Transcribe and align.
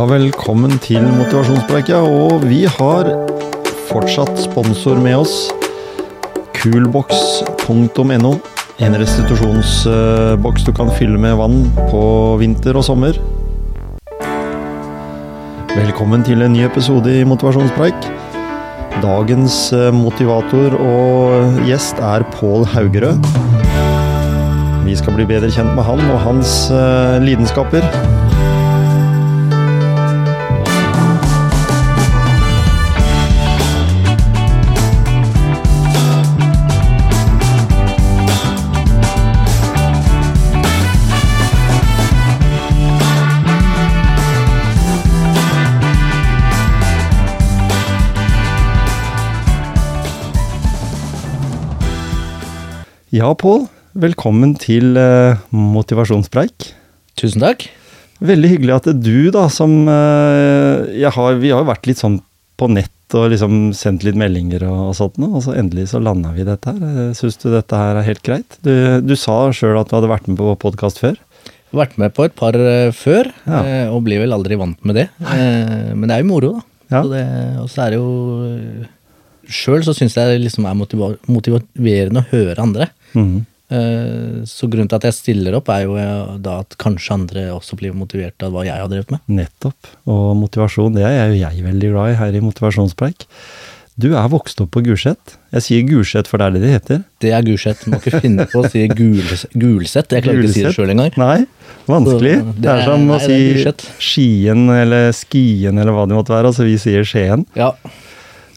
Ja, 0.00 0.06
velkommen 0.08 0.78
til 0.80 1.02
motivasjonspreika. 1.12 1.98
Og 2.08 2.46
vi 2.48 2.62
har 2.64 3.08
fortsatt 3.90 4.38
sponsor 4.40 4.96
med 4.96 5.18
oss. 5.18 5.34
Coolbox.no. 6.56 8.30
En 8.80 8.96
restitusjonsboks 8.96 10.64
du 10.64 10.72
kan 10.72 10.88
fylle 10.96 11.20
med 11.20 11.36
vann 11.36 11.58
på 11.90 12.00
vinter 12.40 12.78
og 12.80 12.86
sommer. 12.86 13.18
Velkommen 15.74 16.24
til 16.24 16.46
en 16.46 16.56
ny 16.56 16.64
episode 16.64 17.12
i 17.18 17.26
Motivasjonspreik. 17.28 18.08
Dagens 19.04 19.58
eh, 19.76 19.90
motivator 19.92 20.78
og 20.80 21.60
gjest 21.68 22.00
er 22.00 22.24
Pål 22.38 22.64
Haugerød. 22.72 23.28
Vi 24.88 24.96
skal 24.96 25.20
bli 25.20 25.28
bedre 25.28 25.52
kjent 25.52 25.76
med 25.76 25.84
han 25.84 26.00
og 26.08 26.24
hans 26.24 26.56
eh, 26.72 27.20
lidenskaper. 27.28 27.84
Ja, 53.10 53.32
Pål. 53.34 53.64
Velkommen 53.98 54.54
til 54.60 54.94
uh, 54.94 55.34
motivasjonspreik. 55.50 56.70
Tusen 57.18 57.42
takk. 57.42 57.66
Veldig 58.22 58.50
hyggelig 58.52 58.74
at 58.76 58.88
du, 59.02 59.30
da, 59.34 59.46
som 59.50 59.72
uh, 59.88 60.86
jeg 60.94 61.10
har, 61.16 61.38
Vi 61.42 61.50
har 61.50 61.64
jo 61.64 61.70
vært 61.70 61.88
litt 61.90 62.00
sånn 62.02 62.20
på 62.60 62.68
nett 62.70 63.16
og 63.16 63.32
liksom 63.32 63.72
sendt 63.74 64.04
litt 64.06 64.18
meldinger 64.20 64.62
og, 64.68 64.90
og 64.90 64.94
sånt 64.94 65.16
og 65.24 65.40
så 65.42 65.56
endelig 65.58 65.88
så 65.90 65.98
landa 65.98 66.30
vi 66.36 66.44
dette 66.46 66.70
her. 66.76 67.08
Syns 67.18 67.40
du 67.42 67.48
dette 67.50 67.74
her 67.74 67.98
er 67.98 68.06
helt 68.06 68.22
greit? 68.22 68.58
Du, 68.62 68.70
du 69.02 69.16
sa 69.18 69.48
sjøl 69.56 69.80
at 69.80 69.90
du 69.90 69.96
hadde 69.96 70.10
vært 70.12 70.28
med 70.30 70.38
på 70.38 70.52
podkast 70.62 71.00
før. 71.02 71.16
Vært 71.74 71.96
med 71.98 72.14
på 72.14 72.28
et 72.28 72.36
par 72.38 72.54
uh, 72.54 72.92
før, 72.94 73.32
Ja. 73.48 73.60
eh, 73.64 73.90
og 73.90 74.04
blir 74.06 74.22
vel 74.22 74.34
aldri 74.36 74.58
vant 74.60 74.78
med 74.86 75.00
det. 75.00 75.08
Eh, 75.22 75.90
men 75.96 76.06
det 76.10 76.16
er 76.16 76.22
jo 76.22 76.30
moro, 76.30 76.52
da. 76.60 76.64
Ja. 76.90 77.02
Så 77.02 77.10
det, 77.16 77.26
og 77.64 77.68
så 77.70 77.82
er 77.84 77.92
det 77.94 78.00
jo 78.00 78.88
Sjøl 79.50 79.82
så 79.82 79.92
syns 79.96 80.14
jeg 80.14 80.30
det 80.30 80.40
liksom 80.44 80.66
er 80.70 80.76
motiva 80.78 81.08
motiverende 81.30 82.20
å 82.22 82.28
høre 82.30 82.62
andre. 82.62 82.86
Mhm. 83.14 83.46
Eh, 83.70 84.42
så 84.50 84.66
grunnen 84.66 84.88
til 84.90 84.96
at 84.98 85.04
jeg 85.06 85.14
stiller 85.14 85.54
opp, 85.54 85.68
er 85.70 85.84
jo 85.84 85.94
eh, 85.94 86.36
da 86.42 86.56
at 86.64 86.74
kanskje 86.82 87.12
andre 87.14 87.42
også 87.54 87.76
blir 87.78 87.92
motivert 87.94 88.42
av 88.42 88.50
hva 88.50 88.64
jeg 88.66 88.74
har 88.74 88.88
drevet 88.90 89.12
med. 89.14 89.20
Nettopp. 89.30 89.92
Og 90.10 90.32
motivasjon, 90.40 90.92
det 90.96 91.04
er 91.06 91.28
jo 91.30 91.38
jeg 91.38 91.62
veldig 91.62 91.90
glad 91.92 92.10
i 92.10 92.16
her 92.18 92.34
i 92.34 92.40
Motivasjonspreik. 92.42 93.28
Du 94.00 94.08
er 94.16 94.26
vokst 94.32 94.58
opp 94.64 94.70
på 94.74 94.80
Gulset. 94.82 95.36
Jeg 95.52 95.62
sier 95.62 95.82
Gulset, 95.86 96.26
for 96.26 96.38
det 96.40 96.46
er 96.48 96.50
det 96.56 96.60
det 96.64 96.70
heter. 96.72 97.00
Det 97.20 97.30
er 97.36 97.42
Gulset. 97.46 97.86
Må 97.86 97.98
ikke 98.00 98.20
finne 98.24 98.46
på 98.50 98.62
å 98.64 98.70
si 98.72 98.86
Gulset. 98.88 99.50
gulsett. 99.54 100.10
Jeg 100.16 100.24
klarer 100.24 100.40
ikke 100.40 100.50
å 100.50 100.54
si 100.56 100.62
det 100.66 100.72
sjøl 100.74 100.90
engang. 100.94 101.12
Nei, 101.20 101.46
vanskelig. 101.86 102.34
Så 102.40 102.46
Det, 102.54 102.62
det 102.62 102.70
er 102.70 102.78
er- 102.80 102.84
som 102.88 103.04
å 103.06 103.06
nei, 103.06 103.20
er 103.20 103.26
si 103.28 103.38
Gulset. 103.52 103.86
Skien 104.00 104.64
eller 104.80 105.12
Skien 105.12 105.78
eller 105.78 105.92
hva 105.92 106.08
det 106.08 106.16
måtte 106.18 106.34
være. 106.34 106.50
Altså 106.50 106.64
vi 106.66 106.74
sier 106.80 107.04
Skien. 107.06 107.46
Ja. 107.54 107.70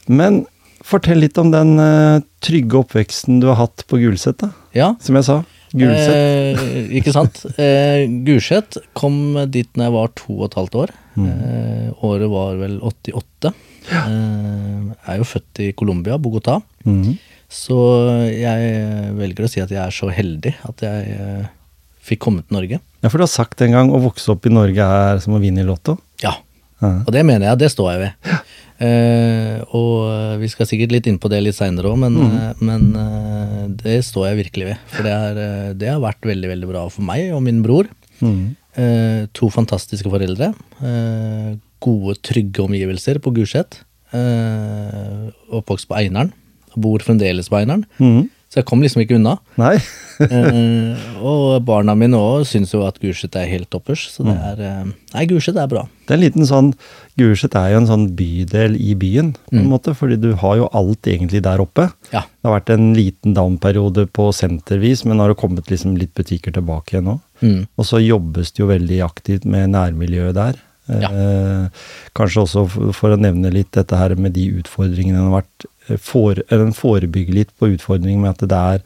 Men 0.07 0.45
fortell 0.83 1.21
litt 1.23 1.37
om 1.41 1.49
den 1.53 1.75
uh, 1.79 2.19
trygge 2.43 2.79
oppveksten 2.83 3.39
du 3.43 3.47
har 3.51 3.59
hatt 3.63 3.85
på 3.89 3.99
Gulset, 4.01 4.37
da. 4.43 4.51
ja. 4.75 4.93
Som 5.03 5.15
jeg 5.19 5.27
sa. 5.29 5.39
Gulset. 5.73 6.13
Eh, 6.13 6.89
ikke 6.99 7.13
sant. 7.15 7.39
Eh, 7.57 8.03
Gulset 8.27 8.77
kom 8.93 9.15
dit 9.49 9.69
når 9.73 9.87
jeg 9.87 9.93
var 9.95 10.11
to 10.19 10.35
og 10.35 10.43
et 10.51 10.57
halvt 10.59 10.75
år. 10.83 10.91
Mm. 11.17 11.29
Eh, 11.31 11.87
året 12.05 12.29
var 12.29 12.59
vel 12.59 12.75
88. 12.85 13.53
Eh, 13.89 14.91
jeg 14.91 15.15
er 15.15 15.17
jo 15.23 15.25
født 15.31 15.63
i 15.65 15.71
Colombia, 15.79 16.19
Bogotá. 16.21 16.59
Mm. 16.85 17.15
Så 17.53 17.79
jeg 18.33 18.69
velger 19.17 19.45
å 19.47 19.49
si 19.51 19.61
at 19.65 19.73
jeg 19.73 19.81
er 19.81 19.93
så 19.93 20.11
heldig 20.13 20.53
at 20.69 20.85
jeg 20.85 21.17
eh, 21.17 21.43
fikk 22.05 22.21
komme 22.27 22.45
til 22.45 22.57
Norge. 22.59 22.79
Ja, 23.03 23.09
for 23.09 23.17
du 23.21 23.25
har 23.25 23.33
sagt 23.33 23.61
en 23.65 23.73
gang 23.75 23.91
å 23.93 23.99
vokse 24.03 24.29
opp 24.33 24.45
i 24.49 24.53
Norge 24.53 24.85
er 24.85 25.21
som 25.25 25.35
å 25.37 25.41
vinne 25.41 25.65
i 25.65 25.67
Lotto. 25.67 25.97
Ja, 26.23 26.35
Ja. 26.83 26.97
og 27.05 27.11
det 27.15 27.21
mener 27.25 27.47
jeg. 27.49 27.59
Det 27.63 27.71
står 27.71 27.91
jeg 27.93 28.01
ved. 28.05 28.39
Eh, 28.83 29.61
og 29.77 30.39
vi 30.41 30.49
skal 30.51 30.67
sikkert 30.67 30.91
litt 30.91 31.07
inn 31.07 31.19
på 31.21 31.29
det 31.31 31.39
litt 31.45 31.55
seinere 31.55 31.91
òg, 31.93 31.97
men, 32.03 32.17
Mm. 32.19 32.33
eh, 32.35 32.53
men 32.59 32.95
eh, 32.99 33.67
det 33.79 33.99
står 34.03 34.27
jeg 34.31 34.39
virkelig 34.43 34.65
ved. 34.71 34.77
For 34.91 35.03
det, 35.07 35.13
er, 35.13 35.37
eh, 35.45 35.73
det 35.79 35.89
har 35.93 36.01
vært 36.03 36.21
veldig, 36.27 36.49
veldig 36.51 36.67
bra 36.73 36.83
for 36.89 37.01
meg 37.07 37.31
og 37.33 37.41
min 37.45 37.61
bror. 37.63 37.87
Mm. 38.21 38.55
Eh, 38.75 39.25
to 39.33 39.49
fantastiske 39.53 40.09
foreldre. 40.09 40.53
Eh, 40.83 41.55
gode, 41.79 42.17
trygge 42.25 42.59
omgivelser 42.65 43.19
på 43.23 43.31
Gulset. 43.35 43.79
Eh, 44.13 45.29
oppvokst 45.53 45.87
på 45.87 45.97
Einaren. 45.99 46.33
Bor 46.75 46.99
fremdeles 46.99 47.49
på 47.49 47.59
Einaren. 47.61 47.85
Mhm. 47.99 48.29
Så 48.53 48.59
jeg 48.61 48.67
kom 48.69 48.83
liksom 48.85 49.01
ikke 49.01 49.17
unna. 49.17 49.39
Nei. 49.57 49.75
Eh, 50.23 50.99
og 51.25 51.63
barna 51.65 51.95
mine 51.97 52.13
òg 52.21 52.43
syns 52.45 52.69
jo 52.75 52.83
at 52.85 52.99
Gulset 53.01 53.33
er 53.35 53.47
helt 53.49 53.65
toppers. 53.73 54.03
Så 54.13 54.21
det 54.27 54.35
er 54.37 54.59
eh, 54.61 54.91
Nei, 55.15 55.23
Gulset 55.27 55.57
er 55.57 55.65
bra. 55.71 55.81
Det 56.05 56.13
er 56.13 56.19
en 56.19 56.21
liten 56.23 56.45
sånn 56.47 56.69
Gulset 57.19 57.57
er 57.57 57.71
jo 57.73 57.79
en 57.81 57.87
sånn 57.89 58.03
bydel 58.15 58.75
i 58.77 58.93
byen, 58.99 59.31
på 59.49 59.57
en 59.57 59.63
Mm. 59.65 59.71
måte, 59.73 59.95
fordi 59.97 60.19
du 60.21 60.29
har 60.39 60.59
jo 60.61 60.67
alt 60.77 61.09
egentlig 61.09 61.41
der 61.43 61.59
oppe. 61.65 61.87
Ja. 62.13 62.21
Det 62.29 62.45
har 62.49 62.59
vært 62.59 62.69
en 62.75 62.93
liten 62.97 63.33
down-periode 63.35 64.05
på 64.13 64.29
sentervis, 64.37 65.01
men 65.05 65.17
nå 65.17 65.25
har 65.25 65.33
det 65.33 65.41
kommet 65.41 65.73
liksom 65.73 65.97
litt 65.97 66.13
butikker 66.13 66.53
tilbake 66.55 66.93
igjen 66.99 67.09
nå. 67.09 67.17
Mm. 67.41 67.65
Og 67.77 67.85
så 67.89 67.97
jobbes 68.05 68.53
det 68.53 68.61
jo 68.63 68.69
veldig 68.69 69.01
aktivt 69.09 69.45
med 69.49 69.73
nærmiljøet 69.73 70.37
der. 70.37 70.61
Ja. 70.93 71.09
Eh, 71.09 71.83
kanskje 72.13 72.41
også 72.45 72.67
for, 72.69 72.93
for 72.93 73.13
å 73.15 73.19
nevne 73.19 73.49
litt 73.53 73.71
dette 73.73 73.95
her 73.97 74.13
med 74.19 74.33
de 74.37 74.49
utfordringene 74.61 75.17
det 75.21 75.29
har 75.29 75.37
vært. 75.41 75.67
For, 75.99 76.39
eller 76.49 76.69
en 76.69 76.77
forebygge 76.77 77.33
litt 77.35 77.51
på 77.59 77.71
utfordringen 77.73 78.21
med 78.23 78.35
at 78.37 78.45
det 78.49 78.59
er 78.77 78.85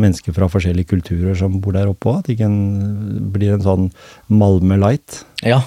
mennesker 0.00 0.34
fra 0.34 0.48
forskjellige 0.50 0.90
kulturer 0.90 1.36
som 1.38 1.60
bor 1.62 1.72
der 1.76 1.88
oppe 1.90 2.10
òg. 2.10 2.18
At 2.20 2.26
det 2.28 2.34
ikke 2.36 2.48
en, 2.50 3.30
blir 3.34 3.54
en 3.54 3.64
sånn 3.64 3.90
Malmö 4.28 4.78
light. 4.82 5.22
ja. 5.46 5.62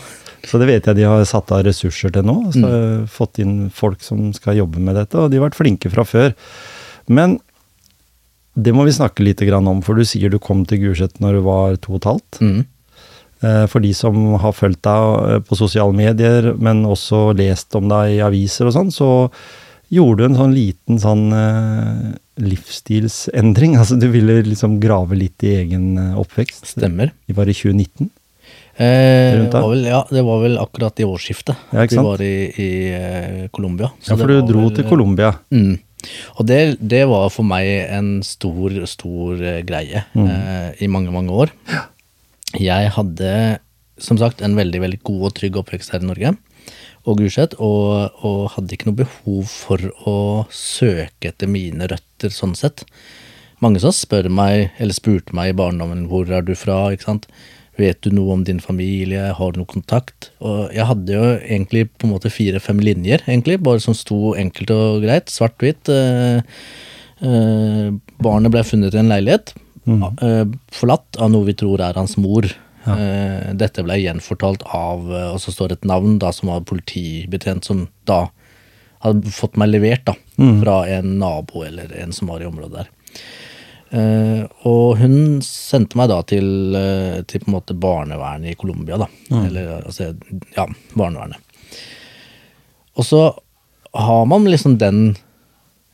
Så 0.48 0.60
det 0.62 0.68
vet 0.70 0.86
jeg 0.88 0.96
de 0.96 1.04
har 1.04 1.26
satt 1.28 1.50
av 1.52 1.64
ressurser 1.66 2.12
til 2.14 2.24
nå. 2.24 2.36
Så 2.54 2.62
Mm. 2.64 3.08
Fått 3.12 3.40
inn 3.42 3.70
folk 3.74 4.00
som 4.06 4.32
skal 4.32 4.56
jobbe 4.56 4.80
med 4.80 4.96
dette, 4.96 5.18
og 5.20 5.32
de 5.32 5.38
har 5.42 5.50
vært 5.50 5.58
flinke 5.60 5.90
fra 5.92 6.06
før. 6.08 6.36
Men 7.10 7.40
det 8.56 8.72
må 8.74 8.86
vi 8.88 8.94
snakke 8.96 9.26
litt 9.26 9.42
om, 9.42 9.82
for 9.82 9.96
du 9.96 10.06
sier 10.06 10.30
du 10.30 10.40
kom 10.40 10.64
til 10.66 10.80
Gulset 10.80 11.20
når 11.20 11.34
du 11.34 11.42
var 11.42 11.76
to 11.78 11.94
og 11.94 12.00
et 12.00 12.08
halvt. 12.10 12.40
Mm. 12.40 12.66
Eh, 13.44 13.66
For 13.68 13.80
de 13.80 13.94
som 13.94 14.16
har 14.40 14.54
fulgt 14.54 14.82
deg 14.84 15.34
eh, 15.36 15.40
på 15.46 15.58
sosiale 15.58 15.94
medier, 15.94 16.54
men 16.58 16.86
også 16.86 17.36
lest 17.36 17.76
om 17.76 17.90
deg 17.90 18.16
i 18.16 18.24
aviser 18.24 18.68
og 18.68 18.74
sånn, 18.74 18.90
så 18.94 19.30
gjorde 19.94 20.18
du 20.20 20.26
en 20.28 20.36
sånn 20.40 20.54
liten 20.56 21.00
sånn 21.00 21.26
eh, 21.34 22.14
livsstilsendring. 22.44 23.76
Altså 23.82 23.98
du 24.00 24.08
ville 24.14 24.42
liksom 24.46 24.80
grave 24.84 25.18
litt 25.20 25.44
i 25.48 25.56
egen 25.64 25.98
eh, 26.02 26.14
oppvekst. 26.20 26.66
Stemmer. 26.76 27.12
Vi 27.28 27.36
var 27.38 27.50
i 27.50 27.56
2019. 27.58 28.10
Eh, 28.78 29.48
da? 29.50 29.62
var 29.64 29.72
vel, 29.74 29.86
ja, 29.90 30.04
det 30.14 30.22
var 30.22 30.42
vel 30.44 30.58
akkurat 30.62 31.00
i 31.02 31.06
årsskiftet 31.08 31.58
Ja, 31.74 31.82
ikke 31.88 31.96
vi 31.98 32.04
var 32.06 32.22
i, 32.22 32.34
i 32.62 32.68
eh, 32.94 33.48
Colombia. 33.50 33.90
Ja, 34.06 34.14
for 34.20 34.30
du 34.30 34.36
dro 34.46 34.68
vel- 34.68 34.76
til 34.78 34.86
Colombia. 34.86 35.32
Mm. 35.50 35.80
Og 36.38 36.46
det, 36.46 36.60
det 36.80 37.02
var 37.10 37.26
for 37.34 37.48
meg 37.50 37.66
en 37.90 38.12
stor, 38.24 38.76
stor 38.88 39.42
greie 39.66 40.04
Mm. 40.14 40.28
eh, 40.30 40.70
i 40.86 40.92
mange, 40.94 41.10
mange 41.12 41.34
år. 41.34 41.50
Jeg 42.54 42.92
hadde 42.94 43.32
som 43.98 44.20
sagt 44.22 44.44
en 44.46 44.54
veldig 44.56 44.80
veldig 44.84 45.00
god 45.10 45.24
og 45.32 45.34
trygg 45.40 45.58
oppvekst 45.58 45.96
her 45.96 46.04
i 46.06 46.12
Norge 46.12 46.36
og 47.08 47.22
Gulset, 47.22 47.56
og, 47.64 48.18
og 48.28 48.52
hadde 48.56 48.76
ikke 48.76 48.90
noe 48.90 49.02
behov 49.04 49.48
for 49.52 49.92
å 50.10 50.18
søke 50.54 51.32
etter 51.32 51.50
mine 51.52 51.88
røtter 51.90 52.34
sånn 52.34 52.56
sett. 52.58 52.84
Mange 53.64 53.82
som 53.82 53.94
spør 53.96 54.28
meg, 54.30 54.74
eller 54.78 54.94
spurte 54.94 55.34
meg 55.38 55.54
i 55.54 55.58
barndommen 55.58 56.06
hvor 56.12 56.30
er 56.30 56.44
du 56.46 56.54
fra, 56.58 56.92
ikke 56.94 57.08
sant. 57.08 57.30
Vet 57.78 58.02
du 58.02 58.12
noe 58.14 58.34
om 58.34 58.44
din 58.46 58.60
familie, 58.62 59.32
har 59.38 59.54
du 59.54 59.62
noe 59.62 59.70
kontakt? 59.70 60.32
Og 60.42 60.74
jeg 60.74 60.86
hadde 60.90 61.14
jo 61.14 61.26
egentlig 61.38 61.88
på 61.94 62.08
en 62.08 62.14
måte 62.16 62.34
fire-fem 62.34 62.82
linjer, 62.82 63.24
egentlig, 63.30 63.60
bare 63.66 63.82
som 63.84 63.98
sto 63.98 64.34
enkelt 64.38 64.74
og 64.74 65.06
greit, 65.06 65.30
svart-hvitt. 65.34 65.92
Eh, 65.94 66.62
eh, 67.22 67.90
barnet 68.22 68.54
ble 68.54 68.66
funnet 68.66 68.98
i 68.98 69.02
en 69.02 69.14
leilighet, 69.14 69.54
eh, 69.88 70.44
forlatt 70.74 71.22
av 71.22 71.34
noe 71.34 71.46
vi 71.50 71.58
tror 71.58 71.86
er 71.86 71.98
hans 72.02 72.18
mor. 72.18 72.50
Eh, 72.96 73.54
dette 73.60 73.84
ble 73.86 73.98
gjenfortalt 74.00 74.64
av, 74.76 75.08
eh, 75.12 75.30
og 75.34 75.42
så 75.44 75.54
står 75.54 75.76
et 75.76 75.88
navn 75.88 76.18
da 76.22 76.32
som 76.36 76.52
var 76.54 76.68
politibetjent, 76.68 77.68
som 77.68 77.88
da 78.08 78.28
hadde 79.06 79.34
fått 79.34 79.58
meg 79.60 79.72
levert 79.72 80.06
da, 80.08 80.16
fra 80.38 80.78
en 80.90 81.18
nabo 81.22 81.64
eller 81.68 81.92
en 82.02 82.16
som 82.16 82.32
var 82.32 82.42
i 82.42 82.48
området 82.50 82.80
der. 82.80 82.94
Uh, 83.88 84.44
og 84.68 84.98
hun 85.00 85.38
sendte 85.46 85.96
meg 85.96 86.10
da 86.12 86.18
til, 86.28 86.48
uh, 86.76 87.22
til 87.24 87.40
på 87.40 87.48
en 87.48 87.54
måte 87.54 87.76
barnevernet 87.78 88.52
i 88.52 88.58
Colombia, 88.60 88.98
da. 89.00 89.08
Eller 89.46 89.70
altså, 89.78 90.10
ja, 90.58 90.66
barnevernet. 90.92 91.40
Og 93.00 93.08
så 93.08 93.22
har 93.96 94.26
man 94.28 94.50
liksom 94.50 94.76
den, 94.82 95.16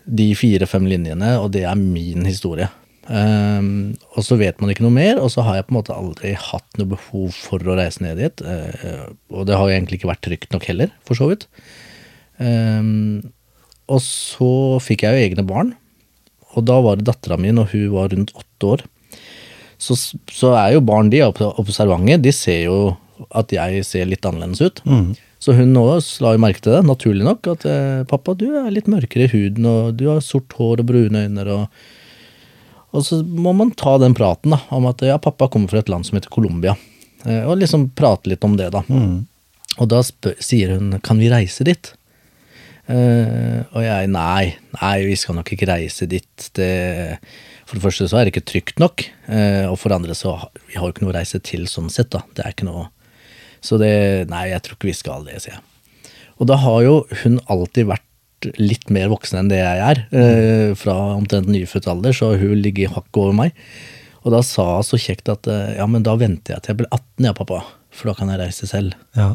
de 0.06 0.32
fire-fem 0.34 0.88
linjene, 0.90 1.36
og 1.44 1.52
det 1.54 1.68
er 1.70 1.78
min 1.78 2.26
historie. 2.26 2.72
Ehm, 3.12 3.96
og 4.16 4.24
så 4.24 4.38
vet 4.40 4.62
man 4.62 4.72
ikke 4.72 4.86
noe 4.86 4.96
mer, 4.96 5.20
og 5.20 5.32
så 5.34 5.44
har 5.44 5.58
jeg 5.58 5.68
på 5.68 5.74
en 5.74 5.80
måte 5.82 5.96
aldri 5.96 6.34
hatt 6.40 6.80
noe 6.80 6.94
behov 6.94 7.36
for 7.36 7.64
å 7.68 7.78
reise 7.80 8.04
ned 8.04 8.22
dit. 8.22 8.44
Uh, 8.46 9.12
og 9.34 9.48
det 9.50 9.60
har 9.60 9.72
egentlig 9.72 10.00
ikke 10.00 10.12
vært 10.14 10.24
trygt 10.26 10.56
nok 10.56 10.68
heller, 10.70 10.94
for 11.08 11.20
så 11.20 11.30
vidt. 11.32 11.48
Um, 12.40 13.34
og 13.92 14.00
så 14.06 14.54
fikk 14.84 15.04
jeg 15.04 15.16
jo 15.16 15.28
egne 15.28 15.48
barn, 15.48 15.74
og 16.54 16.68
da 16.70 16.80
var 16.86 17.00
det 17.00 17.08
dattera 17.10 17.38
mi 17.42 17.52
når 17.54 17.72
hun 17.74 17.88
var 17.96 18.14
rundt 18.14 18.34
åtte 18.38 18.74
år. 18.76 18.86
Så, 19.82 19.98
så 20.32 20.54
er 20.56 20.78
jo 20.78 20.86
barn 20.86 21.10
de 21.12 21.20
er 21.26 21.44
observante, 21.60 22.22
de 22.24 22.32
ser 22.32 22.68
jo 22.70 22.78
at 23.36 23.52
jeg 23.54 23.84
ser 23.88 24.08
litt 24.10 24.26
annerledes 24.26 24.62
ut. 24.64 24.82
Så 25.44 25.56
hun 25.58 25.76
også 25.76 26.24
la 26.24 26.32
jo 26.38 26.40
merke 26.40 26.64
til 26.64 26.72
det, 26.78 26.86
naturlig 26.88 27.26
nok, 27.28 27.50
at 27.52 27.66
eh, 27.68 28.06
'pappa, 28.08 28.36
du 28.40 28.46
er 28.62 28.72
litt 28.72 28.88
mørkere 28.88 29.28
i 29.28 29.34
huden, 29.34 29.68
og 29.68 29.98
du 30.00 30.06
har 30.08 30.24
sort 30.24 30.56
hår 30.56 30.80
og 30.80 30.88
brune 30.88 31.26
øyne', 31.26 31.44
og 31.52 31.68
og 32.94 33.06
så 33.06 33.20
må 33.26 33.56
man 33.58 33.74
ta 33.78 33.98
den 34.02 34.16
praten 34.18 34.54
da, 34.54 34.62
om 34.74 34.86
at 34.90 35.02
ja, 35.06 35.18
pappa 35.22 35.50
kommer 35.52 35.72
fra 35.72 35.82
et 35.82 35.90
land 35.92 36.06
som 36.06 36.18
heter 36.18 36.34
Colombia. 36.34 36.76
Eh, 37.26 37.42
og 37.42 37.58
liksom 37.62 37.90
prate 37.98 38.30
litt 38.30 38.46
om 38.46 38.58
det, 38.60 38.70
da. 38.76 38.84
Og 39.82 39.90
da 39.90 40.04
spør, 40.06 40.38
sier 40.44 40.76
hun 40.76 40.94
kan 41.06 41.22
vi 41.22 41.32
reise 41.34 41.66
dit? 41.66 41.94
Uh, 42.84 43.64
og 43.72 43.80
jeg 43.80 44.10
nei, 44.12 44.50
nei, 44.76 44.96
vi 45.08 45.16
skal 45.16 45.38
nok 45.38 45.54
ikke 45.56 45.70
reise 45.70 46.06
dit. 46.10 46.48
Det, 46.58 46.70
for 47.64 47.80
det 47.80 47.86
første 47.86 48.10
så 48.12 48.20
er 48.20 48.28
det 48.28 48.34
ikke 48.34 48.50
trygt 48.52 48.82
nok. 48.84 49.06
Uh, 49.30 49.72
og 49.72 49.78
for 49.80 49.90
det 49.90 50.02
andre 50.02 50.18
så 50.20 50.36
vi 50.68 50.76
har 50.76 50.86
jo 50.86 50.92
ikke 50.92 51.06
noe 51.06 51.14
å 51.14 51.18
reise 51.18 51.40
til 51.42 51.64
sånn 51.72 51.92
sett, 51.94 52.12
da. 52.14 52.26
Det 52.36 52.44
er 52.44 52.56
ikke 52.56 52.68
noe 52.68 52.90
Så 53.64 53.80
det 53.80 54.28
Nei, 54.28 54.50
jeg 54.52 54.66
tror 54.66 54.78
ikke 54.78 54.92
vi 54.92 54.98
skal 55.00 55.24
det, 55.30 55.40
sier 55.42 55.56
jeg. 55.56 55.64
Og 56.42 56.50
da 56.50 56.58
har 56.60 56.82
jo 56.84 56.96
hun 57.24 57.40
alltid 57.48 57.88
vært 57.88 58.10
litt 58.60 58.90
mer 58.94 59.10
voksen 59.14 59.42
enn 59.42 59.52
det 59.52 59.62
jeg 59.62 59.84
er. 59.90 60.04
eh, 60.12 60.74
fra 60.80 60.96
omtrent 61.16 61.50
nyfødt 61.52 61.90
alder, 61.92 62.16
så 62.16 62.34
hun 62.40 62.60
ligger 62.62 62.94
hakket 62.96 63.22
over 63.22 63.38
meg. 63.44 63.56
Og 64.24 64.32
da 64.32 64.42
sa 64.46 64.68
hun 64.78 64.88
så 64.88 65.00
kjekt 65.00 65.32
at 65.32 65.48
eh, 65.52 65.78
ja, 65.78 65.88
men 65.90 66.06
da 66.06 66.16
venter 66.20 66.56
jeg 66.56 66.64
til 66.64 66.74
jeg 66.74 66.82
blir 66.84 66.92
18, 66.92 67.28
ja, 67.28 67.34
pappa. 67.38 67.64
For 67.94 68.10
da 68.10 68.18
kan 68.18 68.32
jeg 68.34 68.42
reise 68.42 68.68
selv. 68.70 68.96
Ja. 69.18 69.34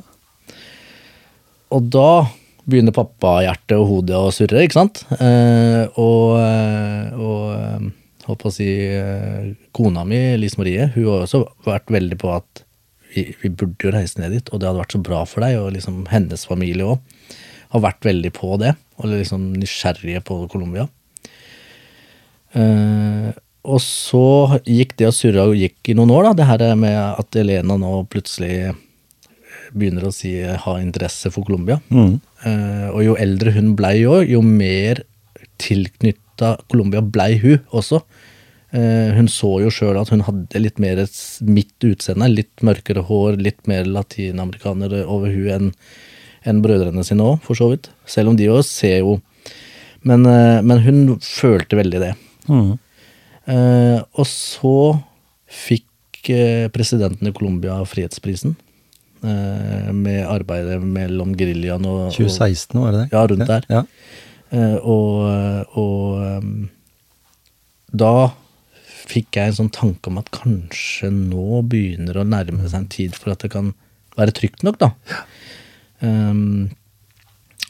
Og 1.74 1.90
da 1.92 2.26
begynner 2.68 2.92
pappahjertet 2.96 3.76
og 3.78 3.86
hodet 3.88 4.18
å 4.18 4.32
surre, 4.34 4.64
ikke 4.66 4.76
sant? 4.76 5.02
Eh, 5.16 5.84
og 6.00 6.36
eh, 6.42 7.12
og 7.16 7.44
eh, 7.54 7.86
holdt 8.28 8.42
på 8.42 8.50
å 8.50 8.52
si 8.52 8.68
kona 9.72 10.02
mi, 10.04 10.18
Lise 10.36 10.60
Marie, 10.60 10.90
hun 10.92 11.06
har 11.08 11.22
også 11.24 11.46
vært 11.64 11.88
veldig 11.94 12.18
på 12.20 12.32
at 12.34 12.64
vi, 13.14 13.24
vi 13.40 13.48
burde 13.48 13.86
jo 13.86 13.92
reise 13.94 14.20
ned 14.20 14.34
dit, 14.36 14.50
og 14.52 14.60
det 14.60 14.68
hadde 14.68 14.82
vært 14.82 14.96
så 14.96 15.00
bra 15.00 15.22
for 15.24 15.44
deg, 15.44 15.56
og 15.56 15.72
liksom 15.72 16.02
hennes 16.12 16.44
familie 16.44 16.90
òg 16.92 17.32
har 17.72 17.84
vært 17.84 18.04
veldig 18.04 18.32
på 18.36 18.58
det, 18.60 18.74
og 18.98 19.12
liksom 19.12 19.52
nysgjerrige 19.58 20.22
på 20.26 20.40
Colombia. 20.52 20.88
Eh, 22.56 23.30
og 23.68 23.80
så 23.84 24.58
gikk 24.64 24.96
det 24.98 25.10
og 25.10 25.16
surra 25.16 25.48
og 25.50 25.58
gikk 25.58 25.92
i 25.92 25.96
noen 25.98 26.12
år, 26.14 26.28
da, 26.28 26.36
det 26.38 26.48
her 26.48 26.76
med 26.78 26.96
at 26.96 27.36
Elena 27.36 27.76
nå 27.80 28.02
plutselig 28.10 28.72
begynner 29.76 30.08
å 30.08 30.14
si 30.14 30.32
ha 30.40 30.78
interesse 30.80 31.30
for 31.34 31.46
Colombia. 31.46 31.78
Eh, 32.46 32.88
og 32.92 33.02
jo 33.04 33.18
eldre 33.20 33.52
hun 33.56 33.74
blei 33.78 33.98
jo, 34.02 34.20
jo 34.24 34.40
mer 34.44 35.02
tilknytta 35.60 36.56
Colombia 36.70 37.02
blei 37.04 37.34
hun 37.42 37.58
også. 37.74 38.00
Eh, 38.70 39.14
hun 39.16 39.28
så 39.32 39.54
jo 39.64 39.72
sjøl 39.72 39.98
at 40.00 40.12
hun 40.12 40.24
hadde 40.26 40.60
litt 40.60 40.80
mer 40.82 41.00
mitt 41.48 41.88
utseende, 41.88 42.28
litt 42.32 42.64
mørkere 42.64 43.04
hår, 43.08 43.40
litt 43.40 43.64
mer 43.70 43.88
latinamerikaner 43.88 45.02
over 45.04 45.32
hun 45.32 45.52
enn 45.56 45.70
enn 46.48 46.62
brødrene 46.64 47.04
sine 47.06 47.24
òg, 47.24 47.42
for 47.44 47.58
så 47.58 47.70
vidt. 47.72 47.90
Selv 48.08 48.32
om 48.32 48.38
de 48.38 48.48
òg 48.52 48.64
ser 48.66 49.00
jo 49.02 49.18
men, 50.06 50.24
eh, 50.26 50.60
men 50.62 50.80
hun 50.84 51.00
følte 51.24 51.78
veldig 51.78 52.00
det. 52.02 52.12
Mm. 52.48 52.78
Eh, 53.50 53.98
og 54.14 54.26
så 54.28 54.78
fikk 55.48 56.30
eh, 56.32 56.68
presidenten 56.72 57.30
i 57.30 57.34
Colombia 57.34 57.80
frihetsprisen. 57.88 58.56
eh, 59.24 59.92
med 59.92 60.22
arbeidet 60.30 60.78
mellom 60.82 61.32
geriljaen 61.34 61.86
og, 61.88 62.08
og 62.08 62.14
2016, 62.14 62.78
var 62.78 62.92
det 62.94 63.00
det? 63.00 63.08
Ja, 63.16 63.24
rundt 63.26 63.48
der. 63.50 63.64
Ja. 63.72 63.82
Eh, 64.54 64.76
og 64.86 65.74
og 65.76 66.38
um, 66.38 66.68
da 67.92 68.30
fikk 69.08 69.38
jeg 69.40 69.50
en 69.50 69.56
sånn 69.56 69.72
tanke 69.74 70.10
om 70.10 70.20
at 70.20 70.30
kanskje 70.30 71.10
nå 71.10 71.62
begynner 71.66 72.20
å 72.20 72.26
nærme 72.28 72.68
seg 72.68 72.82
en 72.82 72.90
tid 72.92 73.16
for 73.16 73.32
at 73.32 73.42
det 73.42 73.50
kan 73.56 73.72
være 74.18 74.34
trygt 74.36 74.64
nok, 74.66 74.78
da. 74.80 74.92
Ehm, 75.08 75.26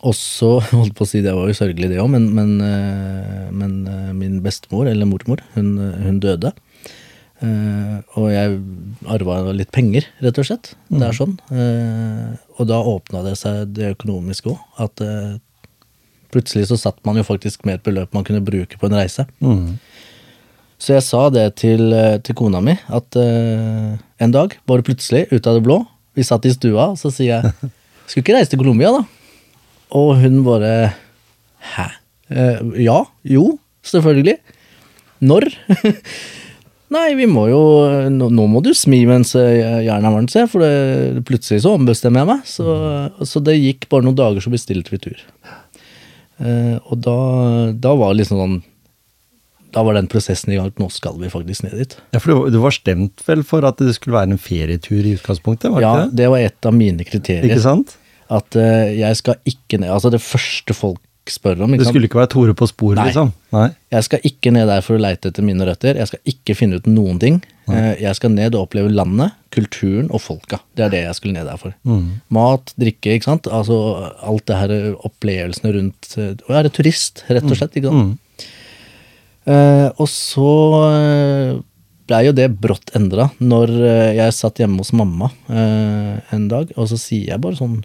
og 0.06 0.14
så, 0.14 0.50
holdt 0.76 0.94
på 0.98 1.06
å 1.06 1.10
si, 1.10 1.22
det 1.24 1.34
var 1.34 1.50
jo 1.50 1.58
sørgelig 1.58 1.90
det 1.92 2.00
òg, 2.02 2.10
men, 2.12 2.30
men, 2.36 2.54
eh, 2.62 3.48
men 3.50 3.80
eh, 3.90 4.14
min 4.16 4.38
bestemor, 4.44 4.88
eller 4.90 5.08
mormor, 5.10 5.42
hun, 5.56 5.74
hun 6.04 6.20
døde. 6.22 6.52
Eh, 7.38 7.96
og 8.18 8.30
jeg 8.32 8.60
arva 9.10 9.40
litt 9.54 9.72
penger, 9.74 10.06
rett 10.22 10.38
og 10.38 10.46
slett. 10.48 10.72
Det 10.90 11.02
er 11.06 11.16
sånn. 11.16 11.36
Eh, 11.50 12.38
og 12.58 12.70
da 12.70 12.80
åpna 12.94 13.24
det 13.26 13.36
seg 13.40 13.74
det 13.74 13.94
økonomiske 13.96 14.54
òg. 14.54 14.62
At 14.86 15.02
plutselig 16.28 16.68
så 16.68 16.76
satt 16.78 16.98
man 17.08 17.16
jo 17.18 17.24
faktisk 17.24 17.64
med 17.64 17.78
et 17.78 17.86
beløp 17.86 18.12
man 18.14 18.26
kunne 18.26 18.44
bruke 18.44 18.78
på 18.78 18.90
en 18.90 18.98
reise. 18.98 19.24
Mm. 19.42 19.78
Så 20.78 20.92
jeg 20.94 21.02
sa 21.06 21.24
det 21.34 21.46
til, 21.58 21.90
til 22.22 22.36
kona 22.38 22.60
mi, 22.62 22.76
at 22.94 23.16
en 23.18 24.34
dag, 24.34 24.54
bare 24.68 24.84
plutselig, 24.86 25.24
ut 25.32 25.48
av 25.48 25.58
det 25.58 25.64
blå, 25.66 25.80
vi 26.14 26.26
satt 26.26 26.46
i 26.46 26.52
stua, 26.54 26.92
og 26.92 27.00
så 27.00 27.10
sier 27.14 27.40
jeg 27.40 27.70
Skulle 28.08 28.24
ikke 28.24 28.38
reise 28.38 28.52
til 28.52 28.62
Colombia, 28.62 28.90
da? 28.96 29.04
Og 29.98 30.16
hun 30.22 30.42
bare 30.46 30.72
Hæ? 31.74 31.88
Eh, 32.28 32.60
ja. 32.84 33.02
Jo, 33.24 33.58
selvfølgelig. 33.84 34.36
Når? 35.20 35.48
Nei, 36.94 37.08
vi 37.18 37.26
må 37.28 37.48
jo 37.50 37.60
Nå, 38.12 38.30
nå 38.32 38.46
må 38.48 38.62
du 38.64 38.70
smi 38.76 39.02
mens 39.08 39.34
eh, 39.36 39.84
jernet 39.84 40.08
er 40.08 40.14
varmt, 40.14 40.32
se, 40.32 40.44
for 40.48 40.64
det, 40.64 41.24
plutselig 41.28 41.64
så 41.64 41.74
ombestemmer 41.76 42.24
jeg 42.24 42.30
meg. 42.30 42.48
Så, 42.48 42.78
så 43.28 43.42
det 43.44 43.58
gikk 43.58 43.88
bare 43.92 44.06
noen 44.06 44.16
dager, 44.18 44.44
så 44.44 44.52
bestilte 44.52 44.94
vi 44.94 45.02
tur. 45.08 45.20
Eh, 46.38 46.76
og 46.78 47.00
da, 47.04 47.18
da 47.74 47.94
var 47.98 48.14
det 48.14 48.22
liksom 48.22 48.40
sånn 48.40 48.58
Da 49.72 49.82
var 49.84 49.98
den 49.98 50.06
prosessen 50.08 50.52
i 50.54 50.56
gang. 50.56 50.70
Nå 50.80 50.86
skal 50.90 51.18
vi 51.20 51.28
faktisk 51.32 51.66
ned 51.66 51.74
dit. 51.76 51.96
Ja, 52.14 52.20
for 52.24 52.48
du, 52.50 52.58
var 52.62 52.72
stemt 52.72 53.20
vel 53.26 53.42
for 53.44 53.66
at 53.68 53.76
det 53.82 53.94
skulle 53.98 54.16
være 54.16 54.32
en 54.32 54.40
ferietur 54.40 55.02
i 55.04 55.16
utgangspunktet? 55.18 55.70
var 55.74 55.80
det 55.80 55.88
Ja, 55.88 55.96
det? 56.06 56.16
det 56.22 56.30
var 56.32 56.38
et 56.46 56.68
av 56.70 56.72
mine 56.74 57.04
kriterier. 57.04 57.44
Ikke 57.50 57.60
sant? 57.66 57.96
At 58.30 58.56
uh, 58.56 58.88
jeg 58.92 59.16
skal 59.16 59.36
ikke 59.48 59.78
ned 59.80 59.88
Altså 59.88 60.10
det 60.12 60.20
første 60.20 60.74
folk 60.76 61.00
spør 61.28 61.60
om. 61.64 61.70
Det 61.72 61.78
Ikke 61.78 61.84
sant? 61.84 61.92
skulle 61.94 62.08
ikke 62.08 62.18
være 62.22 62.30
Tore 62.32 62.54
på 62.56 62.66
sporet, 62.68 62.96
Nei. 62.96 63.06
liksom? 63.10 63.32
Nei. 63.52 63.66
Jeg 63.92 64.04
skal 64.06 64.20
ikke 64.24 64.52
ned 64.56 64.66
der 64.68 64.80
for 64.84 64.96
å 64.96 65.00
leite 65.04 65.28
etter 65.28 65.44
mine 65.44 65.66
røtter. 65.68 65.96
Jeg 66.00 66.08
skal 66.08 66.32
ikke 66.32 66.54
finne 66.56 66.76
ut 66.80 66.86
noen 66.88 67.18
ting. 67.20 67.36
Eh, 67.68 68.00
Jeg 68.00 68.16
skal 68.16 68.32
ned 68.32 68.54
og 68.56 68.62
oppleve 68.70 68.88
landet, 68.88 69.34
kulturen 69.52 70.08
og 70.08 70.22
folka. 70.24 70.60
Det 70.76 70.86
er 70.86 70.94
det 70.94 71.02
jeg 71.04 71.18
skulle 71.18 71.34
ned 71.36 71.44
der 71.50 71.60
for. 71.60 71.74
Mat, 72.32 72.72
drikke, 72.80 73.12
ikke 73.18 73.28
sant. 73.28 73.48
Altså 73.52 73.76
alt 74.24 74.46
det 74.48 74.56
her 74.56 74.72
eh, 74.72 74.94
opplevelsene 75.04 75.74
rundt 75.76 76.14
Å 76.16 76.48
være 76.56 76.72
turist, 76.72 77.24
rett 77.28 77.44
og 77.44 77.56
slett. 77.60 77.76
ikke 77.76 77.92
sant. 77.92 78.16
Eh, 79.48 79.88
og 79.96 80.08
så 80.12 80.50
eh, 80.90 81.60
blei 82.08 82.24
jo 82.26 82.34
det 82.36 82.50
brått 82.60 82.92
endra 82.98 83.30
når 83.40 83.72
eh, 83.78 84.16
jeg 84.18 84.34
satt 84.36 84.60
hjemme 84.60 84.82
hos 84.82 84.92
mamma 84.96 85.30
eh, 85.48 86.18
en 86.34 86.48
dag, 86.50 86.72
og 86.76 86.90
så 86.90 86.98
sier 87.00 87.32
jeg 87.32 87.42
bare 87.44 87.56
sånn 87.56 87.78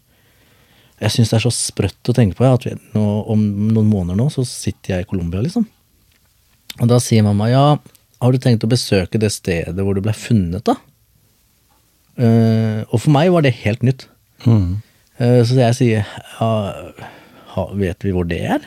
Jeg 0.99 1.13
syns 1.13 1.31
det 1.31 1.37
er 1.39 1.45
så 1.45 1.53
sprøtt 1.55 2.11
å 2.11 2.15
tenke 2.15 2.37
på 2.39 2.47
at 2.47 2.67
vi, 2.67 2.75
nå, 2.95 3.03
om 3.31 3.41
noen 3.71 3.89
måneder 3.89 4.19
nå 4.19 4.27
så 4.33 4.45
sitter 4.47 4.97
jeg 4.97 5.05
i 5.05 5.09
Colombia, 5.09 5.43
liksom. 5.43 5.65
Og 6.81 6.89
da 6.89 6.99
sier 7.03 7.25
mamma 7.25 7.49
ja, 7.51 7.65
har 8.23 8.33
du 8.33 8.39
tenkt 8.41 8.63
å 8.63 8.71
besøke 8.71 9.19
det 9.21 9.31
stedet 9.35 9.83
hvor 9.83 9.97
du 9.97 10.03
ble 10.03 10.15
funnet, 10.15 10.63
da? 10.67 10.77
Uh, 12.13 12.85
og 12.93 13.01
for 13.01 13.09
meg 13.11 13.31
var 13.33 13.43
det 13.43 13.55
helt 13.63 13.81
nytt. 13.83 14.05
Mm. 14.45 14.83
Så 15.17 15.57
jeg 15.57 15.75
sier 15.77 16.07
ja, 16.37 17.65
vet 17.77 18.05
vi 18.05 18.13
hvor 18.13 18.27
det 18.29 18.39
er? 18.55 18.65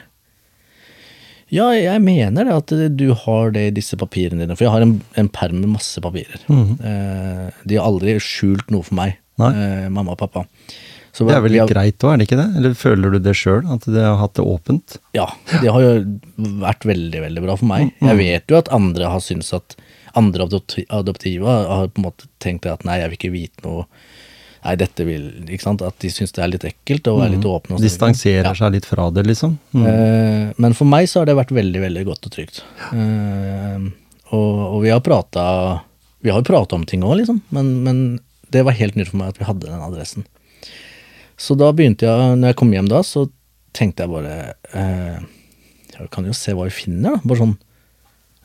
Ja, 1.55 1.69
jeg 1.77 2.03
mener 2.03 2.45
det 2.49 2.55
at 2.57 2.73
du 2.99 3.07
har 3.15 3.53
det 3.55 3.69
i 3.69 3.75
disse 3.77 3.95
papirene 4.01 4.43
dine. 4.43 4.57
For 4.59 4.67
jeg 4.67 4.73
har 4.75 4.83
en, 4.83 4.97
en 5.21 5.29
perm 5.31 5.61
med 5.63 5.71
masse 5.77 6.01
papirer. 6.03 6.43
Eh, 6.51 7.47
de 7.65 7.79
har 7.79 7.87
aldri 7.87 8.17
skjult 8.23 8.71
noe 8.75 8.83
for 8.87 8.99
meg, 8.99 9.19
Nei. 9.39 9.53
eh, 9.55 9.89
mamma 9.95 10.17
og 10.17 10.19
pappa. 10.25 10.43
Så 11.17 11.25
Det 11.25 11.33
er 11.37 11.41
vel 11.47 11.55
har- 11.61 11.71
greit 11.71 12.03
òg, 12.05 12.13
er 12.13 12.19
det 12.21 12.27
ikke 12.29 12.37
det? 12.43 12.49
Eller 12.59 12.75
føler 12.77 13.15
du 13.15 13.19
det 13.25 13.33
sjøl, 13.39 13.63
at 13.73 13.87
de 13.89 14.03
har 14.03 14.19
hatt 14.21 14.35
det 14.37 14.45
åpent? 14.45 14.99
Ja, 15.17 15.29
det 15.63 15.71
har 15.73 15.81
jo 15.81 15.93
vært 16.61 16.85
veldig, 16.85 17.23
veldig 17.25 17.43
bra 17.47 17.57
for 17.57 17.71
meg. 17.71 17.95
Jeg 18.03 18.19
vet 18.19 18.53
jo 18.53 18.59
at 18.59 18.69
andre 18.75 19.09
har 19.15 19.23
syntes 19.25 19.55
at 19.57 19.77
andre 20.17 20.45
adopti- 20.49 20.85
adoptive 20.91 21.47
har 21.47 21.89
på 21.89 22.03
en 22.03 22.09
måte 22.11 22.27
tenkt 22.41 22.67
at 22.69 22.85
nei, 22.85 22.99
jeg 23.01 23.09
vil 23.15 23.19
ikke 23.23 23.33
vite 23.33 23.65
noe 23.65 23.87
Nei, 24.67 24.75
dette 24.81 25.05
vil 25.07 25.27
Ikke 25.47 25.63
sant? 25.63 25.83
At 25.87 25.99
de 26.03 26.11
syns 26.11 26.35
det 26.35 26.43
er 26.43 26.51
litt 26.51 26.67
ekkelt 26.67 27.07
og 27.13 27.23
er 27.23 27.35
litt 27.37 27.47
åpne. 27.47 27.79
Distanserer 27.83 28.57
seg 28.59 28.75
litt 28.75 28.89
fra 28.89 29.09
det, 29.15 29.23
liksom? 29.29 29.57
Mm. 29.77 29.85
Eh, 29.87 30.47
men 30.63 30.75
for 30.75 30.91
meg 30.91 31.07
så 31.11 31.23
har 31.23 31.31
det 31.31 31.37
vært 31.39 31.55
veldig, 31.55 31.83
veldig 31.85 32.07
godt 32.09 32.27
og 32.27 32.35
trygt. 32.35 32.63
Eh, 32.91 33.85
og, 34.35 34.63
og 34.67 34.81
vi 34.83 34.91
har 34.91 35.05
prata 35.07 35.45
Vi 36.25 36.33
har 36.33 36.43
jo 36.43 36.49
prata 36.49 36.75
om 36.75 36.87
ting 36.89 37.05
òg, 37.07 37.21
liksom, 37.21 37.39
men, 37.55 37.71
men 37.87 38.01
det 38.51 38.65
var 38.67 38.75
helt 38.79 38.99
nytt 38.99 39.13
for 39.13 39.21
meg 39.21 39.35
at 39.35 39.39
vi 39.39 39.47
hadde 39.47 39.69
den 39.69 39.85
adressen. 39.87 40.27
Så 41.39 41.55
da 41.59 41.71
begynte 41.77 42.09
jeg, 42.09 42.37
når 42.41 42.53
jeg 42.53 42.59
kom 42.59 42.73
hjem 42.73 42.91
da, 42.91 43.03
så 43.07 43.27
tenkte 43.77 44.07
jeg 44.07 44.13
bare 44.15 44.37
eh, 44.73 45.19
Jeg 45.99 46.11
kan 46.15 46.27
jo 46.27 46.35
se 46.37 46.55
hva 46.57 46.67
vi 46.67 46.75
finner, 46.75 47.19
da. 47.19 47.23
Bare 47.23 47.43
sånn 47.45 47.57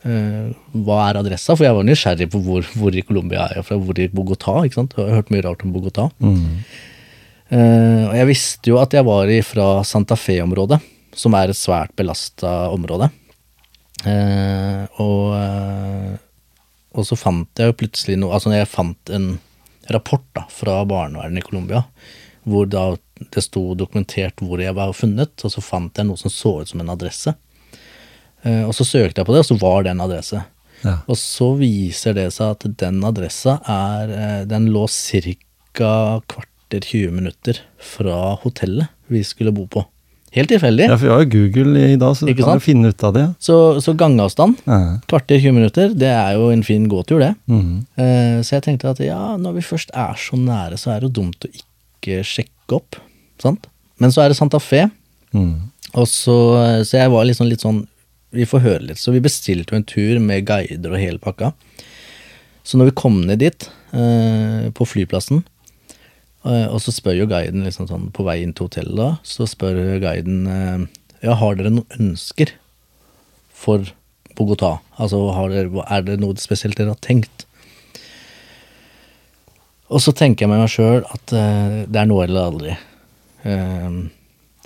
hva 0.01 0.96
er 1.05 1.20
adressa, 1.20 1.53
for 1.53 1.65
jeg 1.65 1.75
var 1.77 1.86
nysgjerrig 1.86 2.25
på 2.34 2.39
hvor, 2.41 2.65
hvor 2.74 2.96
i 2.98 3.03
Colombia 3.05 3.43
er 3.46 3.60
jeg 3.60 3.67
fra, 3.67 3.75
hvor 3.77 4.00
i 4.01 4.08
Bogotá, 4.10 4.55
ikke 4.65 4.79
sant. 4.79 4.96
Jeg 4.98 5.12
har 5.12 5.20
hørt 5.20 5.29
mye 5.34 5.43
rart 5.46 5.62
om 5.65 5.75
Bogotá. 5.75 6.08
Mm. 6.17 6.63
Uh, 7.51 8.08
og 8.08 8.13
jeg 8.15 8.27
visste 8.29 8.72
jo 8.72 8.77
at 8.79 8.93
jeg 8.96 9.03
var 9.03 9.29
fra 9.43 9.67
Santa 9.84 10.15
Fe-området, 10.15 10.77
som 11.12 11.36
er 11.36 11.51
et 11.51 11.60
svært 11.60 11.91
belasta 12.00 12.72
område. 12.72 13.10
Uh, 14.05 14.88
og, 15.03 15.25
uh, 15.36 16.13
og 16.96 17.08
så 17.08 17.17
fant 17.20 17.60
jeg 17.60 17.70
jo 17.70 17.75
plutselig 17.77 18.15
noe 18.17 18.34
Altså 18.34 18.50
jeg 18.55 18.65
fant 18.65 19.12
en 19.13 19.36
rapport 19.93 20.24
da, 20.34 20.48
fra 20.50 20.79
barnevernet 20.88 21.43
i 21.43 21.46
Colombia, 21.46 21.84
hvor 22.48 22.65
da 22.72 22.96
det 23.36 23.43
sto 23.46 23.75
dokumentert 23.77 24.41
hvor 24.41 24.63
jeg 24.63 24.74
var 24.77 24.96
funnet, 24.98 25.36
og 25.43 25.53
så 25.53 25.62
fant 25.62 26.00
jeg 26.00 26.08
noe 26.08 26.17
som 26.17 26.31
så 26.34 26.55
ut 26.62 26.72
som 26.72 26.81
en 26.81 26.93
adresse. 26.96 27.36
Eh, 28.44 28.64
og 28.66 28.74
så 28.74 28.86
søkte 28.88 29.22
jeg 29.22 29.28
på 29.28 29.34
det, 29.36 29.44
og 29.44 29.50
så 29.52 29.58
var 29.62 29.84
det 29.86 29.92
en 29.94 30.02
adresse. 30.02 30.44
Ja. 30.84 30.96
Og 31.08 31.18
så 31.20 31.52
viser 31.60 32.16
det 32.18 32.32
seg 32.34 32.56
at 32.56 32.64
den 32.82 33.04
adressa 33.06 33.60
er 33.70 34.10
eh, 34.18 34.46
Den 34.50 34.72
lå 34.74 34.88
ca. 34.90 36.22
kvarter 36.28 36.82
20 36.82 37.12
minutter 37.14 37.60
fra 37.78 38.36
hotellet 38.42 38.88
vi 39.12 39.22
skulle 39.28 39.52
bo 39.54 39.68
på. 39.68 39.84
Helt 40.32 40.48
tilfeldig. 40.48 40.86
ja, 40.88 40.96
for 40.96 41.04
vi 41.06 41.12
har 41.12 41.24
jo 41.26 41.30
Google 41.34 41.80
i 41.92 41.98
dag, 42.00 42.16
så 42.16 42.26
du 42.26 42.34
kan 42.40 42.56
jo 42.56 42.64
finne 42.64 42.88
ut 42.94 43.04
av 43.04 43.14
det. 43.14 43.26
Så, 43.44 43.56
så 43.84 43.92
gangavstand, 44.00 44.62
Ja. 44.66 44.78
kvarter 45.12 45.42
20 45.44 45.52
minutter, 45.58 45.92
det 45.94 46.08
er 46.08 46.38
jo 46.40 46.48
en 46.54 46.64
fin 46.64 46.88
gåtur, 46.88 47.20
det. 47.20 47.36
Mm 47.48 47.62
-hmm. 47.98 48.44
så 48.44 48.56
jeg 48.56 48.64
tenkte 48.64 48.90
at 48.90 49.00
ja, 49.00 49.36
når 49.38 49.54
vi 49.54 49.62
først 49.62 49.92
er 49.94 50.14
så 50.16 50.38
nære, 50.40 50.78
så 50.78 50.92
er 50.92 51.00
det 51.02 51.10
jo 51.12 51.22
dumt 51.22 51.46
å 51.46 51.50
ikke 51.52 52.24
sjekke 52.24 52.76
opp. 52.76 52.96
Sant? 53.40 53.68
Men 54.00 54.10
så 54.12 54.22
er 54.24 54.30
det 54.30 54.38
Santa 54.38 54.58
Fe, 54.60 54.90
Mm. 55.34 55.62
og 55.94 56.08
så, 56.08 56.84
så 56.86 56.98
jeg 56.98 57.10
var 57.12 57.24
liksom 57.26 57.48
litt 57.50 57.62
sånn 57.62 57.88
Vi 58.32 58.48
får 58.48 58.64
høre 58.64 58.86
litt. 58.90 59.02
Så 59.02 59.14
vi 59.16 59.24
bestilte 59.24 59.74
jo 59.76 59.82
en 59.82 59.88
tur 59.88 60.20
med 60.24 60.46
guider 60.48 60.94
og 60.94 61.02
hele 61.02 61.22
pakka. 61.22 61.52
Så 62.64 62.78
når 62.80 62.92
vi 62.92 63.00
kom 63.02 63.22
ned 63.28 63.42
dit, 63.42 63.68
eh, 63.92 64.70
på 64.72 64.88
flyplassen, 64.88 65.44
eh, 66.46 66.68
og 66.68 66.80
så 66.80 66.94
spør 66.94 67.18
jo 67.18 67.28
guiden 67.28 67.66
liksom 67.66 67.90
sånn 67.90 68.12
på 68.14 68.24
vei 68.24 68.42
inn 68.44 68.54
til 68.54 68.70
hotellet, 68.70 68.96
da, 68.96 69.10
så 69.24 69.48
spør 69.50 70.00
guiden 70.00 70.46
eh, 70.48 70.86
ja, 71.26 71.36
har 71.36 71.58
dere 71.58 71.74
noen 71.74 72.00
ønsker 72.00 72.54
for 73.52 73.92
Bogotá? 74.38 74.80
Altså 74.98 75.26
dere, 75.52 75.84
er 75.90 76.06
det 76.06 76.20
noe 76.22 76.38
spesielt 76.40 76.78
dere 76.78 76.96
har 76.96 77.02
tenkt? 77.04 77.46
Og 79.92 80.00
så 80.00 80.14
tenker 80.16 80.46
jeg 80.46 80.54
med 80.54 80.62
meg 80.64 80.72
sjøl 80.72 81.04
at 81.04 81.34
eh, 81.36 81.82
det 81.92 82.00
er 82.00 82.08
nå 82.08 82.22
eller 82.24 82.48
aldri. 82.48 82.78
Eh, 83.44 83.90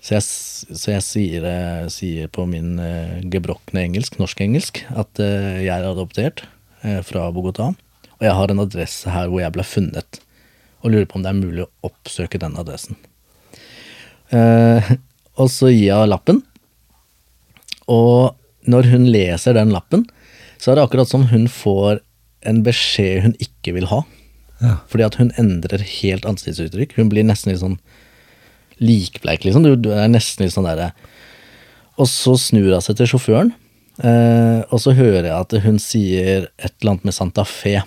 så 0.05 0.19
jeg, 0.19 0.25
så 0.77 0.91
jeg 0.91 1.01
sier, 1.01 1.45
eh, 1.50 1.85
sier 1.89 2.29
på 2.29 2.43
min 2.45 2.75
uh, 2.77 3.15
gebrokne 3.33 3.88
engelsk, 3.88 4.19
norsk-engelsk, 4.21 4.83
at 4.93 5.21
eh, 5.24 5.63
jeg 5.65 5.74
er 5.74 5.88
adoptert 5.89 6.43
eh, 6.85 7.00
fra 7.01 7.24
Bogotá. 7.33 7.71
Og 8.19 8.27
jeg 8.27 8.35
har 8.38 8.53
en 8.53 8.62
adresse 8.62 9.09
her 9.09 9.31
hvor 9.31 9.41
jeg 9.41 9.55
ble 9.55 9.65
funnet. 9.65 10.19
Og 10.85 10.93
lurer 10.93 11.07
på 11.09 11.17
om 11.17 11.25
det 11.25 11.31
er 11.31 11.39
mulig 11.39 11.65
å 11.65 11.89
oppsøke 11.89 12.38
den 12.43 12.53
adressen. 12.62 13.00
Eh, 14.29 14.93
og 15.41 15.50
så 15.50 15.74
gir 15.74 15.88
jeg 15.89 16.12
lappen. 16.12 16.43
Og 17.89 18.38
når 18.69 18.91
hun 18.93 19.09
leser 19.09 19.57
den 19.57 19.74
lappen, 19.74 20.05
så 20.62 20.71
er 20.71 20.77
det 20.77 20.85
akkurat 20.85 21.09
som 21.09 21.25
hun 21.33 21.50
får 21.50 22.03
en 22.45 22.62
beskjed 22.65 23.25
hun 23.25 23.38
ikke 23.41 23.74
vil 23.74 23.89
ha. 23.89 24.03
Ja. 24.62 24.77
Fordi 24.89 25.09
at 25.09 25.17
hun 25.17 25.33
endrer 25.41 25.81
helt 25.81 26.29
ansiktsuttrykk. 26.29 26.93
Hun 27.01 27.09
blir 27.09 27.25
nesten 27.25 27.51
litt 27.51 27.65
sånn 27.65 27.79
likbleik, 28.84 29.46
liksom. 29.46 29.63
Du, 29.65 29.75
du 29.79 29.91
er 29.96 30.10
nesten 30.12 30.46
litt 30.46 30.55
sånn 30.55 30.67
derre 30.67 30.91
Og 32.00 32.10
så 32.12 32.36
snur 32.39 32.74
hun 32.74 32.84
seg 32.84 32.98
til 33.00 33.08
sjåføren, 33.13 33.53
eh, 34.03 34.62
og 34.67 34.82
så 34.84 34.91
hører 34.98 35.29
jeg 35.29 35.36
at 35.38 35.58
hun 35.63 35.79
sier 35.79 36.50
et 36.60 36.74
eller 36.82 36.96
annet 36.96 37.08
med 37.08 37.15
Santa 37.15 37.46
Fe. 37.48 37.77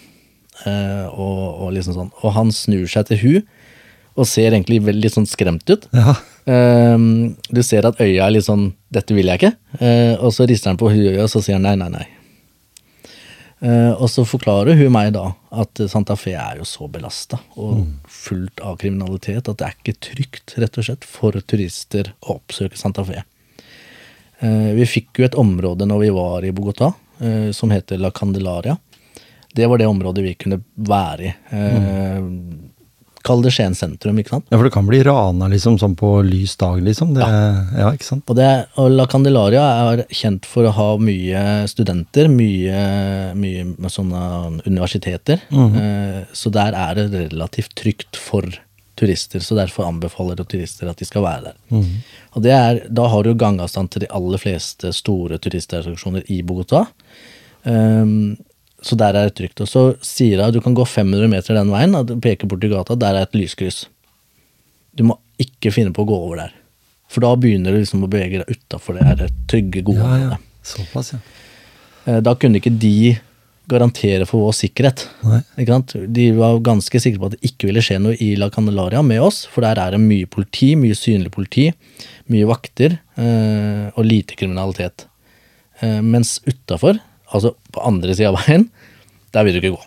Eh, 0.65 1.07
og, 1.13 1.43
og 1.67 1.75
liksom 1.77 1.95
sånn. 1.95 2.13
Og 2.23 2.33
han 2.35 2.53
snur 2.55 2.89
seg 2.91 3.11
til 3.11 3.21
hun 3.25 3.41
og 4.19 4.27
ser 4.27 4.51
egentlig 4.51 4.81
veldig 4.83 5.11
sånn 5.15 5.29
skremt 5.31 5.69
ut. 5.71 5.85
Ja. 5.95 6.17
Eh, 6.51 6.97
du 7.55 7.61
ser 7.63 7.87
at 7.87 8.01
øya 8.03 8.25
er 8.27 8.35
litt 8.35 8.49
sånn 8.49 8.73
'dette 8.91 9.15
vil 9.15 9.29
jeg 9.31 9.43
ikke', 9.43 9.57
Eh, 9.85 10.17
og 10.17 10.33
så 10.33 10.49
rister 10.49 10.73
han 10.73 10.81
på 10.81 10.89
øya 10.91 11.23
og 11.23 11.29
så 11.31 11.43
sier 11.45 11.61
han 11.61 11.63
nei, 11.69 11.77
nei, 11.77 11.91
nei. 11.93 12.07
Eh, 13.59 13.91
og 13.91 14.07
så 14.11 14.23
forklarer 14.29 14.79
hun 14.79 14.93
meg 14.95 15.11
da 15.17 15.33
at 15.51 15.81
Santa 15.91 16.15
Fe 16.19 16.37
er 16.39 16.61
jo 16.61 16.67
så 16.69 16.87
belasta 16.91 17.41
og 17.59 17.81
fullt 18.07 18.63
av 18.63 18.77
kriminalitet 18.79 19.51
at 19.51 19.59
det 19.59 19.67
er 19.67 19.75
ikke 19.81 19.97
trygt, 20.07 20.55
rett 20.63 20.79
og 20.79 20.87
slett, 20.87 21.07
for 21.09 21.35
turister 21.43 22.13
å 22.23 22.39
oppsøke 22.39 22.79
Santa 22.79 23.03
Fe. 23.09 23.25
Eh, 24.39 24.71
vi 24.79 24.87
fikk 24.87 25.19
jo 25.19 25.27
et 25.27 25.39
område 25.39 25.89
når 25.91 26.05
vi 26.05 26.13
var 26.15 26.47
i 26.47 26.53
Bogotá, 26.55 26.93
eh, 27.19 27.51
som 27.57 27.75
heter 27.75 27.99
La 27.99 28.13
Candelaria. 28.15 28.77
Det 29.55 29.67
var 29.67 29.81
det 29.81 29.89
området 29.91 30.23
vi 30.23 30.37
kunne 30.39 30.61
være 30.77 31.25
i. 31.27 31.35
Eh, 31.51 32.29
Kall 33.29 33.45
det 33.45 33.53
Skien 33.55 33.77
sentrum, 33.77 34.19
ikke 34.21 34.35
sant? 34.37 34.47
ja, 34.49 34.57
for 34.57 34.67
det 34.67 34.75
kan 34.75 34.89
bli 34.89 35.03
rana 35.07 35.51
liksom 35.53 35.79
sånn 35.81 35.97
på 35.99 36.13
lys 36.27 36.57
dag, 36.61 36.81
liksom. 36.85 37.13
Det, 37.17 37.29
ja. 37.79 37.91
ikke 37.93 38.09
sant? 38.09 38.25
Og, 38.27 38.39
det, 38.39 38.49
og 38.81 38.93
La 38.95 39.09
Candelaria 39.11 39.65
er 39.89 40.05
kjent 40.09 40.49
for 40.49 40.69
å 40.69 40.75
ha 40.77 40.89
mye 41.03 41.43
studenter, 41.71 42.31
mye, 42.33 42.81
mye 43.39 43.67
med 43.75 43.93
sånne 43.93 44.23
universiteter. 44.65 45.45
eh, 45.53 46.23
så 46.33 46.53
der 46.55 46.77
er 46.79 46.99
det 46.99 47.29
relativt 47.29 47.77
trygt 47.79 48.19
for 48.19 48.49
turister, 48.99 49.41
så 49.41 49.55
derfor 49.55 49.87
anbefaler 49.87 50.39
turister 50.43 50.91
at 50.91 50.99
de 50.99 51.07
skal 51.07 51.23
være 51.23 51.53
der. 51.53 51.59
Og 52.35 52.43
det 52.43 52.55
er, 52.55 52.81
Da 52.91 53.07
har 53.09 53.23
du 53.23 53.35
gangavstand 53.35 53.93
til 53.95 54.05
de 54.05 54.11
aller 54.11 54.39
fleste 54.43 54.93
store 54.93 55.39
turistattraksjoner 55.39 56.27
i 56.35 56.43
Bogotá. 56.43 56.87
Ehm, 57.65 58.37
så 58.83 58.97
der 58.99 59.17
er 59.17 59.29
det 59.29 59.37
trygt. 59.39 59.61
Og 59.65 59.69
så 59.71 59.83
sier 60.05 60.39
hun 60.39 60.49
at 60.49 60.55
du 60.57 60.61
kan 60.65 60.77
gå 60.77 60.85
500 60.87 61.31
meter 61.31 61.59
den 61.59 61.73
veien, 61.75 61.97
og 61.99 62.13
peker 62.25 62.51
bort 62.51 62.65
i 62.65 62.71
gata, 62.73 62.97
der 62.99 63.19
er 63.19 63.27
et 63.27 63.37
lyskryss. 63.39 63.87
Du 64.95 65.05
må 65.09 65.19
ikke 65.43 65.73
finne 65.75 65.95
på 65.95 66.05
å 66.05 66.09
gå 66.09 66.19
over 66.19 66.43
der. 66.45 66.55
For 67.09 67.25
da 67.25 67.33
begynner 67.41 67.73
du 67.73 67.81
liksom 67.81 68.05
å 68.05 68.11
bevege 68.11 68.43
deg 68.43 68.51
utafor 68.53 68.99
det 68.99 69.07
her 69.07 69.31
trygge, 69.51 69.83
gode 69.87 70.03
Ja, 70.05 70.19
ja. 70.35 70.37
Såpass, 70.69 71.15
ja. 71.15 71.23
Eh, 72.05 72.21
Da 72.21 72.35
kunne 72.37 72.61
ikke 72.61 72.75
de 72.77 73.17
garantere 73.69 74.25
for 74.29 74.47
vår 74.47 74.55
sikkerhet. 74.57 75.03
Ikke 75.61 75.75
sant? 75.75 75.93
De 76.17 76.31
var 76.37 76.57
ganske 76.65 77.01
sikre 77.05 77.21
på 77.21 77.29
at 77.29 77.35
det 77.37 77.51
ikke 77.51 77.69
ville 77.69 77.83
skje 77.85 77.99
noe 78.01 78.17
i 78.25 78.31
La 78.41 78.49
Candelaria 78.53 79.03
med 79.05 79.21
oss, 79.21 79.43
for 79.45 79.65
der 79.65 79.77
er 79.81 79.93
det 79.93 80.01
mye 80.01 80.29
politi, 80.31 80.71
mye 80.81 80.97
synlig 80.97 81.33
politi, 81.35 81.67
mye 82.33 82.49
vakter 82.49 82.97
eh, 83.21 83.91
og 83.93 84.09
lite 84.09 84.39
kriminalitet. 84.41 85.05
Eh, 85.85 86.01
mens 86.01 86.39
utafor, 86.49 86.97
altså 87.33 87.55
på 87.73 87.85
andre 87.87 88.15
sida 88.15 88.31
av 88.33 88.39
veien, 88.45 88.69
der 89.35 89.45
vil 89.45 89.55
du 89.55 89.61
ikke 89.63 89.77
gå. 89.77 89.85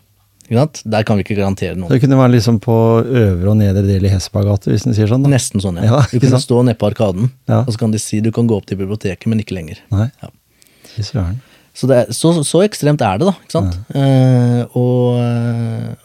Ikke? 0.52 0.66
Der 0.92 1.04
kan 1.08 1.16
vi 1.18 1.24
ikke 1.24 1.38
garantere 1.40 1.78
noe. 1.80 1.88
Det 1.90 2.02
kunne 2.04 2.18
være 2.20 2.34
liksom 2.34 2.58
på 2.60 2.74
øvre 3.06 3.50
og 3.54 3.56
nedre 3.62 3.86
del 3.88 4.04
i 4.06 4.10
Hespa 4.12 4.42
hvis 4.44 4.84
en 4.86 4.94
sier 4.98 5.08
sånn. 5.08 5.24
da. 5.24 5.30
Nesten 5.32 5.62
sånn, 5.64 5.78
ja. 5.80 5.86
Ja, 5.88 6.02
du 6.12 6.20
kunne 6.20 6.42
stå 6.44 6.58
nede 6.68 6.76
på 6.78 6.90
Arkaden, 6.92 7.30
Ja. 7.48 7.62
og 7.64 7.72
så 7.72 7.80
kan 7.80 7.92
de 7.92 8.00
si 8.00 8.20
du 8.20 8.32
kan 8.36 8.48
gå 8.48 8.58
opp 8.58 8.66
til 8.68 8.78
biblioteket, 8.78 9.28
men 9.28 9.40
ikke 9.40 9.56
lenger. 9.56 9.80
Nei, 9.92 10.10
Ja. 10.22 10.30
søren. 11.00 11.40
Så, 11.74 11.88
er- 11.90 12.12
så, 12.12 12.34
så 12.44 12.60
ekstremt 12.68 13.00
er 13.02 13.18
det, 13.22 13.28
da. 13.30 13.32
ikke 13.32 13.52
sant? 13.56 13.78
Eh, 13.96 14.66
og, 14.76 15.16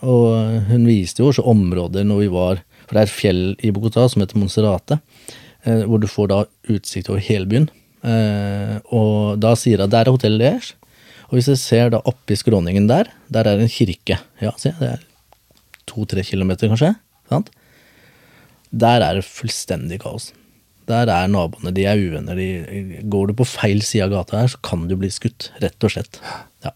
og 0.06 0.62
hun 0.70 0.86
viste 0.86 1.22
jo 1.24 1.32
også 1.32 1.42
områder 1.50 2.06
når 2.06 2.20
vi 2.22 2.28
var 2.30 2.60
For 2.86 2.94
det 2.94 3.00
er 3.00 3.08
et 3.08 3.16
fjell 3.16 3.40
i 3.66 3.72
Bogotá 3.74 4.04
som 4.08 4.22
heter 4.22 4.38
Monserrate, 4.38 5.00
eh, 5.66 5.80
hvor 5.90 5.98
du 5.98 6.06
får 6.06 6.28
da 6.30 6.44
utsikt 6.70 7.08
over 7.10 7.18
hele 7.18 7.48
byen. 7.50 7.66
Eh, 8.06 8.76
og 8.94 9.40
da 9.42 9.56
sier 9.58 9.82
hun 9.82 9.90
der 9.90 10.06
er 10.06 10.12
hotellet 10.14 10.38
deres. 10.44 10.68
Og 11.26 11.38
hvis 11.38 11.50
jeg 11.50 11.60
ser 11.62 11.92
da 11.94 12.00
oppi 12.06 12.36
skråningen 12.38 12.86
der, 12.90 13.10
der 13.32 13.48
er 13.50 13.62
en 13.62 13.70
kirke. 13.72 14.20
Ja, 14.42 14.52
se, 14.60 14.72
det 14.78 14.92
er 14.94 15.04
to-tre 15.90 16.22
kilometer, 16.26 16.70
kanskje. 16.70 16.94
Sant? 17.30 17.50
Der 18.70 19.02
er 19.02 19.18
det 19.18 19.26
fullstendig 19.26 20.00
kaos. 20.02 20.30
Der 20.86 21.10
er 21.10 21.30
naboene, 21.30 21.72
de 21.74 21.86
er 21.88 21.98
uvenner. 21.98 22.38
De, 22.38 23.02
går 23.10 23.30
du 23.30 23.38
på 23.40 23.46
feil 23.48 23.82
side 23.82 24.06
av 24.06 24.12
gata 24.14 24.42
her, 24.42 24.52
så 24.52 24.60
kan 24.66 24.86
du 24.86 24.94
bli 24.98 25.10
skutt. 25.10 25.50
Rett 25.62 25.86
og 25.86 25.96
slett. 25.96 26.20
Ja. 26.62 26.70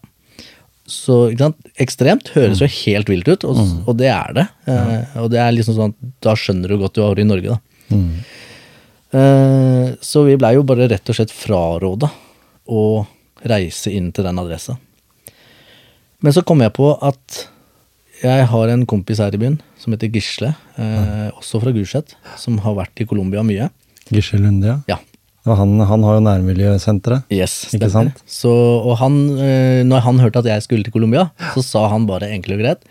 Så 0.91 1.21
ekstremt 1.79 2.33
høres 2.35 2.59
jo 2.59 2.67
helt 2.67 3.11
vilt 3.11 3.29
ut, 3.31 3.45
og, 3.47 3.61
og 3.87 3.95
det 4.01 4.09
er 4.11 4.35
det. 4.35 4.47
Eh, 4.67 5.15
og 5.21 5.31
det 5.31 5.39
er 5.39 5.55
liksom 5.55 5.77
sånn 5.77 5.93
at 5.95 6.11
da 6.27 6.35
skjønner 6.35 6.73
du 6.73 6.81
godt 6.81 6.97
du 6.97 7.03
har 7.05 7.13
vært 7.13 7.23
i 7.23 7.29
Norge, 7.29 7.55
da. 7.55 7.95
Eh, 9.11 9.87
så 10.03 10.25
vi 10.27 10.37
blei 10.39 10.53
jo 10.57 10.67
bare 10.67 10.89
rett 10.91 11.09
og 11.11 11.17
slett 11.17 11.31
fraråda 11.35 12.11
å 12.71 12.83
reise 13.47 13.91
inn 13.93 14.11
til 14.13 14.25
den 14.27 14.39
adressa. 14.41 14.77
Men 16.21 16.33
så 16.35 16.43
kom 16.45 16.61
jeg 16.61 16.73
på 16.77 16.91
at 17.01 17.45
jeg 18.21 18.45
har 18.51 18.69
en 18.69 18.83
kompis 18.85 19.17
her 19.23 19.33
i 19.33 19.39
byen 19.41 19.55
som 19.81 19.95
heter 19.95 20.11
Gisle, 20.13 20.51
eh, 20.77 21.29
også 21.33 21.61
fra 21.63 21.71
Gulset, 21.73 22.13
som 22.37 22.59
har 22.61 22.75
vært 22.77 23.01
i 23.01 23.07
Colombia 23.09 23.41
mye. 23.45 23.71
Gisle 24.13 24.37
Lunde, 24.43 24.67
ja. 24.67 24.77
Ja, 24.91 24.99
Og 25.49 25.55
han, 25.57 25.71
han 25.89 26.03
har 26.05 26.19
jo 26.19 26.21
nærmiljøsenteret. 26.27 27.23
yes, 27.33 27.63
Ikke 27.73 27.89
stemmer. 27.89 28.11
sant? 28.13 28.21
Så, 28.29 28.51
og 28.85 28.97
han, 29.01 29.15
eh, 29.41 29.81
når 29.89 30.03
han 30.05 30.19
hørte 30.21 30.43
at 30.43 30.45
jeg 30.51 30.61
skulle 30.67 30.83
til 30.85 30.93
Colombia, 30.93 31.31
så 31.55 31.63
sa 31.65 31.87
han 31.89 32.05
bare 32.05 32.29
enkelt 32.29 32.59
og 32.59 32.61
greit 32.61 32.85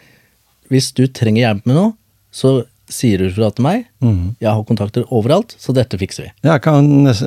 Hvis 0.70 0.90
du 0.92 1.06
trenger 1.06 1.46
hjelp 1.46 1.66
med 1.70 1.76
noe, 1.78 1.92
så 2.34 2.64
sier 2.90 3.18
du 3.22 3.30
fra 3.32 3.48
til 3.54 3.62
meg. 3.64 3.84
Mm. 4.02 4.36
Jeg 4.42 4.50
har 4.50 4.64
kontakter 4.68 5.04
overalt, 5.14 5.54
så 5.62 5.72
dette 5.76 5.98
fikser 6.00 6.26
vi. 6.26 6.30
Jeg 6.42 6.60
ikke 6.60 6.74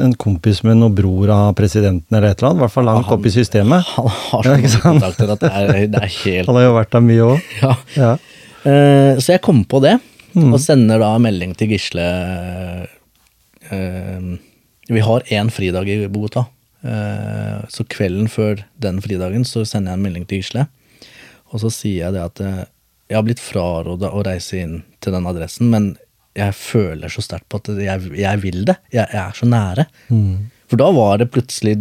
en 0.04 0.14
kompis 0.20 0.62
med 0.68 0.78
noen 0.82 0.96
bror 0.98 1.32
av 1.34 1.54
presidenten 1.56 2.12
eller 2.18 2.30
et 2.34 2.40
eller 2.44 2.50
annet? 2.52 2.60
I 2.62 2.66
hvert 2.66 2.76
fall 2.76 2.86
langt 2.90 3.06
Han- 3.08 3.18
opp 3.18 3.26
i 3.26 3.34
systemet. 3.34 3.84
Han 3.96 4.08
har 4.14 4.44
så 4.44 4.54
mange 4.58 4.82
kontakter 4.84 5.32
at 5.34 5.40
det 5.46 5.52
er, 5.52 5.88
det 5.88 6.02
er 6.04 6.12
helt 6.24 6.48
Han 6.52 6.56
har 6.60 6.66
jo 6.68 6.74
vært 6.78 6.92
der 6.98 7.06
mye 7.10 7.30
òg. 7.34 7.52
ja. 7.62 7.74
Ja. 7.96 8.14
Uh, 8.64 9.20
Så 9.20 9.34
jeg 9.36 9.42
kom 9.42 9.64
på 9.66 9.82
det, 9.84 10.00
Mm. 10.34 10.50
og 10.56 10.60
sender 10.60 10.98
da 10.98 11.12
melding 11.22 11.52
til 11.56 11.68
Gisle 11.70 12.02
uh, 13.72 14.38
Vi 14.90 15.00
har 15.06 15.22
én 15.30 15.52
fridag 15.54 15.88
i 15.90 16.08
Bogotá, 16.08 16.46
Uh, 16.84 17.64
så 17.72 17.86
kvelden 17.88 18.26
før 18.28 18.60
den 18.84 18.98
fridagen 19.00 19.46
så 19.48 19.62
sender 19.64 19.94
jeg 19.94 20.00
en 20.02 20.04
melding 20.04 20.26
til 20.28 20.42
Gisle. 20.42 20.66
Og 21.54 21.62
så 21.62 21.70
sier 21.72 22.02
jeg 22.10 22.12
det 22.18 22.24
at 22.26 22.42
jeg 23.14 23.20
har 23.20 23.28
blitt 23.28 23.42
fraråda 23.44 24.10
å 24.10 24.24
reise 24.26 24.58
inn 24.64 24.80
til 25.04 25.14
den 25.14 25.28
adressen, 25.30 25.70
men 25.70 25.92
jeg 26.34 26.56
føler 26.58 27.12
så 27.14 27.22
sterkt 27.22 27.46
på 27.54 27.60
at 27.62 27.70
jeg, 27.78 28.08
jeg 28.18 28.40
vil 28.42 28.64
det. 28.66 28.80
Jeg, 28.90 29.06
jeg 29.14 29.22
er 29.22 29.36
så 29.38 29.46
nære. 29.46 29.86
Mm. 30.10 30.48
For 30.72 30.82
da 30.82 30.88
var 30.96 31.20
det 31.22 31.28
plutselig 31.30 31.76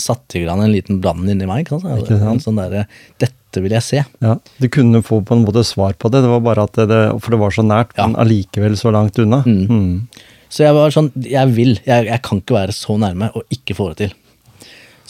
satt 0.00 0.36
i 0.38 0.46
gang 0.46 0.62
en 0.64 0.72
liten 0.72 1.02
brann 1.04 1.28
inni 1.28 1.44
meg. 1.48 1.66
Ikke 1.66 1.76
sant? 1.82 2.00
Ikke 2.06 2.16
sant? 2.22 2.44
Sånn 2.46 2.56
der, 2.60 2.86
Dette 3.20 3.60
vil 3.60 3.74
jeg 3.76 3.84
se. 3.84 4.00
Ja, 4.24 4.36
Du 4.62 4.68
kunne 4.72 5.02
få 5.04 5.18
på 5.26 5.36
en 5.36 5.44
måte 5.44 5.60
svar 5.68 5.92
på 6.00 6.08
det, 6.08 6.22
det 6.24 6.30
var 6.32 6.40
bare 6.46 6.64
at 6.70 6.80
det, 6.88 7.00
for 7.20 7.34
det 7.36 7.42
var 7.42 7.52
så 7.52 7.66
nært, 7.66 7.92
Ja. 7.98 8.06
men 8.08 8.16
allikevel 8.22 8.78
så 8.80 8.94
langt 8.96 9.18
unna. 9.20 9.42
Mm. 9.44 9.66
Mm. 9.68 10.08
Så 10.50 10.64
jeg 10.64 10.74
var 10.74 10.90
sånn 10.90 11.12
Jeg 11.22 11.52
vil. 11.54 11.76
Jeg, 11.84 12.06
jeg 12.08 12.22
kan 12.26 12.40
ikke 12.40 12.56
være 12.56 12.72
så 12.74 12.96
nærme 12.98 13.28
og 13.36 13.44
ikke 13.54 13.76
få 13.76 13.92
det 13.92 13.98
til. 14.06 14.16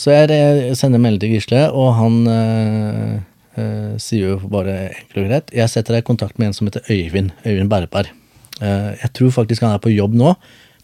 Så 0.01 0.11
jeg 0.17 0.75
sender 0.81 0.99
melding 0.99 1.21
til 1.23 1.37
Gisle, 1.37 1.67
og 1.77 1.95
han 2.01 2.19
eh, 2.33 3.19
eh, 3.59 3.97
sier 4.03 4.35
jo 4.35 4.51
bare 4.51 4.77
enkelt 4.91 5.23
og 5.23 5.29
greit 5.29 5.53
Jeg 5.55 5.73
setter 5.73 5.97
deg 5.97 6.05
i 6.05 6.09
kontakt 6.11 6.39
med 6.39 6.51
en 6.51 6.57
som 6.57 6.69
heter 6.69 6.87
Øyvind. 6.91 7.33
Øyvind 7.47 7.71
Berberg. 7.73 8.13
Eh, 8.61 8.91
jeg 9.03 9.13
tror 9.17 9.35
faktisk 9.41 9.65
han 9.65 9.75
er 9.75 9.83
på 9.83 9.93
jobb 9.95 10.15
nå, 10.19 10.35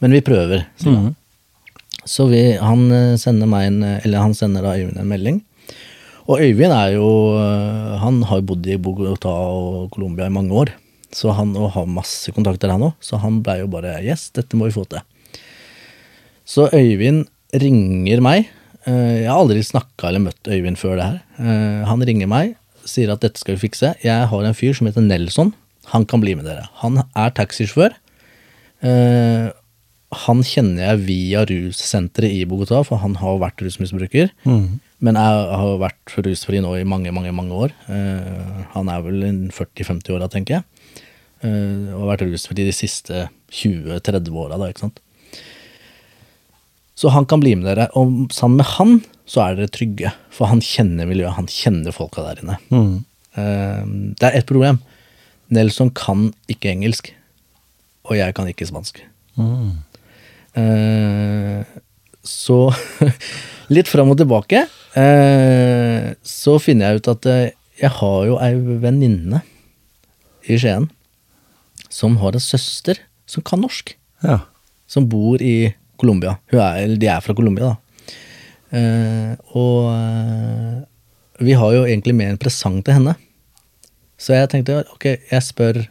men 0.00 0.14
vi 0.16 0.25
prøver, 0.25 0.66
sier 0.80 0.96
han. 0.96 1.14
Så 2.06 2.28
vi, 2.30 2.42
han 2.62 2.87
eh, 2.94 3.18
sender 3.18 3.50
meg 3.50 3.66
en 3.66 3.82
Eller 3.82 4.23
han 4.23 4.35
sender 4.37 4.62
da 4.62 4.76
Øyvind 4.78 4.99
en 5.02 5.11
melding. 5.11 5.42
Og 6.26 6.40
Øyvind 6.42 6.75
er 6.75 6.96
jo 6.96 7.08
Han 8.02 8.23
har 8.26 8.42
bodd 8.42 8.66
i 8.66 8.78
Bogotá 8.82 9.30
og 9.30 9.90
Colombia 9.94 10.26
i 10.26 10.35
mange 10.35 10.54
år. 10.54 10.73
Så 11.14 11.32
han 11.32 11.54
og 11.56 11.70
har 11.76 11.87
masse 11.87 12.32
kontakter, 12.35 12.70
han 12.70 12.82
òg. 12.82 12.96
Så 13.00 13.18
han 13.23 13.42
blei 13.42 13.61
jo 13.61 13.70
bare 13.70 14.00
Yes, 14.02 14.30
dette 14.35 14.58
må 14.58 14.66
vi 14.66 14.75
få 14.75 14.85
til. 14.90 15.02
Så 16.46 16.68
Øyvind 16.75 17.26
ringer 17.54 18.23
meg. 18.23 18.50
Eh, 18.87 19.23
Jeg 19.25 19.31
har 19.31 19.40
aldri 19.43 19.62
snakka 19.66 20.09
eller 20.11 20.23
møtt 20.28 20.47
Øyvind 20.49 20.78
før 20.78 20.97
det 21.00 21.07
her. 21.11 21.21
Eh, 21.43 21.85
Han 21.88 22.02
ringer 22.07 22.28
meg, 22.31 22.57
sier 22.87 23.11
at 23.12 23.21
dette 23.25 23.40
skal 23.43 23.57
vi 23.57 23.66
fikse. 23.69 23.95
Jeg 24.05 24.28
har 24.31 24.45
en 24.47 24.55
fyr 24.55 24.75
som 24.76 24.87
heter 24.87 25.02
Nelson. 25.02 25.52
Han 25.93 26.05
kan 26.07 26.21
bli 26.23 26.35
med 26.35 26.45
dere. 26.47 26.69
Han 26.83 27.02
er 27.14 27.31
taxisjåfør. 27.35 27.95
Eh, 28.83 29.50
Han 30.16 30.40
kjenner 30.47 30.87
jeg 30.95 31.00
via 31.07 31.40
russenteret 31.45 32.31
i 32.31 32.45
Bogotá, 32.47 32.78
for 32.87 32.97
han 33.02 33.16
har 33.19 33.40
vært 33.43 33.59
rusmisbruker. 33.61 34.31
Mm. 34.47 34.78
Men 35.02 35.14
jeg 35.19 35.57
har 35.61 35.78
vært 35.83 36.14
rusfri 36.25 36.61
nå 36.62 36.76
i 36.78 36.85
mange, 36.87 37.11
mange 37.12 37.33
mange 37.35 37.52
år. 37.52 37.73
Han 38.73 38.88
er 38.88 39.02
vel 39.02 39.50
40-50 39.50 40.14
åra, 40.14 40.28
tenker 40.31 40.55
jeg. 40.55 40.62
Og 41.43 41.99
har 42.07 42.16
vært 42.16 42.25
rusfri 42.31 42.55
de 42.64 42.73
siste 42.73 43.26
20-30 43.50 44.31
åra, 44.33 44.57
da, 44.62 44.71
ikke 44.71 44.87
sant. 44.87 45.00
Så 46.96 47.12
han 47.12 47.26
kan 47.28 47.42
bli 47.42 47.54
med 47.58 47.68
dere. 47.68 47.90
Og 47.98 48.32
sammen 48.34 48.62
med 48.62 48.70
han 48.76 48.98
så 49.28 49.42
er 49.42 49.58
dere 49.58 49.72
trygge, 49.74 50.12
for 50.32 50.48
han 50.48 50.62
kjenner 50.64 51.08
miljøet, 51.08 51.36
han 51.36 51.50
kjenner 51.50 51.94
folka 51.94 52.24
der 52.24 52.42
inne. 52.42 52.58
Mm. 52.70 52.92
Uh, 53.36 53.82
det 54.16 54.28
er 54.28 54.38
ett 54.38 54.48
problem. 54.48 54.80
Nelson 55.52 55.90
kan 55.94 56.30
ikke 56.50 56.70
engelsk, 56.72 57.10
og 58.08 58.16
jeg 58.18 58.36
kan 58.38 58.48
ikke 58.48 58.68
spansk. 58.70 59.02
Mm. 59.36 59.74
Uh, 60.56 61.66
så 62.26 62.58
litt 63.74 63.90
fram 63.90 64.10
og 64.12 64.18
tilbake 64.20 64.64
eh, 64.98 66.10
så 66.26 66.56
finner 66.62 66.90
jeg 66.90 67.00
ut 67.00 67.10
at 67.14 67.28
eh, 67.30 67.54
jeg 67.78 67.92
har 67.98 68.20
jo 68.28 68.38
ei 68.42 68.52
venninne 68.82 69.42
i 70.46 70.59
Skien 70.59 70.88
som 71.92 72.18
har 72.22 72.37
en 72.37 72.42
søster 72.42 72.98
som 73.30 73.44
kan 73.46 73.62
norsk. 73.62 73.92
Ja. 74.22 74.40
Som 74.90 75.09
bor 75.11 75.42
i 75.42 75.74
Colombia. 76.00 76.37
De 76.50 77.09
er 77.09 77.24
fra 77.24 77.35
Colombia, 77.37 77.72
da. 77.72 77.76
Eh, 78.74 79.32
og 79.54 79.92
eh, 79.92 80.78
vi 81.46 81.54
har 81.59 81.74
jo 81.74 81.85
egentlig 81.85 82.14
med 82.16 82.32
en 82.32 82.40
presang 82.40 82.80
til 82.85 82.98
henne. 82.98 83.14
Så 84.18 84.35
jeg 84.37 84.50
tenkte 84.52 84.82
ok, 84.94 85.06
jeg 85.30 85.44
spør 85.44 85.82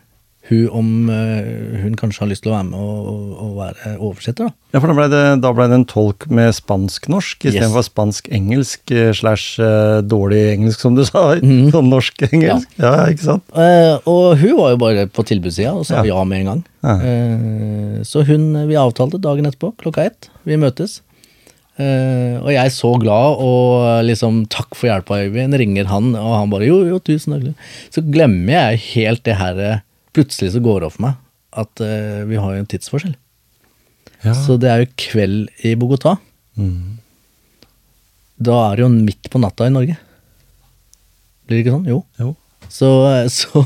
hun 0.50 0.66
om 0.78 0.90
eh, 1.10 1.80
hun 1.82 1.96
kanskje 1.98 2.22
har 2.22 2.30
lyst 2.30 2.44
til 2.46 2.52
å 2.52 2.56
være 2.56 2.68
med 2.68 2.78
og, 2.78 3.06
og, 3.10 3.30
og 3.42 3.54
være 3.58 3.94
oversetter, 3.98 4.50
da. 4.52 4.54
Ja, 4.76 4.82
for 4.84 4.92
da 4.92 4.96
ble 4.98 5.08
det, 5.10 5.22
da 5.42 5.52
ble 5.58 5.66
det 5.72 5.78
en 5.80 5.86
tolk 5.90 6.28
med 6.30 6.52
spansk-norsk 6.54 7.48
Yes. 7.48 7.56
istedenfor 7.56 7.86
spansk-engelsk 7.88 8.94
eh, 8.94 9.10
slash 9.18 9.58
eh, 9.64 10.02
dårlig 10.06 10.44
engelsk, 10.54 10.84
som 10.86 10.98
du 10.98 11.02
sa. 11.08 11.24
Mm. 11.46 11.72
Sånn 11.74 11.90
norsk-engelsk. 11.90 12.76
Ja. 12.82 12.94
ikke 13.10 13.26
sant? 13.26 13.46
Eh, 13.58 13.96
og 14.10 14.36
hun 14.42 14.54
var 14.60 14.76
jo 14.76 14.80
bare 14.82 15.08
på 15.10 15.26
tilbudssida 15.26 15.74
og 15.78 15.88
sa 15.88 16.04
Ja. 16.04 16.14
ja, 16.14 16.24
med 16.28 16.44
en 16.44 16.52
gang. 16.52 16.62
Ja. 16.86 16.96
Eh, 17.10 17.98
så 18.06 18.22
hun, 18.28 18.52
vi 18.70 18.78
avtalte 18.78 19.22
dagen 19.22 19.50
etterpå, 19.50 19.74
klokka 19.82 20.06
ett. 20.12 20.30
Vi 20.46 20.60
møtes. 20.62 21.00
Uh, 21.76 22.40
og 22.40 22.54
jeg 22.54 22.62
er 22.62 22.72
så 22.72 22.94
glad 23.02 23.42
og 23.44 24.06
liksom 24.08 24.46
takk 24.48 24.78
for 24.80 24.88
hjelpa, 24.88 25.18
Øyvind. 25.26 25.58
Ringer 25.60 25.90
han, 25.90 26.14
og 26.16 26.32
han 26.38 26.54
bare 26.54 26.70
jo, 26.70 26.78
jo, 26.88 27.02
tusen 27.04 27.36
takk. 27.36 27.66
Så 27.92 28.04
glemmer 28.08 28.54
jeg 28.72 28.80
helt 28.94 29.26
det 29.28 29.36
her 29.42 29.60
Plutselig 30.16 30.54
så 30.56 30.64
går 30.64 30.82
det 30.82 30.90
opp 30.90 30.98
for 30.98 31.08
meg 31.10 31.22
at 31.56 31.84
uh, 31.84 32.24
vi 32.28 32.40
har 32.40 32.56
jo 32.56 32.64
en 32.64 32.70
tidsforskjell. 32.72 33.16
Ja. 34.26 34.34
Så 34.36 34.58
det 34.60 34.72
er 34.72 34.84
jo 34.84 34.94
kveld 35.00 35.68
i 35.68 35.76
Bogotá. 35.80 36.18
Mm. 36.60 36.98
Da 38.36 38.58
er 38.70 38.80
det 38.80 38.86
jo 38.86 38.90
midt 38.92 39.30
på 39.32 39.40
natta 39.42 39.68
i 39.68 39.74
Norge. 39.74 39.96
Blir 41.46 41.60
det 41.60 41.64
ikke 41.64 41.76
sånn? 41.78 41.88
Jo. 41.92 42.02
Jo. 42.20 42.34
Så, 42.72 42.90
så, 43.30 43.62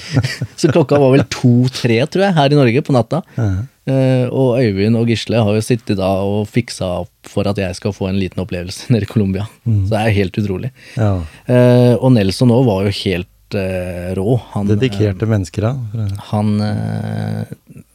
så 0.60 0.70
klokka 0.70 1.00
var 1.02 1.12
vel 1.16 1.24
to-tre, 1.32 1.98
tror 2.06 2.28
jeg, 2.28 2.36
her 2.36 2.54
i 2.54 2.58
Norge 2.58 2.84
på 2.86 2.94
natta. 2.94 3.20
Mm. 3.36 3.62
Uh, 3.84 4.26
og 4.32 4.62
Øyvind 4.62 4.96
og 4.96 5.10
Gisle 5.12 5.42
har 5.44 5.58
jo 5.58 5.64
sittet 5.64 5.98
da 5.98 6.08
og 6.24 6.46
fiksa 6.48 6.86
opp 7.02 7.28
for 7.28 7.50
at 7.50 7.58
jeg 7.60 7.76
skal 7.76 7.92
få 7.92 8.08
en 8.08 8.20
liten 8.20 8.40
opplevelse 8.40 8.88
nede 8.94 9.08
i 9.08 9.10
Colombia. 9.10 9.48
Så 9.66 9.90
det 9.90 10.00
er 10.00 10.18
helt 10.22 10.40
utrolig. 10.40 10.72
ja. 10.96 11.18
Uh, 11.50 11.94
og 11.98 12.14
Nelson 12.14 12.54
òg 12.54 12.64
var 12.70 12.86
jo 12.86 12.94
helt 13.02 13.28
eh, 13.58 14.12
rå. 14.18 14.36
Han, 14.54 14.68
Dedikerte 14.70 15.28
mennesker, 15.30 15.66
da. 15.66 16.06
han 16.30 16.54
uh, 16.60 17.42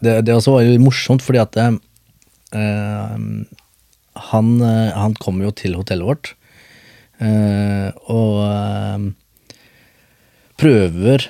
det, 0.04 0.20
det 0.28 0.36
også 0.36 0.58
var 0.58 0.66
jo 0.66 0.80
morsomt, 0.84 1.26
fordi 1.26 1.42
at 1.42 1.60
uh, 1.60 3.20
han, 4.30 4.54
han 4.64 5.18
kom 5.22 5.42
jo 5.44 5.52
til 5.56 5.78
hotellet 5.78 6.08
vårt, 6.08 6.32
og 8.10 9.12
prøver 10.60 11.28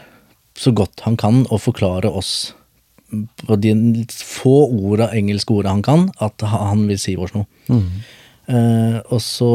så 0.60 0.72
godt 0.78 1.04
han 1.06 1.18
kan 1.20 1.44
å 1.50 1.60
forklare 1.62 2.10
oss 2.10 2.54
på 3.46 3.58
de 3.58 3.74
få 4.14 4.56
orda, 4.70 5.10
engelske 5.18 5.54
orda 5.56 5.74
han 5.74 5.84
kan, 5.86 6.08
at 6.22 6.46
han 6.46 6.86
vil 6.90 7.00
si 7.02 7.16
oss 7.18 7.34
noe. 7.36 7.50
Eh, 8.50 8.98
og 9.14 9.20
så 9.22 9.48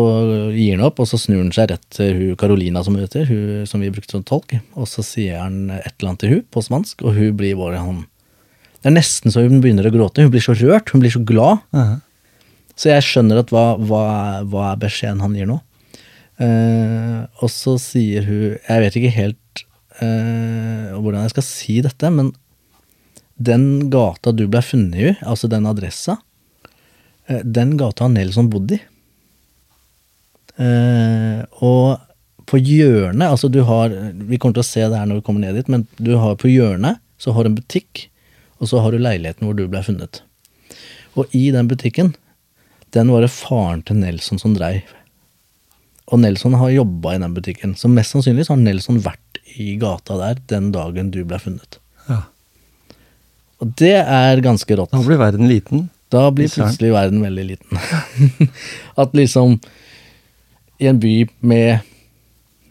gir 0.54 0.76
han 0.76 0.85
opp, 0.87 1.00
og 1.02 1.09
så 1.11 1.18
snur 1.18 1.40
han 1.40 1.52
seg 1.54 1.72
rett 1.72 1.85
til 1.96 2.14
hun 2.14 2.38
Carolina 2.38 2.85
som 2.87 2.94
heter, 2.98 3.26
hun 3.26 3.66
som 3.66 3.83
vi 3.83 3.90
brukte 3.90 4.14
som 4.14 4.24
tolk, 4.26 4.54
og 4.78 4.87
så 4.87 5.02
sier 5.02 5.40
han 5.42 5.66
et 5.74 5.96
eller 5.96 6.12
annet 6.12 6.22
til 6.22 6.35
hun 6.37 6.44
på 6.54 6.62
spansk, 6.62 7.02
og 7.02 7.18
hun 7.18 7.35
blir 7.38 7.59
bare 7.59 7.83
han 7.83 8.04
Det 8.85 8.90
er 8.90 8.98
nesten 8.98 9.33
så 9.33 9.42
hun 9.42 9.62
begynner 9.64 9.87
å 9.88 9.94
gråte. 9.94 10.20
Hun 10.20 10.30
blir 10.30 10.44
så 10.44 10.52
rørt, 10.52 10.90
hun 10.92 11.00
blir 11.00 11.11
så 11.11 11.22
glad. 11.24 11.62
Ja. 11.72 11.85
Så 12.76 12.90
jeg 12.90 13.07
skjønner 13.07 13.40
at 13.40 13.48
hva, 13.54 13.78
hva, 13.80 14.02
hva 14.44 14.66
er 14.74 14.83
beskjeden 14.83 15.22
han 15.24 15.37
gir 15.38 15.48
nå? 15.48 15.57
Uh, 16.35 17.24
og 17.38 17.50
så 17.54 17.76
sier 17.78 18.24
hun 18.26 18.57
Jeg 18.59 18.83
vet 18.83 18.96
ikke 18.98 19.12
helt 19.14 19.61
eh, 20.02 20.90
hvordan 20.98 21.22
jeg 21.22 21.30
skal 21.30 21.46
si 21.46 21.76
dette, 21.85 22.11
men 22.11 22.33
den 23.35 23.90
gata 23.90 24.33
du 24.35 24.44
ble 24.50 24.62
funnet 24.62 24.98
i, 24.98 25.12
altså 25.26 25.50
den 25.50 25.66
adressa, 25.70 26.18
den 27.27 27.77
gata 27.81 28.09
Nelson 28.09 28.51
bodde 28.53 28.79
i. 28.79 28.83
Eh, 30.61 31.41
og 31.65 32.03
på 32.47 32.61
hjørnet, 32.61 33.27
altså 33.27 33.49
du 33.51 33.65
har 33.67 33.91
Vi 33.91 34.37
kommer 34.39 34.55
til 34.55 34.63
å 34.63 34.69
se 34.69 34.85
det 34.85 34.95
her 34.95 35.09
når 35.11 35.19
vi 35.19 35.25
kommer 35.27 35.43
ned 35.43 35.57
dit, 35.59 35.71
men 35.73 35.87
du 35.99 36.13
har 36.21 36.37
på 36.39 36.51
hjørnet 36.53 37.01
så 37.19 37.33
har 37.33 37.45
du 37.45 37.53
en 37.53 37.57
butikk, 37.57 38.09
og 38.61 38.69
så 38.69 38.83
har 38.85 38.93
du 38.93 39.01
leiligheten 39.01 39.47
hvor 39.47 39.57
du 39.57 39.65
ble 39.71 39.81
funnet. 39.87 40.21
Og 41.15 41.31
i 41.35 41.47
den 41.55 41.71
butikken, 41.71 42.13
den 42.95 43.11
var 43.11 43.25
det 43.25 43.33
faren 43.33 43.83
til 43.87 43.99
Nelson 44.03 44.41
som 44.43 44.55
dreiv. 44.57 44.91
Og 46.13 46.21
Nelson 46.21 46.57
har 46.61 46.75
jobba 46.75 47.15
i 47.15 47.23
den 47.23 47.35
butikken, 47.37 47.75
så 47.79 47.89
mest 47.89 48.13
sannsynlig 48.13 48.47
så 48.47 48.55
har 48.55 48.63
Nelson 48.63 49.01
vært 49.03 49.41
i 49.57 49.75
gata 49.81 50.19
der 50.21 50.43
den 50.51 50.71
dagen 50.75 51.11
du 51.15 51.23
ble 51.25 51.39
funnet. 51.41 51.79
Ja. 52.11 52.25
Og 53.63 53.73
det 53.81 53.97
er 54.03 54.45
ganske 54.45 54.77
rått. 54.77 54.93
Da 54.93 55.01
blir 55.07 55.23
verden 55.23 55.49
liten. 55.49 55.89
Da 56.14 56.29
blir 56.35 56.50
plutselig 56.53 56.92
verden 56.94 57.24
veldig 57.24 57.44
liten. 57.48 57.83
At 59.00 59.16
liksom 59.16 59.59
I 60.79 60.90
en 60.90 61.00
by 61.03 61.14
med 61.40 61.81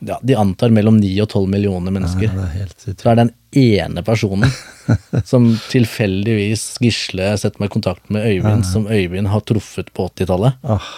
ja, 0.04 0.18
De 0.24 0.36
antar 0.36 0.74
mellom 0.76 0.98
9 1.00 1.12
og 1.24 1.30
12 1.30 1.50
millioner 1.52 1.94
mennesker. 1.96 2.28
Ja, 2.28 2.48
det 2.52 2.66
er 2.68 2.98
Så 3.00 3.12
er 3.12 3.20
den 3.22 3.32
ene 3.56 4.04
personen 4.04 4.52
som 5.32 5.48
tilfeldigvis 5.72 6.66
Gisle 6.84 7.30
setter 7.40 7.64
meg 7.64 7.72
i 7.72 7.76
kontakt 7.78 8.12
med 8.12 8.26
Øyvind, 8.28 8.66
som 8.68 8.88
Øyvind 8.92 9.32
har 9.32 9.46
truffet 9.48 9.94
på 9.96 10.10
80-tallet. 10.12 10.60
ah, 10.64 10.90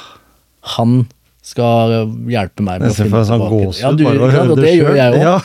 Han 0.77 1.03
skal 1.45 1.93
hjelpe 2.31 2.65
meg 2.65 2.81
med 2.81 2.89
å 2.89 2.95
finne 2.97 3.21
tilbake. 3.21 3.51
meg 3.53 3.75
sånn 3.77 3.83
Ja, 3.83 3.91
du, 3.93 4.05
og 4.09 4.55
det 4.57 4.63
det 4.63 4.73
gjør 4.79 4.97
jeg 4.97 5.13
òg. 5.13 5.21
Ja. 5.21 5.35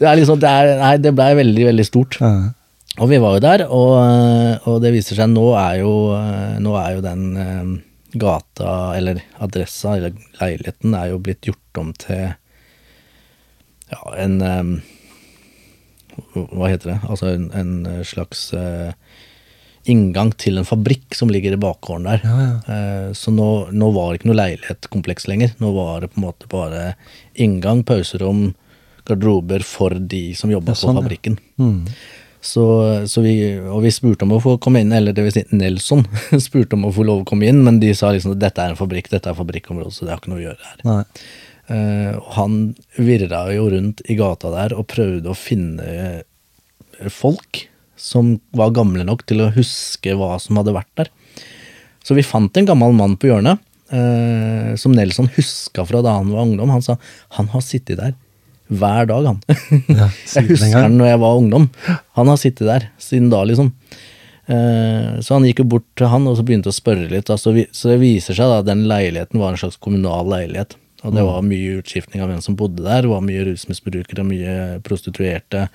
Det 0.00 0.16
liksom, 0.22 0.40
det 0.40 1.02
det 1.04 1.12
blei 1.18 1.34
veldig, 1.42 1.66
veldig 1.68 1.86
stort. 1.90 2.16
Ja. 2.22 2.32
Og 3.00 3.08
vi 3.08 3.18
var 3.22 3.38
jo 3.38 3.40
der, 3.40 3.64
og, 3.72 4.68
og 4.68 4.82
det 4.84 4.92
viser 4.92 5.16
seg 5.16 5.30
nå 5.32 5.46
er 5.56 5.80
jo, 5.80 5.92
nå 6.60 6.74
er 6.76 6.98
jo 6.98 7.04
den 7.04 7.24
eh, 7.40 7.70
gata, 8.20 8.92
eller 8.98 9.22
adressa, 9.40 9.96
eller 9.96 10.16
leiligheten, 10.36 10.92
er 10.98 11.12
jo 11.14 11.22
blitt 11.24 11.48
gjort 11.48 11.80
om 11.80 11.94
til 11.96 12.26
ja, 13.92 14.02
en 14.20 14.38
eh, 14.44 14.72
Hva 16.36 16.68
heter 16.68 16.92
det? 16.92 16.98
Altså 17.08 17.32
en, 17.32 17.48
en 17.56 18.04
slags 18.04 18.50
eh, 18.56 18.92
inngang 19.88 20.34
til 20.36 20.60
en 20.60 20.68
fabrikk 20.68 21.16
som 21.16 21.32
ligger 21.32 21.56
i 21.56 21.60
bakgården 21.60 22.04
der. 22.06 22.26
Ja, 22.28 22.42
ja. 22.44 23.14
Så 23.16 23.32
nå, 23.34 23.48
nå 23.72 23.88
var 23.96 24.12
det 24.12 24.20
ikke 24.20 24.28
noe 24.30 24.38
leilighetkompleks 24.38 25.26
lenger. 25.32 25.56
Nå 25.64 25.72
var 25.74 26.04
det 26.04 26.12
på 26.12 26.20
en 26.20 26.26
måte 26.28 26.50
bare 26.52 26.82
inngang, 27.34 27.80
pauserom, 27.88 28.52
garderober 29.08 29.64
for 29.66 29.96
de 29.96 30.36
som 30.38 30.52
jobba 30.52 30.76
sånn, 30.78 31.00
på 31.00 31.02
fabrikken. 31.02 31.40
Mm. 31.58 31.80
Så, 32.42 32.64
så 33.06 33.22
vi, 33.22 33.36
og 33.70 33.84
vi 33.84 33.92
spurte 33.94 34.26
om 34.26 34.34
å 34.34 34.40
få 34.42 34.56
komme 34.62 34.80
inn, 34.82 34.90
eller 34.94 35.14
det 35.14 35.22
vil 35.22 35.34
si 35.36 35.44
Nelson 35.54 36.02
spurte 36.42 36.74
om 36.74 36.88
å 36.88 36.92
få 36.94 37.06
lov 37.06 37.22
å 37.22 37.28
komme 37.28 37.46
inn, 37.46 37.60
men 37.62 37.78
de 37.78 37.92
sa 37.94 38.10
liksom 38.10 38.34
at 38.34 38.42
dette 38.42 38.64
er 38.64 38.72
en 38.72 38.78
fabrikk, 38.78 39.12
dette 39.12 39.30
er 39.30 39.38
fabrikkområde, 39.38 39.94
så 39.94 40.04
det 40.04 40.14
har 40.14 40.18
ikke 40.18 40.32
noe 40.32 40.40
å 40.40 40.46
gjøre 40.48 40.70
her. 40.72 40.80
Nei. 40.88 41.02
Uh, 41.70 42.18
han 42.34 42.56
virra 42.98 43.44
jo 43.54 43.68
rundt 43.70 44.02
i 44.10 44.16
gata 44.18 44.50
der 44.50 44.74
og 44.74 44.88
prøvde 44.90 45.30
å 45.30 45.38
finne 45.38 45.84
eh, 45.86 47.06
folk 47.06 47.60
som 47.94 48.34
var 48.58 48.74
gamle 48.74 49.06
nok 49.06 49.22
til 49.30 49.44
å 49.44 49.52
huske 49.54 50.16
hva 50.18 50.34
som 50.42 50.58
hadde 50.58 50.74
vært 50.74 50.90
der. 50.98 51.12
Så 52.02 52.18
vi 52.18 52.26
fant 52.26 52.58
en 52.58 52.66
gammel 52.66 52.98
mann 52.98 53.14
på 53.14 53.30
hjørnet, 53.30 53.62
uh, 53.94 54.74
som 54.74 54.98
Nelson 54.98 55.30
huska 55.38 55.86
fra 55.86 56.02
da 56.02 56.18
han 56.18 56.34
var 56.34 56.42
ungdom. 56.48 56.74
Han 56.74 56.82
sa 56.82 56.98
han 57.38 57.54
har 57.54 57.62
sittet 57.62 58.02
der 58.02 58.18
hver 58.80 59.08
dag, 59.10 59.28
han. 59.28 59.42
Ja, 59.88 60.08
jeg 60.36 60.48
husker 60.52 60.78
han 60.78 60.98
når 61.00 61.12
jeg 61.12 61.22
var 61.24 61.42
ungdom. 61.42 61.68
Han 62.18 62.32
har 62.32 62.40
sittet 62.40 62.68
der 62.68 62.88
siden 63.02 63.30
da, 63.32 63.42
liksom. 63.48 63.72
Eh, 64.46 65.20
så 65.22 65.36
han 65.36 65.46
gikk 65.46 65.62
jo 65.62 65.68
bort 65.76 65.86
til 65.98 66.10
han 66.10 66.26
og 66.26 66.36
så 66.38 66.44
begynte 66.46 66.72
å 66.72 66.76
spørre 66.76 67.08
litt. 67.12 67.30
Så, 67.30 67.54
det 67.54 67.98
viser 68.02 68.36
seg 68.38 68.50
da 68.50 68.60
at 68.62 68.68
den 68.68 68.86
leiligheten 68.90 69.40
var 69.42 69.54
en 69.54 69.62
slags 69.62 69.80
kommunal 69.82 70.28
leilighet. 70.32 70.76
Og 71.02 71.16
det 71.16 71.24
var 71.26 71.42
mye 71.46 71.80
utskiftning 71.80 72.22
av 72.22 72.30
hvem 72.30 72.42
som 72.44 72.56
bodde 72.58 72.84
der. 72.84 73.04
Det 73.04 73.10
var 73.10 73.24
mye 73.26 73.46
rusmisbrukere, 73.48 74.26
mye 74.26 74.54
prostituerte 74.86 75.66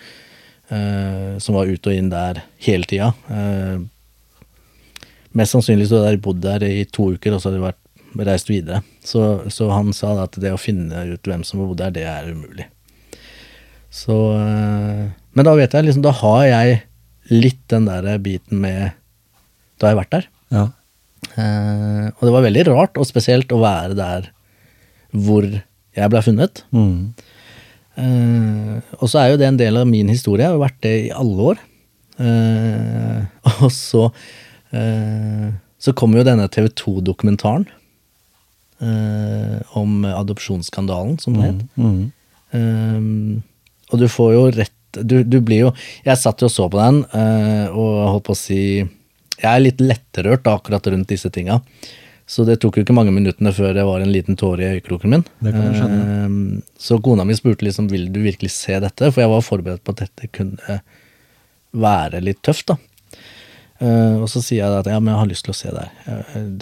eh, 0.72 1.36
som 1.44 1.58
var 1.58 1.68
ut 1.68 1.90
og 1.90 1.96
inn 1.96 2.12
der 2.14 2.44
hele 2.64 2.88
tida. 2.88 3.12
Eh, 3.32 3.76
mest 5.38 5.56
sannsynlig 5.56 5.90
så 5.90 6.00
hadde 6.00 6.16
de 6.16 6.24
bodd 6.24 6.40
der 6.46 6.64
i 6.68 6.86
to 6.88 7.12
uker, 7.18 7.36
og 7.36 7.44
så 7.44 7.50
hadde 7.50 7.60
de 7.60 7.68
vært 7.68 7.84
reist 8.28 8.50
videre. 8.50 8.82
Så, 9.04 9.50
så 9.54 9.68
han 9.74 9.92
sa 9.94 10.16
da 10.16 10.26
at 10.30 10.40
det 10.42 10.56
å 10.56 10.62
finne 10.62 11.04
ut 11.12 11.28
hvem 11.28 11.44
som 11.48 11.62
bodde 11.62 11.84
der, 11.84 11.96
det 12.00 12.08
er 12.08 12.32
umulig. 12.32 12.70
Så 13.98 14.16
eh, 14.38 15.06
Men 15.34 15.48
da 15.48 15.56
vet 15.58 15.74
jeg 15.74 15.88
liksom, 15.88 16.06
da 16.06 16.14
har 16.20 16.44
jeg 16.46 16.82
litt 17.34 17.64
den 17.72 17.88
der 17.90 18.20
biten 18.24 18.62
med 18.64 18.94
Da 19.78 19.88
har 19.88 19.96
jeg 19.96 20.02
vært 20.02 20.14
der. 20.16 20.28
Ja. 20.54 20.66
Eh, 21.38 22.06
og 22.14 22.22
det 22.24 22.34
var 22.34 22.46
veldig 22.46 22.68
rart 22.70 23.00
og 23.00 23.10
spesielt 23.10 23.52
å 23.54 23.62
være 23.62 23.98
der 23.98 24.30
hvor 25.18 25.46
jeg 25.48 26.12
ble 26.14 26.22
funnet. 26.24 26.62
Mm. 26.76 27.14
Eh, 27.98 28.94
og 29.00 29.10
så 29.10 29.22
er 29.22 29.32
jo 29.32 29.40
det 29.42 29.50
en 29.50 29.60
del 29.60 29.80
av 29.82 29.90
min 29.90 30.10
historie. 30.12 30.46
Jeg 30.46 30.54
har 30.54 30.62
vært 30.62 30.80
det 30.86 30.94
i 31.08 31.16
alle 31.16 31.50
år. 31.52 31.64
Eh, 32.18 33.22
og 33.66 33.72
så 33.74 34.08
eh, 34.74 35.50
Så 35.78 35.94
kom 35.98 36.16
jo 36.18 36.26
denne 36.26 36.48
TV 36.50 36.72
2-dokumentaren 36.74 37.68
eh, 38.82 39.60
om 39.78 40.02
adopsjonsskandalen, 40.10 41.20
som 41.22 41.38
det 41.38 41.52
het. 41.52 41.62
Mm. 41.78 42.00
Um, 42.58 43.44
og 43.92 44.02
du 44.02 44.08
får 44.12 44.34
jo 44.36 44.44
rett 44.56 44.74
du, 44.98 45.20
du 45.22 45.42
blir 45.44 45.66
jo 45.66 45.72
Jeg 46.06 46.18
satt 46.18 46.42
jo 46.42 46.48
og 46.48 46.54
så 46.54 46.66
på 46.72 46.80
den, 46.80 47.02
eh, 47.14 47.68
og 47.70 47.98
holdt 48.14 48.26
på 48.26 48.34
å 48.34 48.40
si 48.40 48.62
Jeg 48.80 49.50
er 49.52 49.62
litt 49.62 49.84
lettrørt 49.84 50.48
akkurat 50.50 50.88
rundt 50.90 51.12
disse 51.12 51.30
tinga. 51.30 51.60
Så 52.28 52.44
det 52.48 52.58
tok 52.60 52.80
jo 52.80 52.84
ikke 52.84 52.96
mange 52.96 53.14
minuttene 53.14 53.54
før 53.54 53.76
det 53.76 53.86
var 53.88 54.02
en 54.04 54.12
liten 54.12 54.36
tåre 54.40 54.64
i 54.64 54.78
øyekroken 54.78 55.14
min. 55.14 55.26
Det 55.44 55.54
kan 55.54 55.68
jeg 55.68 55.78
skjønne. 55.78 56.26
Um, 56.26 56.40
så 56.82 56.98
kona 57.04 57.24
mi 57.28 57.38
spurte 57.38 57.68
liksom 57.68 57.92
vil 57.92 58.10
du 58.12 58.20
virkelig 58.24 58.50
se 58.56 58.80
dette, 58.84 59.12
for 59.12 59.24
jeg 59.24 59.32
var 59.32 59.46
forberedt 59.46 59.84
på 59.86 59.94
at 59.96 60.02
dette 60.02 60.32
kunne 60.36 60.80
være 61.78 62.24
litt 62.26 62.42
tøft. 62.44 62.74
da. 62.74 62.80
Eh, 63.80 64.16
og 64.18 64.28
så 64.32 64.42
sier 64.42 64.64
jeg 64.64 64.82
at 64.82 64.90
ja, 64.90 65.00
men 65.00 65.14
jeg 65.14 65.22
har 65.22 65.32
lyst 65.32 65.48
til 65.48 65.54
å 65.54 65.60
se 65.62 65.74
det. 65.74 65.88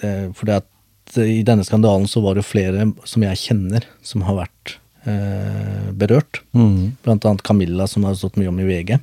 Eh, 0.06 0.28
fordi 0.36 0.58
at 0.60 1.20
i 1.24 1.42
denne 1.48 1.66
skandalen 1.66 2.10
så 2.12 2.22
var 2.24 2.36
det 2.36 2.44
jo 2.44 2.52
flere 2.52 2.90
som 3.08 3.24
jeg 3.24 3.42
kjenner, 3.42 3.88
som 4.06 4.26
har 4.28 4.44
vært 4.44 4.78
eh, 5.10 5.92
berørt. 5.96 6.42
Mm. 6.58 6.96
Blant 7.06 7.26
annet 7.26 7.44
Camilla, 7.46 7.88
som 7.88 8.06
har 8.08 8.18
stått 8.18 8.40
mye 8.40 8.52
om 8.52 8.60
i 8.60 8.68
VG. 8.68 8.98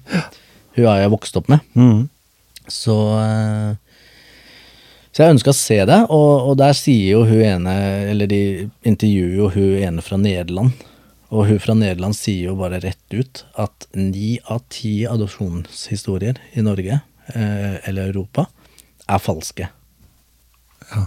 Hun 0.77 0.88
har 0.88 1.03
jeg 1.03 1.12
vokst 1.12 1.37
opp 1.41 1.51
med. 1.53 1.65
Mm. 1.79 2.09
Så, 2.71 2.97
eh, 3.19 3.75
så 5.12 5.25
jeg 5.25 5.37
ønska 5.37 5.53
å 5.53 5.59
se 5.59 5.79
det, 5.88 6.01
og, 6.09 6.53
og 6.53 6.57
der 6.61 6.77
sier 6.79 7.19
jo 7.19 7.25
hun 7.27 7.43
ene 7.43 7.75
Eller 8.12 8.31
de 8.31 8.43
intervjuer 8.88 9.35
jo 9.41 9.51
hun 9.53 9.83
ene 9.83 10.05
fra 10.05 10.19
Nederland. 10.21 10.73
Og 11.33 11.49
hun 11.49 11.61
fra 11.65 11.77
Nederland 11.77 12.17
sier 12.17 12.51
jo 12.51 12.59
bare 12.61 12.81
rett 12.83 13.17
ut 13.17 13.45
at 13.61 13.87
ni 13.97 14.37
av 14.53 14.67
ti 14.73 15.03
adopsjonshistorier 15.09 16.41
i 16.53 16.65
Norge, 16.65 17.01
eh, 17.33 17.77
eller 17.88 18.12
Europa, 18.12 18.47
er 19.09 19.23
falske. 19.23 19.71
Ja. 20.93 21.07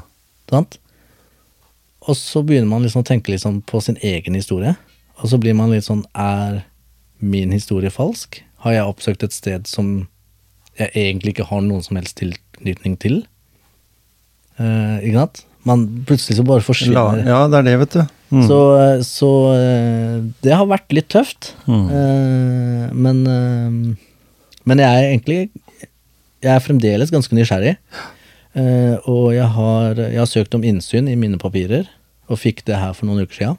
Sant? 0.49 0.79
Og 2.05 2.17
så 2.17 2.43
begynner 2.45 2.69
man 2.69 2.85
liksom 2.85 3.03
å 3.03 3.07
tenke 3.07 3.37
sånn 3.41 3.61
på 3.65 3.81
sin 3.81 3.97
egen 4.05 4.37
historie. 4.37 4.75
Og 5.21 5.31
så 5.31 5.39
blir 5.41 5.55
man 5.57 5.71
litt 5.71 5.87
sånn 5.87 6.03
Er 6.13 6.65
min 7.23 7.53
historie 7.55 7.89
falsk? 7.93 8.41
Har 8.65 8.75
jeg 8.75 8.89
oppsøkt 8.89 9.23
et 9.23 9.33
sted 9.33 9.69
som 9.69 10.07
jeg 10.75 10.91
egentlig 10.91 11.35
ikke 11.35 11.47
har 11.47 11.63
noen 11.63 11.83
som 11.85 11.97
helst 11.97 12.17
tilknytning 12.19 12.97
til? 12.99 13.21
Eh, 14.59 15.05
ikke 15.07 15.21
sant? 15.21 15.43
Man 15.65 15.85
plutselig 16.05 16.37
så 16.37 16.45
bare 16.45 16.61
forsvinner 16.61 17.23
ja, 17.25 17.39
det 17.49 17.61
er 17.61 17.65
det, 17.65 17.77
vet 17.81 17.95
du. 17.95 18.01
Mm. 18.35 18.43
Så, 18.49 18.59
så 19.07 19.29
eh, 19.55 20.17
det 20.45 20.53
har 20.53 20.67
vært 20.69 20.93
litt 20.93 21.07
tøft. 21.13 21.53
Mm. 21.65 21.85
Eh, 21.89 22.83
men, 22.93 23.21
eh, 23.29 24.19
men 24.65 24.81
jeg 24.83 24.89
er 24.89 25.09
egentlig 25.11 25.39
Jeg 26.43 26.51
er 26.53 26.61
fremdeles 26.61 27.13
ganske 27.13 27.33
nysgjerrig. 27.33 27.77
Eh, 28.55 28.95
og 29.11 29.33
jeg 29.35 29.47
har, 29.51 29.99
jeg 29.99 30.19
har 30.21 30.29
søkt 30.31 30.55
om 30.55 30.63
innsyn 30.63 31.09
i 31.11 31.17
mine 31.19 31.39
papirer, 31.41 31.89
og 32.31 32.39
fikk 32.39 32.63
det 32.67 32.79
her 32.79 32.93
for 32.95 33.07
noen 33.09 33.25
uker 33.25 33.41
siden. 33.41 33.57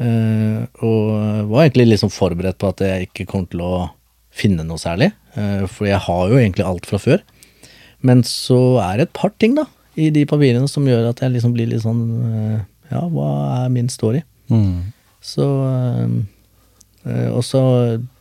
Eh, 0.00 0.62
og 0.86 1.50
var 1.50 1.66
egentlig 1.66 1.90
liksom 1.90 2.12
forberedt 2.12 2.58
på 2.60 2.70
at 2.72 2.80
jeg 2.86 3.10
ikke 3.10 3.28
kom 3.28 3.44
til 3.50 3.60
å 3.66 3.74
finne 4.32 4.64
noe 4.64 4.80
særlig. 4.80 5.12
eh, 5.36 5.66
for 5.68 5.86
jeg 5.90 6.00
har 6.00 6.32
jo 6.32 6.40
egentlig 6.40 6.64
alt 6.64 6.88
fra 6.88 6.98
før. 6.98 7.20
Men 8.00 8.24
så 8.24 8.80
er 8.80 8.96
det 8.96 9.08
et 9.08 9.18
par 9.18 9.34
ting 9.36 9.54
da, 9.58 9.66
i 10.00 10.08
de 10.08 10.24
papirene 10.24 10.68
som 10.70 10.86
gjør 10.88 11.10
at 11.10 11.20
jeg 11.20 11.34
liksom 11.34 11.52
blir 11.52 11.68
litt 11.68 11.82
sånn 11.84 12.00
Ja, 12.90 13.02
hva 13.10 13.66
er 13.66 13.68
min 13.68 13.90
story? 13.92 14.22
Mm. 14.48 14.94
Så 15.20 15.44
Og 17.04 17.42
så 17.44 17.60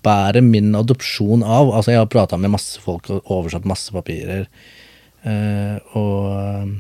bærer 0.04 0.44
min 0.44 0.76
adopsjon 0.76 1.46
av 1.46 1.72
Altså, 1.72 1.94
jeg 1.94 2.02
har 2.02 2.12
prata 2.12 2.38
med 2.38 2.52
masse 2.52 2.82
folk 2.84 3.08
og 3.14 3.32
oversatt 3.32 3.70
masse 3.70 3.94
papirer. 3.96 4.50
Eh, 5.28 5.78
og, 5.98 6.76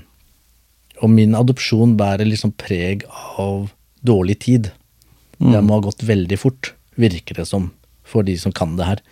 og 1.00 1.12
min 1.14 1.36
adopsjon 1.38 1.98
bærer 2.00 2.28
liksom 2.28 2.54
preg 2.60 3.06
av 3.42 3.72
dårlig 4.06 4.40
tid. 4.46 4.72
Det 5.40 5.62
må 5.64 5.78
ha 5.78 5.84
gått 5.84 6.04
veldig 6.04 6.38
fort, 6.40 6.74
virker 7.00 7.40
det 7.40 7.46
som, 7.48 7.70
for 8.04 8.28
de 8.28 8.36
som 8.40 8.52
kan 8.56 8.76
det 8.80 8.88
her. 8.88 9.04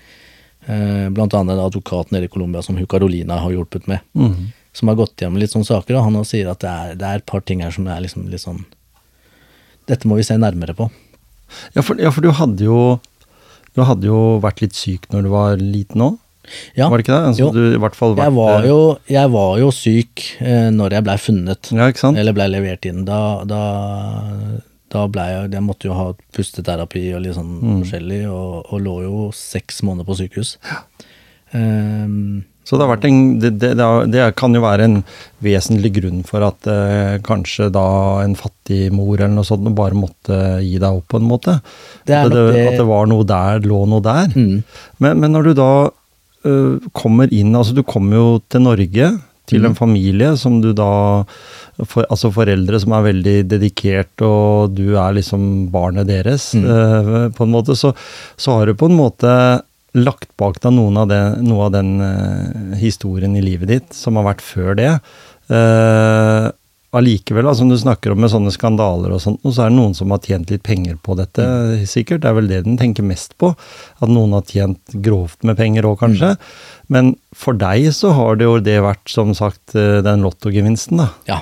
Eh, 0.68 1.08
blant 1.16 1.34
annet 1.34 1.60
advokaten 1.64 2.16
nede 2.16 2.28
i 2.28 2.32
Colombia 2.32 2.62
som 2.62 2.76
hun 2.76 2.88
Carolina 2.88 3.40
har 3.40 3.54
hjulpet 3.54 3.88
med. 3.88 4.04
Mm. 4.14 4.52
Som 4.76 4.92
har 4.92 4.98
gått 5.00 5.22
gjennom 5.22 5.40
litt 5.40 5.54
sånne 5.54 5.70
saker, 5.70 5.96
og 5.96 6.04
han 6.04 6.26
sier 6.28 6.50
at 6.52 6.60
det 6.64 6.72
er, 6.72 6.98
det 7.00 7.08
er 7.08 7.22
et 7.22 7.30
par 7.30 7.42
ting 7.48 7.64
her 7.64 7.72
som 7.72 7.88
er 7.88 8.04
liksom 8.04 8.28
litt 8.32 8.44
sånn 8.44 8.66
Dette 9.88 10.10
må 10.10 10.18
vi 10.20 10.26
se 10.28 10.36
nærmere 10.36 10.76
på. 10.76 10.90
Ja, 11.72 11.80
for, 11.80 11.96
ja, 11.96 12.12
for 12.12 12.26
du 12.26 12.34
hadde 12.36 12.66
jo 12.66 13.00
Du 13.72 13.86
hadde 13.88 14.10
jo 14.10 14.18
vært 14.44 14.60
litt 14.60 14.76
syk 14.76 15.08
når 15.14 15.24
du 15.24 15.30
var 15.32 15.62
liten 15.62 16.04
òg, 16.04 16.18
Ja, 16.78 16.88
var 16.90 16.98
det 16.98 17.06
ikke 17.06 17.16
det? 17.18 17.32
Altså, 17.34 17.50
du 17.54 17.62
i 17.76 17.82
hvert 17.82 17.98
fall 17.98 18.16
vært, 18.18 18.30
jeg 18.30 18.36
var 18.38 18.68
jo, 18.70 18.80
jeg 19.12 19.34
var 19.34 19.60
jo 19.62 19.70
syk 19.76 20.26
eh, 20.40 20.70
når 20.74 20.98
jeg 20.98 21.08
blei 21.10 21.18
funnet, 21.22 21.72
Ja, 21.76 21.92
eller 22.14 22.36
blei 22.38 22.48
levert 22.52 22.88
inn. 22.90 23.04
Da, 23.08 23.22
da, 23.48 23.62
da 24.94 25.08
blei 25.12 25.28
jeg 25.34 25.52
Jeg 25.58 25.66
måtte 25.68 25.90
jo 25.90 25.98
ha 25.98 26.12
pusteterapi 26.36 27.10
og 27.18 27.26
litt 27.26 27.38
sånn 27.40 27.56
Mm. 27.58 27.80
forskjellig, 27.82 28.22
og, 28.32 28.72
og 28.72 28.84
lå 28.86 29.00
jo 29.08 29.26
seks 29.36 29.82
måneder 29.84 30.08
på 30.08 30.20
sykehus. 30.22 30.58
Ehm, 31.52 32.44
Så 32.68 32.76
det, 32.76 32.88
en, 33.08 33.40
det, 33.40 33.52
det, 33.62 33.74
det, 34.12 34.24
kan 34.36 34.52
jo 34.52 34.60
være 34.60 34.84
en 34.84 34.98
vesentlig 35.40 35.94
grunn 36.02 36.24
for 36.28 36.44
at 36.44 36.68
eh, 36.68 37.14
kanskje 37.24 37.70
da 37.72 37.86
en 38.26 38.36
fattig 38.36 38.90
mor 38.92 39.16
eller 39.16 39.38
noe 39.38 39.48
sånt 39.48 39.70
bare 39.78 39.96
måtte 39.96 40.60
gi 40.60 40.76
deg 40.76 40.98
opp, 41.00 41.06
på 41.14 41.22
en 41.22 41.30
måte. 41.30 41.56
Det 42.04 42.18
at, 42.18 42.36
det, 42.36 42.84
var 42.84 43.08
noe 43.08 43.24
der, 43.24 43.64
lå 43.64 43.86
noe 43.88 44.04
der. 44.04 44.36
Mm. 44.36 44.66
Men, 45.00 45.24
men 45.24 45.32
når 45.32 45.48
du 45.48 45.54
da 45.62 45.70
kommer 46.98 47.32
inn 47.34 47.56
Altså, 47.56 47.76
du 47.78 47.84
kommer 47.88 48.18
jo 48.20 48.28
til 48.52 48.64
Norge, 48.66 49.10
til 49.48 49.64
en 49.64 49.76
familie 49.78 50.34
som 50.36 50.58
du 50.60 50.74
da 50.76 51.24
for, 51.86 52.04
Altså 52.10 52.32
foreldre 52.36 52.80
som 52.84 52.96
er 52.98 53.06
veldig 53.06 53.36
dedikert, 53.54 54.12
og 54.26 54.74
du 54.76 54.98
er 55.00 55.16
liksom 55.20 55.70
barnet 55.72 56.10
deres, 56.10 56.50
Mm. 56.58 56.66
uh, 56.68 57.30
på 57.38 57.46
en 57.46 57.54
måte. 57.54 57.76
Så, 57.78 57.94
så 58.36 58.58
har 58.58 58.66
du 58.68 58.74
på 58.76 58.90
en 58.90 58.98
måte 58.98 59.32
lagt 59.98 60.30
bak 60.38 60.60
deg 60.62 60.74
noen 60.76 60.98
av 60.98 61.08
det, 61.10 61.22
noe 61.46 61.68
av 61.70 61.72
den 61.78 61.96
uh, 62.02 62.76
historien 62.78 63.36
i 63.38 63.42
livet 63.46 63.72
ditt 63.72 63.94
som 63.96 64.18
har 64.20 64.28
vært 64.34 64.44
før 64.46 64.76
det. 64.78 64.92
Uh, 65.50 66.52
Allikevel, 66.96 67.50
som 67.56 67.68
du 67.70 67.76
snakker 67.78 68.14
om 68.14 68.22
med 68.24 68.32
sånne 68.32 68.52
skandaler 68.56 69.12
og 69.12 69.20
sånt, 69.20 69.42
så 69.44 69.66
er 69.66 69.70
det 69.74 69.76
noen 69.76 69.94
som 69.98 70.14
har 70.14 70.22
tjent 70.24 70.50
litt 70.54 70.64
penger 70.64 70.96
på 71.04 71.18
dette, 71.20 71.44
sikkert. 71.90 72.22
Det 72.24 72.30
er 72.32 72.38
vel 72.38 72.48
det 72.48 72.62
den 72.64 72.78
tenker 72.80 73.04
mest 73.04 73.36
på. 73.38 73.50
At 74.00 74.08
noen 74.08 74.32
har 74.38 74.46
tjent 74.48 74.96
grovt 75.04 75.44
med 75.44 75.60
penger 75.60 75.84
òg, 75.90 75.98
kanskje. 76.00 76.38
Men 76.88 77.18
for 77.36 77.60
deg 77.60 77.90
så 77.94 78.14
har 78.16 78.40
det 78.40 78.48
jo 78.48 78.58
det 78.64 78.80
vært, 78.86 79.04
som 79.12 79.36
sagt, 79.36 79.76
eh, 79.76 80.00
den 80.06 80.24
lottogevinsten, 80.24 80.98
da. 81.04 81.10
Ja. 81.28 81.42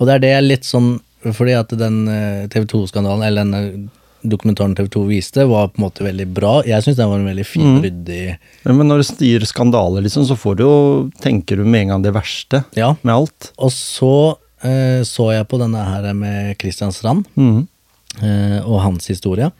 Og 0.00 0.08
det 0.08 0.16
er 0.16 0.24
det 0.24 0.34
litt 0.48 0.64
sånn 0.66 0.96
Fordi 1.20 1.52
at 1.52 1.68
den 1.76 2.06
TV 2.48 2.64
2-skandalen, 2.64 3.22
eller 3.26 3.44
den 3.44 3.54
eh, 3.54 3.90
dokumentaren 4.24 4.72
TV 4.74 4.88
2 4.88 5.02
viste, 5.10 5.44
var 5.46 5.68
på 5.68 5.76
en 5.78 5.84
måte 5.84 6.04
veldig 6.04 6.26
bra. 6.32 6.62
Jeg 6.64 6.80
syns 6.82 6.96
den 6.96 7.10
var 7.12 7.20
en 7.20 7.28
veldig 7.28 7.44
fin, 7.44 7.82
ryddig 7.84 8.38
Men 8.64 8.88
når 8.88 9.02
du 9.02 9.04
sier 9.10 9.44
skandaler, 9.44 10.00
liksom, 10.00 10.24
så 10.24 10.36
får 10.40 10.56
du 10.56 10.62
jo 10.64 11.10
Tenker 11.20 11.60
du 11.60 11.64
med 11.68 11.82
en 11.82 11.88
gang 11.94 12.02
det 12.08 12.14
verste 12.16 12.64
Ja. 12.74 12.94
med 13.02 13.14
alt. 13.14 13.50
Og 13.58 13.68
så 13.70 14.14
eh, 14.66 15.00
så 15.06 15.30
jeg 15.34 15.48
på 15.50 15.60
denne 15.60 15.84
her 15.86 16.10
med 16.16 16.56
Christian 16.60 16.92
Strand 16.94 17.28
mm. 17.34 17.60
eh, 18.22 18.58
og 18.64 18.80
hans 18.84 19.10
historie. 19.12 19.50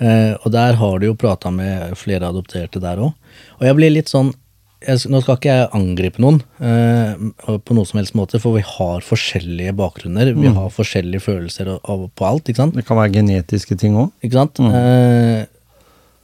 Eh, 0.00 0.32
og 0.40 0.52
der 0.54 0.78
har 0.80 1.00
du 1.00 1.10
jo 1.10 1.18
prata 1.18 1.52
med 1.52 1.96
flere 2.00 2.30
adopterte 2.30 2.80
der 2.82 3.02
òg. 3.04 3.12
Og 3.60 3.66
jeg 3.68 3.76
blir 3.76 3.92
litt 3.92 4.12
sånn 4.12 4.32
jeg, 4.80 5.02
Nå 5.12 5.20
skal 5.20 5.36
ikke 5.36 5.54
jeg 5.58 5.68
angripe 5.76 6.22
noen 6.24 6.38
eh, 6.64 7.10
på 7.44 7.76
noe 7.76 7.88
som 7.88 8.00
helst 8.00 8.16
måte, 8.16 8.40
for 8.40 8.56
vi 8.56 8.64
har 8.64 9.04
forskjellige 9.04 9.74
bakgrunner. 9.76 10.32
Vi 10.32 10.52
har 10.56 10.72
forskjellige 10.72 11.26
følelser 11.26 11.74
av, 11.74 11.82
av, 11.84 12.06
på 12.16 12.24
alt, 12.24 12.48
ikke 12.48 12.62
sant? 12.62 12.78
Det 12.78 12.86
kan 12.88 12.96
være 12.96 13.12
genetiske 13.18 13.76
ting 13.80 13.98
òg. 14.00 14.08
Ikke 14.24 14.38
sant? 14.38 14.62
Eh, 14.64 15.44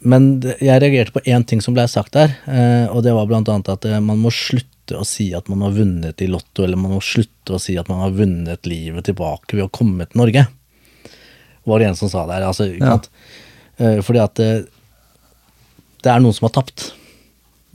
men 0.07 0.31
jeg 0.61 0.81
reagerte 0.81 1.13
på 1.13 1.25
én 1.29 1.45
ting 1.45 1.61
som 1.65 1.77
ble 1.77 1.85
sagt 1.91 2.17
der, 2.17 2.33
eh, 2.49 2.89
og 2.89 3.05
det 3.05 3.13
var 3.17 3.29
blant 3.29 3.49
annet 3.53 3.69
at 3.75 3.87
man 4.05 4.25
må 4.25 4.33
slutte 4.33 4.76
å 4.95 5.03
si 5.05 5.35
at 5.35 5.49
man 5.51 5.65
har 5.67 5.75
vunnet 5.75 6.23
i 6.23 6.29
Lotto, 6.31 6.63
eller 6.63 6.79
man 6.79 6.95
må 6.95 7.01
slutte 7.03 7.57
å 7.57 7.59
si 7.63 7.75
at 7.81 7.89
man 7.91 8.05
har 8.05 8.15
vunnet 8.15 8.69
livet 8.71 9.09
tilbake 9.09 9.57
ved 9.57 9.65
å 9.67 9.73
komme 9.75 10.07
til 10.07 10.21
Norge. 10.23 10.47
Var 11.67 11.83
det 11.83 11.89
en 11.89 11.99
som 11.99 12.13
sa 12.13 12.27
der. 12.31 12.47
Altså, 12.47 12.69
Ja. 12.79 13.01
Eh, 13.79 13.99
fordi 14.01 14.23
at 14.23 14.35
det, 14.39 14.69
det 16.03 16.13
er 16.13 16.23
noen 16.23 16.33
som 16.37 16.47
har 16.47 16.55
tapt. 16.63 16.93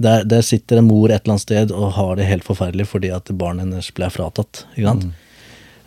Der, 0.01 0.23
der 0.25 0.41
sitter 0.41 0.79
en 0.79 0.87
mor 0.87 1.11
et 1.11 1.21
eller 1.21 1.35
annet 1.35 1.43
sted 1.43 1.73
og 1.75 1.91
har 1.93 2.15
det 2.17 2.25
helt 2.25 2.47
forferdelig 2.47 2.87
fordi 2.89 3.11
at 3.13 3.29
barnet 3.37 3.67
hennes 3.67 3.91
ble 3.93 4.07
fratatt. 4.09 4.63
Ikke 4.73 4.87
sant? 4.87 5.11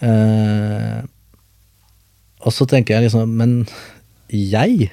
Eh, 0.04 1.00
og 2.44 2.52
så 2.52 2.66
tenker 2.68 2.98
jeg 2.98 3.06
liksom 3.06 3.30
Men 3.38 3.52
jeg 4.28 4.90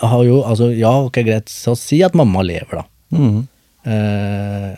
har 0.00 0.22
jo 0.24 0.38
Altså, 0.46 0.70
ja, 0.72 0.92
ok, 1.04 1.20
greit, 1.26 1.50
så 1.52 1.74
si 1.76 2.00
at 2.06 2.16
mamma 2.16 2.42
lever, 2.46 2.80
da. 2.80 2.84
Mm. 3.12 3.40
Eh, 3.84 4.70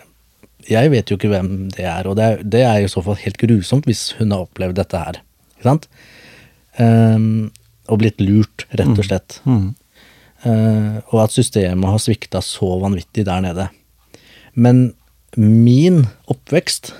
jeg 0.68 0.92
vet 0.92 1.10
jo 1.10 1.18
ikke 1.18 1.30
hvem 1.32 1.52
det 1.74 1.84
er, 1.88 2.06
og 2.08 2.16
det 2.18 2.24
er, 2.24 2.42
det 2.54 2.62
er 2.66 2.82
i 2.82 2.90
så 2.90 3.02
fall 3.04 3.18
helt 3.22 3.38
grusomt 3.40 3.86
hvis 3.88 4.12
hun 4.18 4.34
har 4.34 4.46
opplevd 4.46 4.78
dette 4.78 4.98
her. 4.98 5.20
Ikke 5.56 5.68
sant? 5.68 5.86
Um, 6.78 7.52
og 7.90 8.00
blitt 8.02 8.20
lurt, 8.22 8.66
rett 8.72 8.94
og 8.94 9.06
slett. 9.06 9.38
Mm. 9.44 9.60
Mm. 9.60 9.70
Uh, 10.42 10.98
og 11.12 11.24
at 11.26 11.34
systemet 11.34 11.90
har 11.90 12.02
svikta 12.02 12.42
så 12.44 12.74
vanvittig 12.82 13.26
der 13.28 13.44
nede. 13.44 13.68
Men 14.54 14.92
min 15.38 16.02
oppvekst 16.28 16.92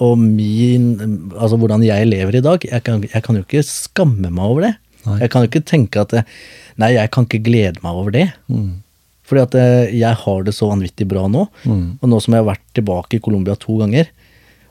og 0.00 0.16
min 0.20 0.94
Altså 1.36 1.56
hvordan 1.60 1.82
jeg 1.84 2.08
lever 2.08 2.38
i 2.38 2.44
dag, 2.44 2.64
jeg 2.64 2.82
kan, 2.84 3.04
jeg 3.04 3.22
kan 3.24 3.36
jo 3.36 3.44
ikke 3.44 3.64
skamme 3.64 4.30
meg 4.30 4.44
over 4.44 4.66
det. 4.68 4.74
Nei. 5.06 5.20
Jeg 5.22 5.32
kan 5.32 5.44
jo 5.44 5.50
ikke 5.50 5.68
tenke 5.68 6.02
at 6.02 6.14
Nei, 6.76 6.92
jeg 6.96 7.10
kan 7.14 7.24
ikke 7.24 7.44
glede 7.46 7.80
meg 7.84 7.96
over 7.96 8.12
det. 8.12 8.26
Mhm. 8.52 8.82
Fordi 9.26 9.42
at 9.42 9.56
eh, 9.58 9.96
jeg 9.98 10.22
har 10.22 10.46
det 10.46 10.54
så 10.54 10.70
vanvittig 10.70 11.08
bra 11.10 11.26
nå. 11.30 11.46
Mm. 11.66 11.98
Og 12.00 12.12
nå 12.12 12.22
som 12.22 12.36
jeg 12.36 12.44
har 12.44 12.52
vært 12.52 12.66
tilbake 12.78 13.18
i 13.18 13.24
Colombia 13.24 13.58
to 13.58 13.80
ganger, 13.82 14.12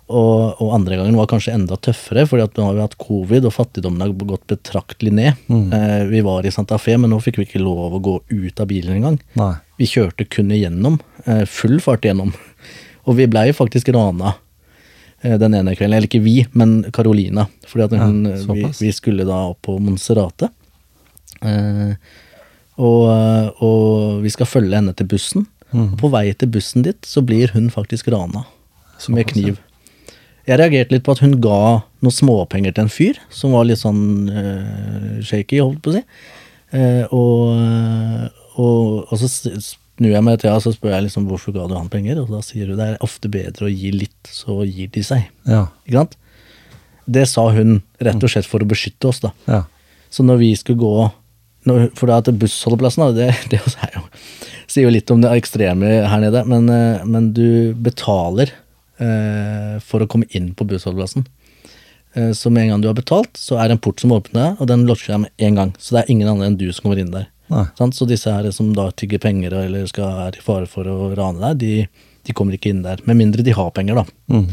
og, 0.05 0.61
og 0.61 0.73
andre 0.75 0.99
gangen 0.99 1.15
var 1.17 1.25
kanskje 1.31 1.55
enda 1.55 1.79
tøffere, 1.81 2.27
fordi 2.29 2.43
at 2.45 2.57
nå 2.59 2.67
har 2.67 2.75
vi 2.77 2.83
hatt 2.83 2.97
covid, 3.01 3.47
og 3.49 3.55
fattigdommen 3.55 4.03
har 4.03 4.11
gått 4.13 4.45
betraktelig 4.51 5.13
ned. 5.17 5.39
Eh, 5.49 6.03
vi 6.11 6.21
var 6.25 6.45
i 6.45 6.53
Santa 6.53 6.77
Fe, 6.81 6.93
men 7.01 7.09
nå 7.09 7.17
fikk 7.25 7.39
vi 7.41 7.47
ikke 7.47 7.63
lov 7.63 7.97
å 7.97 8.01
gå 8.05 8.19
ut 8.29 8.61
av 8.61 8.69
bilen 8.69 8.99
engang. 8.99 9.17
Nei. 9.39 9.55
Vi 9.81 9.89
kjørte 9.89 10.27
kun 10.29 10.53
igjennom, 10.53 10.99
eh, 11.25 11.43
full 11.49 11.79
fart 11.81 12.05
igjennom. 12.05 12.35
Og 13.09 13.17
vi 13.17 13.25
blei 13.29 13.49
faktisk 13.53 13.89
rana 13.95 14.35
eh, 15.23 15.39
den 15.41 15.57
ene 15.57 15.73
kvelden. 15.73 15.97
Eller 15.97 16.09
ikke 16.09 16.23
vi, 16.23 16.37
men 16.53 16.83
Carolina. 16.93 17.47
Fordi 17.65 17.87
at 17.87 17.97
hun, 17.97 18.21
Ja, 18.29 18.37
eh, 18.37 18.45
vi, 18.53 18.69
vi 18.85 18.93
skulle 18.93 19.25
da 19.25 19.41
opp 19.49 19.63
på 19.65 19.79
Monserrate. 19.81 20.51
Eh, 21.41 21.97
og, 22.75 23.01
eh, 23.11 23.63
og 23.63 24.23
vi 24.25 24.31
skal 24.33 24.49
følge 24.49 24.75
henne 24.75 24.95
til 24.97 25.07
bussen. 25.11 25.47
Mm. 25.71 25.93
Og 25.93 25.99
på 25.99 26.11
vei 26.13 26.27
til 26.33 26.51
bussen 26.51 26.85
dit 26.85 27.07
så 27.07 27.23
blir 27.25 27.53
hun 27.55 27.71
faktisk 27.73 28.09
rana 28.13 28.45
med 29.11 29.27
kniv. 29.31 29.59
Jeg 30.45 30.59
reagerte 30.61 30.93
litt 30.93 31.05
på 31.05 31.15
at 31.15 31.23
hun 31.23 31.39
ga 31.41 31.81
noen 32.05 32.13
småpenger 32.13 32.75
til 32.75 32.85
en 32.85 32.91
fyr 32.93 33.17
som 33.33 33.55
var 33.57 33.65
litt 33.65 33.81
sånn 33.81 34.29
uh, 34.29 35.15
shaky, 35.25 35.57
holdt 35.57 35.81
på 35.81 35.89
å 35.89 35.95
si. 35.95 36.03
Uh, 36.75 37.03
og, 37.09 38.29
og, 38.61 38.83
og 39.09 39.19
så 39.23 39.29
snur 39.31 40.11
jeg 40.11 40.25
meg 40.27 40.37
til 40.37 40.51
henne 40.51 40.61
og 40.61 40.65
så 40.67 40.75
spør 40.75 40.93
jeg 40.93 41.07
liksom 41.07 41.25
hvorfor 41.31 41.55
ga 41.55 41.65
du 41.65 41.73
han 41.79 41.89
penger, 41.89 42.21
og 42.21 42.29
da 42.35 42.43
sier 42.45 42.69
hun 42.69 42.77
det 42.77 42.91
er 42.91 43.03
ofte 43.05 43.31
bedre 43.31 43.67
å 43.67 43.73
gi 43.73 43.89
litt, 43.95 44.19
så 44.29 44.61
gir 44.69 44.93
de 44.93 45.03
seg. 45.07 45.25
Ja. 45.49 45.65
Ikke 45.87 46.03
sant? 46.03 46.17
Det 47.17 47.25
sa 47.29 47.47
hun 47.53 47.79
rett 48.01 48.21
og 48.21 48.31
slett 48.31 48.49
for 48.49 48.61
å 48.61 48.69
beskytte 48.69 49.09
oss, 49.09 49.23
da. 49.25 49.33
Ja. 49.49 49.63
Så 50.13 50.25
når 50.25 50.39
vi 50.43 50.53
skulle 50.59 50.81
gå 50.81 51.09
når, 51.65 51.87
For 51.97 52.11
da 52.11 52.19
at 52.21 52.29
bussholdeplassen, 52.41 53.05
da, 53.05 53.11
det, 53.15 53.29
det 53.51 53.61
jo, 53.61 54.03
sier 54.67 54.87
jo 54.87 54.93
litt 54.93 55.11
om 55.13 55.23
det 55.23 55.33
ekstreme 55.35 55.95
her 56.09 56.23
nede, 56.23 56.43
men, 56.49 56.69
eh, 56.73 57.05
men 57.05 57.31
du 57.37 57.73
betaler 57.73 58.53
eh, 59.01 59.75
for 59.83 60.03
å 60.03 60.09
komme 60.11 60.29
inn 60.37 60.53
på 60.57 60.67
bussholdeplassen. 60.69 61.25
Eh, 62.15 62.31
så 62.37 62.51
med 62.53 62.65
en 62.65 62.75
gang 62.75 62.83
du 62.83 62.89
har 62.89 62.97
betalt, 62.97 63.33
så 63.39 63.59
er 63.59 63.69
det 63.69 63.77
en 63.77 63.85
port 63.87 64.01
som 64.01 64.13
åpner, 64.15 64.55
og 64.59 64.69
den 64.71 64.85
låser 64.89 65.15
deg 65.15 65.25
med 65.25 65.47
en 65.49 65.61
gang. 65.61 65.73
Så 65.79 65.95
det 65.95 66.03
er 66.03 66.13
ingen 66.15 66.31
andre 66.31 66.51
enn 66.51 66.59
du 66.59 66.67
som 66.71 66.87
kommer 66.87 67.01
inn 67.01 67.13
der. 67.13 67.29
Sant? 67.77 67.93
Så 67.93 68.07
disse 68.09 68.31
her 68.33 68.47
som 68.55 68.71
da 68.73 68.87
tygger 68.97 69.21
penger 69.21 69.53
eller 69.59 69.85
skal 69.89 70.23
er 70.23 70.37
i 70.39 70.41
fare 70.41 70.65
for 70.69 70.87
å 70.89 71.11
rane 71.17 71.51
deg, 71.51 71.59
de, 71.61 72.05
de 72.25 72.33
kommer 72.37 72.57
ikke 72.57 72.71
inn 72.73 72.81
der. 72.85 73.03
Med 73.05 73.19
mindre 73.19 73.45
de 73.45 73.53
har 73.53 73.69
penger, 73.75 74.01
da. 74.01 74.05
Mm. 74.33 74.47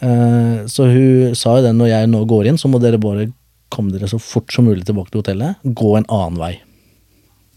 Eh, 0.00 0.66
Så 0.70 0.86
hun 0.88 1.36
sa 1.36 1.58
jo 1.58 1.66
det, 1.66 1.74
når 1.76 1.92
jeg 1.92 2.10
nå 2.14 2.22
går 2.30 2.48
inn, 2.50 2.60
så 2.60 2.70
må 2.72 2.80
dere 2.80 3.00
bare 3.00 3.28
komme 3.72 3.94
dere 3.94 4.08
så 4.10 4.20
fort 4.22 4.52
som 4.52 4.66
mulig 4.68 4.86
tilbake 4.88 5.12
til 5.12 5.22
hotellet. 5.22 5.60
Gå 5.64 5.94
en 5.98 6.08
annen 6.08 6.38
vei. 6.40 6.54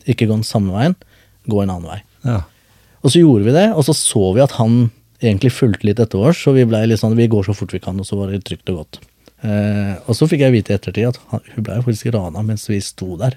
Ikke 0.10 0.28
gå 0.28 0.36
den 0.36 0.47
samme 0.47 0.73
veien, 0.76 0.97
gå 1.49 1.62
en 1.63 1.71
annen 1.73 1.89
vei. 1.89 2.02
Ja. 2.28 2.41
Og 3.04 3.12
så 3.12 3.23
gjorde 3.23 3.47
vi 3.47 3.56
det, 3.56 3.69
og 3.73 3.86
så 3.88 3.95
så 3.97 4.30
vi 4.36 4.43
at 4.43 4.56
han 4.60 4.86
egentlig 5.23 5.54
fulgte 5.56 5.88
litt 5.88 6.02
etter 6.04 6.23
oss, 6.30 6.41
og 6.49 6.58
vi 6.58 6.67
ble 6.67 6.84
litt 6.88 7.02
sånn, 7.02 7.17
vi 7.19 7.30
går 7.32 7.47
så 7.47 7.56
fort 7.56 7.73
vi 7.76 7.82
kan, 7.84 7.99
og 7.99 8.08
så 8.08 8.19
var 8.19 8.32
det 8.32 8.43
trygt 8.47 8.71
og 8.71 8.82
godt. 8.82 8.99
Eh, 9.43 9.95
og 10.08 10.15
så 10.15 10.28
fikk 10.32 10.45
jeg 10.45 10.56
vite 10.56 10.71
i 10.71 10.78
ettertid 10.78 11.10
at 11.10 11.19
han, 11.32 11.43
hun 11.56 11.65
ble 11.67 11.82
faktisk 11.84 12.13
rana 12.15 12.43
mens 12.45 12.63
vi 12.69 12.80
sto 12.84 13.17
der. 13.19 13.36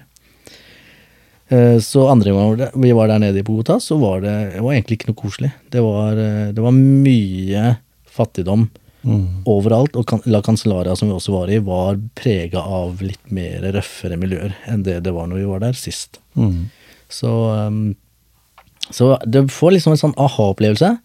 Eh, 1.51 1.79
så 1.83 2.07
andre 2.11 2.35
gang 2.35 2.83
vi 2.83 2.95
var 2.95 3.11
der 3.11 3.23
nede 3.23 3.43
i 3.43 3.47
Bogotá, 3.47 3.79
så 3.83 3.99
var 4.03 4.23
det, 4.23 4.35
det 4.55 4.63
var 4.63 4.75
egentlig 4.75 5.01
ikke 5.01 5.11
noe 5.11 5.21
koselig. 5.23 5.53
Det 5.71 5.83
var, 5.83 6.19
eh, 6.19 6.51
det 6.55 6.63
var 6.63 6.75
mye 6.79 7.77
fattigdom 8.17 8.69
Mhm. 9.07 9.45
overalt, 9.47 9.95
og 9.97 10.11
La 10.27 10.41
Cancellaria, 10.43 10.97
som 10.99 11.09
vi 11.09 11.15
også 11.15 11.33
var 11.33 11.49
i, 11.55 11.59
var 11.63 11.97
prega 12.19 12.59
av 12.59 13.01
litt 13.01 13.31
mer 13.31 13.63
røffere 13.77 14.19
miljøer 14.19 14.55
enn 14.67 14.83
det 14.83 15.03
det 15.07 15.13
var 15.15 15.29
når 15.31 15.39
vi 15.45 15.47
var 15.53 15.61
der 15.63 15.73
sist. 15.79 16.19
Mm. 16.37 16.67
Så, 17.09 17.31
um, 17.69 17.95
så 18.91 19.13
det 19.25 19.45
får 19.55 19.77
liksom 19.77 19.93
en 19.95 20.03
sånn 20.03 20.17
aha-opplevelse. 20.19 20.99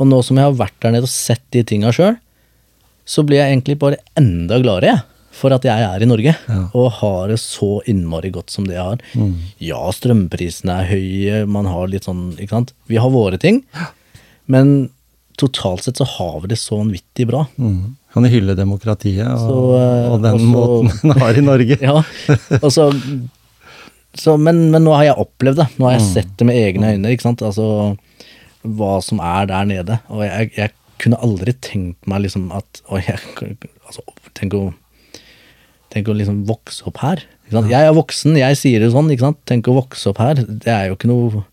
Og 0.00 0.06
nå 0.10 0.18
som 0.26 0.36
jeg 0.36 0.44
har 0.48 0.58
vært 0.58 0.80
der 0.82 0.90
nede 0.96 1.06
og 1.06 1.12
sett 1.14 1.42
de 1.54 1.62
tinga 1.62 1.92
sjøl, 1.94 2.16
så 3.06 3.22
blir 3.26 3.38
jeg 3.38 3.52
egentlig 3.54 3.78
bare 3.78 3.98
enda 4.18 4.58
gladere 4.62 5.02
for 5.34 5.50
at 5.52 5.62
jeg 5.66 5.82
er 5.82 6.02
i 6.02 6.06
Norge 6.06 6.34
Ja. 6.48 6.68
og 6.74 6.90
har 7.00 7.28
det 7.28 7.38
så 7.42 7.80
innmari 7.90 8.30
godt 8.30 8.50
som 8.50 8.64
det 8.66 8.74
jeg 8.74 8.82
har. 8.84 8.98
Ja, 9.60 9.80
strømprisene 9.90 10.80
er 10.82 10.90
høye, 10.90 11.46
man 11.46 11.66
har 11.66 11.86
litt 11.90 12.04
sånn, 12.06 12.32
ikke 12.38 12.50
sant. 12.50 12.72
Vi 12.88 12.96
har 12.96 13.10
våre 13.10 13.38
ting, 13.38 13.64
men 14.46 14.90
totalt 15.40 15.84
sett 15.86 15.98
så 16.00 16.06
har 16.06 16.40
vi 16.44 16.50
det 16.52 16.58
så 16.60 16.78
vanvittig 16.80 17.26
bra. 17.30 17.44
Mm. 17.58 17.96
Kan 18.14 18.28
hylle 18.30 18.54
demokratiet 18.58 19.26
og, 19.26 19.40
Så, 19.42 19.56
uh, 19.74 20.12
og 20.14 20.20
den 20.22 20.36
også, 20.38 20.50
måten 20.52 20.92
den 21.02 21.18
har 21.22 21.34
i 21.40 21.42
Norge? 21.44 21.78
Ja, 21.88 21.96
og 22.60 22.70
så, 22.72 22.86
men, 24.38 24.68
men 24.70 24.84
nå 24.86 24.92
har 24.94 25.08
jeg 25.08 25.18
opplevd 25.24 25.58
det. 25.64 25.66
Nå 25.78 25.88
har 25.88 25.96
jeg 25.96 26.04
Mm. 26.04 26.12
sett 26.14 26.32
det 26.38 26.46
med 26.46 26.56
egne 26.60 26.92
øyne. 26.94 27.10
ikke 27.10 27.26
sant? 27.26 27.42
Altså, 27.42 27.96
hva 28.64 28.92
som 29.02 29.18
er 29.20 29.46
der 29.50 29.64
nede. 29.66 29.98
Og 30.08 30.22
jeg, 30.24 30.52
jeg 30.56 30.70
kunne 31.02 31.18
aldri 31.26 31.52
tenkt 31.60 32.06
meg 32.06 32.22
liksom 32.22 32.46
at 32.54 32.80
og 32.88 33.02
jeg, 33.02 33.18
altså, 33.86 34.02
tenk 34.38 34.54
å 34.54 34.64
Tenk 35.94 36.08
å 36.10 36.14
liksom 36.18 36.40
vokse 36.48 36.82
opp 36.90 36.96
her. 37.04 37.20
Ikke 37.44 37.54
sant? 37.54 37.68
Jeg 37.70 37.86
er 37.86 37.92
voksen, 37.94 38.32
jeg 38.40 38.56
sier 38.58 38.80
det 38.82 38.88
sånn. 38.90 39.06
ikke 39.14 39.28
sant? 39.28 39.36
Tenk 39.46 39.68
å 39.70 39.76
vokse 39.76 40.08
opp 40.10 40.18
her. 40.18 40.40
Det 40.42 40.66
er 40.72 40.88
jo 40.88 40.96
ikke 40.96 41.06
noe 41.06 41.44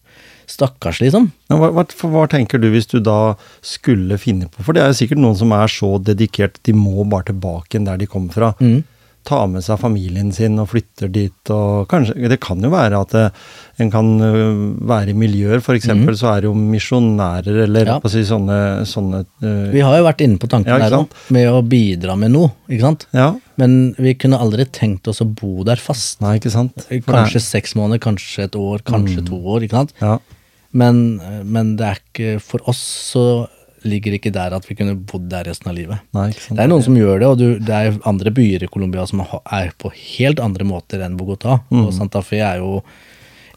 stakkars, 0.51 1.01
liksom. 1.03 1.31
Ja, 1.51 1.57
hva, 1.61 1.71
hva, 1.75 1.85
hva 2.13 2.27
tenker 2.31 2.61
du 2.61 2.69
hvis 2.73 2.89
du 2.91 2.99
da 3.03 3.35
skulle 3.65 4.19
finne 4.21 4.51
på 4.51 4.63
For 4.65 4.75
det 4.75 4.83
er 4.85 4.93
jo 4.93 5.01
sikkert 5.01 5.23
noen 5.23 5.37
som 5.39 5.53
er 5.57 5.71
så 5.71 5.95
dedikert, 6.03 6.61
de 6.67 6.75
må 6.77 7.03
bare 7.07 7.31
tilbake 7.31 7.75
igjen 7.75 7.87
der 7.89 8.01
de 8.01 8.09
kommer 8.11 8.35
fra. 8.35 8.53
Mm. 8.61 8.81
Ta 9.21 9.43
med 9.45 9.61
seg 9.61 9.77
familien 9.77 10.31
sin 10.33 10.55
og 10.57 10.71
flytter 10.71 11.11
dit 11.13 11.49
og 11.53 11.83
kanskje 11.91 12.25
Det 12.31 12.39
kan 12.41 12.57
jo 12.65 12.71
være 12.73 13.01
at 13.03 13.11
det, 13.13 13.27
en 13.83 13.91
kan 13.93 14.07
være 14.17 15.13
i 15.13 15.17
miljøer, 15.17 15.61
f.eks. 15.61 15.83
eksempel 15.83 16.17
så 16.17 16.31
er 16.31 16.41
det 16.41 16.49
jo 16.49 16.55
misjonærer 16.57 17.59
eller. 17.67 17.91
Ja. 17.91 17.99
på 18.01 18.09
å 18.09 18.13
si 18.15 18.23
sånne, 18.25 18.57
sånne 18.89 19.21
uh, 19.45 19.69
Vi 19.75 19.85
har 19.85 19.99
jo 19.99 20.07
vært 20.07 20.25
inne 20.25 20.41
på 20.41 20.49
tanken 20.49 20.73
Ja, 20.73 20.81
der 20.81 20.97
òg, 21.03 21.13
med 21.37 21.51
å 21.53 21.61
bidra 21.61 22.17
med 22.17 22.33
noe. 22.33 22.49
ikke 22.65 22.87
sant? 22.87 23.05
Ja. 23.13 23.29
Men 23.61 23.93
vi 24.01 24.15
kunne 24.17 24.41
aldri 24.41 24.65
tenkt 24.73 25.05
oss 25.13 25.21
å 25.21 25.29
bo 25.29 25.61
der 25.69 25.77
fast. 25.77 26.17
Nei, 26.25 26.39
ikke 26.41 26.55
sant? 26.57 26.87
For 26.89 26.97
det 26.97 27.05
Kanskje 27.05 27.45
seks 27.45 27.77
måneder, 27.77 28.01
kanskje 28.01 28.49
et 28.49 28.57
år, 28.57 28.81
kanskje 28.89 29.21
to 29.29 29.37
år. 29.37 29.67
ikke 29.69 29.83
sant? 29.83 29.93
Ja. 30.01 30.17
Men, 30.71 31.19
men 31.43 31.75
det 31.79 31.87
er 31.87 31.99
ikke 31.99 32.35
for 32.43 32.63
oss 32.71 32.81
så 33.11 33.25
ligger 33.87 34.15
ikke 34.15 34.33
der 34.33 34.53
at 34.55 34.67
vi 34.69 34.75
kunne 34.77 34.93
bodd 34.95 35.25
der 35.31 35.47
resten 35.49 35.71
av 35.71 35.77
livet. 35.77 36.03
Nei. 36.15 36.29
Det 36.31 36.59
er 36.59 36.69
noen 36.69 36.83
som 36.85 36.97
gjør 36.97 37.21
det, 37.21 37.29
og 37.29 37.39
du, 37.39 37.47
det 37.61 37.77
er 37.77 37.97
andre 38.07 38.33
byer 38.35 38.65
i 38.65 38.69
Colombia 38.71 39.05
som 39.09 39.23
er 39.25 39.71
på 39.81 39.89
helt 39.95 40.41
andre 40.43 40.67
måter 40.67 41.01
enn 41.01 41.17
Bogotá. 41.19 41.59
Mm. 41.71 41.87
Og 41.87 41.95
Santa 41.95 42.21
Fe 42.25 42.43
er 42.45 42.61
jo 42.61 42.81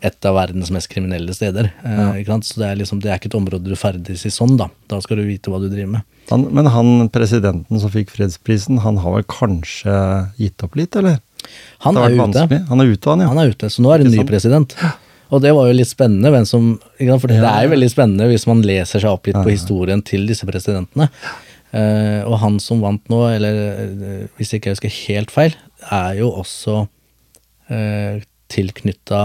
et 0.04 0.26
av 0.28 0.36
verdens 0.36 0.68
mest 0.74 0.90
kriminelle 0.92 1.32
steder. 1.36 1.70
Eh, 1.84 2.20
ikke 2.20 2.34
sant? 2.34 2.48
Så 2.48 2.60
det 2.60 2.66
er, 2.68 2.80
liksom, 2.80 3.00
det 3.04 3.12
er 3.12 3.20
ikke 3.20 3.30
et 3.30 3.38
område 3.38 3.72
du 3.72 3.76
ferdes 3.78 4.24
i 4.28 4.32
sånn, 4.32 4.56
da. 4.60 4.68
Da 4.90 5.00
skal 5.04 5.20
du 5.20 5.24
vite 5.28 5.52
hva 5.52 5.60
du 5.62 5.70
driver 5.70 5.94
med. 5.96 6.08
Han, 6.32 6.48
men 6.56 6.68
han 6.72 6.90
presidenten 7.12 7.80
som 7.80 7.92
fikk 7.92 8.12
fredsprisen, 8.12 8.82
han 8.84 9.00
har 9.00 9.16
vel 9.18 9.24
kanskje 9.28 9.94
gitt 10.40 10.64
opp 10.64 10.76
litt, 10.80 10.96
eller? 11.00 11.20
Han 11.84 12.00
er 12.00 12.12
ute. 12.12 12.20
vanskelig. 12.20 12.60
Han 12.70 12.80
er 12.80 12.92
ute, 12.92 13.08
han, 13.12 13.24
ja. 13.24 13.32
Han 13.32 13.40
er 13.40 13.52
ute, 13.52 13.72
så 13.72 13.84
nå 13.84 13.92
er 13.92 14.00
det 14.00 14.10
en 14.10 14.16
ny 14.16 14.28
president. 14.28 14.76
president. 14.76 15.03
Og 15.34 15.40
det 15.42 15.50
var 15.56 15.66
jo 15.66 15.74
litt 15.74 15.90
spennende, 15.90 16.30
hvem 16.30 16.44
som, 16.46 16.68
for 17.00 17.30
det 17.32 17.40
er 17.42 17.64
jo 17.66 17.72
veldig 17.72 17.88
spennende 17.90 18.28
hvis 18.30 18.46
man 18.46 18.62
leser 18.66 19.02
seg 19.02 19.10
opp 19.10 19.26
litt 19.26 19.40
på 19.40 19.50
historien 19.50 20.02
til 20.06 20.28
disse 20.30 20.46
presidentene. 20.46 21.08
Eh, 21.74 22.20
og 22.22 22.36
han 22.38 22.60
som 22.62 22.84
vant 22.84 23.02
nå, 23.10 23.18
eller 23.34 23.56
eh, 23.58 24.26
hvis 24.38 24.54
ikke 24.54 24.70
jeg 24.70 24.76
husker 24.78 24.98
helt 25.08 25.34
feil, 25.34 25.56
er 25.90 26.20
jo 26.20 26.30
også 26.38 26.84
uh, 26.86 28.20
tilknytta 28.54 29.24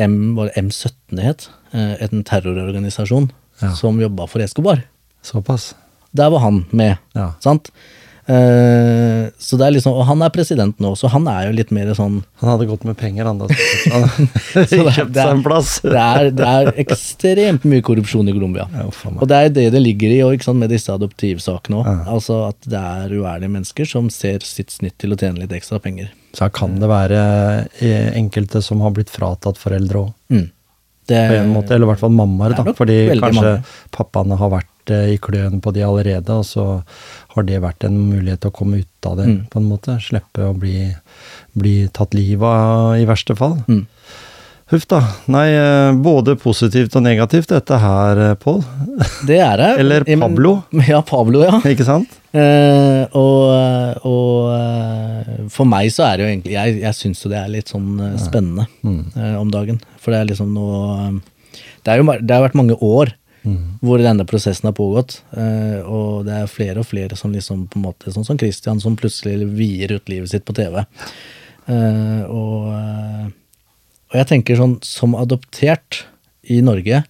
M, 0.00 0.14
var 0.38 0.48
det 0.48 0.62
M17 0.62 1.18
det 1.18 1.26
het, 1.26 1.48
eh, 1.74 1.96
en 2.06 2.22
terrororganisasjon 2.24 3.30
Ja. 3.60 3.74
som 3.76 3.98
jobba 4.00 4.24
for 4.30 4.40
Escobar. 4.40 4.78
Såpass. 5.20 5.74
Der 6.16 6.30
var 6.32 6.40
han 6.46 6.64
med, 6.72 6.96
Ja. 7.14 7.32
sant? 7.44 7.68
Eh, 8.30 9.30
så 9.42 9.56
det 9.58 9.64
er 9.66 9.72
liksom, 9.74 9.94
Og 9.98 10.04
han 10.06 10.20
er 10.22 10.30
president 10.30 10.76
nå, 10.82 10.92
så 10.98 11.08
han 11.10 11.24
er 11.30 11.48
jo 11.48 11.54
litt 11.56 11.72
mer 11.74 11.88
sånn 11.98 12.20
Han 12.42 12.50
hadde 12.52 12.68
gått 12.68 12.84
med 12.86 12.94
penger, 13.00 13.26
han 13.26 13.40
da. 13.40 13.48
Han 13.94 14.04
kjøpt 14.70 15.16
seg 15.16 15.32
en 15.32 15.42
plass. 15.42 15.72
Det 15.82 15.96
er, 15.98 16.28
det 16.36 16.46
er 16.46 16.70
ekstremt 16.84 17.66
mye 17.66 17.82
korrupsjon 17.86 18.30
i 18.30 18.34
Colombia. 18.36 18.68
Ja. 18.76 18.86
Og 19.16 19.26
det 19.30 19.40
er 19.40 19.52
det 19.56 19.66
det 19.74 19.82
ligger 19.82 20.14
i 20.14 20.20
og, 20.26 20.44
sant, 20.46 20.60
med 20.62 20.70
disse 20.70 20.94
adoptivsakene 20.94 21.80
òg. 21.80 21.90
Ja. 21.90 21.98
Altså 22.14 22.38
at 22.52 22.70
det 22.70 22.84
er 22.92 23.16
uærlige 23.18 23.50
mennesker 23.56 23.88
som 23.88 24.12
ser 24.14 24.46
sitt 24.46 24.70
snitt 24.74 24.98
til 25.02 25.16
å 25.16 25.18
tjene 25.18 25.42
litt 25.42 25.56
ekstra 25.56 25.80
penger. 25.82 26.12
Så 26.36 26.46
her 26.46 26.54
kan 26.54 26.78
det 26.78 26.90
være 26.90 27.20
eh, 27.82 28.12
enkelte 28.20 28.62
som 28.62 28.84
har 28.84 28.94
blitt 28.94 29.10
fratatt 29.10 29.58
foreldre 29.60 30.06
òg, 30.06 30.16
Mm. 30.30 30.46
Det, 31.10 31.18
på 31.26 31.34
en 31.40 31.48
måte. 31.50 31.74
Eller 31.74 31.88
i 31.88 31.90
hvert 31.90 31.98
fall 32.04 32.12
mammaer, 32.14 32.52
er 32.54 32.68
da. 32.68 32.72
Fordi 32.78 32.96
kanskje 33.18 33.40
mange. 33.42 33.54
pappaene 33.96 34.36
har 34.38 34.52
vært 34.52 34.68
i 34.88 35.18
kløen 35.18 35.60
på 35.60 35.72
de 35.76 35.82
allerede, 35.84 36.30
og 36.30 36.44
så 36.48 36.82
har 37.34 37.42
det 37.42 37.60
vært 37.60 37.84
en 37.84 37.98
mulighet 38.08 38.40
til 38.40 38.50
å 38.50 38.54
komme 38.56 38.80
ut 38.80 39.06
av 39.06 39.16
det, 39.18 39.26
Mm. 39.26 39.46
på 39.50 39.56
en 39.60 39.68
måte. 39.68 39.98
Slippe 40.00 40.40
å 40.48 40.54
bli, 40.56 40.94
bli 41.54 41.88
tatt 41.92 42.14
livet 42.14 42.42
av 42.48 42.96
i 42.96 43.04
verste 43.04 43.36
fall. 43.36 43.58
Mm. 43.68 43.86
Huff 44.70 44.86
da. 44.86 45.00
Nei, 45.26 45.48
eh, 45.50 45.92
både 45.98 46.36
positivt 46.38 46.94
og 46.94 47.02
negativt 47.02 47.48
dette 47.50 47.76
her, 47.82 48.18
eh, 48.30 48.34
Pål. 48.38 48.62
det 49.26 49.40
er 49.42 49.56
det. 49.58 49.70
Eller 49.80 50.04
Pablo. 50.04 50.62
Ja, 50.88 51.00
Pablo, 51.02 51.42
ja. 51.42 51.58
Ikke 51.66 51.84
sant? 51.84 52.08
Eh, 52.32 53.06
og 53.10 54.06
og 54.06 54.52
eh, 54.54 55.48
for 55.50 55.66
meg 55.66 55.90
så 55.90 56.04
er 56.06 56.16
det 56.16 56.22
jo 56.22 56.30
egentlig 56.30 56.52
Jeg, 56.54 56.76
jeg 56.84 56.94
syns 56.94 57.24
jo 57.24 57.30
det 57.32 57.40
er 57.40 57.48
litt 57.50 57.66
sånn 57.72 57.98
eh, 57.98 58.16
spennende 58.22 58.68
Mm. 58.86 59.00
eh, 59.16 59.34
om 59.40 59.50
dagen. 59.50 59.80
For 59.98 60.12
det 60.14 60.20
er 60.20 60.30
liksom 60.30 60.54
noe 60.54 61.08
eh, 61.08 61.18
Det, 61.82 61.88
er 61.90 61.98
jo, 61.98 62.04
det 62.22 62.30
har 62.36 62.46
vært 62.46 62.54
mange 62.60 62.76
år 62.80 63.10
Mm. 63.40 63.78
hvor 63.80 64.02
denne 64.02 64.26
prosessen 64.28 64.66
har 64.68 64.76
pågått. 64.76 65.22
eh, 65.32 65.80
og 65.80 66.26
det 66.26 66.34
er 66.36 66.50
flere 66.50 66.82
og 66.82 66.86
flere 66.90 67.16
som 67.16 67.32
liksom 67.32 67.66
på 67.70 67.78
en 67.78 67.86
måte 67.86 68.12
Sånn 68.12 68.26
som 68.26 68.38
Christian, 68.38 68.80
som 68.80 68.96
plutselig 68.96 69.48
vier 69.56 69.92
ut 69.96 70.08
livet 70.08 70.28
sitt 70.30 70.44
på 70.44 70.56
TV. 70.56 70.84
Eh, 71.70 72.22
og, 72.28 72.68
eh, 72.74 73.26
og 74.10 74.18
jeg 74.18 74.26
tenker 74.26 74.56
sånn 74.60 74.78
som 74.84 75.14
adoptert 75.14 76.04
i 76.50 76.60
Norge 76.60 77.04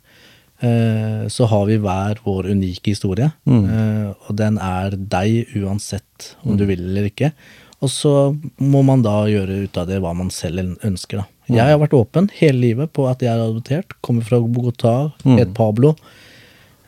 eh, 0.60 1.26
så 1.28 1.48
har 1.48 1.66
vi 1.66 1.78
hver 1.80 2.20
vår 2.24 2.50
unike 2.52 2.92
historie. 2.92 3.30
Mm. 3.48 3.64
eh, 3.64 4.12
og 4.28 4.36
den 4.36 4.58
er 4.58 4.96
deg 4.96 5.56
uansett 5.56 6.34
om 6.44 6.56
du 6.56 6.66
vil 6.68 6.84
eller 6.84 7.10
ikke. 7.10 7.32
Og 7.80 7.88
så 7.88 8.14
må 8.60 8.82
man 8.84 9.02
da 9.02 9.22
gjøre 9.30 9.64
ut 9.64 9.78
av 9.80 9.88
det 9.88 10.00
hva 10.04 10.12
man 10.16 10.28
selv 10.30 10.76
ønsker. 10.84 11.22
Da. 11.22 11.39
Jeg 11.56 11.74
har 11.74 11.80
vært 11.82 11.96
åpen 11.98 12.30
hele 12.38 12.62
livet 12.62 12.92
på 12.96 13.06
at 13.10 13.22
jeg 13.24 13.32
er 13.32 13.42
adoptert. 13.42 13.96
Kommer 14.04 14.26
fra 14.26 14.40
Bogotá, 14.40 14.96
het 15.38 15.54
Pablo. 15.56 15.94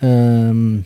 Um, 0.03 0.83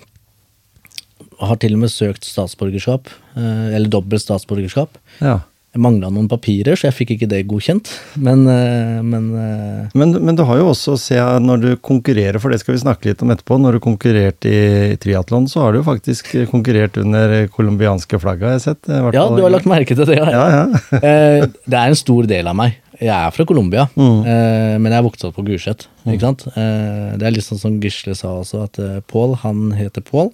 har 1.40 1.58
til 1.60 1.76
og 1.76 1.84
med 1.84 1.92
søkt 1.92 2.24
statsborgerskap, 2.28 3.10
uh, 3.36 3.68
eller 3.74 3.92
dobbelt 3.92 4.24
statsborgerskap. 4.24 4.96
Ja. 5.20 5.42
Jeg 5.76 5.82
mangla 5.84 6.08
noen 6.08 6.28
papirer, 6.28 6.72
så 6.72 6.86
jeg 6.86 6.96
fikk 6.96 7.10
ikke 7.16 7.28
det 7.28 7.42
godkjent. 7.50 7.90
Men, 8.16 8.46
uh, 8.48 9.02
men 9.04 9.26
uh, 9.36 9.96
Men, 9.96 10.14
men 10.24 10.38
du 10.38 10.44
har 10.48 10.60
jo 10.62 10.70
også, 10.70 10.96
ser 11.00 11.20
jeg, 11.20 11.42
når 11.44 11.64
du 11.64 11.68
konkurrerer, 11.76 12.40
for 12.40 12.52
det 12.52 12.62
skal 12.62 12.76
vi 12.76 12.84
snakke 12.84 13.10
litt 13.10 13.24
om 13.24 13.32
etterpå, 13.34 13.58
når 13.60 13.76
du 13.76 13.84
konkurrerte 13.84 14.52
i 14.52 14.96
triatlon, 15.00 15.48
så 15.52 15.66
har 15.66 15.76
du 15.76 15.82
faktisk 15.84 16.32
konkurrert 16.52 16.96
under 17.00 17.36
colombianske 17.52 18.20
flagget, 18.22 18.48
har 18.48 18.56
jeg 18.56 18.66
sett. 18.70 18.92
Ja, 19.16 19.28
du 19.32 19.44
har 19.44 19.52
lagt 19.52 19.68
merke 19.68 19.96
til 19.96 20.08
det. 20.08 20.20
Ja, 20.20 20.48
ja. 20.60 20.64
Det 21.66 21.76
er 21.76 21.92
en 21.92 21.98
stor 21.98 22.28
del 22.28 22.48
av 22.48 22.56
meg. 22.56 22.80
Jeg 23.00 23.12
er 23.12 23.30
fra 23.34 23.44
Colombia, 23.44 23.86
Mm. 23.96 24.20
eh, 24.26 24.78
men 24.78 24.90
jeg 24.92 24.98
er 24.98 25.04
vokst 25.06 25.24
opp 25.28 25.34
på 25.36 25.44
Gulset. 25.44 25.86
Ikke 26.06 26.20
sant? 26.24 26.46
Eh, 26.56 27.16
det 27.18 27.26
er 27.26 27.34
litt 27.34 27.44
sånn 27.44 27.58
som 27.60 27.80
Gisle 27.82 28.14
sa 28.16 28.28
også, 28.40 28.62
at 28.64 28.78
eh, 28.78 29.00
Pål, 29.06 29.36
han 29.42 29.72
heter 29.76 30.00
Pål, 30.06 30.30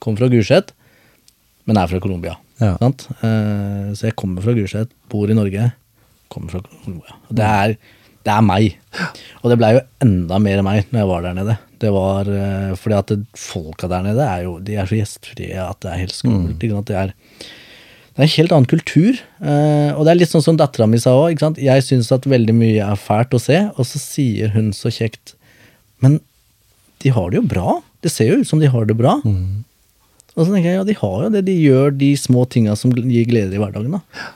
kommer 0.00 0.18
fra 0.22 0.28
Gulset, 0.28 0.70
men 1.66 1.76
er 1.80 1.86
fra 1.90 2.00
Colombia. 2.00 2.36
Ja. 2.60 2.76
Eh, 2.78 3.90
så 3.96 4.06
jeg 4.10 4.16
kommer 4.16 4.42
fra 4.44 4.54
Gulset, 4.54 4.90
bor 5.10 5.28
i 5.30 5.34
Norge, 5.34 5.72
kommer 6.30 6.50
fra 6.54 6.60
Colombia. 6.62 7.16
Det 7.32 7.44
er, 7.50 7.76
det 8.24 8.32
er 8.36 8.42
meg. 8.46 8.76
Og 9.42 9.50
det 9.50 9.58
blei 9.58 9.72
jo 9.74 9.82
enda 10.06 10.38
mer 10.38 10.62
meg 10.62 10.86
når 10.92 11.00
jeg 11.02 11.08
var 11.10 11.22
der 11.26 11.34
nede. 11.40 11.58
Det 11.82 11.90
var 11.92 12.30
eh, 12.30 12.70
fordi 12.80 12.96
at 12.96 13.12
folka 13.36 13.88
der 13.90 14.02
nede 14.06 14.22
er 14.24 14.44
jo 14.46 14.54
de 14.64 14.76
er 14.80 14.86
så 14.88 14.96
gjestfrie 15.00 15.58
at 15.60 15.80
det 15.84 15.90
er 15.92 15.98
helt 16.04 16.14
skummelt. 16.16 16.62
ikke 16.62 16.78
sant? 16.78 16.86
Det 16.86 16.96
er 16.96 17.12
det 18.14 18.22
er 18.22 18.28
en 18.28 18.34
helt 18.36 18.52
annen 18.54 18.70
kultur. 18.70 19.18
eh, 19.42 19.90
og 19.96 20.04
det 20.06 20.12
er 20.12 20.18
litt 20.20 20.30
sånn 20.30 20.44
som 20.44 20.58
dattera 20.58 20.86
mi 20.86 21.00
sa 21.02 21.10
òg. 21.18 21.40
Jeg 21.58 21.82
syns 21.82 22.12
at 22.14 22.28
veldig 22.30 22.54
mye 22.54 22.78
er 22.84 23.00
fælt 23.00 23.34
å 23.34 23.40
se, 23.42 23.58
og 23.74 23.88
så 23.88 23.98
sier 23.98 24.52
hun 24.54 24.70
så 24.76 24.92
kjekt 24.94 25.34
Men 26.02 26.20
de 27.02 27.10
har 27.10 27.30
det 27.30 27.40
jo 27.40 27.46
bra. 27.48 27.80
Det 28.04 28.10
ser 28.12 28.30
jo 28.30 28.40
ut 28.42 28.48
som 28.48 28.60
de 28.60 28.68
har 28.70 28.84
det 28.86 28.96
bra. 28.96 29.16
Og 30.34 30.40
så 30.42 30.50
tenker 30.50 30.68
jeg 30.70 30.78
ja, 30.78 30.84
de 30.86 30.96
har 30.98 31.22
jo 31.24 31.30
det. 31.32 31.44
De 31.46 31.54
gjør 31.58 31.94
de 31.96 32.10
små 32.18 32.44
tinga 32.50 32.74
som 32.76 32.92
gir 32.92 33.24
glede 33.28 33.54
i 33.54 33.60
hverdagen. 33.62 33.94
da. 33.98 34.32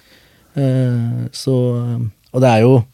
Eh, 0.58 1.26
så 1.32 1.54
Og 2.32 2.40
det 2.42 2.48
er 2.50 2.60
jo 2.64 2.84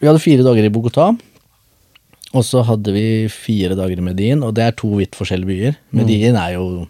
Vi 0.00 0.06
hadde 0.08 0.20
fire 0.20 0.42
dager 0.44 0.64
i 0.66 0.72
Bogotá. 0.72 1.12
Og 2.34 2.42
så 2.44 2.64
hadde 2.66 2.92
vi 2.92 3.28
fire 3.30 3.76
dager 3.78 3.96
i 3.96 4.02
Medin, 4.04 4.42
og 4.42 4.54
det 4.56 4.64
er 4.64 4.72
to 4.76 4.88
vidt 4.98 5.14
forskjellige 5.14 5.46
byer. 5.46 5.76
Medin 5.94 6.34
er 6.36 6.56
jo 6.56 6.88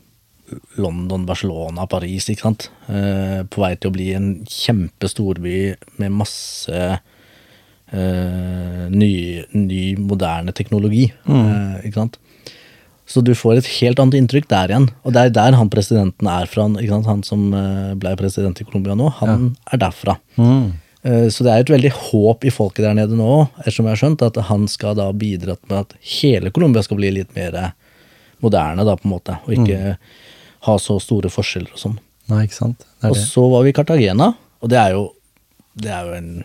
London, 0.80 1.26
Barcelona, 1.26 1.86
Paris, 1.90 2.28
ikke 2.30 2.46
sant. 2.46 2.68
Eh, 2.88 3.42
på 3.48 3.62
vei 3.62 3.74
til 3.78 3.90
å 3.90 3.94
bli 3.94 4.10
en 4.16 4.28
kjempestorby 4.50 5.58
med 6.02 6.14
masse 6.20 6.82
eh, 7.94 8.84
ny, 8.90 9.14
ny, 9.54 9.82
moderne 10.00 10.54
teknologi. 10.56 11.06
Eh, 11.26 11.88
ikke 11.88 12.02
sant? 12.02 12.20
Så 13.06 13.20
du 13.20 13.34
får 13.36 13.60
et 13.60 13.72
helt 13.82 14.00
annet 14.00 14.16
inntrykk 14.22 14.48
der 14.48 14.72
igjen. 14.72 14.88
Og 15.04 15.12
det 15.14 15.26
er 15.26 15.34
der 15.36 15.58
han 15.58 15.72
presidenten 15.72 16.30
er 16.30 16.48
fra. 16.48 16.66
Ikke 16.80 16.94
sant? 16.94 17.10
Han 17.10 17.26
som 17.26 17.50
ble 18.00 18.14
president 18.20 18.62
i 18.62 18.66
Colombia 18.66 18.96
nå, 18.96 19.10
han 19.20 19.50
er 19.68 19.82
derfra. 19.82 20.16
Mm. 20.40 20.72
Så 21.04 21.44
det 21.44 21.52
er 21.52 21.60
et 21.60 21.68
veldig 21.68 21.90
håp 21.92 22.46
i 22.48 22.52
folket 22.54 22.86
der 22.86 22.94
nede 22.96 23.12
nå, 23.18 23.42
ettersom 23.60 23.84
jeg 23.84 23.92
har 23.92 24.00
skjønt, 24.00 24.24
at 24.24 24.38
han 24.48 24.64
skal 24.72 24.96
da 24.96 25.10
bidra 25.12 25.58
med 25.68 25.82
at 25.82 25.92
hele 26.14 26.48
Colombia 26.48 26.80
skal 26.86 26.96
bli 26.96 27.10
litt 27.12 27.34
mer 27.36 27.74
moderne, 28.44 28.84
da, 28.88 28.96
på 28.96 29.04
en 29.08 29.12
måte, 29.12 29.36
og 29.44 29.52
ikke 29.52 29.96
ha 30.66 30.76
så 30.80 30.96
store 31.02 31.30
forskjeller 31.32 31.72
og 31.76 31.80
sånn. 31.80 31.98
Nei, 32.32 32.44
ikke 32.46 32.56
sant. 32.60 32.78
Det 33.00 33.08
er 33.08 33.12
Og 33.12 33.16
det. 33.18 33.24
så 33.28 33.44
var 33.52 33.62
vi 33.66 33.72
i 33.74 33.76
Cartagena, 33.76 34.30
og 34.62 34.68
det 34.72 34.78
er 34.80 34.94
jo, 34.96 35.06
det 35.76 35.90
er 35.92 36.04
jo 36.10 36.18
en 36.18 36.44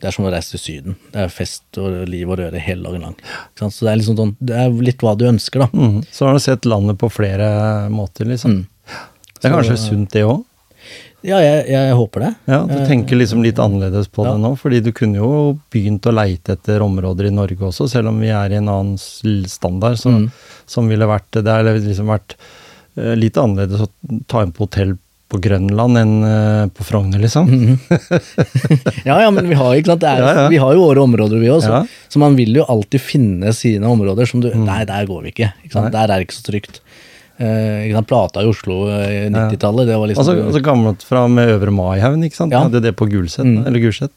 det 0.00 0.08
er 0.08 0.14
som 0.16 0.24
å 0.24 0.30
reise 0.32 0.54
til 0.54 0.60
Syden. 0.62 0.94
Det 1.12 1.20
er 1.20 1.28
fest 1.28 1.76
og 1.76 2.08
liv 2.08 2.24
og 2.32 2.38
røre 2.40 2.56
hele 2.64 2.86
dagen 2.88 3.02
lang. 3.04 3.16
Så 3.60 3.84
det 3.84 3.90
er 3.92 3.98
liksom 4.00 4.16
sånn, 4.16 4.30
det 4.40 4.56
er 4.56 4.70
litt 4.80 5.02
hva 5.04 5.12
du 5.14 5.26
ønsker, 5.28 5.60
da. 5.60 5.66
Mm. 5.76 5.98
Så 6.08 6.24
har 6.24 6.32
du 6.32 6.40
sett 6.40 6.64
landet 6.64 6.96
på 6.96 7.10
flere 7.12 7.90
måter, 7.92 8.24
liksom. 8.24 8.62
Mm. 8.62 8.66
Det 9.40 9.44
er 9.44 9.50
Så- 9.50 9.56
kanskje 9.58 9.76
sunt, 9.76 10.10
det 10.10 10.22
òg? 10.24 10.42
Ja, 11.22 11.36
jeg, 11.44 11.66
jeg 11.68 11.92
håper 11.92 12.20
det. 12.20 12.34
Ja, 12.48 12.62
du 12.64 12.72
Eh, 12.80 12.86
tenker 12.88 13.14
liksom 13.20 13.42
litt 13.44 13.58
annerledes 13.60 14.08
på 14.08 14.24
ja. 14.24 14.32
det 14.32 14.40
nå, 14.40 14.56
fordi 14.56 14.80
du 14.82 14.90
kunne 14.96 15.16
jo 15.20 15.58
begynt 15.70 16.00
å 16.08 16.14
leite 16.16 16.56
etter 16.56 16.80
områder 16.80 17.26
i 17.28 17.34
Norge 17.36 17.60
også, 17.60 17.86
selv 17.90 18.08
om 18.08 18.18
vi 18.24 18.28
er 18.32 18.52
i 18.52 18.56
en 18.56 18.68
annen 18.72 18.96
standard, 19.46 19.98
som, 19.98 20.14
Mm. 20.16 20.32
som 20.66 20.88
ville 20.88 21.04
vært 21.04 21.30
Det 21.30 21.44
har 21.44 21.62
liksom 21.64 22.06
vært 22.08 22.36
eh, 22.38 22.38
litt 22.96 23.36
annerledes 23.38 23.80
å 23.86 23.88
ta 24.26 24.42
inn 24.42 24.52
på 24.52 24.66
hotell 24.66 24.96
på 25.30 25.38
Grønland 25.38 25.94
enn 26.00 26.14
eh, 26.26 26.64
på 26.74 26.82
Frogner, 26.82 27.20
liksom. 27.22 27.46
Mhm. 27.46 27.76
ja, 29.08 29.20
ja, 29.22 29.30
men 29.30 29.46
vi 29.48 29.54
har? 29.54 29.76
Det 29.78 29.94
er, 30.02 30.18
Ja, 30.24 30.32
ja. 30.42 30.48
Vi 30.50 30.58
har 30.58 30.74
jo 30.74 30.86
våre 30.88 31.04
områder, 31.04 31.38
vi 31.38 31.50
også. 31.54 31.70
Ja. 31.70 31.80
Mm. 31.84 31.92
Så 32.10 32.18
man 32.22 32.34
vil 32.38 32.56
jo 32.58 32.64
alltid 32.66 33.00
finne 33.04 33.52
sine 33.54 33.86
områder 33.86 34.26
som 34.26 34.42
du 34.42 34.50
Nei, 34.54 34.82
der 34.88 35.06
går 35.06 35.22
vi 35.28 35.34
ikke. 35.34 35.52
ikke? 35.68 35.84
Der 35.94 36.02
er 36.02 36.16
det 36.18 36.26
ikke 36.26 36.34
så 36.40 36.46
trygt. 36.50 36.80
Eh, 37.40 37.86
ikke 37.86 37.94
sant? 38.00 38.08
Plata 38.10 38.42
i 38.44 38.50
Oslo 38.50 38.80
i 38.90 39.30
90-tallet, 39.32 39.86
det 39.88 39.96
var 40.02 40.10
liksom 40.10 40.24
Altså, 40.26 40.34
altså 40.50 40.60
gammelt 40.66 41.06
fra 41.06 41.22
med 41.30 41.54
Øvre 41.54 41.72
Maihaugen, 41.72 42.26
ikke 42.26 42.36
sant. 42.42 42.52
Ja. 42.52 42.64
Hadde 42.66 42.82
det 42.84 42.96
på 42.98 43.06
Gulset, 43.08 43.46
Mm. 43.46 43.62
eller 43.70 43.80
Gulset. 43.86 44.10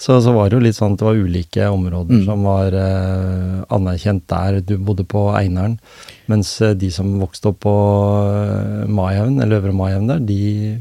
Så, 0.00 0.16
så 0.24 0.32
var 0.34 0.48
det 0.50 0.56
jo 0.58 0.64
litt 0.64 0.74
sånn 0.80 0.96
at 0.96 1.04
det 1.04 1.06
var 1.06 1.20
ulike 1.20 1.68
områder 1.70 2.16
Mm. 2.16 2.24
som 2.26 2.42
var 2.48 2.72
eh, 2.72 3.60
anerkjent 3.76 4.24
der. 4.32 4.60
Du 4.64 4.78
bodde 4.78 5.04
på 5.04 5.28
Einaren, 5.36 5.76
mens 6.30 6.50
eh, 6.64 6.74
de 6.78 6.90
som 6.92 7.08
vokste 7.20 7.50
opp 7.52 7.60
på 7.64 7.72
uh, 7.72 8.84
Maihaugen, 8.90 9.38
eller 9.42 9.60
Øvre 9.60 9.74
Maihaugen 9.76 10.10
der, 10.10 10.22
de 10.26 10.38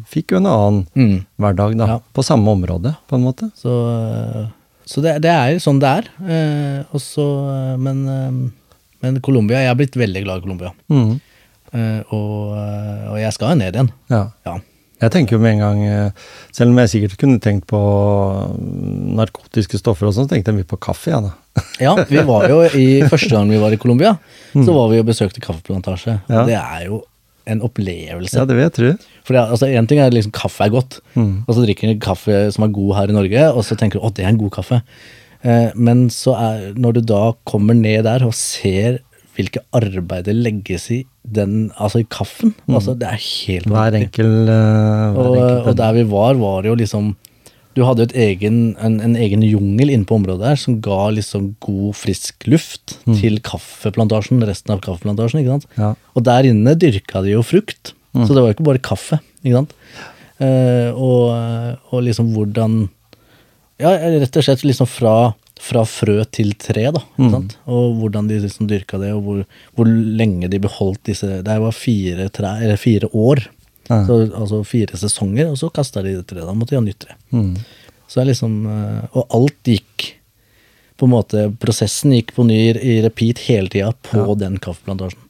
fikk 0.10 0.34
jo 0.34 0.41
en 0.41 0.50
annen 0.52 0.84
mm. 0.96 1.18
hverdag, 1.41 1.78
da. 1.80 1.89
Ja. 1.96 1.98
På 2.16 2.26
samme 2.26 2.54
område, 2.56 2.96
på 3.10 3.20
en 3.20 3.26
måte. 3.28 3.50
Så, 3.60 3.76
eh, 3.93 4.48
så 4.89 5.04
det, 5.06 5.18
det 5.26 5.34
er 5.34 5.56
jo 5.56 5.64
sånn 5.64 5.82
det 5.84 5.93
er. 6.02 6.12
Eh, 6.26 6.80
også, 6.98 7.26
eh, 7.54 7.74
men, 7.82 8.04
eh, 8.10 8.78
men 9.06 9.22
Colombia 9.26 9.62
Jeg 9.64 9.74
er 9.74 9.80
blitt 9.80 9.98
veldig 10.00 10.26
glad 10.26 10.41
i 10.41 10.46
Colombia. 10.48 10.74
Mm. 10.93 11.18
Eh, 11.76 12.16
og, 12.16 12.56
eh, 12.60 13.06
og 13.12 13.20
jeg 13.22 13.36
skal 13.36 13.54
jo 13.54 13.60
ned 13.62 13.78
igjen. 13.78 13.91
Ja. 14.14 14.24
Ja. 14.48 14.60
Jeg 15.06 15.14
tenker 15.14 15.38
jo 15.38 15.41
med 15.43 15.56
en 15.56 15.64
gang, 15.64 15.82
eh, 15.86 16.28
selv 16.56 16.74
om 16.74 16.80
jeg 16.82 16.91
sikkert 16.93 17.18
kunne 17.22 17.39
tenkt 17.43 17.68
på 17.70 17.80
mm, 17.80 19.16
narkotiske 19.20 19.80
stoffer 19.82 20.10
og 20.10 20.16
sånn, 20.16 20.28
så 20.28 20.34
tenkte 20.36 20.51
jeg 20.53 20.60
mye 20.62 20.70
på 20.70 20.80
kaffe, 20.82 21.12
ja 21.14 21.22
da. 21.26 21.34
Ja, 21.86 21.93
vi 22.10 22.20
var 22.28 22.47
jo 22.51 22.62
i 22.76 22.88
første 23.08 23.30
gang 23.32 23.51
vi 23.51 23.60
var 23.62 23.72
i 23.76 23.80
Colombia, 23.80 24.16
så 24.56 24.74
var 24.76 24.89
vi 24.91 24.99
og 25.03 25.08
besøkte 25.08 25.43
kaffeplantasje. 25.43 26.18
Mm. 26.26 26.32
Ja. 26.36 26.45
Det 26.49 26.58
er 26.60 26.88
jo 26.89 27.01
en 27.45 27.62
opplevelse. 27.62 28.34
Ja, 28.39 28.43
det 28.49 28.56
vil 28.58 28.66
jeg 28.66 28.74
tro. 28.76 28.89
For 29.28 29.38
altså, 29.38 29.68
en 29.70 29.86
ting 29.89 29.99
er 30.01 30.10
liksom 30.16 30.34
kaffe 30.36 30.66
er 30.66 30.74
godt, 30.74 30.99
Mm. 31.16 31.43
og 31.47 31.53
så 31.56 31.62
drikker 31.64 31.93
du 31.93 31.99
kaffe 32.03 32.39
som 32.51 32.66
er 32.66 32.74
god 32.76 32.95
her 32.97 33.14
i 33.14 33.16
Norge, 33.16 33.45
og 33.53 33.64
så 33.68 33.78
tenker 33.80 33.99
du 34.01 34.08
å, 34.08 34.12
det 34.14 34.26
er 34.26 34.34
en 34.34 34.41
god 34.41 34.51
kaffe. 34.58 34.82
Eh, 35.45 35.70
men 35.78 36.08
så 36.10 36.34
er, 36.41 36.72
når 36.74 36.97
du 36.97 37.01
da 37.14 37.22
kommer 37.45 37.78
ned 37.78 38.03
der 38.08 38.26
og 38.26 38.34
ser 38.34 38.97
hvilke 39.36 39.61
arbeid 39.75 40.25
det 40.29 40.36
legges 40.38 40.89
i 40.95 41.01
den, 41.23 41.69
altså 41.75 41.99
i 42.03 42.07
kaffen, 42.07 42.53
altså 42.69 42.93
det 42.97 43.07
er 43.09 43.19
helt 43.19 43.65
Mm. 43.65 43.73
Hver 43.75 43.95
enkel, 43.99 44.29
uh, 44.47 45.15
hver 45.15 45.25
Og, 45.25 45.38
enkel 45.38 45.69
og 45.69 45.77
der 45.79 45.93
vi 45.97 46.03
var, 46.11 46.38
var 46.39 46.67
jo 46.69 46.75
liksom 46.75 47.15
Du 47.75 47.81
hadde 47.83 48.05
jo 48.05 48.15
egen, 48.23 48.77
en, 48.79 49.01
en 49.03 49.15
egen 49.19 49.41
jungel 49.43 49.89
inne 49.91 50.07
på 50.07 50.15
området 50.15 50.45
der 50.47 50.55
som 50.61 50.77
ga 50.79 51.09
liksom 51.11 51.55
god, 51.59 51.91
frisk 51.99 52.45
luft 52.47 52.93
til 53.19 53.41
kaffeplantasjen, 53.43 54.39
resten 54.47 54.71
av 54.71 54.79
kaffeplantasjen. 54.86 55.41
ikke 55.41 55.57
sant? 55.57 55.67
Mm. 55.75 55.81
Ja. 55.83 55.89
Og 56.15 56.23
der 56.23 56.47
inne 56.47 56.75
dyrka 56.79 57.21
de 57.25 57.33
jo 57.33 57.43
frukt, 57.43 57.91
så 58.15 58.29
det 58.31 58.39
var 58.39 58.47
jo 58.47 58.55
ikke 58.55 58.69
bare 58.69 58.79
kaffe. 58.79 59.19
ikke 59.43 59.57
sant? 59.57 59.75
Uh, 60.39 60.95
og, 60.95 61.36
og 61.91 62.05
liksom 62.07 62.31
hvordan 62.31 62.86
Ja, 63.79 63.91
rett 63.91 64.38
og 64.39 64.43
slett 64.47 64.63
liksom 64.63 64.88
fra, 64.88 65.33
fra 65.62 65.86
frø 65.88 66.18
til 66.36 66.51
tre, 66.60 66.89
da. 66.91 67.01
sant? 67.32 67.56
Og 67.72 67.95
hvordan 68.01 68.28
de 68.28 68.41
liksom 68.43 68.68
dyrka 68.68 68.99
det, 69.01 69.14
og 69.16 69.22
hvor, 69.24 69.43
hvor 69.78 69.88
lenge 69.88 70.49
de 70.51 70.60
beholdt 70.60 71.03
disse 71.08 71.30
Det 71.45 71.56
var 71.64 71.72
fire, 71.72 72.28
tre, 72.30 72.51
eller 72.66 72.78
fire 72.82 73.08
år. 73.14 73.45
Ja. 73.88 74.01
Så, 74.08 74.20
altså 74.34 74.64
fire 74.68 74.97
sesonger, 74.97 75.51
og 75.53 75.58
så 75.62 75.70
kasta 75.72 76.01
de 76.03 76.16
det 76.18 76.26
treet. 76.28 76.45
Da 76.47 76.53
måtte 76.58 76.74
de 76.76 76.80
ha 76.82 76.86
nytt 76.86 76.99
tre. 77.06 77.16
Mm. 77.32 77.53
Så 78.08 78.20
det 78.20 78.24
er 78.26 78.32
liksom 78.34 78.56
eh, 78.70 79.06
Og 79.18 79.32
alt 79.34 79.64
gikk 79.72 80.12
på 80.99 81.08
en 81.08 81.12
måte 81.16 81.45
Prosessen 81.60 82.14
gikk 82.14 82.36
på 82.38 82.45
ny 82.47 82.60
i 82.78 82.99
repeat 83.03 83.41
hele 83.47 83.68
tida 83.74 83.89
på 84.06 84.36
den 84.39 84.60
kaffeplantasjen. 84.62 85.22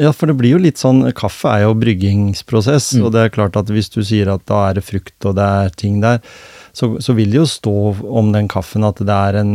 Ja, 0.00 0.10
for 0.16 0.26
det 0.26 0.34
blir 0.40 0.56
jo 0.56 0.58
litt 0.64 0.80
sånn 0.80 1.04
Kaffe 1.14 1.52
er 1.52 1.66
jo 1.66 1.74
bryggingsprosess, 1.78 2.94
Mm. 2.96 3.04
og 3.06 3.12
det 3.14 3.20
er 3.26 3.34
klart 3.34 3.56
at 3.60 3.68
hvis 3.70 3.90
du 3.92 4.00
sier 4.02 4.28
at 4.32 4.42
da 4.48 4.70
er 4.70 4.74
det 4.80 4.84
frukt 4.84 5.24
og 5.28 5.36
det 5.36 5.44
er 5.46 5.68
ting 5.76 6.00
der, 6.02 6.18
så, 6.76 6.90
så 7.00 7.14
vil 7.16 7.30
det 7.32 7.38
jo 7.38 7.46
stå 7.48 7.72
om 8.20 8.26
den 8.34 8.50
kaffen 8.52 8.84
at 8.84 8.98
det 9.00 9.14
er 9.16 9.38
en 9.40 9.52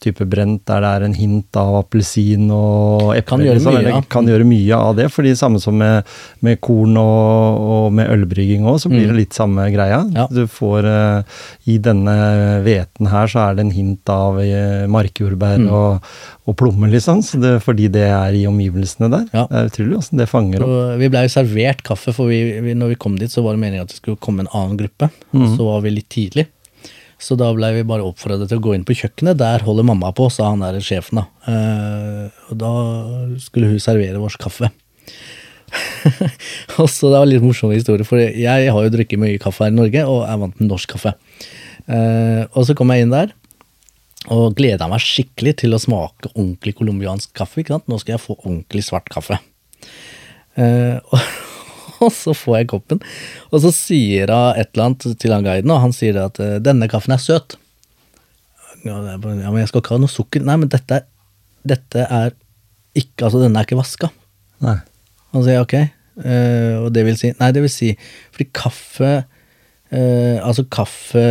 type 0.00 0.22
brent 0.30 0.62
der 0.70 0.84
det 0.84 0.90
er 0.94 1.04
en 1.08 1.16
hint 1.18 1.56
av 1.58 1.74
appelsin 1.80 2.44
og 2.54 3.10
eple. 3.16 3.26
Kan 3.32 3.42
gjøre 3.42 3.58
liksom, 3.58 3.74
mye, 3.74 3.90
ja. 3.90 4.02
Kan 4.14 4.28
gjøre 4.30 4.46
mye 4.46 4.78
av 4.78 4.94
det, 5.00 5.08
fordi 5.10 5.32
samme 5.36 5.58
som 5.60 5.74
med, 5.80 6.06
med 6.46 6.60
korn 6.62 6.94
og, 7.00 7.58
og 7.74 7.96
med 7.98 8.08
ølbrygging 8.14 8.68
òg, 8.70 8.78
så 8.84 8.92
blir 8.92 9.10
det 9.10 9.16
litt 9.18 9.34
samme 9.36 9.66
greia. 9.74 9.98
Mm. 10.06 10.14
Ja. 10.14 10.28
Du 10.30 10.44
får 10.46 10.86
uh, 10.86 11.42
I 11.66 11.76
denne 11.82 12.14
hveten 12.62 13.10
her 13.10 13.28
så 13.34 13.42
er 13.48 13.58
det 13.58 13.66
en 13.66 13.74
hint 13.74 14.14
av 14.14 14.38
uh, 14.38 14.86
markjordbær 14.94 15.58
Mm. 15.60 15.66
og, 15.74 16.06
og 16.48 16.54
plommer, 16.56 16.88
liksom. 16.92 17.18
Så 17.26 17.40
det, 17.42 17.56
fordi 17.64 17.88
det 17.92 18.06
er 18.06 18.36
i 18.38 18.44
omgivelsene 18.48 19.10
der. 19.12 19.26
Ja. 19.34 19.42
Det 19.50 19.58
er 19.58 19.68
utrolig 19.72 19.98
åssen 19.98 20.22
det 20.22 20.28
fanger 20.30 20.62
opp. 20.62 20.70
Og 20.70 21.02
vi 21.02 21.10
blei 21.12 21.24
servert 21.32 21.82
kaffe, 21.86 22.14
for 22.16 22.30
vi, 22.30 22.38
vi, 22.62 22.76
når 22.78 22.94
vi 22.94 23.00
kom 23.02 23.18
dit, 23.18 23.32
så 23.32 23.42
var 23.44 23.58
det 23.58 23.64
meningen 23.64 23.84
at 23.84 23.92
det 23.92 23.98
skulle 23.98 24.20
komme 24.22 24.46
en 24.46 24.52
annen 24.54 24.78
gruppe. 24.80 25.10
Mm. 25.34 25.50
Så 25.58 25.66
var 25.66 25.82
vi 25.84 25.92
litt 25.98 26.08
tidlig. 26.14 26.46
Så 27.20 27.36
da 27.36 27.50
blei 27.52 27.74
vi 27.76 27.86
bare 27.86 28.04
oppfordret 28.08 28.48
til 28.48 28.60
å 28.60 28.64
gå 28.64 28.74
inn 28.74 28.86
på 28.88 28.96
kjøkkenet. 28.96 29.38
Der 29.42 29.64
holder 29.66 29.84
mamma 29.86 30.08
på, 30.16 30.30
sa 30.32 30.48
han 30.48 30.62
der 30.64 30.78
sjefen, 30.84 31.20
da. 31.20 31.26
Eh, 31.52 32.38
og 32.48 32.60
da 32.62 32.70
skulle 33.44 33.68
hun 33.74 33.82
servere 33.82 34.22
vår 34.22 34.38
kaffe. 34.40 34.70
og 36.80 36.88
så 36.90 37.10
Det 37.10 37.18
var 37.18 37.26
en 37.26 37.30
litt 37.30 37.44
morsom 37.44 37.74
historie, 37.74 38.06
for 38.08 38.18
jeg 38.18 38.72
har 38.72 38.86
jo 38.86 38.94
drukket 38.94 39.20
mye 39.20 39.40
kaffe 39.42 39.66
her 39.66 39.74
i 39.74 39.76
Norge, 39.76 40.06
og 40.08 40.24
er 40.24 40.40
vant 40.40 40.62
med 40.62 40.72
norsk 40.72 40.96
kaffe. 40.96 41.12
Eh, 41.90 42.42
og 42.48 42.64
så 42.66 42.76
kom 42.78 42.92
jeg 42.94 43.04
inn 43.04 43.12
der, 43.12 43.36
og 44.32 44.56
gleda 44.56 44.88
meg 44.88 45.04
skikkelig 45.04 45.58
til 45.62 45.76
å 45.76 45.82
smake 45.82 46.32
ordentlig 46.32 46.78
colombiansk 46.80 47.34
kaffe. 47.36 47.60
ikke 47.60 47.76
sant? 47.76 47.88
Nå 47.88 48.00
skal 48.00 48.16
jeg 48.16 48.24
få 48.24 48.38
ordentlig 48.40 48.86
svart 48.88 49.12
kaffe. 49.12 49.36
Eh, 50.56 50.96
og, 51.12 51.20
og 52.06 52.12
så 52.16 52.34
får 52.36 52.60
jeg 52.60 52.70
koppen, 52.72 53.00
og 53.50 53.62
så 53.64 53.72
sier 53.74 54.32
hun 54.32 54.60
et 54.60 54.72
eller 54.72 54.88
annet 54.88 55.20
til 55.20 55.34
han 55.36 55.46
guiden, 55.46 55.72
og 55.74 55.82
han 55.84 55.96
sier 55.96 56.18
at 56.24 56.40
eh, 56.40 56.58
'denne 56.60 56.88
kaffen 56.90 57.16
er 57.16 57.22
søt'. 57.22 57.58
Ja, 58.84 58.96
men 59.20 59.60
jeg 59.60 59.68
skal 59.68 59.82
ikke 59.82 59.92
ha 59.92 60.00
noe 60.00 60.08
sukker. 60.08 60.40
Nei, 60.40 60.56
men 60.56 60.70
dette 60.72 61.02
dette 61.66 62.06
er 62.06 62.32
ikke 62.96 63.26
Altså, 63.26 63.42
denne 63.42 63.60
er 63.60 63.68
ikke 63.68 63.78
vaska. 63.78 64.10
Nei. 64.64 64.78
Han 65.34 65.44
sier 65.46 65.62
ok, 65.62 65.76
uh, 66.24 66.76
og 66.84 66.88
det 66.94 67.04
vil 67.06 67.18
si 67.20 67.30
Nei, 67.38 67.52
det 67.54 67.62
vil 67.62 67.70
si 67.72 67.92
fordi 68.32 68.48
kaffe 68.56 69.10
uh, 69.20 70.38
Altså 70.42 70.64
kaffe 70.66 71.22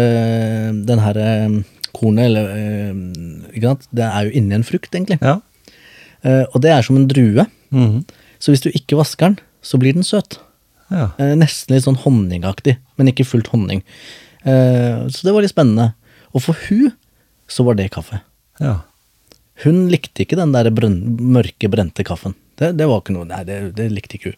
Den 0.88 1.02
her 1.04 1.20
eh, 1.20 1.58
kornet, 1.92 2.30
eller 2.30 2.48
uh, 2.54 3.52
Ikke 3.52 3.74
sant, 3.74 3.90
det 3.92 4.08
er 4.08 4.30
jo 4.30 4.36
inni 4.40 4.56
en 4.56 4.68
frukt, 4.68 4.94
egentlig. 4.94 5.20
Ja. 5.22 5.40
Og 6.54 6.58
det 6.60 6.72
er 6.74 6.84
som 6.84 6.98
en 7.00 7.08
drue. 7.08 7.46
Mhm. 7.72 8.02
Så 8.44 8.52
hvis 8.52 8.64
du 8.64 8.70
ikke 8.76 8.98
vasker 9.00 9.30
den, 9.30 9.38
så 9.64 9.78
blir 9.80 9.96
den 9.96 10.04
søt. 10.04 10.36
Ja. 10.90 11.10
Eh, 11.22 11.36
nesten 11.38 11.76
litt 11.76 11.86
sånn 11.86 12.00
honningaktig, 12.04 12.78
men 13.00 13.12
ikke 13.12 13.28
fullt 13.28 13.52
honning. 13.54 13.84
Eh, 14.44 15.08
så 15.10 15.28
det 15.28 15.34
var 15.36 15.46
litt 15.46 15.54
spennende. 15.54 15.92
Og 16.34 16.46
for 16.46 16.58
hun 16.68 16.94
så 17.50 17.66
var 17.66 17.80
det 17.80 17.92
kaffe. 17.96 18.24
ja. 18.62 18.82
Hun 19.66 19.90
likte 19.92 20.24
ikke 20.24 20.38
den 20.40 20.54
der 20.56 20.70
brønn, 20.72 21.18
mørke, 21.20 21.68
brente 21.68 22.06
kaffen. 22.08 22.32
Det, 22.60 22.72
det 22.80 22.86
var 22.88 23.02
ikke 23.02 23.16
noe, 23.18 23.28
nei, 23.28 23.42
det, 23.48 23.58
det 23.76 23.90
likte 23.92 24.16
ikke 24.16 24.32
hun. 24.32 24.38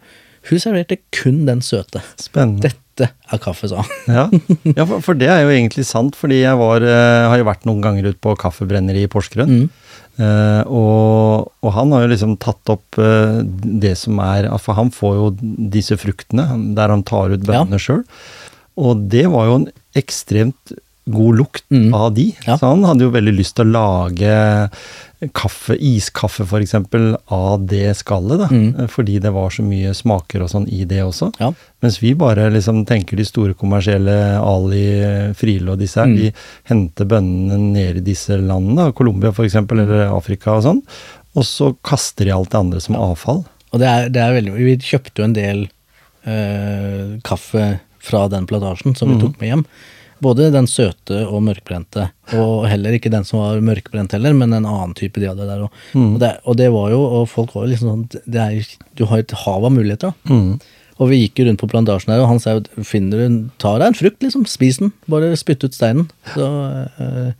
Hun 0.49 0.61
serverte 0.63 0.97
kun 1.13 1.43
den 1.45 1.61
søte. 1.61 2.01
Spennende. 2.17 2.71
Dette 2.71 3.11
er 3.13 3.41
kaffe, 3.41 3.69
sa 3.69 3.83
han. 3.83 3.91
Ja, 4.09 4.23
ja 4.79 4.87
for, 4.89 5.03
for 5.05 5.19
det 5.19 5.29
er 5.29 5.43
jo 5.43 5.51
egentlig 5.53 5.85
sant, 5.85 6.17
fordi 6.17 6.41
jeg 6.41 6.57
var, 6.57 6.81
eh, 6.81 7.27
har 7.29 7.37
jo 7.37 7.45
vært 7.45 7.67
noen 7.69 7.83
ganger 7.85 8.09
ute 8.09 8.17
på 8.21 8.33
kaffebrenneri 8.41 9.05
i 9.05 9.11
Porsgrunn. 9.11 9.61
Mm. 9.61 9.90
Eh, 10.19 10.63
og, 10.67 11.51
og 11.63 11.71
han 11.73 11.91
har 11.95 12.03
jo 12.03 12.11
liksom 12.11 12.33
tatt 12.43 12.69
opp 12.73 12.97
uh, 12.99 13.39
det 13.45 13.93
som 13.97 14.19
er 14.19 14.49
For 14.59 14.75
han 14.77 14.91
får 14.93 15.13
jo 15.17 15.27
disse 15.71 15.95
fruktene 15.97 16.45
der 16.75 16.91
han 16.93 17.03
tar 17.07 17.31
ut 17.33 17.45
bønnene 17.47 17.79
Ja. 17.79 17.85
sjøl. 17.85 18.03
Og 18.77 19.07
det 19.11 19.25
var 19.31 19.47
jo 19.47 19.55
en 19.61 19.69
ekstremt 19.95 20.75
god 21.11 21.37
lukt 21.39 21.63
Mm. 21.71 21.93
av 21.95 22.13
de. 22.13 22.27
Ja. 22.45 22.57
Så 22.59 22.67
han 22.69 22.83
hadde 22.83 23.07
jo 23.07 23.11
veldig 23.15 23.33
lyst 23.39 23.55
til 23.57 23.65
å 23.65 23.71
lage 23.73 24.69
kaffe, 25.37 25.75
iskaffe 25.77 26.45
for 26.49 26.59
eksempel, 26.63 27.11
av 27.29 27.67
det 27.69 27.91
skallet. 27.99 28.39
da. 28.41 28.47
Mm. 28.49 28.79
Eh, 28.79 28.87
Fordi 28.89 29.19
det 29.21 29.31
var 29.35 29.49
så 29.53 29.61
mye 29.63 29.93
smaker 29.93 30.41
og 30.41 30.49
sånn 30.49 30.65
i 30.73 30.83
det 30.89 31.03
også. 31.05 31.31
Ja. 31.39 31.51
Mens 31.81 31.99
vi 32.01 32.13
bare 32.17 32.49
liksom 32.49 32.85
tenker 32.89 33.17
de 33.17 33.25
store 33.25 33.53
kommersielle 33.53 34.15
Ali, 34.41 34.81
Friele 35.37 35.71
og 35.75 35.79
disse 35.79 36.01
her, 36.01 36.07
Mm. 36.07 36.15
de 36.17 36.33
henter 36.71 37.05
bønnene 37.05 37.59
ned 37.73 37.97
i 37.97 38.05
disse 38.11 38.33
landene, 38.37 38.93
Colombia 38.93 39.29
f.eks., 39.31 39.55
eller 39.55 40.07
Afrika 40.15 40.57
og 40.57 40.63
sånn, 40.63 40.81
og 41.35 41.43
så 41.45 41.75
kaster 41.83 42.25
de 42.25 42.31
alt 42.31 42.49
det 42.49 42.59
andre 42.59 42.81
som 42.81 42.95
avfall. 42.95 43.45
Og 43.71 43.79
det 43.79 43.87
er, 43.87 44.09
det 44.09 44.19
er 44.21 44.33
veldig 44.41 44.57
Vi 44.57 44.77
kjøpte 44.77 45.21
jo 45.21 45.23
en 45.29 45.33
del 45.37 45.69
øh, 46.27 47.19
kaffe 47.23 47.79
fra 48.01 48.27
den 48.31 48.47
plantasjen 48.49 48.95
som 48.97 49.13
vi 49.13 49.21
tok 49.21 49.39
med 49.39 49.49
hjem. 49.51 49.65
Både 50.21 50.51
den 50.53 50.67
søte 50.69 51.23
og 51.27 51.41
mørkbrente, 51.47 52.09
og 52.37 52.67
heller 52.69 52.93
ikke 52.93 53.09
den 53.09 53.23
som 53.25 53.39
var 53.41 53.61
mørkbrent 53.65 54.11
heller, 54.13 54.35
men 54.37 54.53
en 54.53 54.67
annen 54.69 54.93
type 54.97 55.17
de 55.19 55.25
hadde 55.31 55.47
der 55.49 55.63
òg. 55.65 55.71
Og, 55.97 56.19
det- 56.21 56.35
og 56.45 56.57
det 56.59 56.67
var 56.71 56.91
jo, 56.93 56.99
og 57.01 57.23
folk 57.31 57.55
var 57.55 57.65
jo 57.65 57.71
liksom 57.73 57.89
sånn 57.89 58.21
det 58.29 58.41
er, 58.43 58.67
Du 58.95 59.05
har 59.09 59.17
et 59.23 59.31
hav 59.45 59.65
av 59.65 59.71
muligheter, 59.73 60.13
da. 60.27 60.37
Og 61.01 61.09
vi 61.09 61.23
gikk 61.23 61.39
jo 61.41 61.47
rundt 61.47 61.57
på 61.63 61.69
plantasjen 61.71 62.13
her, 62.13 62.21
og 62.21 62.27
han 62.29 62.39
sa 62.39 62.53
jo 62.59 62.83
finner 62.85 63.17
du, 63.27 63.49
ta 63.57 63.71
deg 63.79 63.87
en 63.87 63.97
frukt, 63.97 64.21
liksom. 64.21 64.45
Spis 64.45 64.77
den. 64.77 64.91
Bare 65.09 65.31
spytt 65.39 65.63
ut 65.65 65.73
steinen. 65.73 66.11
Så, 66.35 66.45
øh, 67.01 67.31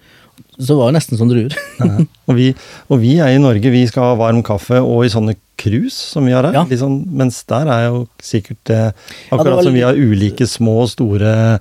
så 0.58 0.76
var 0.80 0.90
det 0.90 0.98
nesten 0.98 1.18
som 1.22 1.30
druer. 1.30 1.54
Ja. 1.82 2.00
Og, 2.30 2.36
vi, 2.38 2.48
og 2.90 3.00
vi 3.02 3.16
er 3.22 3.36
i 3.36 3.38
Norge, 3.42 3.70
vi 3.74 3.86
skal 3.90 4.04
ha 4.12 4.16
varm 4.18 4.42
kaffe 4.46 4.80
og 4.82 5.06
i 5.06 5.10
sånne 5.14 5.36
krus 5.62 5.94
som 6.16 6.26
vi 6.26 6.34
har 6.34 6.46
her. 6.48 6.54
Ja. 6.58 6.64
Litt 6.66 6.80
sånn, 6.82 7.04
mens 7.14 7.44
der 7.50 7.70
er 7.70 7.86
jo 7.92 8.08
sikkert 8.22 8.70
eh, 8.74 8.90
Ja, 8.90 8.92
det 8.94 9.38
Akkurat 9.38 9.64
som 9.68 9.74
vi 9.78 9.82
har 9.86 9.94
ulike 9.98 10.48
små 10.50 10.80
og 10.88 10.90
store 10.94 11.60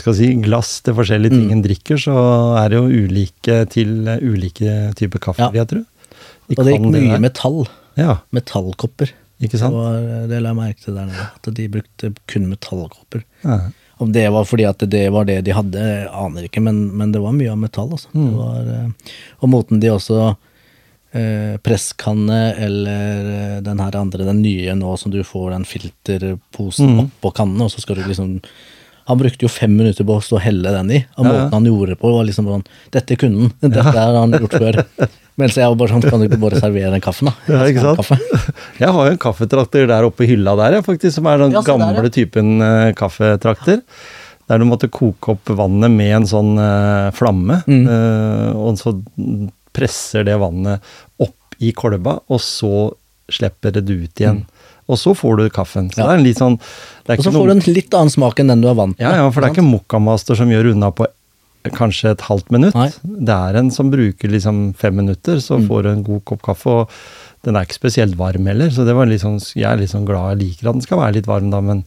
skal 0.00 0.14
si, 0.18 0.28
glass 0.44 0.80
til 0.84 0.94
forskjellige 0.94 1.30
ting 1.34 1.48
Mm. 1.48 1.52
en 1.56 1.62
drikker, 1.64 1.96
så 2.00 2.14
er 2.60 2.68
det 2.70 2.78
jo 2.78 2.86
ulike 3.06 3.56
til 3.70 4.06
eh, 4.08 4.18
ulike 4.22 4.94
typer 4.96 5.18
kaffe, 5.20 5.38
Ja. 5.44 5.50
jeg 5.52 5.68
tror. 5.68 5.84
De 6.48 6.56
Og 6.58 6.64
det 6.64 6.74
gikk 6.74 6.90
mye 6.92 7.18
metall. 7.20 7.66
Ja, 7.96 8.18
Metallkopper. 8.32 9.10
ikke 9.40 9.52
Det, 9.52 9.60
sant? 9.60 9.74
var, 9.74 10.26
det 10.28 10.42
la 10.42 10.48
jeg 10.50 10.56
merke 10.56 10.80
til 10.84 10.94
der 10.94 11.06
nede. 11.06 11.28
At 11.36 11.54
de 11.54 11.68
brukte 11.68 12.14
kun 12.26 12.48
metallkopper. 12.50 13.22
Ja. 13.44 13.58
Om 14.00 14.10
det 14.12 14.24
var 14.32 14.44
fordi 14.44 14.64
at 14.68 14.78
det 14.90 15.04
var 15.12 15.24
det 15.24 15.44
de 15.44 15.52
hadde, 15.54 15.78
jeg 15.78 16.08
aner 16.10 16.42
ikke, 16.48 16.60
men, 16.62 16.96
men 16.96 17.12
det 17.12 17.20
var 17.22 17.32
mye 17.32 17.50
av 17.52 17.58
metall. 17.58 17.90
Altså. 17.94 18.08
Mm. 18.14 18.26
Det 18.30 18.36
var, 18.36 18.72
eh, 18.74 18.88
og 19.40 19.48
måten 19.50 19.80
de 19.80 19.88
også 19.94 20.36
eh, 21.14 21.56
Presskanne 21.62 22.40
eller 22.58 23.30
eh, 23.56 23.60
den 23.62 23.78
her 23.78 23.96
andre, 24.00 24.24
den 24.26 24.42
nye 24.42 24.74
nå 24.74 24.96
som 24.98 25.12
du 25.14 25.20
får 25.22 25.50
den 25.54 25.64
filterposen 25.64 26.88
Mm. 26.96 27.04
oppå 27.06 27.32
kannen, 27.34 27.60
og 27.62 27.70
så 27.70 27.80
skal 27.80 27.96
du 27.96 28.02
liksom 28.08 28.40
Han 29.10 29.20
brukte 29.20 29.44
jo 29.44 29.50
fem 29.52 29.74
minutter 29.76 30.06
på 30.06 30.16
å 30.16 30.22
stå 30.24 30.38
og 30.38 30.44
helle 30.44 30.72
den 30.72 30.92
i, 30.96 31.02
og 31.18 31.26
måten 31.26 31.42
ja. 31.42 31.50
han 31.52 31.68
gjorde 31.68 31.92
det 31.92 32.00
på, 32.00 32.12
var 32.14 32.24
liksom 32.24 32.48
sånn 32.48 32.64
Dette 32.94 33.18
kunne 33.20 33.50
han, 33.50 33.52
dette 33.74 33.92
har 33.92 34.16
han 34.16 34.32
gjort 34.38 34.56
før. 34.62 34.80
Mens 35.40 35.56
jeg 35.58 35.66
var 35.66 35.78
bare 35.80 35.90
sånn, 35.90 36.04
kan 36.06 36.22
du 36.22 36.28
ikke 36.28 36.40
bare 36.44 36.60
servere 36.62 36.92
den 36.94 37.02
kaffen, 37.04 37.30
da? 37.30 37.34
Ja, 37.52 37.64
ikke 37.66 37.82
sant? 37.82 38.00
kaffe. 38.00 38.18
Jeg 38.78 38.92
har 38.96 39.08
jo 39.08 39.14
en 39.16 39.22
kaffetrakter 39.24 39.88
der 39.90 40.06
oppe 40.06 40.26
i 40.26 40.30
hylla 40.30 40.54
der, 40.60 40.78
jeg, 40.78 40.86
faktisk, 40.86 41.16
som 41.18 41.28
er 41.30 41.42
den 41.42 41.56
Ja, 41.56 41.64
se 41.64 41.72
der, 41.72 41.82
ja. 41.82 41.88
gamle 41.90 42.12
typen 42.14 42.54
uh, 42.62 42.92
kaffetrakter. 42.96 43.82
Der 44.48 44.60
du 44.60 44.66
måtte 44.68 44.90
koke 44.92 45.34
opp 45.34 45.52
vannet 45.56 45.90
med 45.92 46.20
en 46.20 46.28
sånn 46.30 46.54
uh, 46.60 47.10
flamme, 47.16 47.62
Mm. 47.66 47.84
Uh, 47.88 48.50
og 48.60 48.78
så 48.78 48.94
presser 49.74 50.26
det 50.28 50.36
vannet 50.38 50.94
opp 51.20 51.58
i 51.58 51.72
kolba, 51.74 52.20
og 52.30 52.40
så 52.42 52.92
slipper 53.32 53.74
det 53.74 53.84
ut 53.90 54.20
igjen. 54.22 54.44
Og 54.88 54.98
så 55.00 55.14
får 55.16 55.36
du 55.40 55.44
kaffen. 55.50 55.90
Så. 55.90 56.00
Ja. 56.02 56.06
det 56.06 56.12
er 56.14 56.18
en 56.18 56.24
litt 56.26 56.38
sånn 56.40 56.58
det 57.06 57.18
Og 57.18 57.24
så 57.24 57.32
får 57.32 57.46
du 57.46 57.52
en 57.54 57.74
litt 57.74 57.94
annen 57.96 58.10
smak 58.12 58.40
enn 58.40 58.48
den 58.52 58.60
du 58.60 58.68
er 58.68 58.74
vant 58.76 58.98
med. 58.98 59.04
ja, 59.04 59.16
ja, 59.22 59.30
for 59.30 59.40
det 59.40 59.50
er 59.50 59.54
ikke 59.56 59.68
mokkamaster 59.70 60.36
som 60.36 60.50
gjør 60.52 60.72
unna 60.74 60.90
på 60.92 61.06
kanskje 61.72 62.10
et 62.12 62.20
halvt 62.28 62.50
minutt. 62.52 62.74
Nei. 62.76 62.90
Det 63.24 63.32
er 63.34 63.56
en 63.56 63.70
som 63.72 63.88
bruker 63.90 64.28
liksom 64.28 64.74
fem 64.76 64.96
minutter, 65.00 65.40
så 65.40 65.56
Mm. 65.58 65.66
får 65.68 65.82
du 65.82 65.88
en 65.94 66.02
god 66.04 66.24
kopp 66.28 66.42
kaffe. 66.42 66.66
Og 66.66 66.90
den 67.44 67.56
er 67.56 67.64
ikke 67.64 67.78
spesielt 67.80 68.16
varm 68.16 68.46
heller, 68.46 68.68
så 68.68 68.84
det 68.84 68.94
var 68.94 69.06
litt 69.06 69.22
sånn, 69.22 69.40
jeg 69.56 69.64
er 69.64 69.76
litt 69.80 69.90
sånn 69.90 70.04
glad 70.04 70.36
jeg 70.38 70.48
liker 70.48 70.68
at 70.68 70.74
den 70.74 70.82
skal 70.84 70.98
være 70.98 71.14
litt 71.14 71.26
varm, 71.26 71.48
da, 71.50 71.60
men 71.60 71.84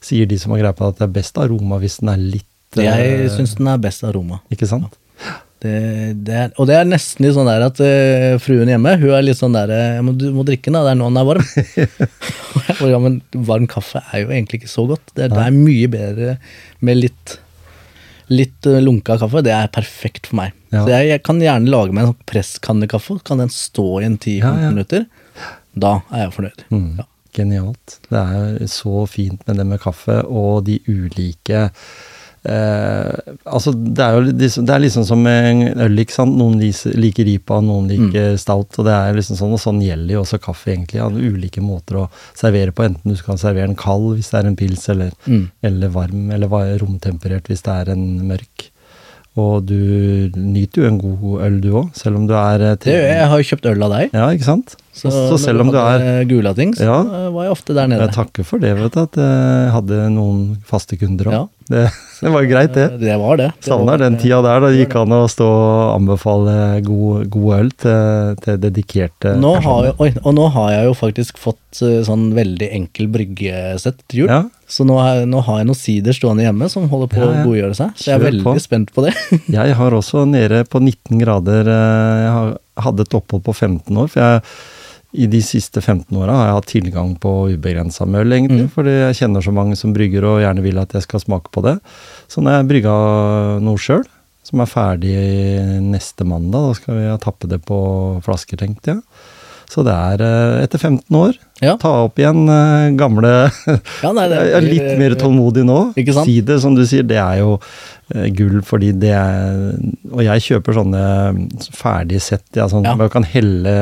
sier 0.00 0.26
de 0.26 0.36
som 0.38 0.50
har 0.52 0.58
greie 0.60 0.72
på 0.74 0.88
at 0.88 0.98
det 0.98 1.06
er 1.06 1.14
best 1.14 1.38
aroma 1.38 1.78
hvis 1.78 1.98
den 2.00 2.08
er 2.08 2.16
litt 2.16 2.46
Jeg 2.74 3.24
eh, 3.24 3.28
syns 3.28 3.56
den 3.56 3.66
er 3.68 3.78
best 3.78 4.02
aroma. 4.04 4.40
Ikke 4.50 4.66
sant? 4.66 4.94
Det, 5.60 5.72
det 6.24 6.36
er, 6.40 6.52
og 6.56 6.70
det 6.70 6.76
er 6.78 6.86
nesten 6.88 7.26
litt 7.26 7.34
sånn 7.36 7.48
der 7.50 7.66
at 7.66 7.80
uh, 7.84 8.38
fruen 8.40 8.70
hjemme 8.72 8.94
hun 9.02 9.10
er 9.12 9.26
litt 9.26 9.36
sånn 9.36 9.52
der 9.52 9.68
uh, 10.00 10.08
Du 10.16 10.30
må 10.32 10.44
drikke 10.48 10.70
den, 10.70 10.78
da. 10.78 10.86
Det 10.86 10.94
er 10.94 11.00
nå 11.02 11.10
den 11.10 11.20
er 11.20 11.28
varm. 11.28 11.44
Ja, 12.90 12.98
men 13.02 13.18
varm 13.46 13.66
kaffe 13.68 14.00
er 14.08 14.22
jo 14.22 14.30
egentlig 14.32 14.62
ikke 14.62 14.72
så 14.72 14.86
godt. 14.88 15.04
Det, 15.12 15.28
det 15.34 15.42
er 15.44 15.52
mye 15.54 15.90
bedre 15.92 16.36
med 16.84 17.00
litt 17.02 17.36
Litt 18.30 18.62
eh, 18.70 18.76
lunka 18.78 19.16
kaffe. 19.18 19.40
Det 19.42 19.50
er 19.50 19.66
perfekt 19.74 20.28
for 20.30 20.38
meg. 20.38 20.52
Ja. 20.70 20.84
Så 20.84 20.92
jeg, 20.92 21.06
jeg 21.10 21.22
kan 21.26 21.40
gjerne 21.42 21.72
lage 21.72 21.90
meg 21.90 22.04
en 22.04 22.12
sånn 22.12 22.28
presskannekaffe. 22.30 23.16
Kan 23.26 23.42
den 23.42 23.50
stå 23.50 23.86
i 23.98 24.06
en 24.06 24.14
10-15 24.22 24.36
Ja, 24.38 24.52
ja. 24.54 24.68
minutter? 24.70 25.06
Da 25.74 25.96
er 26.14 26.22
jeg 26.28 26.34
fornøyd. 26.36 26.62
Mm. 26.70 26.84
Ja. 27.00 27.06
Genialt. 27.34 27.96
Det 28.06 28.22
er 28.22 28.70
så 28.70 29.02
fint 29.10 29.42
med 29.48 29.58
det 29.58 29.66
med 29.66 29.82
kaffe 29.82 30.20
og 30.26 30.64
de 30.66 30.78
ulike 30.86 31.66
eh, 32.44 33.34
altså 33.44 33.72
det 33.76 34.00
er 34.04 34.16
jo 34.16 34.22
liksom, 34.30 34.64
det 34.66 34.74
er 34.74 34.82
liksom 34.84 35.04
som 35.08 35.26
en 35.28 35.62
øl, 35.86 35.98
ikke 36.02 36.16
sant. 36.16 36.36
Noen 36.40 36.56
liker 36.60 37.28
ripa, 37.28 37.60
noen 37.64 37.88
liker 37.90 38.36
stout. 38.40 38.78
Og 38.80 38.86
det 38.88 38.94
er 38.96 39.14
liksom 39.18 39.36
sånn, 39.40 39.54
og 39.56 39.62
sånn 39.62 39.82
gjelder 39.84 40.16
jo 40.16 40.24
også 40.24 40.40
kaffe, 40.42 40.72
egentlig. 40.74 41.00
Ja, 41.02 41.08
ulike 41.10 41.60
måter 41.64 42.02
å 42.04 42.08
servere 42.38 42.72
på. 42.72 42.86
Enten 42.88 43.12
du 43.12 43.16
skal 43.20 43.38
servere 43.40 43.68
den 43.70 43.76
kald 43.80 44.14
hvis 44.16 44.30
det 44.32 44.40
er 44.42 44.50
en 44.50 44.56
pils, 44.60 44.88
eller, 44.92 45.12
Mm. 45.26 45.50
eller 45.62 45.88
varm, 45.94 46.30
eller 46.32 46.78
romtemperert 46.80 47.48
hvis 47.50 47.62
det 47.62 47.72
er 47.76 47.92
en 47.92 48.06
mørk. 48.28 48.70
Og 49.38 49.64
du 49.64 50.30
nyter 50.34 50.82
jo 50.82 50.88
en 50.88 50.98
god 50.98 51.42
øl, 51.46 51.60
du 51.62 51.68
òg, 51.78 51.92
selv 51.94 52.16
om 52.18 52.24
du 52.26 52.34
er 52.34 52.60
eh, 52.72 52.74
Det 52.82 52.90
gjør 52.96 53.04
jeg. 53.06 53.16
Jeg 53.20 53.28
har 53.30 53.38
jo 53.38 53.48
kjøpt 53.50 53.68
øl 53.70 53.82
av 53.86 53.92
deg. 53.94 54.10
Ja, 54.16 54.24
ikke 54.34 54.48
sant? 54.48 54.74
Så, 55.00 55.08
Så, 55.10 55.38
selv 55.40 55.62
om 55.64 55.70
du 55.72 55.78
er 55.80 56.02
gula 56.28 56.50
Gulating, 56.52 56.74
så 56.76 56.84
Ja. 56.84 56.98
var 57.32 57.46
jeg 57.46 57.52
ofte 57.54 57.72
der 57.74 57.86
nede. 57.88 58.04
Jeg 58.04 58.12
takker 58.18 58.44
for 58.44 58.58
det, 58.60 58.74
vet 58.76 58.92
du, 58.92 59.00
at 59.00 59.16
jeg 59.16 59.70
hadde 59.72 60.00
noen 60.12 60.58
faste 60.68 60.98
kunder 61.00 61.30
òg. 61.30 61.32
Ja. 61.38 61.46
Det, 61.70 61.84
det 62.20 62.30
var 62.34 62.44
greit, 62.50 62.72
det. 62.74 62.86
Det 63.00 63.14
var 63.20 63.36
det. 63.38 63.46
det 63.56 63.68
Savner 63.70 63.96
den 64.02 64.16
tida 64.18 64.40
der, 64.42 64.60
da 64.64 64.70
gikk 64.74 64.96
an 64.98 65.14
å 65.14 65.20
stå 65.30 65.46
og 65.46 65.92
anbefale 65.94 66.56
god, 66.84 67.28
god 67.30 67.52
øl 67.60 67.70
til, 67.78 68.34
til 68.42 68.58
dedikerte 68.64 69.36
Nå 69.40 69.52
har, 69.54 69.62
personer. 69.62 69.86
jeg- 69.86 70.00
oi, 70.00 70.24
og 70.24 70.34
nå 70.34 70.48
har 70.56 70.70
jeg 70.74 70.84
jo 70.90 70.94
faktisk 70.98 71.38
fått 71.38 71.82
eh, 71.86 72.00
sånn 72.04 72.26
veldig 72.34 72.68
enkel 72.74 73.06
bryggesett 73.14 74.02
til 74.10 74.24
jul. 74.24 74.28
Ja. 74.34 74.42
Så 74.68 74.84
nå 74.86 74.98
har, 75.00 75.20
jeg, 75.22 75.28
nå 75.30 75.40
har 75.46 75.62
jeg 75.62 75.66
noen 75.70 75.78
sider 75.80 76.12
stående 76.12 76.44
hjemme 76.44 76.68
som 76.70 76.88
holder 76.90 77.08
på 77.14 77.22
Ja, 77.22 77.30
ja. 77.30 77.38
å 77.40 77.46
godgjøre 77.48 77.78
seg. 77.78 77.94
Så 77.96 78.10
jeg 78.10 78.14
er 78.14 78.18
Kjør 78.20 78.26
veldig 78.28 78.44
på. 78.50 78.56
spent 78.66 78.92
på 78.94 79.06
det. 79.06 79.14
Jeg 79.60 79.74
har 79.80 79.96
også 79.96 80.26
nede 80.28 80.60
på 80.68 80.82
19 80.82 81.22
grader 81.22 81.70
eh, 81.70 82.18
Jeg 82.26 82.34
har, 82.36 82.52
hadde 82.84 83.06
et 83.06 83.14
opphold 83.14 83.42
på 83.46 83.54
15 83.54 83.96
år, 83.96 84.10
for 84.10 84.20
jeg 84.20 84.42
i 85.12 85.26
de 85.26 85.40
siste 85.42 85.80
15 85.82 86.14
åra 86.14 86.36
har 86.36 86.46
jeg 86.46 86.56
hatt 86.58 86.70
tilgang 86.70 87.14
på 87.18 87.32
ubegrensa 87.56 88.06
møll, 88.06 88.30
egentlig. 88.36 88.68
Mm. 88.68 88.72
Fordi 88.74 88.94
jeg 88.94 89.18
kjenner 89.22 89.44
så 89.44 89.54
mange 89.54 89.78
som 89.78 89.94
brygger 89.96 90.26
og 90.28 90.40
gjerne 90.44 90.64
vil 90.64 90.78
at 90.82 90.94
jeg 90.94 91.06
skal 91.06 91.22
smake 91.24 91.50
på 91.54 91.64
det. 91.66 91.76
Så 92.30 92.44
når 92.44 92.60
jeg 92.60 92.68
brygga 92.70 92.94
noe 93.64 93.82
sjøl, 93.82 94.04
som 94.46 94.62
er 94.62 94.70
ferdig 94.70 95.16
neste 95.84 96.26
mandag, 96.26 96.70
da 96.70 96.78
skal 96.78 96.96
vi 96.96 97.10
tappe 97.22 97.50
det 97.50 97.60
på 97.66 97.80
flasker, 98.24 98.60
tenkte 98.60 98.94
jeg. 98.94 99.02
Så 99.70 99.84
det 99.86 99.94
er 99.94 100.22
eh, 100.26 100.64
etter 100.64 100.80
15 100.82 101.14
år. 101.14 101.36
Ja. 101.62 101.76
Ta 101.78 101.90
opp 102.06 102.18
igjen 102.18 102.42
eh, 102.50 102.88
gamle 102.98 103.30
Ja, 104.02 104.10
nei, 104.16 104.26
det 104.32 104.38
er 104.58 104.64
litt 104.66 104.88
mer 104.98 105.14
tålmodig 105.20 105.62
nå. 105.68 105.78
Ikke 106.00 106.14
sant? 106.16 106.26
Sider, 106.26 106.58
som 106.62 106.74
du 106.74 106.82
sier, 106.88 107.04
det 107.06 107.20
er 107.22 107.42
jo 107.42 107.52
eh, 108.14 108.26
gull, 108.34 108.58
fordi 108.66 108.90
det 108.98 109.12
er 109.14 109.76
Og 110.10 110.24
jeg 110.26 110.46
kjøper 110.48 110.78
sånne 110.80 111.04
mm, 111.36 111.42
ferdige 111.76 112.22
sett, 112.24 112.46
ja, 112.58 112.66
sånn 112.72 112.88
Ja. 112.88 112.96
man 112.98 113.12
kan 113.12 113.26
helle, 113.28 113.76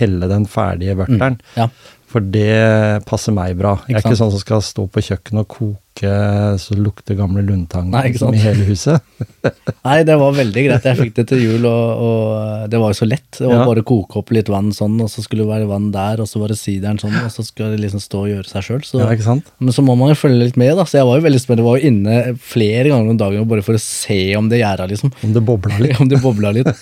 helle 0.00 0.30
den 0.32 0.48
ferdige 0.50 0.96
vørteren. 0.98 1.38
Ja. 1.58 1.68
For 2.12 2.20
det 2.20 3.04
passer 3.08 3.32
meg 3.32 3.54
bra. 3.60 3.76
Jeg 3.88 3.96
er 3.96 4.02
ikke 4.02 4.18
sånn 4.20 4.32
som 4.34 4.40
skal 4.42 4.60
stå 4.64 4.84
på 4.92 5.00
kjøkkenet 5.06 5.46
og 5.46 5.48
koke 5.48 5.78
så 6.00 6.74
lukte 6.74 6.82
lukter 6.82 7.14
gamle 7.14 7.42
lundtang 7.42 7.92
liksom, 7.92 8.34
i 8.34 8.38
hele 8.38 8.64
huset. 8.64 9.00
Nei, 9.86 10.02
det 10.04 10.16
var 10.18 10.32
veldig 10.34 10.64
greit. 10.66 10.84
Jeg 10.84 10.98
fikk 10.98 11.14
det 11.16 11.24
til 11.30 11.42
jul, 11.42 11.66
og, 11.66 12.02
og 12.02 12.70
det 12.70 12.78
var 12.80 12.92
jo 12.92 12.98
så 12.98 13.06
lett. 13.08 13.28
Det 13.38 13.46
var 13.46 13.60
Ja. 13.60 13.66
bare 13.66 13.82
å 13.82 13.86
koke 13.86 14.18
opp 14.18 14.30
litt 14.34 14.48
vann 14.48 14.72
sånn, 14.72 14.96
og 15.02 15.10
så 15.12 15.22
skulle 15.22 15.44
det 15.44 15.50
være 15.52 15.68
vann 15.70 15.90
der, 15.92 16.20
og 16.20 16.28
så 16.28 16.40
var 16.40 16.48
det 16.48 16.58
sideren 16.58 16.98
sånn, 16.98 17.14
og 17.24 17.30
så 17.30 17.44
skulle 17.44 17.74
det 17.76 17.82
liksom 17.84 18.00
stå 18.02 18.22
og 18.24 18.30
gjøre 18.32 18.48
seg 18.48 18.66
sjøl. 18.66 18.82
Ja. 18.98 19.36
Men 19.60 19.72
så 19.76 19.84
må 19.84 19.96
man 19.98 20.12
jo 20.12 20.18
følge 20.18 20.42
litt 20.46 20.56
med, 20.60 20.74
da. 20.78 20.86
Så 20.88 20.98
jeg 21.00 21.06
var 21.08 21.20
jo 21.20 21.26
veldig 21.28 21.42
spent. 21.42 21.62
Jeg 21.62 21.68
var 21.68 21.78
jo 21.78 21.92
inne 21.92 22.18
flere 22.40 22.88
ganger 22.88 23.10
om 23.14 23.20
dagen 23.20 23.48
bare 23.48 23.62
for 23.66 23.78
å 23.78 23.82
se 23.82 24.20
om 24.38 24.48
det 24.48 24.62
gjæra, 24.62 24.88
liksom. 24.90 25.12
Om 25.22 25.36
det 25.36 25.44
bobler 25.46 25.78
litt. 25.86 26.00
om 26.02 26.10
det 26.10 26.22
bobla 26.22 26.54
litt. 26.56 26.72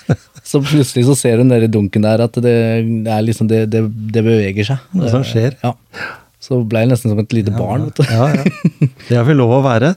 Så 0.44 0.62
plutselig 0.64 1.06
så 1.11 1.16
ser 1.18 1.40
du 1.40 1.44
nedi 1.48 1.68
dunken 1.70 2.06
der 2.06 2.24
at 2.24 2.40
det, 2.40 2.56
det 3.04 3.20
liksom 3.26 3.50
det, 3.50 3.66
det, 3.72 3.84
det 4.14 4.24
beveger 4.24 4.72
seg. 4.72 4.90
Noe 4.96 5.12
som 5.12 5.26
skjer. 5.26 5.56
Ja. 5.64 5.74
Så 6.41 6.62
ble 6.64 6.80
jeg 6.86 6.88
nesten 6.95 7.12
som 7.12 7.18
et 7.20 7.34
lite 7.36 7.53
barn. 7.53 7.91
vet 7.91 8.01
du. 8.01 8.05
Ja, 8.09 8.28
ja. 8.32 8.88
Det 9.09 9.16
har 9.18 9.26
vi 9.28 9.34
lov 9.36 9.53
å 9.59 9.64
være. 9.66 9.95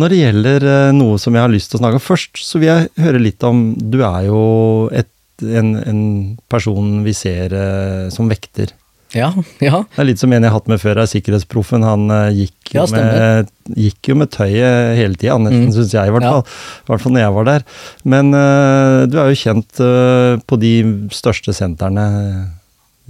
Når 0.00 0.08
det 0.14 0.18
gjelder 0.22 0.64
eh, 0.70 0.90
noe 0.96 1.18
som 1.20 1.34
jeg 1.36 1.42
har 1.44 1.50
lyst 1.52 1.72
til 1.72 1.80
å 1.80 1.82
snakke 1.82 1.98
om 1.98 2.04
først, 2.04 2.38
så 2.46 2.60
vil 2.62 2.70
jeg 2.70 2.92
høre 3.04 3.18
litt 3.20 3.42
om 3.44 3.64
Du 3.76 3.98
er 4.06 4.28
jo 4.30 4.44
et, 4.94 5.10
en, 5.42 5.74
en 5.82 6.04
person 6.52 7.02
vi 7.04 7.12
ser 7.18 7.52
eh, 7.52 8.06
som 8.14 8.30
vekter. 8.30 8.70
Ja, 9.12 9.26
ja. 9.60 9.82
Det 9.92 10.00
er 10.00 10.06
litt 10.08 10.22
som 10.22 10.32
en 10.32 10.40
jeg 10.40 10.48
har 10.48 10.56
hatt 10.56 10.70
med 10.72 10.80
før, 10.80 11.02
er 11.02 11.10
sikkerhetsproffen. 11.10 11.82
Han 11.84 12.06
eh, 12.08 12.30
gikk, 12.46 12.70
jo 12.72 12.78
Ja, 12.80 12.86
med, 12.94 13.50
gikk 13.76 14.08
jo 14.08 14.16
med 14.22 14.30
tøyet 14.32 14.96
hele 14.96 15.18
tida, 15.20 15.36
nesten, 15.42 15.66
Mm. 15.68 15.74
syns 15.76 15.92
jeg 15.92 16.08
i 16.08 16.14
hvert 16.14 16.24
Ja. 16.24 16.30
fall. 16.38 16.46
I 16.86 16.88
hvert 16.94 17.04
fall 17.04 17.12
når 17.18 17.24
jeg 17.26 17.34
var 17.36 17.50
der. 17.50 17.66
Men 18.14 18.32
uh, 18.32 19.02
du 19.12 19.18
er 19.20 19.28
jo 19.34 19.36
kjent 19.42 19.82
uh, 19.84 20.40
på 20.48 20.56
de 20.62 20.72
største 21.12 21.52
sentrene 21.52 22.06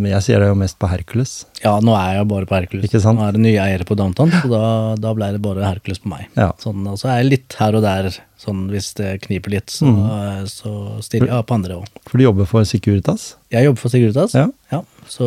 Men 0.00 0.14
jeg 0.14 0.22
ser 0.24 0.40
det 0.40 0.46
jo 0.48 0.54
mest 0.56 0.78
på 0.80 0.88
Hercules. 0.88 1.32
Ja, 1.62 1.74
nå 1.84 1.92
er 1.94 2.14
jeg 2.16 2.28
bare 2.30 2.46
på 2.48 2.56
Hercules. 2.56 2.86
Ikke 2.88 3.00
sant? 3.04 3.20
Nå 3.20 3.26
er 3.28 3.34
det 3.36 3.42
nye 3.44 3.58
eiere 3.60 3.84
på 3.86 3.94
Downtown, 3.98 4.30
så 4.32 4.48
da, 4.50 4.62
da 4.98 5.12
ble 5.14 5.28
det 5.34 5.42
bare 5.44 5.66
Hercules 5.66 6.00
på 6.02 6.08
meg. 6.14 6.30
Ja. 6.38 6.48
Sånn, 6.62 6.80
og 6.88 6.96
så 6.98 7.10
er 7.12 7.20
jeg 7.20 7.28
litt 7.28 7.56
her 7.60 7.76
og 7.76 7.84
der, 7.84 8.08
sånn 8.40 8.64
hvis 8.72 8.88
det 8.98 9.10
kniper 9.26 9.52
litt, 9.52 9.68
så, 9.70 9.84
Mm. 9.92 10.48
så 10.48 10.72
stiller 11.04 11.28
jeg 11.28 11.46
på 11.46 11.54
andre 11.58 11.76
òg. 11.82 11.86
For 12.08 12.16
du 12.18 12.24
jobber 12.24 12.48
for 12.48 12.64
Securitas. 12.66 13.34
Jeg 13.52 13.68
jobber 13.68 13.84
for 13.84 13.92
Securitas. 13.92 14.32
Ja. 14.34 14.80
så 15.12 15.26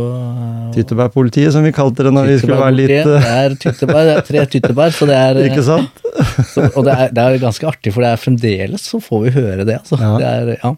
Tyttebærpolitiet, 0.74 1.51
som 1.53 1.63
vi 1.63 1.72
kalte 1.76 2.03
det 2.07 2.11
når 2.16 2.26
vi 2.32 2.38
skulle 2.41 2.57
være 2.57 2.76
litt 2.80 2.93
Det 3.05 3.20
er 3.22 3.55
tyttebær, 3.61 4.07
det 4.07 4.16
er 4.18 4.26
tre 4.26 4.45
tyttebær, 4.55 4.93
så 4.95 5.05
det 5.09 5.18
er 5.20 5.39
Ikke 5.49 5.63
sant? 5.68 6.01
så, 6.53 6.66
Og 6.74 6.88
det 6.88 6.95
er, 6.95 7.11
det 7.13 7.26
er 7.28 7.38
ganske 7.43 7.68
artig, 7.70 7.93
for 7.93 8.01
det 8.05 8.11
er 8.16 8.22
fremdeles 8.22 8.88
så 8.89 9.01
får 9.03 9.26
vi 9.28 9.34
høre 9.38 9.68
det, 9.68 9.78
altså. 9.84 9.99
Ja. 10.01 10.16
Det 10.18 10.32
er, 10.32 10.51
ja. 10.63 10.74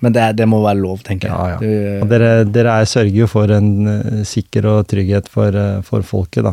Men 0.00 0.12
det, 0.14 0.24
det 0.38 0.46
må 0.46 0.60
være 0.62 0.78
lov, 0.78 1.00
tenker 1.02 1.26
jeg. 1.26 1.34
Ja, 1.34 1.46
ja. 1.48 1.58
Du- 1.58 2.02
Og 2.04 2.10
dere, 2.12 2.44
dere 2.46 2.74
er, 2.80 2.86
sørger 2.86 3.16
jo 3.18 3.26
for 3.26 3.50
en 3.50 3.70
eh, 3.90 4.20
sikker 4.28 4.68
og 4.70 4.86
trygghet 4.86 5.26
for, 5.28 5.50
eh, 5.58 5.80
for 5.82 6.02
folket, 6.06 6.44
da. 6.46 6.52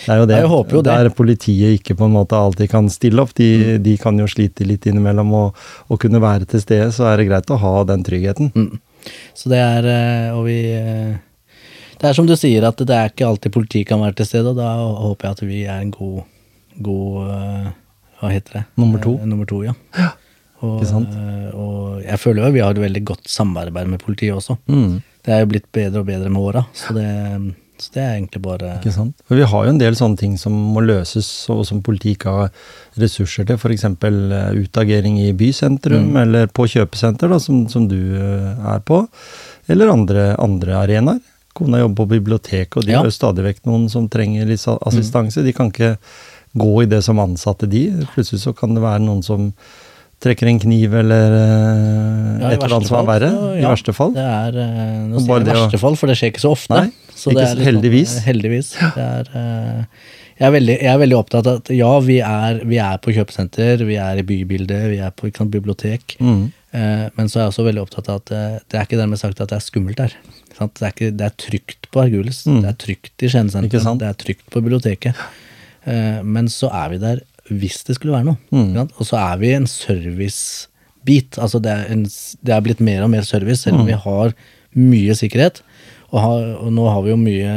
Det 0.00 0.08
er 0.10 0.18
jo 0.22 0.26
det. 0.26 0.36
Jeg 0.40 0.50
håper 0.50 0.78
jo 0.78 0.82
det. 0.82 0.96
Der 0.98 1.10
politiet 1.14 1.76
ikke 1.78 1.94
på 2.00 2.08
en 2.08 2.16
måte 2.16 2.34
alltid 2.34 2.70
kan 2.72 2.88
stille 2.90 3.22
opp. 3.22 3.34
De, 3.38 3.78
de 3.78 3.96
kan 4.00 4.18
jo 4.18 4.26
slite 4.26 4.66
litt 4.66 4.86
innimellom. 4.90 5.30
Og, 5.38 5.54
og 5.88 6.00
kunne 6.02 6.18
være 6.22 6.48
til 6.50 6.60
stede, 6.64 6.90
så 6.96 7.06
er 7.12 7.18
det 7.22 7.28
greit 7.30 7.50
å 7.54 7.58
ha 7.62 7.74
den 7.92 8.02
tryggheten. 8.06 8.50
Mm. 8.58 8.80
Så 9.38 9.48
det 9.48 9.60
er 9.62 9.86
eh, 9.88 10.34
Og 10.36 10.42
vi 10.44 10.58
eh, 10.76 11.14
Det 12.00 12.08
er 12.10 12.12
som 12.18 12.26
du 12.28 12.34
sier, 12.36 12.66
at 12.68 12.76
det 12.84 12.96
er 12.96 13.08
ikke 13.12 13.28
alltid 13.30 13.52
politiet 13.54 13.86
kan 13.88 14.00
være 14.02 14.18
til 14.18 14.26
stede, 14.28 14.50
og 14.52 14.58
da 14.58 14.74
håper 15.06 15.28
jeg 15.30 15.36
at 15.38 15.44
vi 15.46 15.60
er 15.64 15.78
en 15.80 15.90
god, 15.94 16.18
god 16.82 17.30
eh, 17.36 17.70
Hva 18.20 18.32
heter 18.34 18.58
det? 18.58 18.64
Nummer 18.76 19.00
to. 19.00 19.14
Eh, 19.22 19.30
Nummer 19.30 19.46
to, 19.48 19.62
ja. 19.64 19.72
ja. 19.96 20.10
Og, 20.62 20.82
eh, 20.82 21.50
og 21.54 22.02
jeg 22.04 22.18
føler 22.20 22.44
jo 22.46 22.52
vi 22.52 22.60
har 22.60 22.70
et 22.76 22.82
veldig 22.82 23.04
godt 23.04 23.28
samarbeid 23.28 23.88
med 23.88 24.02
politiet 24.02 24.34
også. 24.36 24.58
Mm. 24.68 25.02
Det 25.24 25.32
er 25.34 25.40
jo 25.44 25.46
blitt 25.54 25.70
bedre 25.72 26.00
og 26.00 26.06
bedre 26.06 26.30
med 26.30 26.40
åra, 26.40 26.66
så, 26.74 26.94
det- 26.94 27.54
så 27.80 27.92
det 27.94 28.02
er 28.02 28.14
egentlig 28.18 28.42
bare 28.42 28.74
Ikke 28.80 28.92
sant? 28.92 29.14
For 29.26 29.36
vi 29.36 29.42
har 29.48 29.64
jo 29.64 29.70
en 29.70 29.78
del 29.78 29.94
sånne 29.96 30.18
ting 30.20 30.36
som 30.38 30.52
må 30.52 30.80
løses, 30.84 31.48
og 31.48 31.64
som 31.64 31.80
politiet 31.82 32.18
ikke 32.18 32.30
har 32.34 32.50
ressurser 33.00 33.46
til. 33.48 33.56
F.eks. 33.56 33.84
utagering 34.60 35.18
i 35.20 35.32
bysentrum, 35.32 36.14
eller 36.20 36.46
på 36.52 36.66
kjøpesenter, 36.68 37.28
da, 37.32 37.38
som, 37.40 37.66
som 37.72 37.86
du 37.88 37.96
eh, 38.16 38.74
er 38.74 38.80
på. 38.84 39.02
Eller 39.68 39.92
andre, 39.92 40.34
andre 40.40 40.76
arenaer. 40.82 41.20
Kona 41.56 41.80
jobber 41.82 42.04
på 42.04 42.08
biblioteket, 42.18 42.76
og 42.76 42.84
de 42.86 42.92
Ja. 42.92 42.98
har 43.00 43.08
jo 43.08 43.10
stadig 43.16 43.42
vekk 43.44 43.64
noen 43.66 43.88
som 43.90 44.08
trenger 44.08 44.46
litt 44.46 44.60
assistanse. 44.60 44.86
assistanse. 44.86 45.44
De 45.44 45.52
kan 45.56 45.70
ikke 45.72 45.96
gå 46.56 46.82
i 46.82 46.86
det 46.90 47.02
som 47.04 47.18
ansatte, 47.18 47.68
de. 47.68 47.88
Plutselig 48.14 48.40
så 48.44 48.52
kan 48.56 48.74
det 48.74 48.82
være 48.82 49.00
noen 49.02 49.22
som 49.24 49.52
trekker 50.20 50.50
en 50.50 50.58
kniv, 50.60 50.94
eller 51.00 51.32
uh, 51.32 52.40
Ja, 52.42 52.50
et 52.52 52.62
eller 52.62 52.76
annet 52.78 52.88
som 52.90 52.98
er 53.00 53.06
verre. 53.08 53.30
I 53.56 53.62
ja, 53.62 53.70
verste 53.72 53.94
fall. 53.96 54.14
Det 54.16 54.24
er 54.24 54.56
uh, 54.60 55.08
Nå 55.10 55.20
sier 55.24 55.34
jeg 55.38 55.46
det 55.48 55.54
å- 55.54 55.58
verste 55.64 55.80
fall, 55.82 55.96
for 56.00 56.10
det 56.12 56.16
skjer 56.20 56.32
ikke 56.34 56.42
så 56.44 56.52
ofte. 56.56 56.76
Nei, 56.76 56.92
så 57.20 57.30
ikke 57.32 57.38
det 57.40 57.48
så- 57.48 57.56
litt 57.56 57.64
sånn, 57.64 57.66
heldigvis. 57.70 58.14
eh, 58.18 58.24
heldigvis. 58.28 58.70
Det 58.96 59.04
er, 59.06 59.30
uh, 59.34 59.82
jeg, 60.40 60.46
er 60.48 60.54
veldig, 60.56 60.76
jeg 60.80 60.92
er 60.94 61.00
veldig 61.04 61.18
opptatt 61.20 61.48
av 61.50 61.58
at 61.62 61.72
ja, 61.76 61.90
vi 62.04 62.18
er, 62.24 62.60
vi 62.68 62.78
er 62.80 63.00
på 63.04 63.12
kjøpesenter, 63.16 63.84
vi 63.88 63.96
er 64.00 64.20
i 64.22 64.26
bybildet, 64.28 64.86
vi 64.92 65.00
er 65.04 65.10
på 65.12 65.28
bibliotek. 65.52 66.16
Mm. 66.20 66.46
Men 66.70 67.26
så 67.28 67.40
er 67.40 67.42
jeg 67.42 67.50
også 67.50 67.64
veldig 67.66 67.80
opptatt 67.82 68.08
av 68.12 68.20
at 68.20 68.30
det 68.70 68.78
er 68.78 68.84
ikke 68.86 68.96
dermed 69.00 69.18
sagt 69.18 69.40
at 69.42 69.50
det 69.50 69.56
er 69.58 69.64
skummelt 69.64 69.98
der. 69.98 70.12
Det, 70.54 70.68
er 70.86 70.92
ikke, 70.94 71.08
det 71.18 71.26
er 71.26 71.34
trygt 71.42 71.88
på 71.90 72.00
Argulis, 72.04 72.44
Mm. 72.46 72.60
det 72.62 72.68
er 72.70 72.76
trygt 72.84 73.24
i 73.26 73.28
Skien 73.32 73.50
sentrum, 73.50 73.98
det 73.98 74.06
er 74.06 74.14
trygt 74.20 74.46
på 74.54 74.62
biblioteket. 74.62 75.18
Men 76.24 76.46
så 76.52 76.68
er 76.72 76.92
vi 76.94 76.98
der 77.02 77.20
hvis 77.48 77.82
det 77.86 77.96
skulle 77.96 78.12
være 78.18 78.28
noe. 78.28 78.38
Mm. 78.52 78.90
Og 78.98 79.06
så 79.08 79.16
er 79.20 79.38
vi 79.40 79.52
en 79.56 79.66
servicebit. 79.66 81.38
Altså 81.40 81.60
det 81.62 81.72
er, 81.72 81.86
en, 81.94 82.04
det 82.44 82.54
er 82.54 82.64
blitt 82.64 82.80
mer 82.84 83.04
og 83.06 83.10
mer 83.14 83.22
service, 83.26 83.62
selv 83.64 83.80
om 83.80 83.86
Mm. 83.86 83.90
vi 83.92 83.98
har 84.04 84.34
mye 84.76 85.14
sikkerhet. 85.18 85.62
Og, 86.12 86.18
har, 86.20 86.46
og 86.64 86.72
nå 86.74 86.86
har 86.90 87.02
vi 87.02 87.10
jo 87.12 87.16
mye 87.20 87.52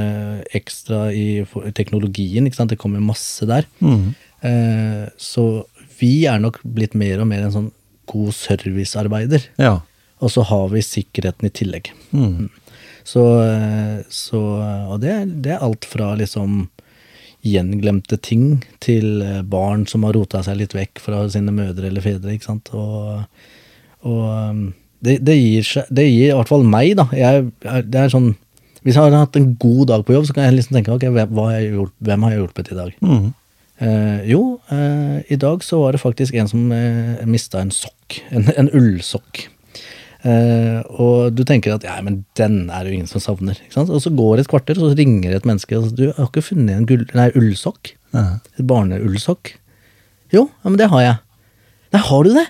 ekstra 0.54 1.08
i 1.14 1.46
teknologien, 1.74 2.46
det 2.46 2.78
kommer 2.78 3.00
masse 3.02 3.46
der. 3.50 3.66
Mm. 3.82 4.14
Eh, 4.44 5.10
så 5.18 5.66
vi 6.00 6.26
er 6.30 6.40
nok 6.40 6.60
blitt 6.64 6.94
mer 6.96 7.20
og 7.22 7.28
mer 7.28 7.44
en 7.48 7.52
sånn 7.52 7.72
god 8.06 8.34
servicearbeider. 8.34 9.48
Ja. 9.58 9.80
Og 10.22 10.30
så 10.30 10.44
har 10.46 10.68
vi 10.70 10.82
sikkerheten 10.86 11.46
i 11.48 11.50
tillegg. 11.50 11.90
Mm. 12.14 12.50
Så, 13.04 13.24
eh, 13.42 14.04
så 14.10 14.40
Og 14.94 15.02
det, 15.02 15.42
det 15.44 15.52
er 15.54 15.64
alt 15.64 15.84
fra 15.86 16.14
liksom 16.16 16.70
gjenglemte 17.44 18.18
ting 18.24 18.64
til 18.84 19.22
eh, 19.24 19.42
barn 19.44 19.86
som 19.90 20.06
har 20.08 20.16
rota 20.16 20.44
seg 20.46 20.62
litt 20.62 20.76
vekk 20.76 21.02
fra 21.04 21.26
sine 21.32 21.54
mødre 21.56 21.90
eller 21.90 22.04
fedre, 22.04 22.36
ikke 22.36 22.50
sant. 22.50 22.72
Og, 22.78 23.26
og 24.08 24.24
um, 24.24 24.64
det, 25.04 25.20
det, 25.28 25.36
gir 25.40 25.68
seg, 25.68 25.92
det 25.92 26.08
gir 26.08 26.32
i 26.32 26.38
hvert 26.38 26.52
fall 26.52 26.66
meg, 26.68 26.96
da. 27.00 27.08
Jeg, 27.18 27.50
det 27.92 28.02
er 28.06 28.12
sånn 28.14 28.34
Hvis 28.84 28.96
jeg 28.96 29.04
har 29.04 29.16
hatt 29.16 29.40
en 29.40 29.54
god 29.60 29.88
dag 29.92 30.04
på 30.08 30.16
jobb, 30.16 30.28
så 30.28 30.36
kan 30.36 30.48
jeg 30.48 30.58
liksom 30.58 30.78
tenke 30.80 30.96
ok, 30.96 31.08
hvem, 31.16 31.40
har 31.44 31.56
jeg 31.58 31.74
gjort, 31.76 31.96
hvem 32.04 32.26
har 32.26 32.34
jeg 32.34 32.42
hjulpet 32.42 32.72
i 32.72 32.80
dag? 32.80 32.96
Mm. 33.04 33.32
Eh, 33.84 34.20
jo, 34.30 34.42
eh, 34.72 35.20
i 35.34 35.38
dag 35.40 35.64
så 35.66 35.80
var 35.82 35.96
det 35.96 36.04
faktisk 36.04 36.36
en 36.38 36.48
som 36.52 36.72
eh, 36.72 37.24
mista 37.28 37.62
en 37.64 37.72
sokk. 37.74 38.20
En, 38.32 38.48
en 38.60 38.72
ullsokk. 38.76 39.48
Eh, 40.24 40.80
og 41.04 41.36
du 41.36 41.44
tenker 41.48 41.76
at 41.76 41.84
ja, 41.84 41.98
men 42.04 42.22
den 42.40 42.70
er 42.72 42.86
det 42.86 42.94
jo 42.94 43.00
ingen 43.02 43.12
som 43.12 43.24
savner. 43.24 43.58
Ikke 43.60 43.76
sant? 43.76 43.92
Og 43.92 44.00
så 44.04 44.12
går 44.16 44.38
det 44.38 44.46
et 44.46 44.54
kvarter, 44.54 44.80
og 44.80 44.94
så 44.94 45.00
ringer 45.00 45.36
et 45.36 45.48
menneske 45.48 45.76
og 45.78 45.90
sier 45.90 46.00
du 46.00 46.06
har 46.16 46.30
ikke 46.30 46.46
funnet 46.54 46.78
en 46.78 46.88
gull, 46.90 47.04
nei, 47.18 47.30
ullsokk. 47.40 47.94
Ja. 48.16 48.26
Et 48.56 48.66
barneullsokk. 48.70 49.56
Jo, 50.34 50.48
ja, 50.48 50.70
men 50.70 50.80
det 50.80 50.90
har 50.94 51.04
jeg. 51.06 51.18
Nei, 51.94 52.04
har 52.08 52.26
du 52.26 52.32
det? 52.38 52.48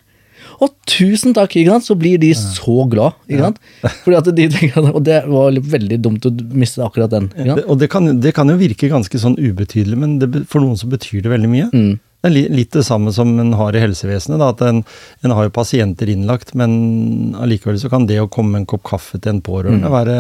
Å, 0.62 0.68
tusen 0.88 1.34
takk! 1.36 1.56
ikke 1.58 1.74
sant? 1.74 1.88
Så 1.88 1.96
blir 2.00 2.20
de 2.22 2.30
så 2.38 2.86
glad. 2.92 3.18
ikke 3.28 3.48
sant? 3.48 3.60
Fordi 4.06 4.18
at 4.20 4.30
de 4.38 4.48
tenker 4.54 4.80
at, 4.80 4.90
Og 4.94 5.04
det 5.08 5.20
var 5.32 5.58
veldig 5.74 6.00
dumt 6.04 6.28
å 6.30 6.32
miste 6.54 6.84
akkurat 6.86 7.12
den. 7.12 7.30
ikke? 7.34 7.58
Det, 7.58 7.66
og 7.66 7.80
det 7.82 7.90
kan, 7.92 8.10
det 8.24 8.34
kan 8.38 8.52
jo 8.52 8.58
virke 8.60 8.92
ganske 8.92 9.20
sånn 9.20 9.38
ubetydelig, 9.40 9.98
men 10.00 10.18
det, 10.22 10.46
for 10.52 10.64
noen 10.64 10.78
så 10.80 10.90
betyr 10.92 11.26
det 11.26 11.34
veldig 11.34 11.52
mye. 11.52 11.70
Mm. 11.74 11.94
Det 12.24 12.30
er 12.32 12.56
litt 12.56 12.72
det 12.72 12.86
samme 12.88 13.12
som 13.12 13.34
en 13.42 13.52
har 13.60 13.76
i 13.76 13.82
helsevesenet. 13.84 14.40
Da, 14.40 14.54
at 14.54 14.62
en, 14.64 14.80
en 15.28 15.36
har 15.36 15.50
jo 15.50 15.56
pasienter 15.58 16.08
innlagt, 16.08 16.54
men 16.56 17.36
allikevel 17.36 17.82
så 17.82 17.92
kan 17.92 18.08
det 18.08 18.22
å 18.24 18.30
komme 18.32 18.56
med 18.56 18.64
en 18.64 18.70
kopp 18.74 18.86
kaffe 18.94 19.20
til 19.20 19.36
en 19.36 19.42
pårørende 19.44 19.92
være 19.92 20.16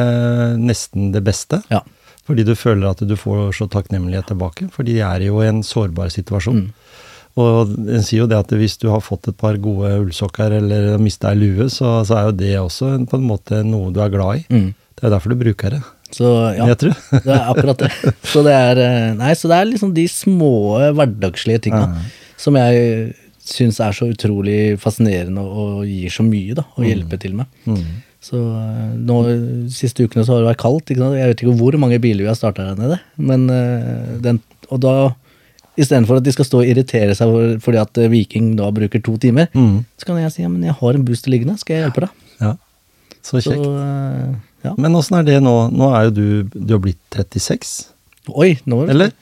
nesten 0.60 1.14
det 1.16 1.24
beste. 1.24 1.62
Ja. 1.72 1.80
Fordi 2.28 2.43
du 2.47 2.54
føler 2.60 2.89
at 2.91 3.04
du 3.08 3.16
får 3.20 3.56
så 3.56 3.70
takknemlighet 3.72 4.34
tilbake. 4.34 4.68
For 4.76 4.88
de 4.88 4.99
er 4.99 5.24
jo 5.24 5.39
i 5.43 5.47
en 5.47 5.64
sårbar 5.64 6.12
situasjon. 6.12 6.66
Mm. 6.66 6.84
Og 7.39 7.74
en 7.95 8.06
sier 8.06 8.22
jo 8.22 8.30
det 8.30 8.38
at 8.38 8.51
hvis 8.54 8.76
du 8.84 8.89
har 8.91 9.01
fått 9.01 9.32
et 9.32 9.39
par 9.39 9.56
gode 9.62 9.89
ullsokker 10.04 10.60
eller 10.60 10.99
mista 11.01 11.32
ei 11.32 11.39
lue, 11.39 11.72
så, 11.72 12.01
så 12.06 12.20
er 12.20 12.28
jo 12.28 12.38
det 12.43 12.54
også 12.60 12.93
på 13.10 13.20
en 13.20 13.28
måte 13.32 13.64
noe 13.66 13.95
du 13.95 14.04
er 14.04 14.12
glad 14.14 14.43
i. 14.43 14.47
Mm. 14.51 14.70
Det 14.93 15.01
er 15.01 15.10
jo 15.10 15.16
derfor 15.16 15.34
du 15.34 15.39
bruker 15.39 15.78
det. 15.78 15.82
Så 16.14 16.30
ja. 16.57 16.68
Det 16.78 17.34
er 17.34 17.49
akkurat 17.49 17.80
det. 17.82 17.89
Så 18.30 18.43
det 18.45 18.53
er, 18.53 18.80
eh, 18.84 19.09
nei, 19.18 19.34
så 19.39 19.49
det 19.49 19.57
er 19.59 19.70
liksom 19.72 19.93
de 19.95 20.05
små 20.11 20.51
hverdagslige 20.93 21.64
tinga 21.68 21.88
som 22.38 22.55
jeg 22.59 23.14
syns 23.43 23.80
er 23.84 23.91
så 23.95 24.07
utrolig 24.11 24.78
fascinerende 24.80 25.41
og 25.43 25.82
gir 25.89 26.11
så 26.14 26.24
mye, 26.24 26.53
da, 26.55 26.64
å 26.78 26.84
hjelpe 26.86 27.18
til 27.20 27.34
med. 27.39 27.49
Mm. 27.68 27.82
Så 28.24 28.38
eh, 28.39 28.93
nå, 29.03 29.18
siste 29.74 30.05
ukene 30.05 30.24
så 30.24 30.36
har 30.38 30.43
det 30.45 30.51
vært 30.53 30.61
kaldt. 30.64 30.93
Jeg 30.95 31.01
vet 31.34 31.41
ikke 31.43 31.57
hvor 31.59 31.76
mange 31.82 31.99
biler 32.03 32.24
vi 32.24 32.30
har 32.32 32.38
starta 32.39 32.70
her 32.70 32.78
nede. 32.80 32.99
Men 33.20 33.49
eh, 33.51 34.14
den, 34.24 34.39
og 34.72 34.80
da, 34.86 34.93
istedenfor 35.76 36.22
at 36.22 36.28
de 36.28 36.32
skal 36.36 36.45
stå 36.47 36.61
og 36.61 36.70
irritere 36.72 37.16
seg 37.18 37.34
for, 37.34 37.57
fordi 37.66 37.82
at 37.82 37.99
eh, 38.03 38.11
Viking 38.14 38.53
da 38.59 38.70
bruker 38.76 39.01
to 39.03 39.18
timer, 39.20 39.49
Mm. 39.57 39.82
så 39.99 40.07
kan 40.07 40.22
jeg 40.22 40.32
si 40.38 40.45
ja, 40.45 40.51
men 40.53 40.64
jeg 40.70 40.78
har 40.80 40.93
en 40.99 41.03
booster 41.07 41.34
liggende, 41.34 41.57
skal 41.59 41.76
jeg 41.80 41.88
hjelpe 41.88 42.05
deg? 42.05 42.24
Ja, 42.45 42.53
så 43.24 43.41
Så 43.41 43.49
kjekt. 43.49 43.68
eh, 43.68 44.34
ja. 44.64 44.74
Men 44.78 44.95
åssen 44.95 45.20
er 45.20 45.28
det 45.28 45.41
nå? 45.43 45.55
Nå 45.74 45.89
er 45.95 46.07
jo 46.07 46.14
du 46.16 46.26
Du 46.53 46.74
har 46.76 46.82
blitt 46.84 47.01
36, 47.16 47.74
Oi, 48.32 48.53
nå 48.70 48.84
er 48.84 48.88
det 48.88 48.95
eller? 48.95 49.14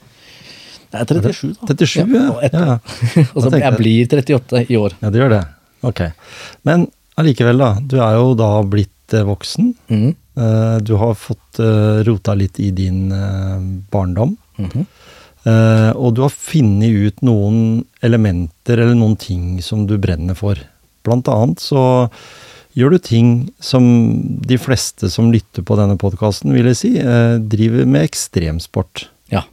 Er 0.92 1.08
37, 1.08 1.54
da. 1.56 1.68
37, 1.72 2.16
ja. 2.16 2.24
og. 2.30 2.42
Ja. 2.52 2.78
og 3.36 3.46
så 3.46 3.52
jeg 3.56 3.78
blir 3.80 4.10
38 4.12 4.66
i 4.68 4.80
år. 4.80 4.98
Ja, 5.00 5.12
det 5.14 5.22
gjør 5.22 5.32
det. 5.38 5.44
Ok. 5.88 6.02
Men 6.68 6.89
allikevel, 7.20 7.62
da. 7.64 7.70
Du 7.80 7.96
er 8.04 8.18
jo 8.20 8.34
da 8.39 8.50
blitt 8.68 9.16
eh, 9.16 9.26
voksen. 9.28 9.72
Mhm. 9.92 10.12
Eh, 10.42 10.76
du 10.88 10.94
har 11.00 11.16
fått 11.20 11.60
eh, 11.64 12.02
rota 12.08 12.36
litt 12.38 12.60
i 12.60 12.72
din 12.76 13.10
barndom. 13.92 14.38
Mm 14.58 14.70
-hmm. 14.70 14.86
og 15.96 16.14
du 16.14 16.22
har 16.22 16.30
funnet 16.30 16.89
ut 16.89 17.22
noen 17.22 17.86
elementer 18.02 18.78
eller 18.78 18.94
noen 18.94 19.16
ting 19.16 19.62
som 19.62 19.88
du 19.88 19.98
brenner 19.98 20.36
for. 20.36 20.56
Blant 21.04 21.28
annet 21.28 21.60
så 21.60 22.10
gjør 22.78 22.93
du 22.95 22.99
ting 23.03 23.32
som 23.63 23.84
de 24.47 24.57
fleste 24.61 25.09
som 25.11 25.32
lytter 25.34 25.65
på 25.67 25.76
denne 25.80 25.97
podkasten, 25.99 26.53
vil 26.55 26.69
jeg 26.72 26.78
si, 26.80 26.91
eh, 27.01 27.36
driver 27.51 27.86
med 27.89 28.05
ekstremsport. 28.07 29.07
Ja. 29.34 29.43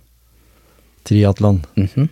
Triatlon. 1.09 1.63
Mhm. 1.79 2.09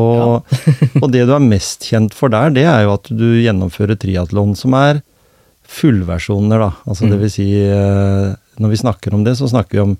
Og, 0.00 0.46
og 1.02 1.06
det 1.12 1.24
du 1.26 1.32
er 1.34 1.42
mest 1.42 1.82
kjent 1.90 2.14
for 2.14 2.30
der, 2.32 2.52
det 2.54 2.62
er 2.70 2.84
jo 2.86 2.92
at 2.94 3.08
du 3.10 3.26
gjennomfører 3.42 3.98
triatlon 3.98 4.52
som 4.58 4.74
er 4.78 5.00
fullversjoner, 5.70 6.58
da. 6.62 6.70
Altså 6.86 7.06
Mm. 7.06 7.10
det 7.10 7.18
vil 7.20 7.30
si 7.30 7.48
eh, 7.62 8.34
Når 8.60 8.68
vi 8.74 8.76
snakker 8.82 9.14
om 9.14 9.22
det, 9.24 9.36
så 9.38 9.48
snakker 9.48 9.70
vi 9.78 9.80
om 9.80 9.96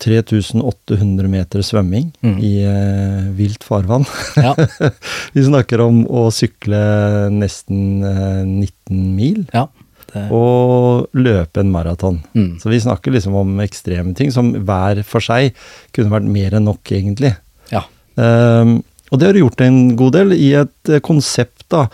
3800 0.00 1.28
meter 1.30 1.62
svømming 1.66 2.10
Mm. 2.24 2.38
i 2.44 2.52
eh, 2.64 3.28
vilt 3.36 3.64
farvann. 3.64 4.04
Ja. 4.36 4.54
vi 5.34 5.44
snakker 5.46 5.80
om 5.84 6.02
å 6.08 6.26
sykle 6.34 6.80
nesten 7.34 8.02
eh, 8.04 8.42
19 8.44 9.04
mil. 9.16 9.44
ja. 9.54 9.66
Det, 10.10 10.24
og 10.34 11.06
løpe 11.14 11.60
en 11.62 11.68
maraton. 11.70 12.16
Mm. 12.34 12.56
Så 12.58 12.66
vi 12.72 12.80
snakker 12.82 13.12
liksom 13.14 13.36
om 13.38 13.60
ekstreme 13.62 14.10
ting 14.18 14.32
som 14.34 14.48
hver 14.66 15.04
for 15.06 15.22
seg 15.22 15.52
kunne 15.94 16.10
vært 16.10 16.26
mer 16.26 16.56
enn 16.58 16.66
nok, 16.66 16.82
egentlig. 16.90 17.30
ja. 17.70 17.84
Ehm, 18.18 18.80
og 19.10 19.18
det 19.20 19.28
har 19.28 19.34
du 19.38 19.40
gjort 19.44 19.62
en 19.62 19.78
god 19.98 20.16
del 20.18 20.34
i 20.34 20.48
et 20.58 20.90
eh, 20.90 20.98
konsept 21.06 21.62
da, 21.70 21.84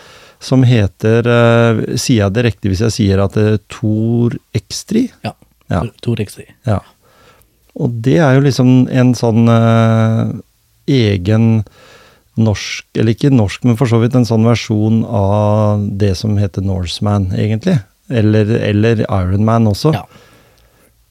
som 0.40 0.64
heter 0.68 1.24
uh, 1.28 1.78
Sier 1.96 2.22
jeg 2.26 2.32
det 2.36 2.42
riktig 2.44 2.70
hvis 2.72 2.82
jeg 2.84 2.92
sier 2.92 3.20
at 3.24 3.36
det 3.36 3.44
er 3.54 3.60
Tor 3.72 4.34
Ekstri? 4.56 5.06
ja. 5.24 5.32
Ja. 5.68 5.80
Tor 6.00 6.16
To 6.20 6.42
Ja. 6.64 6.80
Og 7.76 7.98
det 8.04 8.16
er 8.24 8.38
jo 8.38 8.44
liksom 8.46 8.70
en 8.88 9.12
sånn 9.16 9.50
eh, 9.52 10.32
egen 10.96 11.50
norsk, 12.36 12.86
eller 12.96 13.14
ikke 13.16 13.32
norsk, 13.32 13.64
men 13.68 13.76
for 13.80 13.88
så 13.90 14.00
vidt 14.02 14.16
en 14.16 14.28
sånn 14.28 14.46
versjon 14.48 15.02
av 15.08 15.84
det 16.00 16.14
som 16.20 16.36
heter 16.40 16.64
Norseman, 16.64 17.30
egentlig. 17.36 17.78
Eller, 18.12 18.50
eller 18.62 19.02
Ironman 19.04 19.68
også. 19.70 19.92
Ja. 19.96 20.04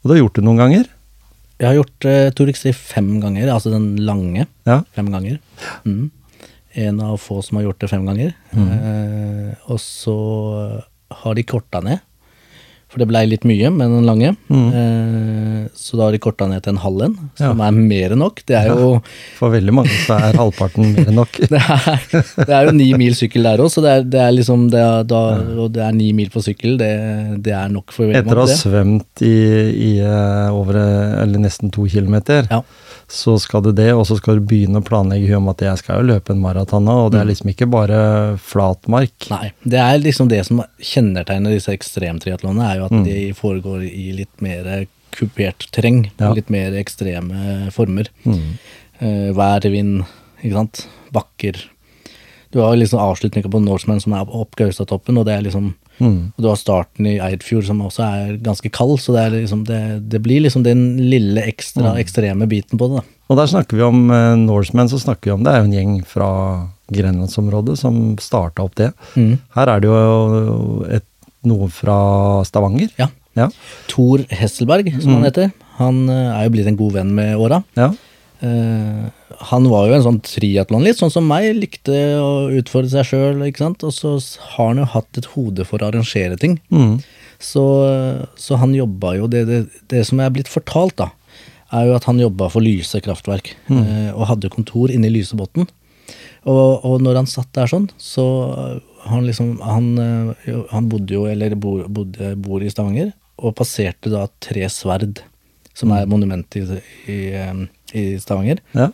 Og 0.02 0.10
du 0.10 0.14
har 0.14 0.22
gjort 0.22 0.38
det 0.38 0.46
noen 0.46 0.62
ganger? 0.62 0.92
Jeg 1.56 1.68
har 1.70 1.78
gjort 1.78 2.06
uh, 2.08 2.30
To 2.36 2.46
Rexi 2.50 2.74
fem 2.76 3.16
ganger, 3.24 3.50
altså 3.54 3.72
den 3.74 3.96
lange. 4.06 4.46
Ja. 4.68 4.82
Fem 4.96 5.10
ganger. 5.14 5.40
Mm. 5.88 6.10
En 6.86 7.00
av 7.04 7.18
få 7.24 7.40
som 7.46 7.60
har 7.60 7.70
gjort 7.70 7.82
det 7.82 7.90
fem 7.90 8.04
ganger. 8.04 8.34
Mm. 8.52 8.72
Eh, 8.76 9.52
og 9.72 9.80
så 9.80 10.16
har 11.22 11.38
de 11.38 11.46
korta 11.48 11.80
ned, 11.86 12.02
for 12.96 13.04
det 13.04 13.10
blei 13.12 13.26
litt 13.28 13.44
mye 13.44 13.68
med 13.76 13.92
den 13.92 14.06
lange. 14.08 14.30
Mm. 14.48 14.68
Eh, 14.80 15.62
så 15.76 15.98
da 16.00 16.06
har 16.08 16.16
de 16.16 16.20
korta 16.24 16.48
ned 16.48 16.64
til 16.64 16.72
en 16.72 16.80
halv 16.80 17.02
en, 17.10 17.16
som 17.36 17.60
Ja. 17.60 17.68
er 17.68 17.76
mer 17.76 18.14
enn 18.16 18.22
nok. 18.24 18.40
Det 18.48 18.56
er 18.56 18.70
jo 18.72 19.02
For 19.36 19.52
veldig 19.52 19.74
mange 19.76 19.92
så 20.06 20.16
er 20.16 20.38
halvparten 20.40 20.94
mer 20.96 21.10
enn 21.12 21.20
nok. 21.20 21.36
det 21.52 21.60
er, 21.60 22.08
det 22.40 22.48
er 22.56 22.70
jo 22.70 22.76
ni 22.78 22.88
mil 22.96 23.18
sykkel 23.20 23.44
der 23.44 23.60
òg, 23.66 23.68
så 23.74 23.84
det 23.84 23.92
er, 23.98 24.08
det 24.16 24.22
er 24.24 24.32
liksom 24.38 24.70
det 24.72 24.80
er, 24.80 25.04
da, 25.12 25.22
Og 25.66 25.74
det 25.76 25.84
er 25.84 25.92
ni 25.98 26.14
mil 26.16 26.32
på 26.32 26.40
sykkel, 26.46 26.78
det, 26.80 26.92
det 27.44 27.52
er 27.58 27.68
nok 27.74 27.92
for 27.92 28.08
veldig 28.08 28.24
Etter 28.24 28.40
å 28.40 28.48
ha 28.48 28.56
svømt 28.64 29.26
i, 29.28 29.36
i 29.90 29.92
eh, 30.00 30.56
over 30.56 30.80
eh, 30.80 31.22
eller 31.26 31.44
nesten 31.50 31.74
to 31.76 31.84
kilometer, 31.92 32.48
Ja. 32.50 32.62
Så 33.12 33.36
skal 33.42 33.64
du 33.66 33.72
det, 33.76 33.92
og 33.94 34.06
så 34.10 34.18
skal 34.18 34.40
du 34.40 34.48
begynne 34.50 34.82
å 34.82 34.86
planlegge 34.86 35.38
om 35.38 35.50
at 35.52 35.62
jeg 35.62 35.82
skal 35.82 36.02
jo 36.02 36.10
løpe 36.14 36.34
en 36.34 36.42
maraton 36.42 36.88
nå, 36.88 36.96
og 37.06 37.12
det 37.14 37.22
er 37.22 37.30
liksom 37.30 37.52
ikke 37.52 37.68
bare 37.70 38.00
flatmark. 38.42 39.30
Nei, 39.32 39.52
det 39.64 39.82
er 39.82 40.02
liksom 40.02 40.32
det 40.32 40.42
som 40.48 40.64
kjennetegner 40.82 41.54
disse 41.54 41.74
ekstremtriatlonene, 41.76 42.66
er 42.72 42.82
jo 42.82 42.88
at 42.90 42.98
de 43.06 43.20
foregår 43.38 43.86
i 43.88 44.10
litt 44.18 44.44
mer 44.46 44.88
kupert 45.16 45.70
terreng. 45.76 46.06
Ja. 46.20 46.34
Litt 46.36 46.52
mer 46.54 46.76
ekstreme 46.80 47.70
former. 47.76 48.10
Mm. 48.26 48.58
Eh, 49.00 49.30
vær, 49.38 49.66
vind, 49.72 50.04
ikke 50.42 50.58
sant. 50.58 50.86
Bakker. 51.16 51.62
Du 52.52 52.62
har 52.64 52.76
liksom 52.80 53.02
avslutninga 53.04 53.52
på 53.52 53.64
Norseman 53.64 54.02
som 54.04 54.16
er 54.16 54.30
opp 54.32 54.56
Gaustatoppen, 54.60 55.18
og 55.20 55.28
det 55.28 55.38
er 55.38 55.46
liksom 55.48 55.74
Mm. 56.00 56.34
og 56.36 56.42
du 56.44 56.48
har 56.50 56.58
starten 56.60 57.06
i 57.08 57.18
Eidfjord 57.24 57.66
som 57.70 57.82
også 57.86 58.04
er 58.04 58.38
ganske 58.44 58.70
kald, 58.72 58.98
så 59.00 59.14
det, 59.16 59.26
liksom, 59.42 59.64
det, 59.68 59.82
det 60.12 60.22
blir 60.26 60.42
liksom 60.44 60.64
den 60.66 60.98
lille 61.10 61.42
ekstra 61.48 61.94
ekstreme 62.02 62.48
biten 62.52 62.78
på 62.82 62.90
det. 62.92 63.02
da. 63.02 63.04
Og 63.32 63.38
der 63.40 63.48
snakker 63.50 63.78
vi 63.80 63.82
om 63.88 64.10
eh, 64.12 64.36
Norsemen, 64.38 64.90
så 64.92 65.00
snakker 65.02 65.32
vi 65.32 65.36
om 65.38 65.44
det 65.46 65.54
er 65.54 65.62
jo 65.64 65.70
en 65.70 65.78
gjeng 65.78 65.94
fra 66.06 66.30
grenlandsområdet 66.94 67.78
som 67.80 68.16
starta 68.22 68.66
opp 68.66 68.76
det. 68.80 68.92
Mm. 69.16 69.38
Her 69.56 69.72
er 69.76 69.80
det 69.84 69.90
jo 69.90 70.86
et, 71.00 71.06
noe 71.46 71.70
fra 71.74 71.96
Stavanger. 72.48 72.92
Ja. 73.02 73.10
Ja. 73.36 73.50
Thor 73.92 74.22
Hesselberg, 74.32 74.88
som 75.02 75.12
Mm. 75.12 75.16
han 75.18 75.26
heter, 75.28 75.52
han 75.80 75.98
eh, 76.10 76.30
er 76.40 76.44
jo 76.46 76.54
blitt 76.54 76.68
en 76.72 76.78
god 76.80 76.94
venn 76.94 77.16
med 77.18 77.36
åra. 77.38 77.64
ja. 77.76 77.92
Eh, 78.46 79.36
han 79.50 79.68
var 79.72 79.90
jo 79.90 79.98
en 79.98 80.06
sånn 80.06 80.22
triatlon, 80.26 80.86
litt 80.86 81.00
sånn 81.00 81.14
som 81.14 81.28
meg, 81.30 81.50
likte 81.58 81.98
å 82.22 82.48
utfordre 82.54 82.92
seg 82.92 83.10
sjøl. 83.10 83.44
Og 83.44 83.92
så 83.94 84.16
har 84.56 84.72
han 84.72 84.82
jo 84.84 84.90
hatt 84.96 85.22
et 85.22 85.30
hode 85.34 85.68
for 85.68 85.82
å 85.82 85.90
arrangere 85.90 86.38
ting. 86.42 86.60
Mm. 86.70 87.00
Så, 87.42 87.66
så 88.40 88.60
han 88.62 88.76
jobba 88.78 89.16
jo 89.18 89.30
det, 89.32 89.46
det, 89.50 89.62
det 89.92 90.06
som 90.08 90.22
er 90.24 90.34
blitt 90.34 90.52
fortalt, 90.52 90.98
da, 91.02 91.10
er 91.76 91.90
jo 91.90 91.96
at 91.98 92.08
han 92.08 92.22
jobba 92.22 92.48
for 92.54 92.64
Lyse 92.64 93.02
kraftverk, 93.04 93.56
eh, 93.74 94.12
og 94.14 94.30
hadde 94.30 94.54
kontor 94.54 94.94
inne 94.94 95.10
i 95.10 95.16
Lysebotn. 95.18 95.68
Og, 96.46 96.86
og 96.86 97.00
når 97.02 97.24
han 97.24 97.30
satt 97.30 97.50
der 97.58 97.70
sånn, 97.72 97.88
så 97.98 98.24
han 99.06 99.26
liksom 99.26 99.56
Han, 99.66 99.88
eh, 100.02 100.60
han 100.72 100.90
bodde 100.90 101.14
jo, 101.14 101.26
eller 101.30 101.56
bor, 101.58 101.84
bodde, 101.90 102.36
bor 102.42 102.62
i 102.62 102.70
Stavanger, 102.70 103.12
og 103.36 103.56
passerte 103.58 104.12
da 104.14 104.28
Tre 104.42 104.70
Sverd, 104.72 105.24
som 105.76 105.92
er 105.92 106.08
monumentet 106.08 106.56
i, 106.66 106.80
i, 107.12 107.68
i 107.94 108.06
Stavanger. 108.22 108.62
ja. 108.76 108.90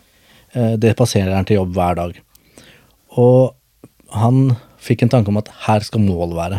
Eh, 0.54 0.74
Det 0.76 0.92
passerer 0.98 1.32
han 1.34 1.46
til 1.48 1.56
jobb 1.56 1.72
hver 1.72 1.94
dag. 1.96 2.16
Og 3.16 3.54
han 4.12 4.56
fikk 4.82 5.02
en 5.06 5.12
tanke 5.14 5.30
om 5.32 5.38
at 5.40 5.48
her 5.66 5.80
skal 5.86 6.02
målet 6.04 6.36
være. 6.36 6.58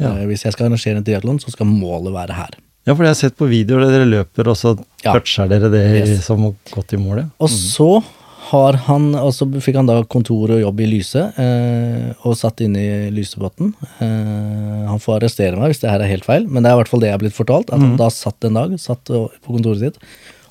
Ja. 0.00 0.14
Eh, 0.16 0.24
Hvis 0.26 0.42
jeg 0.46 0.52
skal 0.56 0.66
arrangere 0.70 0.98
en 0.98 1.04
triatlon, 1.06 1.38
så 1.42 1.52
skal 1.54 1.66
målet 1.70 2.12
være 2.14 2.34
her. 2.34 2.56
Ja, 2.86 2.92
for 2.92 3.04
jeg 3.06 3.14
har 3.14 3.20
sett 3.20 3.36
på 3.38 3.46
videoer 3.48 3.86
der 3.86 3.94
dere 3.98 4.08
løper, 4.10 4.48
og 4.50 4.56
så 4.60 4.74
Ja. 5.04 5.12
toucher 5.14 5.48
dere 5.48 5.70
det 5.70 5.84
Yes. 6.08 6.24
som 6.26 6.42
godt 6.72 6.92
i 6.92 6.96
målet. 7.00 7.30
Og 7.40 7.48
så 7.48 8.02
har 8.50 8.76
han, 8.86 9.08
og 9.16 9.32
så 9.36 9.46
fikk 9.62 9.78
han 9.80 9.88
da 9.88 10.00
kontor 10.10 10.52
og 10.56 10.60
jobb 10.60 10.82
i 10.84 10.88
Lyse, 10.90 11.22
eh, 11.40 12.10
og 12.26 12.36
satt 12.38 12.60
inne 12.64 12.82
i 12.82 13.08
Lysebotn. 13.14 13.72
Eh, 14.04 14.84
han 14.90 15.02
får 15.02 15.18
arrestere 15.18 15.58
meg 15.60 15.72
hvis 15.72 15.82
det 15.84 15.90
her 15.92 16.04
er 16.04 16.12
helt 16.12 16.28
feil, 16.28 16.46
men 16.48 16.62
det 16.62 16.70
er 16.70 16.76
i 16.76 16.82
hvert 16.82 16.92
fall 16.92 17.02
det 17.02 17.10
jeg 17.10 17.16
har 17.16 17.24
blitt 17.24 17.36
fortalt. 17.38 17.72
At 17.72 17.80
han 17.80 17.96
da 18.00 18.10
satt 18.12 18.46
en 18.46 18.60
dag, 18.60 18.76
satt 18.80 19.08
på 19.08 19.48
kontoret 19.48 19.82
sitt, 19.82 19.98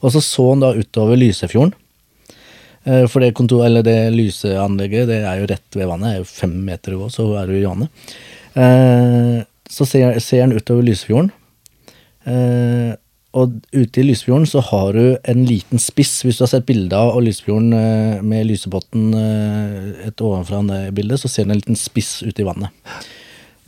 og 0.03 0.13
så 0.15 0.23
så 0.23 0.49
han 0.51 0.63
da 0.65 0.73
utover 0.75 1.19
Lysefjorden. 1.19 1.75
Eh, 2.83 3.05
for 3.07 3.23
det 3.23 3.33
kontor, 3.37 3.63
eller 3.65 3.85
det 3.85 4.11
lyseanlegget, 4.15 5.07
det 5.07 5.21
er 5.23 5.39
jo 5.39 5.47
rett 5.53 5.77
ved 5.77 5.87
vannet, 5.87 6.09
er 6.09 6.23
jo 6.23 6.27
fem 6.27 6.55
meter 6.65 6.95
å 6.95 7.05
gå, 7.05 7.11
så 7.13 7.29
er 7.39 7.47
du 7.47 7.55
i 7.55 7.63
vannet. 7.63 8.11
Eh, 8.59 9.39
så 9.71 9.87
ser, 9.87 10.19
ser 10.23 10.43
han 10.43 10.55
utover 10.55 10.83
Lysefjorden. 10.85 11.31
Og 13.33 13.55
ute 13.73 14.01
i 14.01 14.05
Lysefjorden 14.05 14.45
så 14.49 14.61
har 14.67 14.93
du 14.93 15.17
en 15.17 15.43
liten 15.49 15.81
spiss, 15.81 16.19
hvis 16.21 16.37
du 16.37 16.43
har 16.45 16.51
sett 16.51 16.67
bilde 16.67 16.97
av 16.97 17.17
Lysefjorden 17.23 17.73
eh, 17.73 18.21
med 18.21 18.45
Lysebotn 18.49 19.07
eh, 19.17 20.07
et 20.09 20.21
ovenfra 20.21 20.61
det 20.67 20.81
bildet, 20.97 21.21
så 21.21 21.31
ser 21.31 21.47
du 21.47 21.53
en 21.55 21.61
liten 21.61 21.79
spiss 21.79 22.19
ute 22.21 22.43
i 22.43 22.45
vannet. 22.45 22.69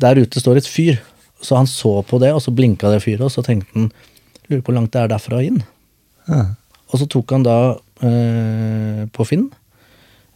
Der 0.02 0.22
ute 0.22 0.42
står 0.42 0.62
et 0.62 0.70
fyr, 0.70 1.00
så 1.42 1.58
han 1.58 1.70
så 1.70 1.98
på 2.06 2.20
det, 2.22 2.30
og 2.36 2.44
så 2.46 2.54
blinka 2.54 2.92
det 2.94 3.02
fyret, 3.06 3.26
og 3.26 3.34
så 3.34 3.42
tenkte 3.46 3.74
han 3.74 3.90
lurer 4.50 4.62
på 4.62 4.70
hvor 4.70 4.78
langt 4.78 4.94
det 4.94 5.02
er 5.02 5.12
derfra 5.16 5.42
inn. 5.46 5.62
Ja. 6.30 6.44
Og 6.92 7.02
så 7.02 7.08
tok 7.10 7.34
han 7.34 7.46
da 7.46 7.58
eh, 8.06 9.02
på 9.14 9.26
Finn 9.28 9.50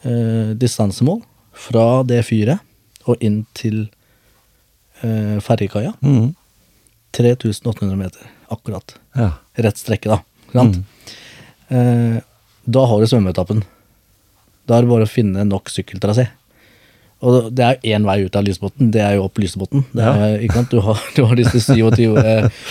eh, 0.02 0.56
distansemål 0.58 1.22
fra 1.54 2.02
det 2.08 2.24
fyret 2.28 2.66
og 3.10 3.22
inn 3.26 3.44
til 3.58 3.86
eh, 5.04 5.38
ferjekaia. 5.44 5.94
Mm. 6.02 6.34
3800 7.16 7.96
meter, 7.98 8.28
akkurat. 8.52 8.96
ja. 9.16 9.32
Rett 9.60 9.78
strekke, 9.78 10.08
da. 10.10 10.22
Sant? 10.54 10.78
Mm. 10.80 10.84
Eh, 11.70 12.22
da 12.70 12.84
har 12.88 13.00
du 13.02 13.08
svømmeetappen. 13.12 13.64
Da 14.70 14.78
er 14.78 14.86
det 14.86 14.90
bare 14.92 15.08
å 15.08 15.10
finne 15.10 15.44
nok 15.48 15.68
sykkeltrasé. 15.74 16.28
Og 17.20 17.50
det 17.52 17.66
er 17.66 17.82
én 17.98 18.06
vei 18.08 18.22
ut 18.24 18.36
av 18.40 18.46
Lysebotn, 18.48 18.92
det 18.94 19.02
er 19.04 19.18
jo 19.18 19.26
opp 19.26 19.42
Lysebotn. 19.42 19.82
Sant? 19.92 20.70
Du, 20.72 20.80
har, 20.86 21.02
du 21.18 21.24
har 21.28 21.36
disse 21.36 21.60
27 21.60 22.16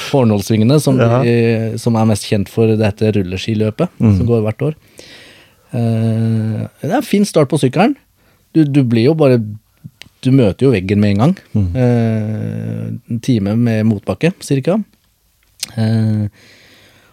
fornålsvingene 0.08 0.78
som, 0.80 0.96
Ja. 0.96 1.18
som 1.76 1.98
er 2.00 2.06
mest 2.08 2.24
kjent 2.30 2.48
for 2.48 2.72
dette 2.80 3.10
rulleskiløpet 3.18 3.90
som 4.00 4.24
går 4.30 4.46
hvert 4.46 4.64
år. 4.70 4.78
Eh, 5.76 6.64
det 6.80 6.88
er 6.90 6.96
en 7.02 7.04
fin 7.04 7.26
start 7.28 7.50
på 7.52 7.58
sykkelen. 7.60 7.96
Du, 8.56 8.62
du 8.64 8.80
blir 8.88 9.10
jo 9.10 9.14
bare 9.18 9.36
Du 10.24 10.30
møter 10.34 10.64
jo 10.66 10.72
veggen 10.72 10.98
med 10.98 11.12
en 11.12 11.20
gang. 11.20 11.34
Eh, 11.76 12.86
en 13.12 13.20
time 13.22 13.52
med 13.54 13.84
motbakke, 13.86 14.32
cirka. 14.42 14.78
Eh, 15.76 16.24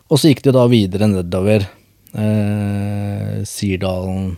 og 0.05 0.21
så 0.21 0.29
gikk 0.29 0.43
det 0.45 0.53
da 0.55 0.65
videre 0.69 1.09
nedover 1.09 1.65
eh, 1.65 3.43
Sirdalen, 3.49 4.35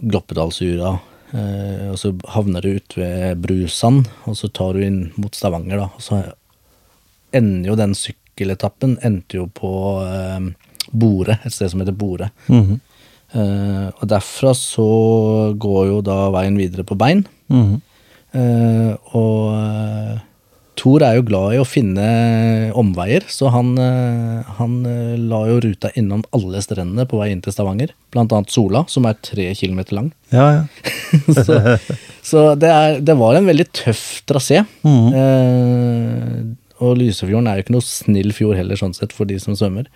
Gloppedalsura. 0.00 0.96
Eh, 1.32 1.90
og 1.92 1.98
så 2.00 2.12
havner 2.34 2.64
du 2.64 2.76
ut 2.76 2.96
ved 2.98 3.42
Brusand, 3.44 4.08
og 4.26 4.38
så 4.38 4.50
tar 4.50 4.76
du 4.76 4.86
inn 4.86 5.02
mot 5.16 5.34
Stavanger, 5.36 5.84
da. 5.84 5.90
Og 5.94 6.04
så 6.04 6.22
ender 7.32 7.72
jo 7.72 7.78
den 7.78 7.94
sykkeletappen 7.96 8.98
endte 9.06 9.38
jo 9.38 9.46
på 9.48 9.72
Bore, 10.92 11.38
et 11.40 11.54
sted 11.54 11.70
som 11.72 11.80
heter 11.80 11.96
Bore. 11.96 12.32
Mhm. 12.48 12.80
Eh, 13.32 13.86
og 13.88 14.08
derfra 14.10 14.52
så 14.56 14.84
går 15.56 15.86
jo 15.88 16.00
da 16.04 16.26
veien 16.34 16.58
videre 16.60 16.84
på 16.84 16.98
bein. 17.00 17.24
Mhm. 17.48 17.80
Eh, 18.32 18.92
og 19.16 19.54
eh, 19.56 20.20
Thor 20.80 21.02
er 21.04 21.18
jo 21.18 21.24
glad 21.28 21.54
i 21.54 21.58
å 21.60 21.66
finne 21.68 22.04
omveier, 22.78 23.26
så 23.30 23.50
han, 23.52 23.74
eh, 23.78 24.54
han 24.56 24.78
eh, 24.88 25.18
la 25.20 25.42
jo 25.50 25.58
ruta 25.66 25.90
innom 26.00 26.24
alle 26.32 26.62
strendene 26.64 27.04
på 27.08 27.20
vei 27.20 27.28
inn 27.34 27.42
til 27.44 27.54
Stavanger. 27.54 27.92
Blant 28.14 28.32
annet 28.32 28.54
Sola, 28.54 28.84
som 28.88 29.06
er 29.08 29.18
tre 29.20 29.50
kilometer 29.58 29.98
lang. 29.98 30.08
Ja, 30.32 30.46
ja. 30.56 30.94
så 31.44 31.58
så 32.22 32.46
det, 32.54 32.70
er, 32.70 33.00
det 33.04 33.18
var 33.18 33.36
en 33.36 33.48
veldig 33.50 33.68
tøff 33.74 34.22
trasé. 34.28 34.62
Mhm. 34.86 35.12
Eh, 35.20 36.42
og 36.82 36.96
Lysefjorden 36.98 37.46
er 37.46 37.60
jo 37.60 37.62
ikke 37.62 37.74
noe 37.76 37.86
snill 37.86 38.32
fjord 38.34 38.56
heller, 38.58 38.78
sånn 38.78 38.96
sett, 38.96 39.12
for 39.14 39.28
de 39.28 39.36
som 39.38 39.54
svømmer. 39.54 39.86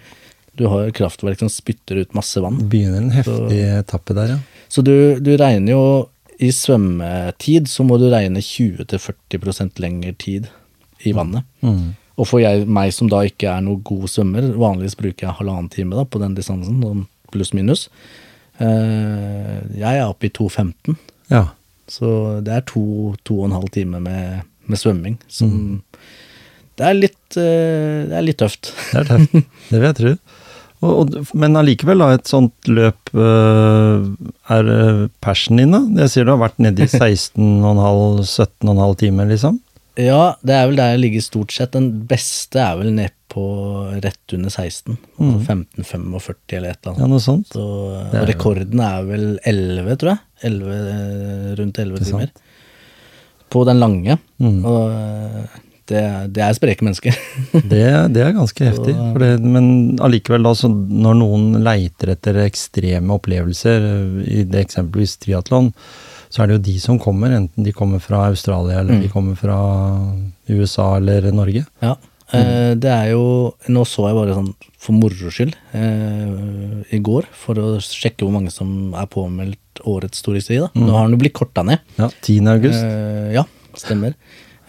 Du 0.56 0.68
har 0.70 0.84
jo 0.86 0.94
kraftverk 0.94 1.40
som 1.40 1.50
spytter 1.50 1.98
ut 2.04 2.14
masse 2.14 2.38
vann. 2.40 2.60
Begynner 2.70 3.00
en 3.00 3.16
heftig 3.16 3.58
etappe 3.80 4.14
der, 4.14 4.36
ja. 4.36 4.68
Så 4.70 4.84
du, 4.86 5.18
du 5.18 5.32
regner 5.40 5.74
jo 5.74 5.82
i 6.42 6.52
svømmetid 6.52 7.68
så 7.70 7.84
må 7.86 7.96
du 8.00 8.06
regne 8.12 8.42
20-40% 8.44 9.80
lengre 9.82 10.12
tid 10.20 10.48
i 11.04 11.12
vannet. 11.16 11.44
Mm. 11.62 11.94
Og 12.16 12.24
for 12.30 12.38
jeg, 12.40 12.64
meg 12.66 12.92
som 12.96 13.08
da 13.12 13.18
ikke 13.28 13.50
er 13.52 13.60
noe 13.66 13.76
god 13.84 14.06
svømmer, 14.08 14.42
vanligvis 14.56 14.96
bruker 14.96 15.26
jeg 15.28 15.36
halvannen 15.36 15.68
time 15.72 15.96
da 15.98 16.04
på 16.08 16.18
den 16.22 16.34
distansen, 16.38 16.78
sånn 16.80 17.04
pluss-minus. 17.34 17.82
Eh, 18.62 19.58
jeg 19.76 19.94
er 20.00 20.06
oppe 20.08 20.26
i 20.30 20.32
2,15, 20.32 20.96
Ja. 21.30 21.44
så 21.92 22.40
det 22.46 22.52
er 22.54 22.62
to, 22.64 23.12
to 23.26 23.34
og 23.42 23.46
en 23.50 23.56
halv 23.58 23.68
time 23.74 24.00
med, 24.00 24.40
med 24.66 24.78
svømming. 24.80 25.18
Som 25.28 25.82
det, 26.78 26.84
er 26.88 26.94
litt, 26.96 27.36
eh, 27.36 28.06
det 28.08 28.16
er 28.16 28.22
litt 28.24 28.38
tøft. 28.40 28.72
Det 28.94 28.98
er 29.02 29.06
tøft. 29.12 29.32
Det 29.70 29.76
vil 29.80 29.88
jeg 29.90 29.96
tro. 30.00 30.12
Og, 30.84 30.92
og, 31.00 31.06
men 31.36 31.56
allikevel, 31.56 31.98
da, 32.00 32.06
et 32.16 32.28
sånt 32.28 32.68
løp 32.68 33.10
øh, 33.16 33.96
er 34.52 34.64
persen 35.24 35.56
din, 35.60 35.72
da? 35.72 35.80
Jeg 36.04 36.10
sier 36.12 36.24
du 36.28 36.32
har 36.34 36.42
vært 36.46 36.58
nede 36.62 36.80
i 36.84 36.88
16,5-17,5 36.96 38.96
timer, 39.04 39.24
liksom? 39.32 39.54
Ja, 39.96 40.36
det 40.44 40.52
er 40.52 40.66
vel 40.68 40.78
der 40.78 40.90
jeg 40.92 41.02
ligger 41.02 41.24
stort 41.24 41.54
sett. 41.54 41.72
Den 41.76 41.88
beste 42.08 42.60
er 42.60 42.76
vel 42.80 42.92
ned 42.96 43.14
på 43.32 43.44
rett 44.04 44.34
under 44.36 44.52
16. 44.52 44.96
Altså 45.16 45.54
15,45 45.54 46.56
eller 46.58 46.74
et 46.74 46.80
eller 46.80 46.92
annet. 46.92 47.02
Ja, 47.02 47.10
noe 47.10 47.22
sånt? 47.24 47.52
Så, 47.52 47.64
og 47.64 48.16
er 48.16 48.26
rekorden 48.28 48.82
er 48.84 49.06
vel 49.08 49.26
11, 49.42 50.00
tror 50.00 50.12
jeg. 50.12 50.22
11, 50.50 50.74
eh, 50.76 51.46
rundt 51.60 51.80
11 51.80 52.04
timer. 52.04 52.34
På 53.52 53.64
den 53.68 53.80
lange. 53.80 54.18
Mm. 54.42 54.58
Og 54.68 54.92
eh, 54.92 55.56
det, 55.86 56.02
det 56.34 56.44
er 56.44 56.56
spreke 56.58 56.84
mennesker. 56.84 57.16
Det, 57.72 57.84
det 58.12 58.24
er 58.24 58.34
ganske 58.36 58.68
heftig. 58.68 58.96
For 58.96 59.22
det, 59.22 59.32
men 59.44 59.68
allikevel, 60.02 60.44
da, 60.44 60.52
så 60.58 60.68
når 60.72 61.20
noen 61.22 61.48
leiter 61.62 62.12
etter 62.16 62.42
ekstreme 62.42 63.16
opplevelser, 63.16 63.86
i 64.26 64.42
det 64.50 64.66
eksempelvis 64.66 65.16
triatlon, 65.22 65.70
så 66.30 66.42
er 66.42 66.46
det 66.50 66.56
jo 66.58 66.64
de 66.66 66.76
som 66.82 66.98
kommer, 67.02 67.32
enten 67.36 67.64
de 67.66 67.72
kommer 67.76 68.02
fra 68.02 68.24
Australia, 68.30 68.80
eller 68.80 69.00
de 69.02 69.08
kommer 69.12 69.36
fra 69.38 69.56
USA 70.48 70.96
eller 70.98 71.30
Norge. 71.32 71.64
ja. 71.82 71.94
mm. 72.32 72.80
det 72.82 72.90
er 72.90 73.10
jo 73.12 73.54
Nå 73.70 73.84
så 73.86 74.08
jeg 74.08 74.16
bare 74.18 74.34
sånn 74.34 74.48
for 74.82 74.96
moro 74.98 75.30
skyld 75.30 75.54
eh, 75.78 76.82
i 76.94 76.98
går, 77.02 77.26
for 77.34 77.58
å 77.58 77.68
sjekke 77.82 78.26
hvor 78.26 78.34
mange 78.34 78.50
som 78.54 78.94
er 78.98 79.06
påmeldt 79.10 79.80
årets 79.86 80.22
storhisteri. 80.22 80.58
da. 80.62 80.68
Nå 80.78 80.92
har 80.94 81.06
den 81.06 81.16
jo 81.16 81.22
blitt 81.24 81.34
korta 81.36 81.64
ned. 81.66 81.82
Ja, 81.98 82.08
10. 82.22 82.50
august. 82.52 82.82
Eh, 82.82 83.32
ja, 83.36 83.42
stemmer. 83.78 84.14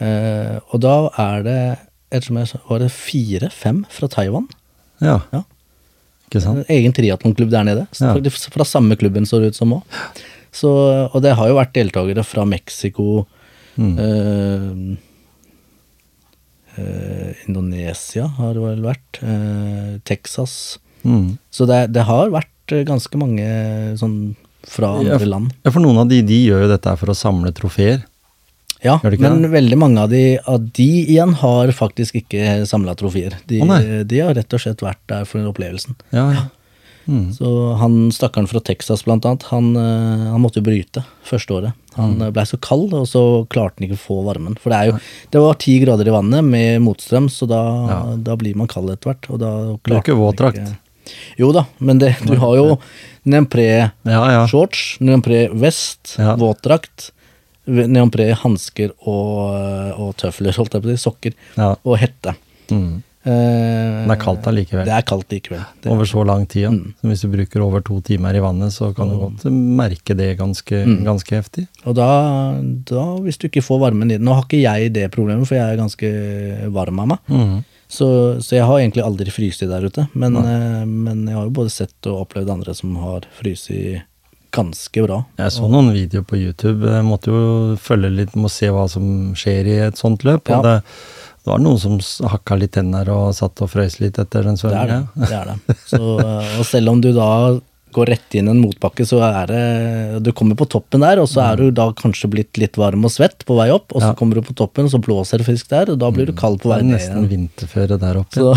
Eh, 0.03 0.57
og 0.71 0.81
da 0.83 0.95
er 1.21 1.45
det 1.45 1.59
ettersom 2.11 2.39
jeg 2.41 2.61
var 2.69 2.81
det 2.83 2.89
fire-fem 2.95 3.83
fra 3.93 4.09
Taiwan. 4.11 4.47
Ja, 5.03 5.19
Ja. 5.33 5.43
ikke 6.27 6.41
sant? 6.43 6.65
En 6.65 6.75
egen 6.77 6.93
triatlonklubb 6.97 7.51
der 7.53 7.63
nede. 7.67 7.85
Ja. 8.01 8.15
Fra 8.53 8.65
samme 8.67 8.97
klubben, 8.99 9.25
så 9.29 9.39
det 9.41 9.53
ut 9.53 9.59
som 9.59 9.73
òg. 9.77 9.99
Og 10.65 11.21
det 11.21 11.35
har 11.37 11.47
jo 11.51 11.57
vært 11.59 11.73
deltakere 11.77 12.23
fra 12.25 12.45
Mexico, 12.45 13.25
Mm. 13.77 13.93
eh, 14.01 14.97
eh, 16.81 17.33
Indonesia 17.47 18.25
har 18.39 18.53
det 18.55 18.63
vel 18.63 18.81
vært, 18.81 19.19
eh, 19.21 19.99
Texas. 20.03 20.79
Mm. 21.05 21.37
Så 21.51 21.67
det, 21.69 21.91
det 21.93 22.03
har 22.07 22.31
vært 22.33 22.73
eh, 22.73 22.81
ganske 22.87 23.19
mange 23.21 23.45
sånn 24.01 24.35
fra 24.67 24.95
andre 24.97 25.25
land. 25.29 25.53
Ja, 25.63 25.71
for 25.71 25.79
noen 25.85 26.01
av 26.01 26.09
de, 26.09 26.23
de 26.25 26.39
gjør 26.47 26.65
jo 26.65 26.71
dette 26.73 26.97
for 26.97 27.13
å 27.13 27.15
samle 27.15 27.53
trofeer. 27.53 28.03
Ja, 28.83 28.99
men 29.03 29.41
det 29.41 29.49
veldig 29.49 29.77
mange 29.77 30.01
av 30.03 30.09
de, 30.09 30.37
av 30.45 30.59
de 30.77 30.89
igjen 31.05 31.31
har 31.39 31.71
faktisk 31.73 32.19
ikke 32.19 32.65
samla 32.69 32.93
trofeer. 32.97 33.33
De, 33.49 33.61
oh, 33.61 34.03
de 34.05 34.19
har 34.21 34.35
rett 34.37 34.53
og 34.53 34.61
slett 34.61 34.83
vært 34.85 35.01
der 35.09 35.25
for 35.25 35.41
opplevelsen. 35.49 35.95
Ja, 36.13 36.27
ja. 36.33 36.43
Mm. 37.07 37.31
Så 37.33 37.49
han 37.79 37.93
stakkaren 38.11 38.47
fra 38.51 38.59
Texas 38.59 39.03
blant 39.07 39.23
annet, 39.25 39.43
han, 39.51 39.69
eh, 39.79 40.25
han 40.33 40.41
måtte 40.43 40.59
jo 40.59 40.65
bryte 40.67 41.05
første 41.23 41.53
året. 41.55 41.73
Han 41.95 42.15
Mm. 42.17 42.21
eh, 42.27 42.31
blei 42.35 42.43
så 42.45 42.59
kald, 42.61 42.93
og 42.93 43.07
så 43.07 43.21
klarte 43.49 43.79
han 43.79 43.87
ikke 43.89 43.97
å 43.97 44.05
få 44.07 44.17
varmen. 44.25 44.57
For 44.59 44.69
det 44.69 44.77
er 44.77 44.85
jo, 44.91 44.99
det 45.31 45.41
var 45.41 45.53
ti 45.55 45.79
grader 45.79 46.07
i 46.07 46.11
vannet 46.11 46.43
med 46.43 46.81
motstrøm, 46.81 47.29
så 47.31 47.47
da, 47.47 47.61
Ja. 47.87 48.15
da 48.17 48.35
blir 48.35 48.55
man 48.55 48.67
kald 48.67 48.89
etter 48.91 49.13
hvert. 49.13 49.29
Og 49.31 49.39
da 49.39 49.51
Det 49.83 49.93
er 49.95 50.01
ikke 50.03 50.19
våtdrakt. 50.19 50.77
Jo 51.39 51.53
da, 51.53 51.65
men 51.79 51.99
det, 51.99 52.17
du 52.27 52.35
har 52.35 52.55
jo 52.57 52.79
neonpré 53.25 53.89
ja, 54.05 54.27
ja. 54.31 54.45
shorts, 54.47 54.97
neonpré-vest, 54.99 56.17
Ja. 56.19 56.35
våtdrakt, 56.35 57.11
neonpré, 57.67 58.33
hansker 58.35 58.91
og, 59.05 59.99
og 59.99 60.15
tøfler, 60.17 60.53
holdt 60.55 60.73
jeg 60.73 60.83
på 60.83 60.87
å 60.87 60.95
si, 60.97 61.03
sokker 61.09 61.33
ja. 61.57 61.75
og 61.83 61.97
hette. 61.97 62.35
Mm. 62.71 63.03
Eh, 63.27 64.07
Det 64.07 64.13
er 64.15 64.21
kaldt 64.21 64.47
allikevel. 64.47 64.85
Det 64.87 64.93
er 64.95 65.05
kaldt 65.07 65.33
likevel. 65.33 65.63
Det, 65.83 65.91
Over 65.91 66.07
så 66.07 66.23
lang 66.25 66.45
tid. 66.47 66.61
Ja. 66.63 66.71
Mm. 66.71 66.93
Så 67.01 67.09
hvis 67.11 67.23
du 67.25 67.27
bruker 67.33 67.63
over 67.65 67.81
to 67.83 67.99
timer 68.01 68.35
i 68.37 68.43
vannet, 68.43 68.71
så 68.75 68.93
kan 68.95 69.09
du 69.11 69.17
godt 69.19 69.43
merke 69.51 70.15
det 70.15 70.37
ganske, 70.39 70.83
Mm. 70.87 71.03
ganske 71.03 71.35
heftig. 71.35 71.67
Og 71.85 71.95
da, 71.95 72.07
da, 72.87 73.03
hvis 73.25 73.37
du 73.37 73.47
ikke 73.49 73.63
får 73.65 73.79
varmen 73.83 74.11
i 74.11 74.17
den 74.17 74.25
Nå 74.27 74.33
har 74.37 74.43
ikke 74.47 74.61
jeg 74.63 74.93
det 74.93 75.11
problemet, 75.11 75.47
for 75.47 75.55
jeg 75.59 75.73
er 75.73 75.81
ganske 75.81 76.71
varm 76.71 76.99
av 77.03 77.07
meg. 77.07 77.19
Mm. 77.29 77.63
Så, 77.87 78.07
så 78.43 78.55
jeg 78.57 78.65
har 78.67 78.79
egentlig 78.79 79.03
aldri 79.03 79.31
fryst 79.31 79.59
der 79.63 79.85
ute. 79.87 80.07
Men, 80.13 80.35
eh, 80.35 80.85
men 80.85 81.25
jeg 81.27 81.35
har 81.35 81.45
jo 81.47 81.55
både 81.55 81.71
sett 81.71 82.07
og 82.07 82.25
opplevd 82.27 82.49
andre 82.51 82.73
som 82.75 82.95
har 82.99 83.21
fryst 83.39 83.71
ganske 84.51 85.03
bra. 85.05 85.25
Jeg 85.37 85.51
så 85.51 85.67
noen 85.69 85.91
videoer 85.93 86.23
på 86.27 86.37
YouTube. 86.39 86.87
Jeg 86.87 87.03
måtte 87.05 87.31
jo 87.31 87.75
følge 87.79 88.09
litt, 88.15 88.35
må 88.39 88.49
se 88.49 88.69
hva 88.73 88.87
som 88.89 89.33
skjer 89.37 89.67
i 89.67 89.77
et 89.87 89.99
sånt 89.99 90.23
løp. 90.27 90.47
Ja. 90.49 90.57
Og 90.59 90.63
det, 90.63 90.75
det 91.47 91.53
var 91.53 91.63
noen 91.63 91.79
som 91.79 91.95
hakka 92.27 92.57
litt 92.59 92.73
tenner 92.75 93.07
og 93.13 93.31
satt 93.37 93.63
og 93.63 93.71
frøys 93.71 94.01
litt 94.03 94.19
etter 94.19 94.43
den 94.43 94.59
Det 94.59 94.75
er 94.75 94.91
det. 94.91 94.99
det, 95.15 95.31
er 95.31 95.53
det. 95.53 95.77
Så, 95.87 96.03
eh, 96.19 96.53
og 96.59 96.65
selv 96.67 96.91
om 96.91 96.99
du 97.01 97.13
da 97.15 97.31
går 97.95 98.09
rett 98.11 98.35
inn 98.35 98.49
en 98.51 98.59
motbakke, 98.59 99.05
så 99.07 99.21
er 99.23 99.47
det 99.49 100.19
Du 100.25 100.27
kommer 100.35 100.57
på 100.59 100.67
toppen 100.69 101.01
der, 101.01 101.21
og 101.23 101.29
så 101.31 101.39
er 101.47 101.55
du 101.61 101.71
da 101.71 101.85
kanskje 101.97 102.27
blitt 102.29 102.59
litt 102.59 102.75
varm 102.77 103.07
og 103.07 103.13
svett 103.15 103.45
på 103.47 103.55
vei 103.57 103.69
opp, 103.73 103.95
og 103.95 104.03
så 104.03 104.09
Ja. 104.11 104.17
kommer 104.19 104.35
du 104.37 104.41
på 104.43 104.53
toppen, 104.59 104.85
og 104.85 104.91
så 104.91 104.99
blåser 105.01 105.39
det 105.39 105.47
friskt 105.47 105.71
der, 105.71 105.89
og 105.95 105.97
da 106.03 106.11
blir 106.11 106.27
du 106.27 106.33
kald 106.37 106.59
på 106.59 106.67
Det 106.67 106.73
vei 106.75 106.79
er 106.83 106.83
ned 106.83 106.97
nesten 106.99 107.23
igjen. 107.23 107.31
vinterføre 107.31 107.97
der 108.03 108.19
oppe. 108.19 108.35
Så, 108.35 108.53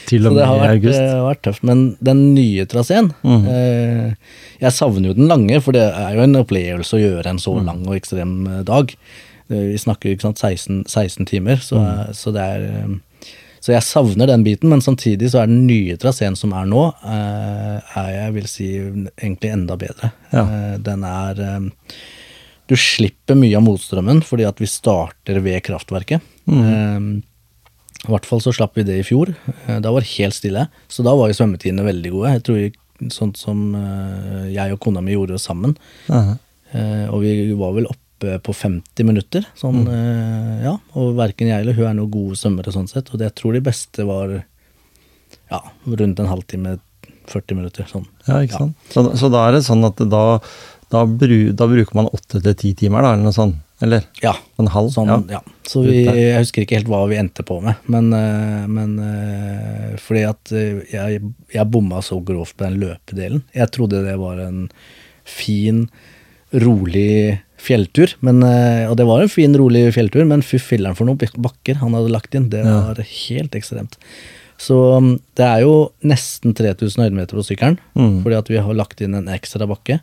Til 0.08 0.26
og 0.26 0.34
med 0.34 0.42
i 0.42 0.66
august. 0.72 0.98
Det 0.98 1.10
har 1.12 1.28
vært 1.28 1.42
tøft. 1.46 1.62
Men 1.68 1.84
den 2.02 2.24
nye 2.34 2.64
traseen 2.66 3.12
mm. 3.22 3.46
eh, 3.46 4.14
Jeg 4.64 4.72
savner 4.72 5.12
jo 5.12 5.18
den 5.20 5.28
lange, 5.28 5.60
for 5.62 5.76
det 5.76 5.84
er 5.92 6.16
jo 6.16 6.24
en 6.24 6.40
opplevelse 6.40 6.96
å 6.96 7.04
gjøre 7.04 7.26
en 7.36 7.38
så 7.44 7.54
Mhm. 7.60 7.66
lang 7.68 7.86
og 7.86 7.94
ekstrem 8.00 8.34
eh, 8.48 8.62
dag. 8.64 8.96
Eh, 9.50 9.70
Vi 9.72 9.78
snakker 9.78 10.14
ikke 10.14 10.28
sant, 10.28 10.40
16, 10.40 10.84
16 10.88 11.28
timer, 11.28 11.62
så, 11.64 11.82
eh, 11.82 12.10
så 12.16 12.32
det 12.34 12.46
er 12.46 12.66
eh, 12.70 12.98
Så 13.60 13.74
jeg 13.74 13.84
savner 13.84 14.24
den 14.24 14.40
biten, 14.40 14.70
men 14.72 14.80
samtidig 14.80 15.28
så 15.28 15.42
er 15.42 15.50
den 15.50 15.66
nye 15.68 15.98
traseen 16.00 16.32
som 16.38 16.54
er 16.56 16.64
nå, 16.64 16.86
eh, 17.04 17.96
er 18.00 18.08
jeg 18.14 18.32
vil 18.38 18.46
si 18.48 18.68
egentlig 18.80 19.50
enda 19.52 19.76
bedre. 19.76 20.12
Ja. 20.32 20.46
Den 20.80 21.04
er 21.04 21.60
Du 22.70 22.76
slipper 22.78 23.36
mye 23.36 23.58
av 23.58 23.66
motstrømmen 23.66 24.22
fordi 24.24 24.46
at 24.48 24.56
vi 24.62 24.66
starter 24.70 25.42
ved 25.42 25.60
kraftverket. 25.66 26.22
Mm. 26.46 27.22
i 28.00 28.08
hvert 28.08 28.24
fall 28.24 28.40
så 28.40 28.50
slapp 28.54 28.78
vi 28.78 28.82
det 28.82 28.96
i 29.00 29.04
fjor. 29.04 29.34
Da 29.66 29.92
var 29.92 30.00
det 30.00 30.14
helt 30.16 30.34
stille. 30.34 30.68
Så 30.88 31.04
da 31.04 31.12
var 31.14 31.28
jo 31.28 31.36
svømmetidene 31.36 31.84
veldig 31.84 32.10
gode. 32.10 32.32
Jeg 32.32 32.42
tror 32.46 33.10
sånn 33.12 33.36
som 33.36 33.74
jeg 34.48 34.72
og 34.72 34.80
kona 34.80 35.02
mi 35.02 35.12
gjorde 35.12 35.38
sammen. 35.38 35.76
Uh 36.08 36.32
-huh. 36.32 37.10
Og 37.12 37.20
vi 37.20 37.52
var 37.52 37.74
vel 37.74 37.86
oppe 37.86 38.09
på 38.20 38.54
50 38.54 39.06
minutter. 39.08 39.46
Sånn, 39.58 39.82
eh, 39.88 40.66
ja, 40.66 40.76
og 40.98 41.16
verken 41.18 41.50
jeg 41.50 41.64
eller 41.64 41.78
hun 41.78 41.88
er 41.88 41.96
noen 41.98 42.12
gode 42.12 42.38
svømmere 42.40 42.74
sånn 42.74 42.90
sett. 42.90 43.10
Og 43.10 43.20
det 43.20 43.30
jeg 43.30 43.38
tror 43.40 43.56
de 43.56 43.64
beste 43.64 44.06
var 44.08 44.36
ja, 45.50 45.62
rundt 45.86 46.20
en 46.20 46.30
halvtime, 46.30 46.78
40 47.30 47.58
minutter. 47.58 47.88
Sånn. 47.90 48.06
Ja, 48.26 48.42
ikke 48.42 48.64
sant. 48.64 48.92
Så, 48.92 49.06
så 49.18 49.30
da 49.32 49.46
er 49.48 49.58
det 49.58 49.64
sånn 49.66 49.86
at 49.86 50.00
da, 50.10 50.24
da, 50.92 51.04
bru, 51.06 51.52
da 51.56 51.68
bruker 51.70 51.98
man 51.98 52.10
åtte 52.10 52.42
til 52.42 52.56
ti 52.58 52.72
timer, 52.84 53.04
da, 53.06 53.14
eller 53.14 53.30
noe 53.30 53.36
sånt? 53.36 53.58
Eller 53.80 54.04
Ja, 54.20 54.34
en 54.60 54.68
halv? 54.74 54.90
Sånn, 54.92 55.08
ja. 55.08 55.38
ja. 55.38 55.40
Så 55.64 55.82
vi, 55.86 56.02
jeg 56.04 56.40
husker 56.42 56.66
ikke 56.66 56.76
helt 56.76 56.90
hva 56.90 57.04
vi 57.08 57.16
endte 57.16 57.44
på 57.46 57.56
med, 57.64 57.80
men, 57.88 58.10
eh, 58.12 58.66
men 58.68 58.96
eh, 59.00 59.94
fordi 60.02 60.24
at 60.28 60.52
eh, 60.52 60.82
jeg, 60.90 61.22
jeg 61.54 61.70
bomma 61.72 62.02
så 62.04 62.18
grovt 62.20 62.58
på 62.58 62.66
den 62.66 62.76
løpedelen. 62.82 63.44
Jeg 63.56 63.72
trodde 63.72 64.02
det 64.04 64.18
var 64.20 64.42
en 64.44 64.66
fin, 65.24 65.86
rolig 66.50 67.38
fjelltur, 67.60 68.14
men, 68.24 68.42
eh, 68.46 68.88
og 68.90 68.96
det 68.98 69.06
var 69.08 69.22
en 69.22 69.28
fin, 69.32 69.54
rolig 69.60 69.86
fjelltur, 69.94 70.24
men 70.26 70.42
fy 70.42 70.56
filler'n 70.58 70.96
for 70.96 71.04
noen 71.08 71.18
bakker 71.20 71.76
han 71.82 71.92
hadde 71.96 72.12
lagt 72.14 72.34
inn. 72.34 72.48
Det 72.52 72.64
Ja. 72.64 72.80
var 72.90 72.96
helt 73.04 73.52
ekstremt. 73.58 73.98
Så 74.60 74.76
um, 74.96 75.14
det 75.36 75.44
er 75.46 75.60
jo 75.62 75.92
nesten 76.04 76.52
3000 76.54 77.00
høydemeter 77.04 77.36
på 77.38 77.44
sykkelen, 77.46 77.78
Mm. 77.96 78.22
fordi 78.22 78.36
at 78.38 78.48
vi 78.48 78.56
har 78.60 78.74
lagt 78.76 79.00
inn 79.00 79.14
en 79.14 79.28
ekstra 79.32 79.66
bakke. 79.66 80.00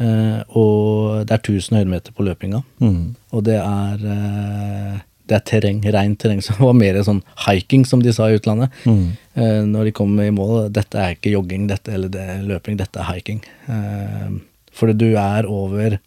Eh, 0.00 0.42
og 0.56 1.26
det 1.26 1.34
er 1.34 1.42
1000 1.42 1.76
høydemeter 1.76 2.14
på 2.14 2.24
løpinga. 2.24 2.62
Mm. 2.80 3.14
Og 3.34 3.42
det 3.44 3.56
er, 3.58 3.94
eh, 3.98 4.98
det 5.28 5.36
er 5.36 5.44
terreng, 5.50 5.80
rent 5.84 6.18
terreng, 6.22 6.40
som 6.46 6.56
var 6.62 6.72
mer 6.78 6.94
sånn 7.02 7.22
hiking, 7.46 7.84
som 7.84 8.00
de 8.04 8.12
sa 8.14 8.28
i 8.30 8.38
utlandet. 8.38 8.70
Mm. 8.86 9.06
Eh, 9.36 9.62
når 9.66 9.84
de 9.90 9.92
kom 9.98 10.14
i 10.22 10.30
mål. 10.30 10.70
Dette 10.72 10.94
er 11.02 11.16
ikke 11.16 11.32
jogging 11.34 11.66
dette, 11.68 11.92
eller 11.92 12.08
det 12.14 12.20
er 12.22 12.44
løping, 12.46 12.78
dette 12.78 13.00
er 13.02 13.10
hiking. 13.12 13.42
Eh, 13.68 14.38
fordi 14.72 14.96
du 14.96 15.08
er 15.18 15.44
over 15.50 15.98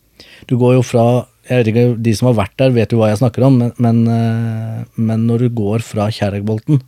Du 0.48 0.58
går 0.62 0.76
jo 0.80 0.82
fra 0.86 1.06
jeg 1.50 1.58
vet 1.66 1.70
ikke, 1.72 2.04
De 2.06 2.12
som 2.16 2.28
har 2.30 2.36
vært 2.46 2.54
der, 2.62 2.70
vet 2.72 2.92
jo 2.94 3.00
hva 3.02 3.10
jeg 3.10 3.18
snakker 3.20 3.44
om, 3.44 3.58
men, 3.60 3.72
men, 3.82 4.02
eh, 4.08 4.84
men 4.96 5.26
når 5.28 5.40
du 5.48 5.50
går 5.58 5.82
fra 5.84 6.06
Kjerregbolten, 6.14 6.80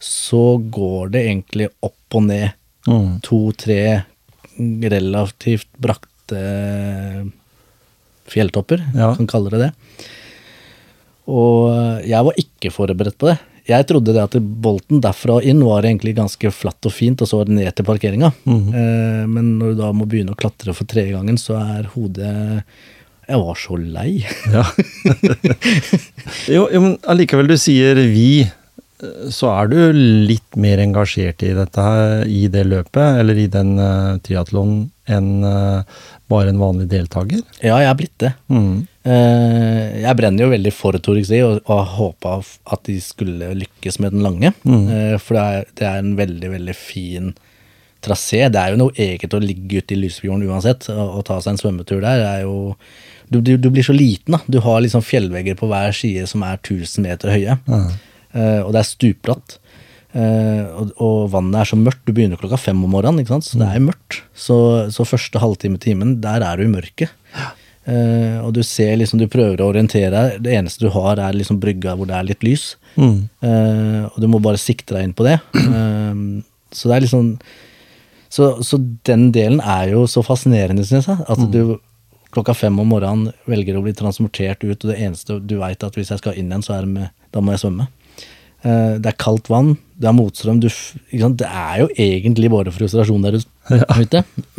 så 0.00 0.56
går 0.72 1.12
det 1.14 1.26
egentlig 1.28 1.68
opp 1.84 2.16
og 2.16 2.24
ned 2.30 2.50
Mm. 2.88 3.20
to-tre 3.20 4.04
relativt 4.58 5.68
brakte 5.78 6.40
fjelltopper, 8.30 8.80
Ja. 8.96 9.14
kan 9.14 9.26
kalle 9.26 9.50
det 9.50 9.60
det. 9.60 9.72
Og 11.28 12.00
jeg 12.06 12.24
var 12.24 12.32
ikke 12.40 12.72
forberedt 12.72 13.18
på 13.18 13.28
det. 13.30 13.38
Jeg 13.70 13.86
trodde 13.86 14.14
det 14.14 14.22
at 14.22 14.36
bolten 14.40 15.02
derfra 15.04 15.38
og 15.38 15.46
inn 15.46 15.62
var 15.62 15.86
egentlig 15.86 16.16
ganske 16.18 16.50
flatt 16.54 16.88
og 16.88 16.94
fint, 16.94 17.22
og 17.22 17.30
så 17.30 17.40
var 17.40 17.50
det 17.50 17.58
ned 17.58 17.74
til 17.76 17.86
parkeringa. 17.86 18.32
eh, 18.74 19.26
men 19.30 19.58
når 19.60 19.74
du 19.74 19.82
da 19.82 19.90
må 19.94 20.08
begynne 20.10 20.34
å 20.34 20.40
klatre 20.40 20.74
for 20.76 20.90
tredje 20.90 21.14
gangen, 21.14 21.38
så 21.38 21.58
er 21.60 21.90
hodet 21.94 22.64
Jeg 23.30 23.38
var 23.38 23.58
så 23.58 23.76
lei. 23.78 24.26
Ja. 24.54 24.64
jo, 26.56 26.64
jo, 26.66 26.80
men 26.80 26.96
allikevel, 27.06 27.46
du 27.46 27.56
sier 27.60 28.00
vi, 28.10 28.42
eh, 28.42 29.26
så 29.30 29.52
er 29.54 29.70
du 29.70 29.78
litt 30.26 30.58
mer 30.58 30.82
engasjert 30.82 31.44
i 31.46 31.54
dette 31.54 31.84
her, 31.84 32.24
i 32.26 32.48
det 32.50 32.66
løpet, 32.66 33.20
eller 33.22 33.38
i 33.38 33.46
den 33.46 33.76
uh, 33.78 34.18
triatlonen, 34.26 34.88
enn 35.06 35.44
uh, 35.46 35.86
bare 36.30 36.50
en 36.50 36.58
vanlig 36.58 36.90
deltaker? 36.90 37.44
Ja, 37.62 37.78
jeg 37.78 37.92
er 37.92 38.00
blitt 38.02 38.18
det. 38.22 38.34
Mm. 38.50 38.88
Eh, 39.00 40.00
jeg 40.02 40.16
brenner 40.18 40.44
jo 40.44 40.50
veldig 40.52 40.72
for 40.76 40.98
Torix 41.00 41.30
XI 41.30 41.40
og, 41.46 41.60
og 41.72 41.94
håpa 41.96 42.34
at 42.74 42.82
de 42.88 42.98
skulle 43.04 43.52
lykkes 43.62 44.00
med 44.02 44.16
den 44.16 44.24
lange. 44.26 44.52
Mm. 44.64 45.16
for 45.22 45.38
det 45.38 45.44
er, 45.44 45.70
det 45.80 45.88
er 45.88 46.02
en 46.02 46.16
veldig, 46.18 46.50
veldig 46.56 46.76
fin 46.76 47.32
trasé. 48.04 48.44
Det 48.52 48.60
er 48.60 48.74
jo 48.74 48.80
noe 48.82 48.96
eget 48.96 49.36
å 49.36 49.42
ligge 49.42 49.80
ute 49.80 49.96
i 49.96 50.00
Lysfjorden 50.00 50.46
uansett 50.48 50.88
og, 50.92 51.20
og 51.20 51.24
ta 51.28 51.38
seg 51.40 51.54
en 51.54 51.62
svømmetur 51.62 52.00
der. 52.04 52.24
Er 52.26 52.44
jo, 52.46 52.74
du, 53.30 53.40
du, 53.44 53.56
du 53.60 53.70
blir 53.72 53.86
så 53.86 53.96
liten, 53.96 54.36
da. 54.36 54.42
Du 54.48 54.60
har 54.64 54.80
liksom 54.84 55.04
fjellvegger 55.04 55.58
på 55.60 55.68
hver 55.70 55.94
side 55.96 56.26
som 56.30 56.44
er 56.46 56.60
1000 56.60 57.06
meter 57.06 57.34
høye. 57.34 57.58
Eh, 57.70 58.60
og 58.64 58.72
det 58.74 58.82
er 58.82 58.88
stupbratt. 58.88 59.58
Eh, 60.10 60.64
og, 60.74 60.92
og 60.98 61.18
vannet 61.34 61.62
er 61.62 61.70
så 61.70 61.78
mørkt. 61.78 62.02
Du 62.06 62.14
begynner 62.16 62.40
klokka 62.40 62.58
fem 62.60 62.80
om 62.82 62.96
morgenen, 62.96 63.22
ikke 63.22 63.36
sant? 63.36 63.46
så 63.46 63.60
det 63.60 63.68
er 63.68 63.78
jo 63.78 63.88
mørkt. 63.90 64.20
Så, 64.34 64.58
så 64.94 65.06
første 65.08 65.42
halvtime, 65.42 65.80
timen, 65.82 66.18
der 66.24 66.46
er 66.46 66.60
du 66.60 66.66
i 66.66 66.72
mørket. 66.72 67.12
Eh, 67.88 68.36
og 68.44 68.52
du 68.54 68.60
ser 68.66 68.98
liksom, 69.00 69.20
du 69.20 69.30
prøver 69.30 69.62
å 69.62 69.70
orientere 69.70 70.10
deg. 70.12 70.44
Det 70.44 70.54
eneste 70.56 70.84
du 70.84 70.92
har, 70.94 71.20
er 71.20 71.36
liksom 71.36 71.60
brygga 71.62 71.96
hvor 71.96 72.10
det 72.10 72.16
er 72.18 72.28
litt 72.28 72.44
lys. 72.46 72.74
Mm. 72.96 73.28
Uh, 73.44 74.08
og 74.10 74.16
du 74.20 74.26
må 74.28 74.40
bare 74.42 74.60
sikte 74.60 74.96
deg 74.96 75.08
inn 75.08 75.16
på 75.16 75.26
det. 75.26 75.38
Uh, 75.56 76.42
så 76.74 76.90
det 76.90 76.96
er 76.96 77.06
liksom 77.06 77.34
så, 78.30 78.52
så 78.62 78.78
den 79.08 79.30
delen 79.34 79.58
er 79.58 79.88
jo 79.90 80.04
så 80.06 80.22
fascinerende, 80.22 80.84
syns 80.86 81.08
jeg. 81.10 81.24
At 81.26 81.40
du 81.50 81.80
klokka 82.30 82.54
fem 82.54 82.76
om 82.78 82.92
morgenen 82.92 83.32
velger 83.50 83.74
å 83.74 83.82
bli 83.82 83.94
transportert 83.98 84.62
ut, 84.62 84.76
og 84.76 84.92
det 84.92 85.00
eneste 85.02 85.40
du 85.42 85.56
veit 85.58 85.82
at 85.82 85.96
hvis 85.98 86.12
jeg 86.12 86.22
skal 86.22 86.38
inn 86.38 86.52
igjen, 86.52 86.62
så 86.62 86.76
er 86.76 86.86
det 86.86 86.92
med, 86.92 87.16
da 87.34 87.42
må 87.42 87.56
jeg 87.56 87.64
svømme. 87.64 87.88
Det 88.62 89.10
er 89.10 89.18
kaldt 89.18 89.50
vann, 89.50 89.72
det 89.98 90.06
er 90.06 90.14
motstrøm. 90.14 90.60
Du? 90.62 90.68
Det 90.70 91.48
er 91.48 91.80
jo 91.82 91.88
egentlig 91.96 92.52
bare 92.54 92.70
frustrasjon 92.76 93.26
der 93.26 93.40
ute. 93.40 93.50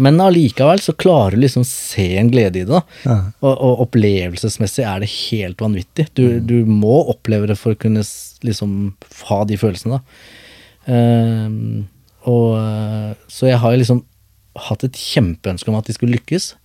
Men 0.02 0.22
allikevel 0.24 0.82
så 0.84 0.96
klarer 0.98 1.36
du 1.36 1.44
liksom 1.44 1.66
se 1.68 2.08
en 2.20 2.32
glede 2.32 2.62
i 2.62 2.68
det. 2.68 2.82
Ja. 3.06 3.18
Og, 3.42 3.52
og 3.54 3.86
opplevelsesmessig 3.88 4.86
er 4.88 5.04
det 5.04 5.12
helt 5.14 5.62
vanvittig. 5.64 6.08
Du, 6.18 6.40
du 6.40 6.62
må 6.70 7.02
oppleve 7.12 7.50
det 7.52 7.60
for 7.60 7.76
å 7.76 7.82
kunne 7.82 8.06
liksom 8.46 8.78
ha 9.30 9.42
de 9.50 9.60
følelsene, 9.62 10.00
da. 10.00 10.30
Ehm, 10.92 11.86
og, 12.30 12.48
eh, 12.58 13.12
så 13.30 13.50
jeg 13.50 13.62
har 13.62 13.78
liksom 13.78 14.02
hatt 14.68 14.84
et 14.86 14.98
kjempeønske 14.98 15.70
om 15.72 15.78
at 15.80 15.88
de 15.88 15.96
skulle 15.96 16.18
lykkes. 16.18 16.56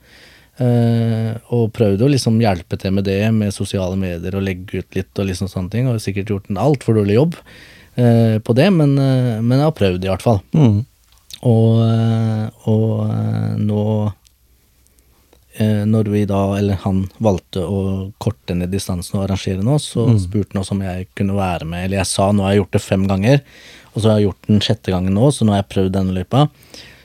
Uh, 0.57 1.37
og 1.53 1.67
prøvd 1.77 2.01
å 2.01 2.07
liksom 2.09 2.39
hjelpe 2.41 2.79
til 2.81 2.95
med 2.97 3.05
det 3.05 3.19
med 3.37 3.53
sosiale 3.53 3.93
medier 4.01 4.39
og 4.39 4.45
legge 4.47 4.81
ut 4.81 4.97
litt 4.97 5.21
og 5.21 5.27
liksom 5.29 5.51
sånne 5.53 5.69
ting. 5.75 5.91
Og 5.91 6.01
sikkert 6.01 6.33
gjort 6.33 6.49
en 6.49 6.61
altfor 6.63 6.97
dårlig 6.97 7.19
jobb 7.19 7.37
uh, 7.37 8.39
på 8.41 8.57
det, 8.57 8.71
men, 8.73 8.95
uh, 8.97 9.37
men 9.43 9.59
jeg 9.59 9.67
har 9.67 9.77
prøvd 9.77 10.07
i 10.07 10.11
hvert 10.11 10.25
fall. 10.25 10.41
Mm. 10.57 10.79
Og, 11.47 11.79
og 12.67 12.89
eh, 13.07 13.53
nå 13.61 13.83
eh, 15.55 15.85
Når 15.87 16.11
vi 16.11 16.25
da, 16.27 16.41
eller 16.59 16.81
han 16.83 17.05
valgte 17.23 17.63
å 17.63 17.81
korte 18.23 18.57
ned 18.59 18.73
distansen 18.75 19.21
og 19.21 19.27
arrangere 19.27 19.63
nå, 19.65 19.79
så 19.83 20.09
spurte 20.21 20.57
han 20.57 20.65
oss 20.65 20.75
om 20.75 20.83
jeg 20.85 21.09
kunne 21.19 21.39
være 21.39 21.69
med. 21.69 21.87
Eller 21.87 22.03
jeg 22.03 22.11
sa 22.11 22.31
nå 22.33 22.47
har 22.47 22.55
jeg 22.55 22.65
gjort 22.65 22.77
det 22.79 22.85
fem 22.85 23.07
ganger, 23.11 23.41
og 23.93 24.01
så 24.01 24.11
har 24.11 24.19
jeg 24.19 24.29
gjort 24.29 24.51
den 24.51 24.67
sjette 24.67 24.95
gangen 24.95 25.17
nå, 25.17 25.31
så 25.33 25.47
nå 25.47 25.55
har 25.55 25.63
jeg 25.63 25.73
prøvd 25.77 25.97
denne 25.97 26.17
løypa. 26.17 26.47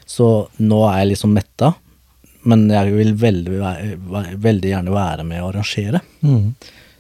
Så 0.10 0.28
nå 0.60 0.82
er 0.90 1.04
jeg 1.04 1.14
liksom 1.14 1.36
metta, 1.38 1.74
men 2.50 2.66
jeg 2.74 2.96
vil 2.96 3.14
veldig, 3.22 3.60
veldig 4.42 4.72
gjerne 4.74 4.96
være 4.96 5.26
med 5.28 5.44
og 5.44 5.52
arrangere. 5.52 6.02
Mm. 6.26 6.56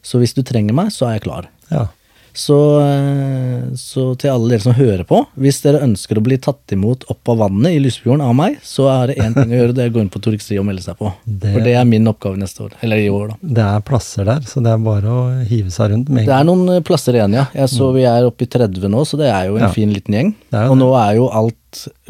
Så 0.05 0.21
hvis 0.21 0.35
du 0.37 0.43
trenger 0.45 0.77
meg, 0.77 0.93
så 0.93 1.07
er 1.07 1.17
jeg 1.17 1.25
klar. 1.25 1.49
Ja. 1.71 1.87
Så, 2.34 2.57
eh, 2.79 3.63
så 3.75 4.03
til 4.19 4.32
alle 4.32 4.49
dere 4.53 4.63
som 4.63 4.73
hører 4.77 5.03
på, 5.07 5.19
hvis 5.41 5.61
dere 5.65 5.82
ønsker 5.86 6.19
å 6.19 6.23
bli 6.23 6.38
tatt 6.41 6.71
imot 6.75 7.03
opp 7.11 7.32
av 7.34 7.38
vannet 7.43 7.75
i 7.75 7.82
Lysfjorden 7.84 8.23
av 8.23 8.34
meg, 8.38 8.57
så 8.63 8.88
er 8.91 9.11
det 9.11 9.17
én 9.23 9.34
ting 9.36 9.51
å 9.51 9.57
gjøre, 9.59 9.75
det 9.75 9.84
er 9.86 9.91
å 9.91 9.95
gå 9.97 10.03
inn 10.05 10.09
på 10.13 10.21
Torikstri 10.23 10.59
og 10.61 10.65
melde 10.69 10.84
seg 10.86 10.97
på. 10.99 11.11
Det- 11.27 11.53
For 11.53 11.61
det 11.67 11.75
er 11.75 11.86
min 11.86 12.07
oppgave 12.07 12.38
neste 12.39 12.63
år. 12.65 12.71
Eller 12.82 12.97
i 12.97 13.09
år, 13.09 13.27
da. 13.29 13.36
Det 13.43 13.65
er 13.67 13.79
plasser 13.82 14.25
der, 14.25 14.39
så 14.47 14.63
det 14.63 14.71
er 14.71 14.77
bare 14.77 15.03
å 15.11 15.45
hive 15.47 15.69
seg 15.71 15.91
rundt 15.91 16.09
med 16.09 16.25
Det 16.25 16.34
er 16.34 16.43
noen 16.47 16.84
plasser 16.84 17.13
igjen, 17.19 17.34
ja. 17.34 17.45
Jeg 17.53 17.67
så 17.69 17.93
vi 17.93 18.03
er 18.03 18.23
oppe 18.29 18.43
i 18.43 18.47
30 18.47 18.88
nå, 18.89 19.03
så 19.05 19.17
det 19.17 19.27
er 19.32 19.47
jo 19.47 19.55
en 19.57 19.67
Ja. 19.67 19.71
fin 19.71 19.91
liten 19.93 20.13
gjeng. 20.13 20.34
Og 20.69 20.77
nå 20.77 20.91
er 20.95 21.15
jo 21.15 21.27
alt 21.29 21.55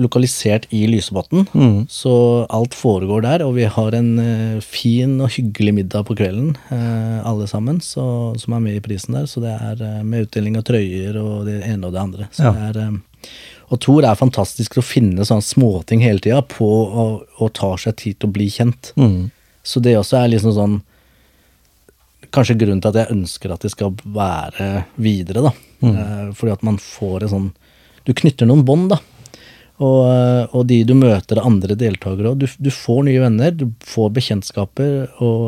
lokalisert 0.01 0.65
i 0.73 0.83
Lysebotn, 0.89 1.45
Mm. 1.53 1.85
så 1.89 2.13
alt 2.49 2.73
foregår 2.77 3.21
der. 3.25 3.43
Og 3.45 3.55
vi 3.55 3.65
har 3.65 3.91
en 3.97 4.11
uh, 4.19 4.59
fin 4.61 5.19
og 5.21 5.29
hyggelig 5.35 5.73
middag 5.73 6.05
på 6.07 6.15
kvelden, 6.17 6.55
uh, 6.71 7.21
alle 7.27 7.47
sammen, 7.47 7.79
så, 7.81 8.33
som 8.41 8.53
er 8.57 8.59
med 8.59 8.75
i 8.79 8.83
prisen 8.83 9.13
der. 9.17 9.25
Så 9.29 9.41
det 9.43 9.53
er 9.53 9.81
uh, 9.81 10.03
med 10.03 10.27
utdeling 10.27 10.57
av 10.57 10.63
trøyer 10.67 11.17
og 11.21 11.45
det 11.49 11.61
ene 11.67 11.87
og 11.87 11.93
det 11.93 12.01
andre. 12.01 12.27
Så 12.31 12.43
Ja. 12.49 12.51
det 12.73 12.85
er, 12.87 12.99
og 13.71 13.79
Tor 13.79 14.03
er 14.03 14.15
fantastisk 14.19 14.73
til 14.73 14.81
å 14.81 14.85
finne 14.85 15.23
sånne 15.23 15.45
småting 15.45 16.01
hele 16.03 16.19
tida 16.19 16.41
på 16.43 16.65
å, 16.67 17.03
å 17.39 17.47
ta 17.55 17.75
seg 17.79 17.95
tid 18.01 18.17
til 18.19 18.27
å 18.29 18.33
bli 18.35 18.49
kjent. 18.51 18.91
Mm. 18.99 19.29
Så 19.63 19.79
det 19.79 19.93
også 19.95 20.17
er 20.23 20.31
liksom 20.33 20.51
sånn 20.57 20.81
Kanskje 22.31 22.55
grunnen 22.55 22.79
til 22.79 22.93
at 22.93 22.95
jeg 23.01 23.11
ønsker 23.11 23.51
at 23.51 23.63
det 23.65 23.71
skal 23.73 23.91
være 24.15 24.85
videre, 25.03 25.41
da. 25.49 25.51
Mm. 25.81 26.33
fordi 26.37 26.51
at 26.53 26.61
man 26.63 26.77
får 26.77 27.23
en 27.25 27.31
sånn 27.31 27.47
Du 28.05 28.11
knytter 28.13 28.45
noen 28.49 28.61
bånd, 28.65 28.89
da. 28.93 28.97
Og, 29.81 30.01
eh, 30.05 30.51
og 30.53 30.67
de 30.69 30.81
du 30.85 30.93
møter 30.97 31.39
av 31.41 31.47
andre 31.49 31.77
deltakere 31.79 32.33
òg. 32.33 32.43
Du, 32.43 32.47
du 32.61 32.69
får 32.73 33.05
nye 33.07 33.23
venner, 33.23 33.53
du 33.55 33.67
får 33.87 34.11
bekjentskaper, 34.17 34.97
og, 35.25 35.47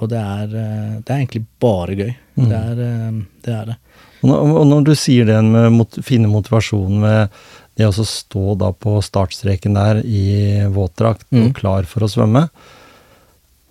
og 0.00 0.10
det, 0.10 0.22
er, 0.22 0.56
eh, 0.62 0.96
det 0.98 1.12
er 1.12 1.20
egentlig 1.20 1.44
bare 1.62 1.98
gøy. 1.98 2.10
Det, 2.38 2.58
er, 2.58 2.82
eh, 2.88 3.20
det 3.46 3.54
er 3.54 3.70
det. 3.72 3.78
Og 4.26 4.64
når, 4.66 4.82
du 4.88 4.96
sier 4.98 5.28
det 5.28 5.38
med 5.46 5.70
mot, 5.76 6.00
finne 6.02 6.30
motivasjonen 6.30 7.04
med 7.04 7.38
det 7.78 7.86
å 7.86 7.92
stå 7.94 8.56
da 8.58 8.72
på 8.74 8.96
startstreken 9.04 9.78
der 9.78 10.00
i 10.02 10.66
våtdrakt 10.74 11.28
og 11.30 11.52
klar 11.54 11.86
for 11.86 12.02
å 12.02 12.10
svømme, 12.10 12.48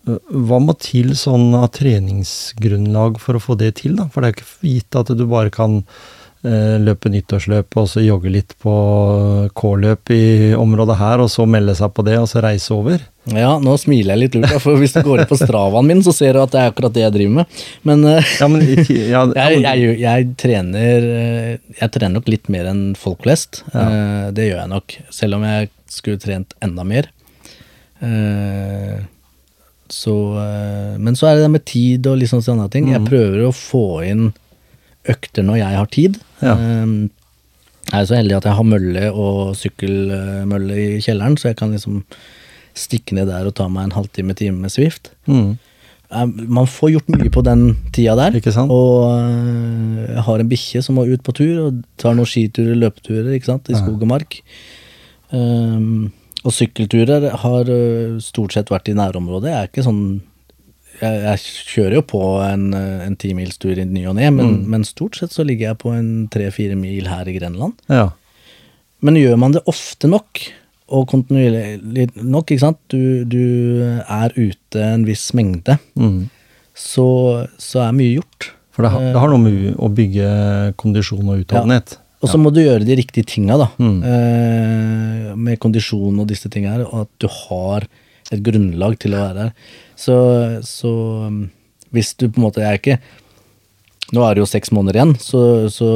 hva 0.08 0.60
må 0.64 0.76
til 0.80 1.12
sånn 1.20 1.50
av 1.58 1.68
treningsgrunnlag 1.76 3.20
for 3.20 3.36
å 3.36 3.44
få 3.44 3.58
det 3.60 3.74
til, 3.82 3.98
da? 4.00 4.08
For 4.08 4.24
det 4.24 4.30
er 4.30 4.34
jo 4.34 4.38
ikke 4.38 4.72
gitt 4.72 5.00
at 5.02 5.12
du 5.20 5.26
bare 5.28 5.52
kan 5.52 5.82
eh, 5.82 5.90
løpe 6.84 7.10
nyttårsløp 7.12 7.76
og 7.82 7.88
så 7.92 8.02
jogge 8.06 8.30
litt 8.32 8.54
på 8.64 8.72
K-løp 9.58 10.12
i 10.16 10.24
området 10.58 10.96
her, 11.00 11.24
og 11.24 11.30
så 11.34 11.46
melde 11.50 11.74
seg 11.78 11.92
på 11.98 12.06
det, 12.08 12.16
og 12.22 12.28
så 12.32 12.42
reise 12.46 12.72
over. 12.76 13.02
Ja, 13.28 13.58
nå 13.60 13.74
smiler 13.82 14.14
jeg 14.16 14.22
litt 14.22 14.38
lurt, 14.40 14.54
for 14.64 14.80
hvis 14.80 14.94
du 14.96 15.02
går 15.04 15.24
inn 15.26 15.30
på 15.30 15.36
stravaen 15.40 15.90
min, 15.90 16.04
så 16.06 16.14
ser 16.16 16.38
du 16.38 16.42
at 16.46 16.54
det 16.54 16.62
er 16.62 16.70
akkurat 16.72 16.94
det 16.96 17.04
jeg 17.04 17.16
driver 17.18 17.34
med. 17.42 17.58
Men 17.90 18.06
eh, 18.14 18.30
Ja, 18.40 18.48
men, 18.54 18.64
ja, 18.64 18.86
ja, 19.18 19.26
jeg, 19.36 19.60
jeg, 19.66 19.98
jeg, 20.06 20.30
trener, 20.40 21.10
eh, 21.18 21.52
jeg 21.82 21.94
trener 21.98 22.16
nok 22.22 22.32
litt 22.32 22.48
mer 22.54 22.70
enn 22.72 22.86
folk 23.00 23.26
flest. 23.28 23.64
Eh, 23.74 24.30
Det 24.38 24.48
gjør 24.48 24.62
jeg 24.64 24.72
nok, 24.78 24.98
selv 25.20 25.40
om 25.40 25.46
jeg 25.50 25.70
skulle 25.92 26.22
trent 26.24 26.56
enda 26.64 26.88
mer. 26.88 27.12
Eh, 28.00 28.98
Så, 29.90 30.14
eh, 30.36 30.98
men 31.00 31.16
så 31.16 31.30
er 31.30 31.38
det 31.38 31.46
det 31.46 31.52
med 31.54 31.64
tid 31.66 32.08
og 32.12 32.18
liksom 32.20 32.42
sånne 32.44 32.66
ting. 32.72 32.90
Jeg 32.92 33.06
prøver 33.08 33.46
å 33.48 33.54
få 33.56 33.84
inn 34.04 34.34
økter 35.08 35.46
når 35.48 35.62
jeg 35.62 35.78
har 35.80 35.88
tid. 35.96 36.18
Ja. 36.42 36.56
Eh, 36.56 37.10
Jeg 37.88 38.02
er 38.02 38.08
så 38.10 38.18
heldig 38.18 38.36
at 38.36 38.44
jeg 38.50 38.58
har 38.58 38.66
mølle 38.68 39.06
og 39.16 39.56
sykkelmølle 39.56 40.76
i 40.76 40.88
kjelleren, 41.00 41.38
så 41.40 41.48
jeg 41.54 41.56
kan 41.62 41.72
liksom 41.72 42.02
stikke 42.76 43.16
ned 43.16 43.30
der 43.32 43.48
og 43.48 43.56
ta 43.56 43.70
meg 43.72 43.88
en 43.88 43.96
halvtime, 43.96 44.36
time 44.36 44.60
med 44.60 44.74
Swift. 44.74 45.14
Mm. 45.26 45.56
Man 46.48 46.68
får 46.68 46.92
gjort 46.94 47.10
mye 47.12 47.32
på 47.32 47.44
den 47.44 47.64
tida 47.96 48.16
der. 48.20 48.36
Ikke 48.40 48.52
sant? 48.56 48.72
Og 48.72 49.08
eh, 49.12 50.04
jeg 50.18 50.24
har 50.28 50.44
en 50.44 50.52
bikkje 50.52 50.84
som 50.84 51.00
må 51.00 51.08
ut 51.08 51.24
på 51.24 51.36
tur, 51.36 51.56
og 51.66 51.82
tar 52.00 52.16
noen 52.16 52.28
skiturer, 52.30 52.76
løpeturer, 52.80 53.34
ikke 53.36 53.52
sant, 53.54 53.72
i 53.72 53.80
skog 53.80 54.04
og 54.04 54.12
mark. 54.12 54.40
Um, 55.32 56.12
og 56.46 56.54
sykkelturer 56.56 57.32
har 57.44 57.72
eh, 57.72 58.20
stort 58.24 58.56
sett 58.56 58.72
vært 58.72 58.88
i 58.92 58.96
nærområdet. 58.96 59.52
Jeg 59.52 59.60
er 59.60 59.72
ikke 59.72 59.88
sånn 59.88 60.04
Jeg, 61.02 61.18
jeg 61.24 61.40
kjører 61.72 61.94
jo 62.00 62.04
på 62.10 62.22
en, 62.42 62.68
en 62.74 63.16
timilstur 63.22 63.78
i 63.78 63.86
ny 63.86 64.06
og 64.10 64.16
ne, 64.18 64.30
men, 64.34 64.64
men 64.72 64.84
stort 64.88 65.20
sett 65.20 65.32
så 65.36 65.44
ligger 65.46 65.70
jeg 65.72 65.78
på 65.84 65.92
en 65.94 66.08
tre-fire 66.34 66.76
mil 66.80 67.06
her 67.12 67.28
i 67.30 67.36
Grenland. 67.38 67.76
Ja. 67.92 68.08
Men 69.06 69.20
gjør 69.20 69.38
man 69.38 69.54
det 69.54 69.62
ofte 69.70 70.10
nok, 70.10 70.42
og 70.90 71.06
kontinuerlig 71.12 72.08
nok, 72.24 72.50
ikke 72.50 72.64
sant, 72.64 72.80
du, 72.90 73.24
du 73.28 73.84
er 74.08 74.34
ute 74.40 74.82
en 74.94 75.06
viss 75.06 75.28
mengde, 75.38 75.76
Mm. 76.00 76.30
så, 76.78 77.06
så 77.62 77.82
er 77.88 77.94
mye 77.98 78.16
gjort. 78.18 78.52
For 78.74 78.86
det, 78.86 78.92
har- 78.94 79.08
det 79.14 79.22
har 79.22 79.30
noe 79.34 79.42
med 79.42 79.76
å 79.82 79.88
bygge 79.90 80.28
kondisjon 80.78 81.26
og 81.34 81.42
utholdenhet. 81.44 81.98
Og 82.22 82.30
så 82.32 82.40
må 82.42 82.50
du 82.54 82.64
gjøre 82.64 82.86
de 82.86 82.96
riktige 82.98 83.26
tinga, 83.30 83.58
da. 83.62 83.68
Mm. 83.78 83.98
Eh, 84.02 85.36
med 85.38 85.60
kondisjon 85.62 86.18
og 86.22 86.28
disse 86.30 86.50
tinga 86.50 86.74
her, 86.76 86.86
og 86.88 87.04
at 87.06 87.12
du 87.22 87.28
har 87.30 87.86
et 88.34 88.42
grunnlag 88.44 88.98
til 89.02 89.14
å 89.14 89.22
være 89.22 89.36
der. 89.44 89.52
Så, 89.98 90.16
så 90.66 90.92
um, 91.28 91.48
hvis 91.96 92.14
du 92.20 92.28
på 92.30 92.38
en 92.40 92.46
måte 92.50 92.62
er 92.66 92.78
ikke 92.80 93.00
Nå 94.16 94.22
er 94.24 94.38
det 94.38 94.40
jo 94.40 94.48
seks 94.48 94.70
måneder 94.72 94.96
igjen, 95.02 95.10
så, 95.20 95.40
så 95.68 95.88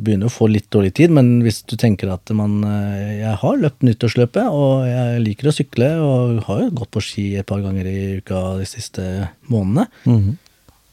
begynner 0.00 0.24
du 0.24 0.30
å 0.30 0.32
få 0.32 0.46
litt 0.48 0.70
dårlig 0.72 0.94
tid. 0.96 1.12
Men 1.12 1.42
hvis 1.44 1.58
du 1.68 1.74
tenker 1.76 2.08
at 2.14 2.30
man 2.32 2.62
eh, 2.64 3.18
Jeg 3.18 3.34
har 3.42 3.58
løpt 3.60 3.84
nyttårsløpet, 3.84 4.46
og 4.48 4.86
jeg 4.88 5.18
liker 5.20 5.50
å 5.50 5.52
sykle, 5.52 5.90
og 6.00 6.38
har 6.46 6.62
jo 6.62 6.70
gått 6.78 6.92
på 6.96 7.02
ski 7.04 7.26
et 7.36 7.48
par 7.50 7.60
ganger 7.60 7.90
i 7.90 7.98
uka 8.22 8.40
de 8.62 8.68
siste 8.70 9.04
månedene. 9.52 9.84
Mhm. 10.08 10.38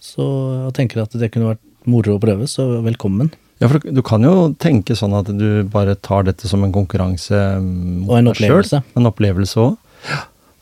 Så 0.03 0.25
jeg 0.65 0.75
tenker 0.81 1.05
at 1.05 1.15
det 1.15 1.31
kunne 1.31 1.53
vært 1.53 1.63
moro 1.87 2.17
å 2.17 2.23
prøve, 2.23 2.47
så 2.51 2.67
velkommen. 2.83 3.31
Ja, 3.63 3.67
for 3.71 3.79
du 3.79 4.03
kan 4.03 4.23
jo 4.27 4.49
tenke 4.59 4.95
sånn 4.99 5.15
at 5.15 5.31
du 5.35 5.63
bare 5.71 5.95
tar 5.95 6.27
dette 6.27 6.47
som 6.51 6.63
en 6.67 6.75
konkurranse 6.75 7.39
mot 7.63 8.11
Og 8.11 8.19
en 8.19 8.33
opplevelse. 8.33 8.81
selv. 8.83 8.99
En 8.99 9.07
opplevelse 9.07 9.63
òg. 9.63 9.79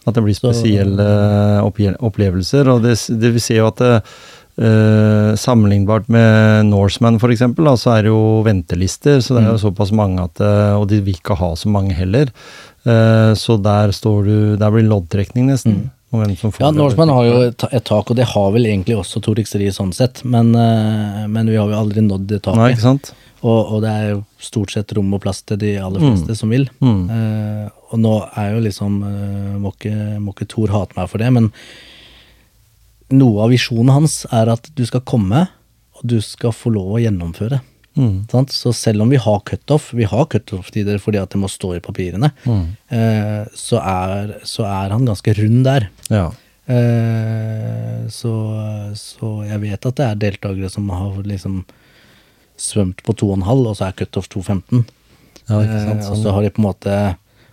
At 0.08 0.16
det 0.16 0.24
blir 0.24 0.38
spesielle 0.38 1.05
opplevelser. 1.99 2.70
Og 2.72 2.82
det, 2.86 2.95
det 3.20 3.32
vi 3.36 3.43
ser 3.43 3.62
jo 3.64 3.70
at 3.74 3.84
det, 3.84 3.93
Uh, 4.58 5.36
sammenlignbart 5.38 6.08
med 6.10 6.66
Norseman 6.66 7.20
f.eks., 7.22 7.43
så 7.78 7.91
er 7.93 8.08
det 8.08 8.10
jo 8.10 8.41
ventelister. 8.41 9.20
Så 9.22 9.36
det 9.36 9.43
er 9.43 9.51
jo 9.51 9.60
Mm. 9.60 9.66
såpass 9.68 9.91
mange 9.93 10.24
at 10.24 10.41
eh, 10.41 10.74
Og 10.74 10.88
de 10.89 10.97
vil 11.05 11.14
ikke 11.14 11.38
ha 11.38 11.51
så 11.53 11.70
mange 11.70 11.93
heller. 11.93 12.32
Uh, 12.82 13.38
så 13.38 13.62
der 13.62 13.93
står 13.93 14.26
du 14.26 14.58
Der 14.58 14.72
blir 14.74 14.88
loddtrekning, 14.89 15.45
nesten. 15.51 15.91
om 16.12 16.24
hvem 16.24 16.36
som 16.36 16.51
får 16.51 16.58
Mm. 16.58 16.66
Ja. 16.66 16.72
Norseman 16.72 17.10
har 17.10 17.24
jo 17.26 17.41
et, 17.51 17.64
et 17.72 17.84
tak, 17.86 18.10
og 18.10 18.16
det 18.16 18.26
har 18.34 18.51
vel 18.51 18.66
egentlig 18.66 18.97
også 18.97 19.22
Tor 19.22 19.36
Rikseri 19.36 19.70
sånn 19.70 19.93
sett, 19.93 20.24
men, 20.26 20.55
uh, 20.55 21.28
men 21.28 21.45
vi 21.45 21.55
har 21.55 21.70
jo 21.70 21.78
aldri 21.78 22.01
nådd 22.01 22.26
det 22.26 22.41
Nei, 22.47 22.72
ikke 22.74 22.82
sant? 22.82 23.14
Og, 23.47 23.59
og 23.77 23.81
det 23.85 23.91
er 23.95 24.07
jo 24.11 24.21
stort 24.43 24.73
sett 24.73 24.91
rom 24.97 25.13
og 25.15 25.21
plass 25.23 25.39
til 25.47 25.59
de 25.61 25.75
aller 25.79 26.01
Mm. 26.03 26.09
fleste 26.11 26.35
som 26.39 26.51
vil. 26.51 26.65
Mm. 26.83 27.03
Uh, 27.07 27.69
og 27.93 28.01
nå 28.03 28.13
er 28.35 28.49
jo 28.55 28.63
liksom 28.65 28.97
uh, 29.05 29.53
Må 29.63 29.71
ikke, 29.75 29.93
må 30.19 30.33
ikke 30.35 30.47
Tor 30.51 30.73
hate 30.73 30.97
meg 30.97 31.07
for 31.11 31.21
det, 31.23 31.29
men 31.37 31.47
noe 33.15 33.45
av 33.45 33.53
visjonen 33.53 33.93
hans 33.95 34.25
er 34.35 34.49
at 34.51 34.67
du 34.75 34.81
skal 34.89 34.99
komme, 35.07 35.45
og 35.95 36.01
du 36.11 36.17
skal 36.21 36.51
få 36.51 36.73
lov 36.75 36.97
å 36.97 36.99
gjennomføre. 36.99 37.61
Mm. 37.97 38.25
Sant? 38.29 38.51
Så 38.53 38.73
selv 38.75 39.01
om 39.05 39.09
vi 39.09 39.17
har 39.23 39.39
cutoff, 39.47 39.93
vi 39.95 40.03
har 40.11 40.27
cutoff-tider 40.29 40.99
fordi 41.01 41.21
at 41.21 41.31
det 41.33 41.39
må 41.41 41.47
stå 41.49 41.71
i 41.77 41.79
papirene, 41.85 42.33
Mm. 42.45 42.65
eh, 42.91 43.47
så, 43.55 43.79
er, 43.79 44.35
så 44.45 44.67
er 44.67 44.91
han 44.93 45.07
ganske 45.07 45.33
rund 45.39 45.63
der. 45.65 45.87
Ja. 46.11 46.27
Så, 48.11 48.31
så 48.99 49.29
jeg 49.47 49.61
vet 49.63 49.85
at 49.87 49.95
det 49.99 50.05
er 50.05 50.19
deltakere 50.27 50.69
som 50.71 50.89
har 50.91 51.15
liksom 51.23 51.61
svømt 52.58 53.03
på 53.05 53.14
2,5, 53.14 53.64
og 53.70 53.78
så 53.78 53.88
er 53.88 53.97
cutoff 53.97 54.30
2,15. 54.34 54.84
ja, 55.47 55.62
sånn. 55.62 56.03
Og 56.12 56.22
så 56.24 56.36
har 56.36 56.45
de 56.45 56.53
på 56.53 56.64
en 56.64 56.70
måte 56.70 56.99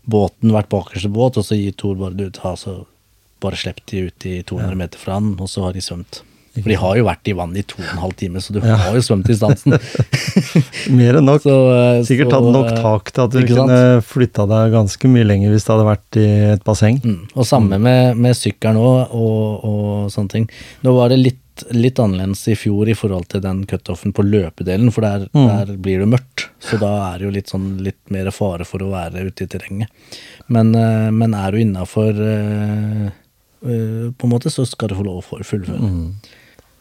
båten 0.04 0.52
vært 0.52 0.72
bakerste 0.72 1.12
båt, 1.12 1.38
og 1.40 1.46
så 1.46 1.58
gir 1.58 1.76
Tor 1.78 1.96
bare 2.00 2.16
du 2.18 2.28
ta, 2.34 2.56
så 2.60 2.82
bare 3.44 3.58
slipp 3.60 3.82
de 3.90 4.06
ut 4.08 4.28
i 4.28 4.38
200 4.46 4.78
meter 4.78 5.00
fra 5.00 5.18
han, 5.18 5.34
og 5.40 5.50
så 5.50 5.66
har 5.66 5.76
de 5.76 5.84
svømt. 5.84 6.22
For 6.54 6.70
de 6.70 6.76
har 6.78 6.98
jo 7.00 7.06
vært 7.08 7.26
i 7.26 7.32
vann 7.34 7.54
i 7.58 7.64
to 7.66 7.80
og 7.80 7.86
en 7.88 8.02
halv 8.04 8.14
time, 8.18 8.38
så 8.42 8.54
du 8.54 8.60
har 8.62 8.94
jo 8.94 9.02
svømt 9.02 9.26
distansen. 9.26 9.74
Mer 10.98 11.18
enn 11.18 11.26
nok. 11.26 11.42
Så, 11.42 11.54
eh, 11.74 12.02
Sikkert 12.06 12.30
så, 12.30 12.36
tatt 12.36 12.50
nok 12.54 12.68
tak 12.78 13.10
til 13.10 13.24
at 13.24 13.34
du 13.34 13.40
kunne 13.48 13.78
flytta 14.06 14.46
deg 14.52 14.76
ganske 14.76 15.10
mye 15.10 15.26
lenger 15.26 15.50
hvis 15.50 15.66
det 15.66 15.72
hadde 15.74 15.88
vært 15.88 16.20
i 16.20 16.26
et 16.52 16.62
basseng. 16.66 17.00
Mm. 17.02 17.24
Og 17.34 17.48
samme 17.48 17.80
med, 17.82 18.20
med 18.22 18.38
sykkelen 18.38 18.78
òg, 18.78 19.16
og, 19.18 19.66
og 19.66 20.12
sånne 20.14 20.34
ting. 20.36 20.46
Nå 20.86 20.94
var 20.94 21.10
det 21.10 21.18
litt, 21.24 21.40
litt 21.70 21.98
annerledes 22.02 22.42
i 22.48 22.54
fjor 22.58 22.88
i 22.90 22.94
forhold 22.98 23.28
til 23.28 23.40
den 23.44 23.64
cutoffen 23.70 24.12
på 24.12 24.24
løpedelen, 24.26 24.90
for 24.92 25.00
der, 25.02 25.28
Mm. 25.34 25.46
der 25.46 25.76
blir 25.76 25.98
det 26.00 26.08
mørkt. 26.08 26.48
Så 26.60 26.78
da 26.80 27.14
er 27.14 27.18
det 27.18 27.24
jo 27.26 27.30
litt, 27.30 27.46
sånn, 27.52 27.80
litt 27.80 28.10
mer 28.10 28.30
fare 28.30 28.64
for 28.64 28.78
å 28.80 28.90
være 28.90 29.26
ute 29.26 29.44
i 29.44 29.46
terrenget. 29.46 29.88
Men, 30.48 30.74
eh, 30.74 31.10
men 31.10 31.34
er 31.34 31.50
du 31.52 31.58
innafor 31.58 32.14
på 33.64 34.26
en 34.26 34.30
måte, 34.30 34.50
så 34.50 34.66
skal 34.66 34.88
du 34.88 34.94
få 34.94 35.04
lov 35.04 35.24
for 35.24 35.38
å 35.40 35.44
fullføre. 35.44 35.78
fullføre. 35.78 36.14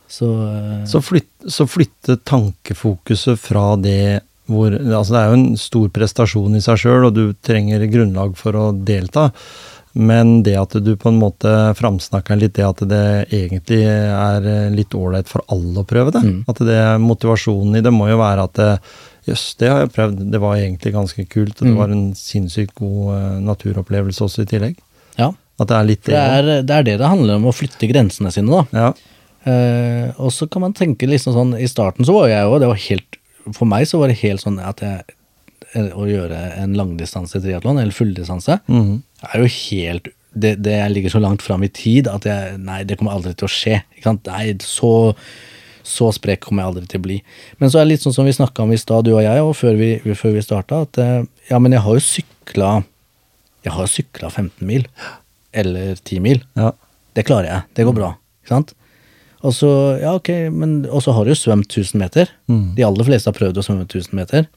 Så, 0.08 0.28
eh, 0.48 0.86
Så, 0.86 1.02
flyt, 1.02 1.30
så 1.48 1.66
flytte 1.66 2.18
tankefokuset 2.24 3.40
fra 3.40 3.76
det 3.76 4.22
hvor 4.46 4.72
Altså, 4.76 5.12
det 5.14 5.20
er 5.22 5.30
jo 5.30 5.38
en 5.40 5.58
stor 5.58 5.88
prestasjon 5.90 6.56
i 6.58 6.60
seg 6.60 6.78
sjøl, 6.78 7.06
og 7.08 7.14
du 7.16 7.34
trenger 7.34 7.80
grunnlag 7.90 8.36
for 8.36 8.52
å 8.52 8.66
delta. 8.84 9.32
Men 9.96 10.42
det 10.44 10.56
at 10.58 10.74
du 10.84 10.96
på 10.98 11.10
en 11.12 11.20
måte 11.22 11.50
framsnakker 11.78 12.40
litt 12.42 12.56
det 12.58 12.66
at 12.66 12.80
det 12.90 13.02
egentlig 13.30 13.84
er 13.86 14.70
litt 14.74 14.90
ålreit 14.98 15.28
for 15.30 15.44
alle 15.54 15.84
å 15.84 15.86
prøve 15.86 16.12
det. 16.16 16.24
Mm. 16.26 16.40
At 16.50 16.58
det 16.66 16.80
motivasjonen 17.04 17.78
i 17.78 17.82
det 17.86 17.92
må 17.94 18.08
jo 18.10 18.18
være 18.18 18.44
at 18.50 18.54
det- 18.54 18.80
Jøss, 19.24 19.56
det 19.56 19.70
har 19.70 19.80
jeg 19.86 19.94
prøvd. 19.94 20.32
Det 20.32 20.40
var 20.42 20.56
egentlig 20.58 20.92
ganske 20.94 21.24
kult. 21.30 21.54
Og 21.62 21.64
det 21.68 21.72
Mm. 21.74 21.78
var 21.78 21.90
en 21.94 22.14
sinnssykt 22.14 22.74
god 22.76 23.14
eh, 23.16 23.40
naturopplevelse 23.40 24.20
også 24.26 24.42
i 24.42 24.46
tillegg. 24.46 24.76
ja. 25.18 25.32
At 25.60 25.68
det 25.68 25.76
er 25.78 25.84
litt 25.86 26.04
det 26.04 26.16
er, 26.16 26.42
det 26.64 26.70
er 26.72 26.84
det 26.84 26.98
det 26.98 27.08
handler 27.08 27.36
om, 27.36 27.44
å 27.46 27.54
flytte 27.54 27.88
grensene 27.88 28.32
sine, 28.34 28.50
da. 28.50 28.66
Ja. 28.74 28.94
Eh, 29.46 30.12
og 30.18 30.32
så 30.32 30.50
kan 30.50 30.62
man 30.64 30.74
tenke 30.74 31.06
liksom 31.08 31.34
sånn 31.36 31.54
I 31.62 31.68
starten 31.68 32.04
så 32.04 32.14
var 32.16 32.28
jeg 32.30 32.42
jo 32.44 32.60
det 32.60 32.68
var 32.68 32.76
helt 32.90 33.18
For 33.54 33.66
meg 33.66 33.86
så 33.86 34.00
var 34.00 34.08
det 34.08 34.18
helt 34.24 34.42
sånn 34.42 34.58
at 34.66 34.80
jeg 34.80 35.00
eh, 35.00 35.14
Å 35.74 36.06
gjøre 36.06 36.40
en 36.62 36.74
langdistanse 36.78 37.40
triatlon, 37.42 37.80
eller 37.82 37.92
fulldistanse, 37.96 38.60
Mhm. 38.68 39.02
er 39.34 39.40
jo 39.40 39.48
helt 39.48 40.08
det, 40.36 40.62
det 40.64 40.92
ligger 40.92 41.10
så 41.14 41.20
langt 41.22 41.42
fram 41.42 41.64
i 41.64 41.68
tid 41.70 42.08
at 42.08 42.24
jeg 42.26 42.58
Nei, 42.60 42.84
det 42.84 42.98
kommer 42.98 43.14
aldri 43.14 43.36
til 43.38 43.46
å 43.48 43.52
skje. 43.54 43.84
Ikke 43.96 44.04
sant? 44.04 44.26
Nei, 44.26 44.54
så 44.60 45.16
så 45.84 46.08
sprek 46.16 46.40
kommer 46.40 46.64
jeg 46.64 46.70
aldri 46.72 46.88
til 46.88 47.00
å 47.02 47.04
bli. 47.04 47.18
Men 47.60 47.70
så 47.70 47.80
er 47.80 47.84
det 47.84 47.90
litt 47.92 48.02
sånn 48.06 48.14
som 48.16 48.26
vi 48.26 48.32
snakka 48.32 48.64
om 48.64 48.72
i 48.72 48.78
stad, 48.80 49.04
du 49.04 49.12
og 49.18 49.22
jeg, 49.22 49.42
og 49.44 49.52
før 49.54 49.76
vi, 49.78 49.90
før 50.16 50.32
vi 50.38 50.40
starta, 50.46 50.82
at 50.88 50.98
eh, 50.98 51.26
ja, 51.50 51.60
men 51.60 51.74
jeg 51.76 51.82
har 51.82 51.94
jo 51.94 52.00
sykla 52.00 52.84
Jeg 53.66 53.74
har 53.74 53.86
sykla 53.88 54.30
15 54.32 54.66
mil. 54.68 54.86
Eller 55.54 55.96
10 55.96 56.20
mil. 56.20 56.42
ja. 56.56 56.72
Det 57.16 57.26
klarer 57.26 57.46
jeg. 57.46 57.64
Det 57.76 57.86
går 57.86 57.94
bra. 57.96 58.16
Ikke 58.44 58.50
sant? 58.50 58.74
Og 59.44 59.52
så, 59.54 60.00
ja, 60.02 60.14
okay, 60.16 60.50
men 60.50 60.84
har 60.86 61.24
du 61.26 61.30
jo 61.32 61.36
svømt 61.38 61.68
1000 61.68 62.00
meter. 62.00 62.30
Mm. 62.50 62.76
De 62.76 62.84
aller 62.84 63.04
fleste 63.06 63.28
har 63.30 63.36
prøvd 63.38 63.60
å 63.60 63.64
svømme 63.64 63.86
1000 63.86 64.14
meter. 64.18 64.48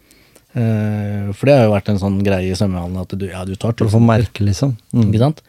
Eh, 0.56 1.32
for 1.36 1.48
det 1.50 1.56
har 1.58 1.66
jo 1.66 1.74
vært 1.74 1.90
en 1.92 1.98
sånn 2.00 2.20
greie 2.24 2.48
i 2.52 2.56
svømmehallen 2.56 3.02
at 3.02 3.12
du, 3.18 3.26
ja, 3.28 3.42
du 3.44 3.54
tar 3.60 3.74
å 3.74 3.76
1000 3.76 4.06
merke, 4.08 4.44
liksom. 4.46 4.76
Mm. 4.96 5.08
Ikke 5.10 5.20
sant? 5.26 5.42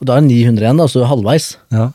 Og 0.00 0.08
da 0.08 0.16
er 0.18 0.24
det 0.26 0.32
900 0.32 0.66
igjen, 0.66 0.80
da, 0.82 0.88
så 0.90 0.98
er 1.00 1.06
du 1.06 1.10
halvveis. 1.12 1.46
Ja. 1.72 1.86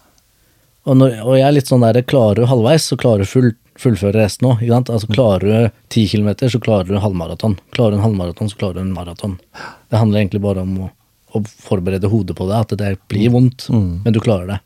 Og, 0.88 0.96
når, 0.98 1.18
og 1.22 1.36
jeg 1.38 1.46
er 1.46 1.54
litt 1.58 1.70
sånn 1.70 1.84
der, 1.86 2.00
klarer 2.08 2.40
du 2.42 2.48
halvveis, 2.50 2.88
så 2.90 2.98
klarer 2.98 3.22
du 3.26 3.30
full, 3.30 3.52
fullføre 3.78 4.16
resten 4.24 4.48
òg. 4.50 4.64
Altså, 4.80 5.10
klarer 5.12 5.44
du 5.46 5.76
10 5.94 6.08
km, 6.16 6.32
så 6.50 6.62
klarer 6.64 6.90
du 6.90 6.98
halvmaraton. 7.04 7.60
Klarer 7.76 7.94
du 7.94 8.00
en 8.00 8.08
halvmaraton, 8.08 8.50
så 8.50 8.58
klarer 8.64 8.80
du 8.80 8.86
en 8.88 8.96
maraton. 8.96 9.36
Det 9.92 10.00
handler 10.02 10.24
egentlig 10.24 10.42
bare 10.48 10.64
om 10.66 10.74
å, 10.88 10.90
å 11.38 11.44
forberede 11.68 12.10
hodet 12.10 12.34
på 12.40 12.48
det, 12.50 12.64
at 12.64 12.74
det 12.80 12.96
blir 13.12 13.30
vondt, 13.36 13.68
Mm. 13.70 14.02
men 14.08 14.16
du 14.16 14.20
klarer 14.24 14.50
det. 14.56 14.60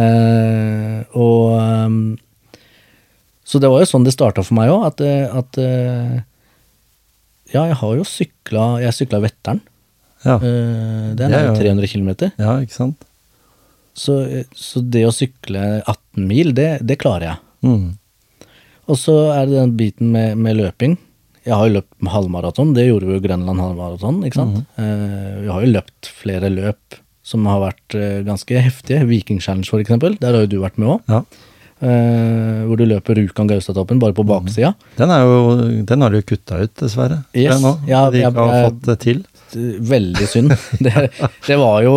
Eh, 0.00 0.98
og 1.18 1.54
ehm, 1.60 2.02
Så 3.44 3.58
det 3.58 3.66
var 3.70 3.80
jo 3.82 3.88
sånn 3.90 4.04
det 4.06 4.12
starta 4.14 4.44
for 4.46 4.54
meg 4.54 4.70
òg, 4.70 4.84
at, 4.86 5.00
eh, 5.02 5.26
at 5.34 5.58
eh, 5.58 6.20
Ja, 7.54 7.64
jeg 7.66 7.76
har 7.80 7.94
jo 7.98 8.04
sykla 8.06 8.64
Jeg 8.82 8.94
sykla 8.94 9.20
Vetteren. 9.24 9.60
Ja. 10.24 10.36
Eh, 10.36 11.14
Det 11.16 11.26
er 11.30 11.46
jo 11.48 11.54
jo- 11.54 11.60
300 11.60 11.88
km. 11.88 12.10
ja, 12.38 12.58
ikke 12.60 12.76
sant? 12.76 13.06
Så, 13.94 14.44
så 14.54 14.80
det 14.88 15.02
å 15.04 15.12
sykle 15.12 15.82
18 15.86 16.26
mil, 16.28 16.52
det, 16.54 16.78
det 16.86 16.98
klarer 17.02 17.26
jeg. 17.32 17.38
Mm. 17.66 17.88
Og 18.88 18.96
så 18.96 19.16
er 19.34 19.46
det 19.46 19.56
den 19.58 19.76
biten 19.76 20.12
med, 20.14 20.36
med 20.38 20.56
løping. 20.56 20.96
Jeg 21.44 21.54
har 21.56 21.68
jo 21.68 21.74
løpt 21.80 22.08
halvmaraton, 22.12 22.74
det 22.76 22.86
gjorde 22.86 23.08
vi 23.08 23.14
jo 23.16 23.22
Grønland 23.24 23.60
halvmaraton, 23.60 24.22
ikke 24.28 24.38
sant. 24.38 24.60
Eh, 24.78 25.40
vi 25.42 25.48
har 25.50 25.64
jo 25.64 25.72
løpt 25.72 26.10
flere 26.20 26.50
løp 26.52 26.98
som 27.26 27.44
har 27.48 27.60
vært 27.64 27.96
eh, 27.98 28.20
ganske 28.26 28.60
heftige. 28.62 29.06
Viking 29.08 29.40
Challenge 29.40 29.68
for 29.68 29.80
eksempel, 29.82 30.16
der 30.20 30.36
har 30.36 30.44
jo 30.46 30.52
du 30.54 30.58
vært 30.62 30.78
med 30.80 30.88
òg. 30.96 31.00
Ja. 31.08 31.22
Hvor 31.80 32.76
du 32.76 32.84
løper 32.84 33.16
Rjukan-Gaustatoppen 33.16 33.98
bare 34.02 34.12
på 34.16 34.24
baksida. 34.28 34.74
Den, 34.98 35.08
jo, 35.24 35.36
den 35.88 36.02
har 36.04 36.10
du 36.12 36.18
jo 36.20 36.26
kutta 36.34 36.58
ut, 36.66 36.74
dessverre. 36.76 37.22
Yes. 37.32 37.60
Nå, 37.62 37.74
Ja, 37.88 38.02
de 38.12 38.20
ikke 38.20 38.34
har 38.50 38.66
fått 38.70 38.82
det 38.90 38.98
til. 39.06 39.22
Veldig 39.88 40.26
synd. 40.30 40.52
Det, 40.84 41.08
det 41.48 41.56
var 41.58 41.80
jo 41.82 41.94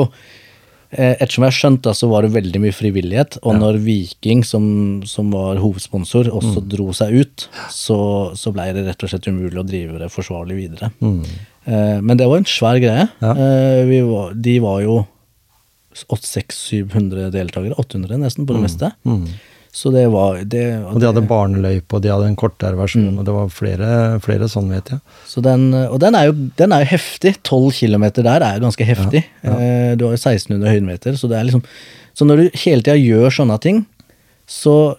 eh, 0.96 1.14
Ettersom 1.20 1.44
jeg 1.46 1.52
har 1.52 1.58
skjønt 1.60 1.90
så 2.00 2.08
var 2.10 2.24
det 2.26 2.32
veldig 2.34 2.62
mye 2.64 2.74
frivillighet. 2.74 3.38
Og 3.44 3.54
Ja. 3.54 3.60
når 3.60 3.78
Viking, 3.86 4.42
som, 4.48 4.66
som 5.06 5.30
var 5.36 5.60
hovedsponsor, 5.62 6.32
også 6.32 6.64
Mm. 6.64 6.70
dro 6.78 6.88
seg 6.96 7.14
ut, 7.20 7.48
så, 7.70 8.00
så 8.40 8.54
blei 8.56 8.72
det 8.74 8.86
rett 8.88 9.04
og 9.04 9.10
slett 9.12 9.28
umulig 9.28 9.60
å 9.60 9.68
drive 9.68 10.00
det 10.02 10.10
forsvarlig 10.14 10.56
videre. 10.64 10.92
Mm. 11.04 11.20
Eh, 11.68 12.00
men 12.02 12.18
det 12.18 12.26
var 12.32 12.38
en 12.42 12.48
svær 12.50 12.80
greie. 12.82 13.10
Ja. 13.22 13.32
Eh, 13.36 13.84
vi 13.92 14.00
var, 14.08 14.34
de 14.34 14.58
var 14.64 14.82
jo 14.86 15.02
600-700 15.94 17.30
deltakere, 17.34 17.76
800 17.78 18.18
nesten, 18.24 18.48
på 18.48 18.56
det 18.56 18.64
meste. 18.66 18.90
Mm. 19.06 19.28
Så 19.74 19.90
det 19.90 20.04
var 20.14 20.36
det, 20.46 20.64
Og 20.86 21.00
de 21.02 21.08
hadde 21.10 21.24
barneløype, 21.26 21.96
og 21.98 22.02
de 22.04 22.12
hadde 22.14 22.28
en 22.30 22.36
kortere 22.38 22.78
versjon, 22.78 23.08
Mm. 23.10 23.18
og 23.20 23.26
det 23.26 23.34
var 23.34 23.48
flere, 23.50 23.88
flere 24.22 24.46
sånn, 24.52 24.70
vet 24.70 24.92
jeg. 24.94 25.00
Så 25.26 25.42
den, 25.42 25.74
og 25.74 25.98
den 26.00 26.14
er, 26.14 26.28
jo, 26.30 26.36
den 26.62 26.72
er 26.76 26.84
jo 26.84 26.92
heftig. 26.92 27.32
12 27.42 27.72
km 27.80 28.06
der 28.22 28.46
er 28.46 28.60
ganske 28.62 28.86
heftig. 28.86 29.24
Ja, 29.44 29.50
ja. 29.50 29.58
Eh, 29.58 29.96
Du 29.98 30.06
har 30.06 30.14
jo 30.14 30.22
1600 30.22 30.70
høydemeter, 30.70 31.18
så 31.18 31.28
det 31.28 31.40
er 31.40 31.46
liksom 31.50 31.64
Så 32.14 32.26
når 32.30 32.38
du 32.38 32.50
hele 32.62 32.84
tida 32.86 32.94
gjør 33.02 33.32
sånne 33.34 33.60
ting, 33.60 33.86
så, 34.46 34.96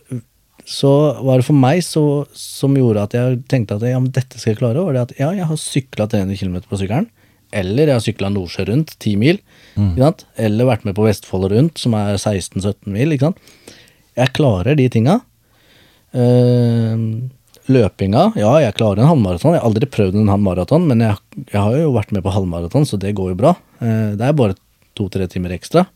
så 0.66 1.22
var 1.22 1.38
det 1.38 1.44
for 1.46 1.54
meg 1.54 1.78
så, 1.86 2.26
som 2.34 2.74
gjorde 2.74 3.04
at 3.06 3.12
jeg 3.14 3.44
tenkte 3.46 3.76
at 3.76 3.82
ja, 3.86 4.00
men 4.00 4.10
dette 4.10 4.40
skal 4.40 4.54
jeg 4.54 4.58
klare, 4.58 4.82
var 4.82 4.92
det 4.96 5.02
at 5.04 5.14
ja, 5.20 5.28
jeg 5.38 5.46
har 5.46 5.56
sykla 5.60 6.08
300 6.10 6.36
km 6.40 6.56
på 6.66 6.80
sykkelen. 6.80 7.06
Eller 7.54 7.86
jeg 7.86 7.94
har 7.94 8.02
sykla 8.02 8.32
Nordsjø 8.34 8.66
rundt, 8.66 8.96
10 8.98 9.14
mil. 9.20 9.38
Sant? 9.78 10.24
Eller 10.36 10.66
vært 10.66 10.84
med 10.84 10.96
på 10.96 11.04
Vestfold 11.06 11.52
rundt, 11.52 11.78
som 11.78 11.94
er 11.94 12.16
16-17 12.18 12.90
mil. 12.90 13.14
Ikke 13.14 13.28
sant? 13.28 13.38
Jeg 14.18 14.34
klarer 14.36 14.78
de 14.78 14.88
tinga. 14.92 15.18
Uh, 16.14 17.26
løpinga, 17.70 18.28
ja, 18.38 18.50
jeg 18.62 18.76
klarer 18.78 19.02
en 19.02 19.10
halvmaraton. 19.10 19.56
Jeg 19.56 19.62
har 19.62 19.68
aldri 19.70 19.88
prøvd 19.90 20.18
en 20.20 20.30
halvmaraton, 20.30 20.86
men 20.90 21.02
jeg, 21.02 21.18
jeg 21.48 21.58
har 21.58 21.76
jo 21.80 21.94
vært 21.96 22.12
med 22.14 22.24
på 22.26 22.34
halvmaraton, 22.34 22.86
så 22.86 23.00
det 23.00 23.14
går 23.18 23.32
jo 23.32 23.40
bra. 23.40 23.54
Uh, 23.80 24.14
det 24.18 24.28
er 24.28 24.36
bare 24.36 24.58
to-tre 24.94 25.26
timer 25.30 25.56
ekstra. 25.56 25.86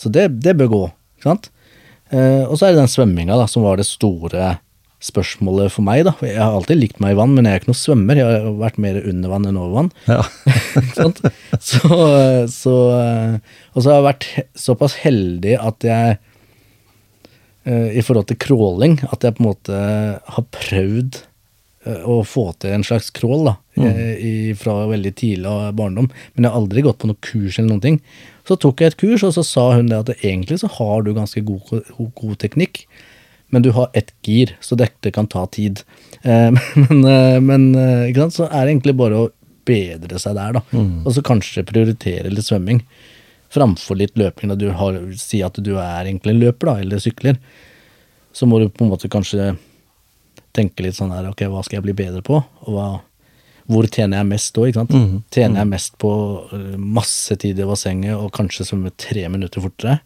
Så 0.00 0.12
det, 0.12 0.28
det 0.44 0.56
bør 0.60 0.74
gå, 0.74 0.82
ikke 1.18 1.32
sant. 1.32 1.50
Uh, 2.10 2.46
og 2.46 2.56
så 2.58 2.66
er 2.66 2.74
det 2.74 2.84
den 2.84 2.90
svømminga 2.90 3.38
som 3.50 3.66
var 3.66 3.80
det 3.80 3.88
store 3.88 4.56
spørsmålet 5.00 5.72
for 5.72 5.84
meg. 5.86 6.04
da. 6.04 6.12
Jeg 6.24 6.38
har 6.38 6.54
alltid 6.54 6.78
likt 6.78 7.00
meg 7.02 7.14
i 7.14 7.18
vann, 7.18 7.32
men 7.34 7.48
jeg 7.48 7.56
er 7.56 7.62
ikke 7.62 7.70
noen 7.70 7.80
svømmer. 7.80 8.20
Jeg 8.20 8.28
har 8.28 8.58
vært 8.60 8.80
mer 8.84 8.98
under 9.00 9.32
vann 9.32 9.48
enn 9.48 9.60
over 9.60 9.76
vann. 9.78 9.92
Ja. 10.10 10.20
Så, 11.60 11.88
så, 12.48 12.74
og 13.74 13.82
så 13.82 13.90
har 13.90 13.96
jeg 13.96 14.04
vært 14.06 14.26
såpass 14.56 14.94
heldig 15.02 15.56
at 15.60 15.84
jeg 15.84 16.14
eh, 16.14 16.20
i 17.68 18.00
forhold 18.00 18.30
til 18.30 18.38
crawling, 18.40 18.96
at 19.12 19.24
jeg 19.24 19.36
på 19.36 19.42
en 19.42 19.50
måte 19.50 19.80
har 20.34 20.46
prøvd 20.54 21.18
eh, 21.84 22.06
å 22.08 22.22
få 22.24 22.46
til 22.62 22.72
en 22.72 22.86
slags 22.86 23.10
crawl 23.12 23.50
da, 23.50 23.54
mm. 23.76 23.98
i, 24.16 24.32
fra 24.56 24.86
veldig 24.88 25.12
tidlig 25.18 25.50
av 25.50 25.74
barndom. 25.76 26.08
Men 26.32 26.46
jeg 26.46 26.54
har 26.54 26.60
aldri 26.62 26.86
gått 26.86 27.02
på 27.02 27.10
noe 27.10 27.20
kurs 27.20 27.58
eller 27.58 27.74
noen 27.74 27.84
ting. 27.84 28.00
Så 28.48 28.56
tok 28.60 28.80
jeg 28.80 28.94
et 28.94 28.98
kurs, 29.02 29.26
og 29.26 29.36
så 29.36 29.44
sa 29.46 29.66
hun 29.76 29.92
det 29.92 30.00
at 30.00 30.14
egentlig 30.16 30.62
så 30.62 30.72
har 30.78 31.04
du 31.04 31.12
ganske 31.16 31.44
god, 31.46 31.84
god, 31.98 32.34
teknikk, 32.40 32.86
men 33.52 33.66
du 33.66 33.72
har 33.76 33.92
ett 33.98 34.14
gir, 34.24 34.54
så 34.64 34.78
dette 34.78 35.12
kan 35.12 35.28
ta 35.30 35.44
tid. 35.52 35.84
Eh, 36.22 36.48
men 36.88 37.04
eh, 37.04 37.38
men 37.44 37.70
eh, 37.76 38.26
så 38.32 38.48
er 38.48 38.64
det 38.64 38.72
egentlig 38.72 38.96
bare 38.98 39.26
å 39.26 39.30
bedre 39.68 40.18
seg 40.18 40.34
der, 40.38 40.56
da. 40.56 40.64
Og 41.04 41.12
så 41.14 41.22
kanskje 41.22 41.68
prioritere 41.68 42.32
litt 42.32 42.48
svømming 42.48 42.80
framfor 43.50 43.98
litt 43.98 44.18
løping. 44.18 44.52
Da 44.52 44.58
du 44.58 44.70
har, 44.76 45.00
si 45.18 45.42
at 45.46 45.58
du 45.58 45.74
er 45.76 46.06
egentlig 46.06 46.36
en 46.36 46.42
løper, 46.44 46.70
da, 46.70 46.84
eller 46.84 47.02
sykler. 47.02 47.38
Så 48.32 48.46
må 48.46 48.60
du 48.60 48.68
på 48.70 48.86
en 48.86 48.92
måte 48.92 49.10
kanskje 49.10 49.54
tenke 50.56 50.84
litt 50.84 50.98
sånn 50.98 51.14
her, 51.14 51.30
ok, 51.30 51.46
hva 51.50 51.62
skal 51.66 51.78
jeg 51.78 51.88
bli 51.88 51.96
bedre 51.98 52.22
på? 52.26 52.38
Og 52.38 52.74
hva, 52.74 52.88
hvor 53.70 53.86
tjener 53.90 54.20
jeg 54.20 54.30
mest 54.32 54.54
da, 54.56 54.66
ikke 54.66 54.82
sant? 54.82 54.94
Tjener 55.34 55.62
jeg 55.62 55.70
mest 55.72 55.98
på 56.02 56.12
eh, 56.54 56.78
masse 56.78 57.36
tid 57.42 57.58
i 57.58 57.66
bassenget 57.68 58.16
og 58.16 58.32
kanskje 58.34 58.66
svømme 58.66 58.94
tre 58.98 59.26
minutter 59.30 59.62
fortere? 59.62 60.00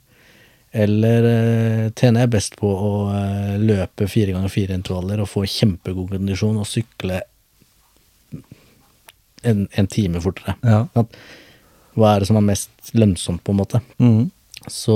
Eller 0.75 1.29
eh, 1.29 1.85
tjener 1.95 2.25
jeg 2.25 2.35
best 2.35 2.59
på 2.61 2.69
å 2.69 2.93
eh, 3.15 3.55
løpe 3.63 4.09
fire 4.11 4.35
ganger 4.35 4.53
fire 4.53 4.77
intervaller 4.77 5.23
og 5.23 5.31
få 5.31 5.47
kjempegod 5.49 6.17
kondisjon 6.17 6.59
og 6.61 6.69
sykle 6.69 7.23
en, 9.45 9.67
en 9.71 9.89
time 9.89 10.21
fortere? 10.25 10.57
Ja. 10.65 10.85
Sant? 10.97 11.17
Hva 11.95 12.15
er 12.15 12.23
det 12.23 12.31
som 12.31 12.39
er 12.41 12.49
mest 12.49 12.95
lønnsomt, 12.97 13.43
på 13.47 13.55
en 13.55 13.61
måte? 13.61 13.81
Mm. 14.03 14.31
Så, 14.71 14.95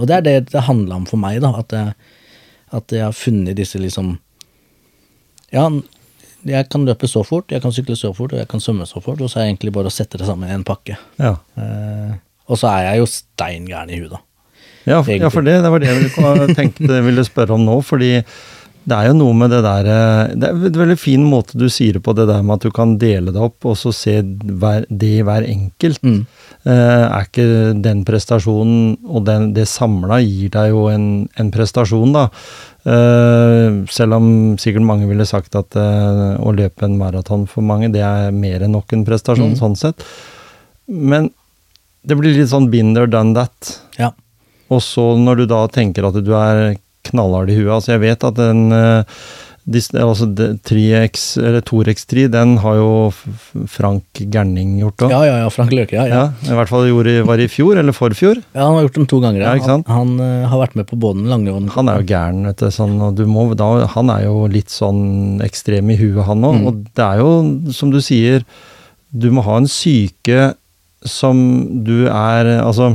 og 0.00 0.06
det 0.08 0.16
er 0.16 0.26
det 0.26 0.36
det 0.50 0.66
handla 0.66 0.98
om 1.00 1.06
for 1.08 1.20
meg, 1.20 1.40
da. 1.44 1.52
At 1.60 1.74
jeg, 1.76 1.94
at 2.76 2.94
jeg 2.94 3.06
har 3.06 3.16
funnet 3.16 3.58
disse 3.58 3.80
liksom 3.80 4.16
Ja, 5.50 5.66
jeg 6.46 6.68
kan 6.72 6.86
løpe 6.86 7.08
så 7.10 7.24
fort, 7.26 7.50
jeg 7.52 7.62
kan 7.62 7.74
sykle 7.74 7.96
så 7.98 8.12
fort, 8.16 8.32
og 8.32 8.40
jeg 8.40 8.48
kan 8.48 8.62
svømme 8.62 8.86
så 8.88 9.02
fort, 9.02 9.20
og 9.20 9.28
så 9.28 9.40
er 9.40 9.44
det 9.44 9.54
egentlig 9.54 9.74
bare 9.76 9.90
å 9.90 9.94
sette 9.94 10.20
det 10.20 10.28
sammen 10.28 10.48
i 10.48 10.54
en 10.54 10.64
pakke. 10.64 10.96
Ja. 11.20 11.34
Eh, 11.58 12.14
og 12.50 12.58
så 12.58 12.70
er 12.70 12.86
jeg 12.86 13.02
jo 13.02 13.10
stein 13.10 13.66
gæren 13.68 13.92
i 13.92 13.98
huet, 14.00 14.14
da. 14.14 14.22
Ja, 14.88 15.02
for, 15.04 15.12
ja, 15.12 15.28
for 15.28 15.44
det, 15.44 15.58
det 15.60 15.70
var 15.74 15.82
det 15.82 15.90
jeg 15.90 16.54
tenkte 16.58 17.02
ville 17.04 17.26
spørre 17.26 17.58
om 17.58 17.66
nå. 17.66 17.76
fordi 17.84 18.14
det 18.80 18.96
er 18.96 19.10
jo 19.10 19.16
noe 19.18 19.34
med 19.36 19.52
det 19.52 19.60
der 19.60 19.88
eh, 19.92 20.30
Det 20.40 20.48
er 20.48 20.54
en 20.56 20.78
veldig 20.80 20.96
fin 20.98 21.24
måte 21.28 21.58
du 21.60 21.66
sier 21.68 21.98
det 21.98 22.04
på, 22.06 22.14
det 22.16 22.24
der 22.30 22.40
med 22.40 22.56
at 22.56 22.64
du 22.64 22.72
kan 22.74 22.96
dele 23.00 23.34
det 23.34 23.42
opp 23.42 23.68
og 23.68 23.76
så 23.78 23.92
se 23.94 24.16
det 24.24 25.10
i 25.10 25.20
hver 25.26 25.44
enkelt. 25.44 26.00
Mm. 26.02 26.22
Eh, 26.60 27.04
er 27.08 27.24
ikke 27.24 27.44
den 27.80 28.02
prestasjonen 28.04 28.98
og 29.08 29.22
den, 29.24 29.46
det 29.56 29.64
samla 29.70 30.18
gir 30.20 30.50
deg 30.52 30.74
jo 30.74 30.82
en, 30.92 31.06
en 31.40 31.50
prestasjon, 31.54 32.12
da. 32.12 32.26
Uh, 32.80 33.84
selv 33.92 34.16
om 34.16 34.26
sikkert 34.60 34.86
mange 34.88 35.04
ville 35.08 35.24
sagt 35.28 35.52
at 35.58 35.76
uh, 35.76 36.36
å 36.40 36.52
løpe 36.56 36.86
en 36.86 36.94
maraton 37.00 37.42
for 37.48 37.60
mange, 37.64 37.90
det 37.92 38.00
er 38.04 38.32
mer 38.32 38.64
enn 38.64 38.72
nok 38.76 38.92
en 38.96 39.04
prestasjon, 39.08 39.52
Mm. 39.52 39.58
sånn 39.60 39.76
sett. 39.76 40.04
Men 40.88 41.28
det 42.04 42.16
blir 42.16 42.36
litt 42.36 42.48
sånn 42.52 42.70
binder 42.72 43.08
done 43.08 43.34
that. 43.36 43.74
Ja. 44.00 44.12
Og 44.72 44.80
så 44.84 45.10
når 45.20 45.42
du 45.42 45.46
da 45.52 45.66
tenker 45.68 46.08
at 46.08 46.16
du 46.24 46.32
er 46.36 46.76
knallhard 47.08 47.50
i 47.52 47.56
huet 47.56 47.72
Altså 47.72 47.94
jeg 47.94 48.02
vet 48.04 48.24
at 48.28 48.36
den 48.36 48.68
dis- 48.70 49.04
altså 49.70 50.26
det- 50.34 50.62
3X, 50.64 51.36
eller 51.38 51.60
2X3, 51.60 52.28
den 52.30 52.56
har 52.58 52.74
jo 52.76 53.12
Frank 53.66 54.02
Gerning 54.14 54.78
gjort 54.80 54.96
òg. 55.06 55.10
ja, 55.10 55.24
ja, 55.24 55.36
ja, 55.44 55.48
Frank 55.50 55.70
Løke, 55.70 55.92
ja. 55.94 56.04
ja. 56.06 56.32
Ja, 56.42 56.52
I 56.52 56.56
hvert 56.58 56.68
fall 56.68 56.88
gjorde, 56.88 57.24
var 57.24 57.36
det 57.36 57.44
i 57.44 57.54
fjor, 57.54 57.78
eller 57.78 57.92
forfjor. 57.92 58.42
Ja, 58.54 58.66
Han 58.66 58.74
har 58.74 58.82
gjort 58.88 58.94
dem 58.94 59.06
to 59.06 59.20
ganger. 59.20 59.40
Ja? 59.40 59.54
Han, 59.66 59.84
han 59.86 60.20
uh, 60.20 60.48
har 60.48 60.58
vært 60.66 60.74
med 60.76 60.86
på 60.86 60.98
både 60.98 61.20
den 61.22 61.28
lange 61.30 61.50
og 61.52 61.60
den 61.62 61.68
Han 61.70 61.88
er 61.88 62.00
jo 62.00 62.06
gæren, 62.10 62.44
vet 62.46 62.56
du. 62.56 62.66
Sånn, 62.70 63.14
du 63.14 63.26
må, 63.26 63.54
da, 63.54 63.86
han 63.86 64.10
er 64.10 64.24
jo 64.24 64.46
litt 64.48 64.68
sånn 64.70 65.40
ekstrem 65.42 65.90
i 65.90 65.96
huet, 65.96 66.24
han 66.26 66.42
òg. 66.42 66.58
Mm. 66.60 66.66
Og 66.66 66.84
det 66.94 67.04
er 67.06 67.18
jo, 67.22 67.30
som 67.72 67.90
du 67.90 68.00
sier, 68.00 68.44
du 69.12 69.30
må 69.30 69.42
ha 69.42 69.56
en 69.58 69.66
syke 69.70 70.54
som 71.06 71.38
du 71.84 72.06
er 72.08 72.60
Altså, 72.60 72.92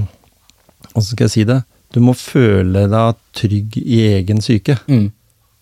hvordan 0.94 1.04
skal 1.08 1.26
jeg 1.26 1.32
si 1.32 1.44
det? 1.44 1.64
Du 1.96 2.02
må 2.04 2.14
føle 2.14 2.86
deg 2.92 3.16
trygg 3.34 3.78
i 3.80 4.02
egen 4.20 4.42
syke, 4.44 4.78
Mm. 4.88 5.12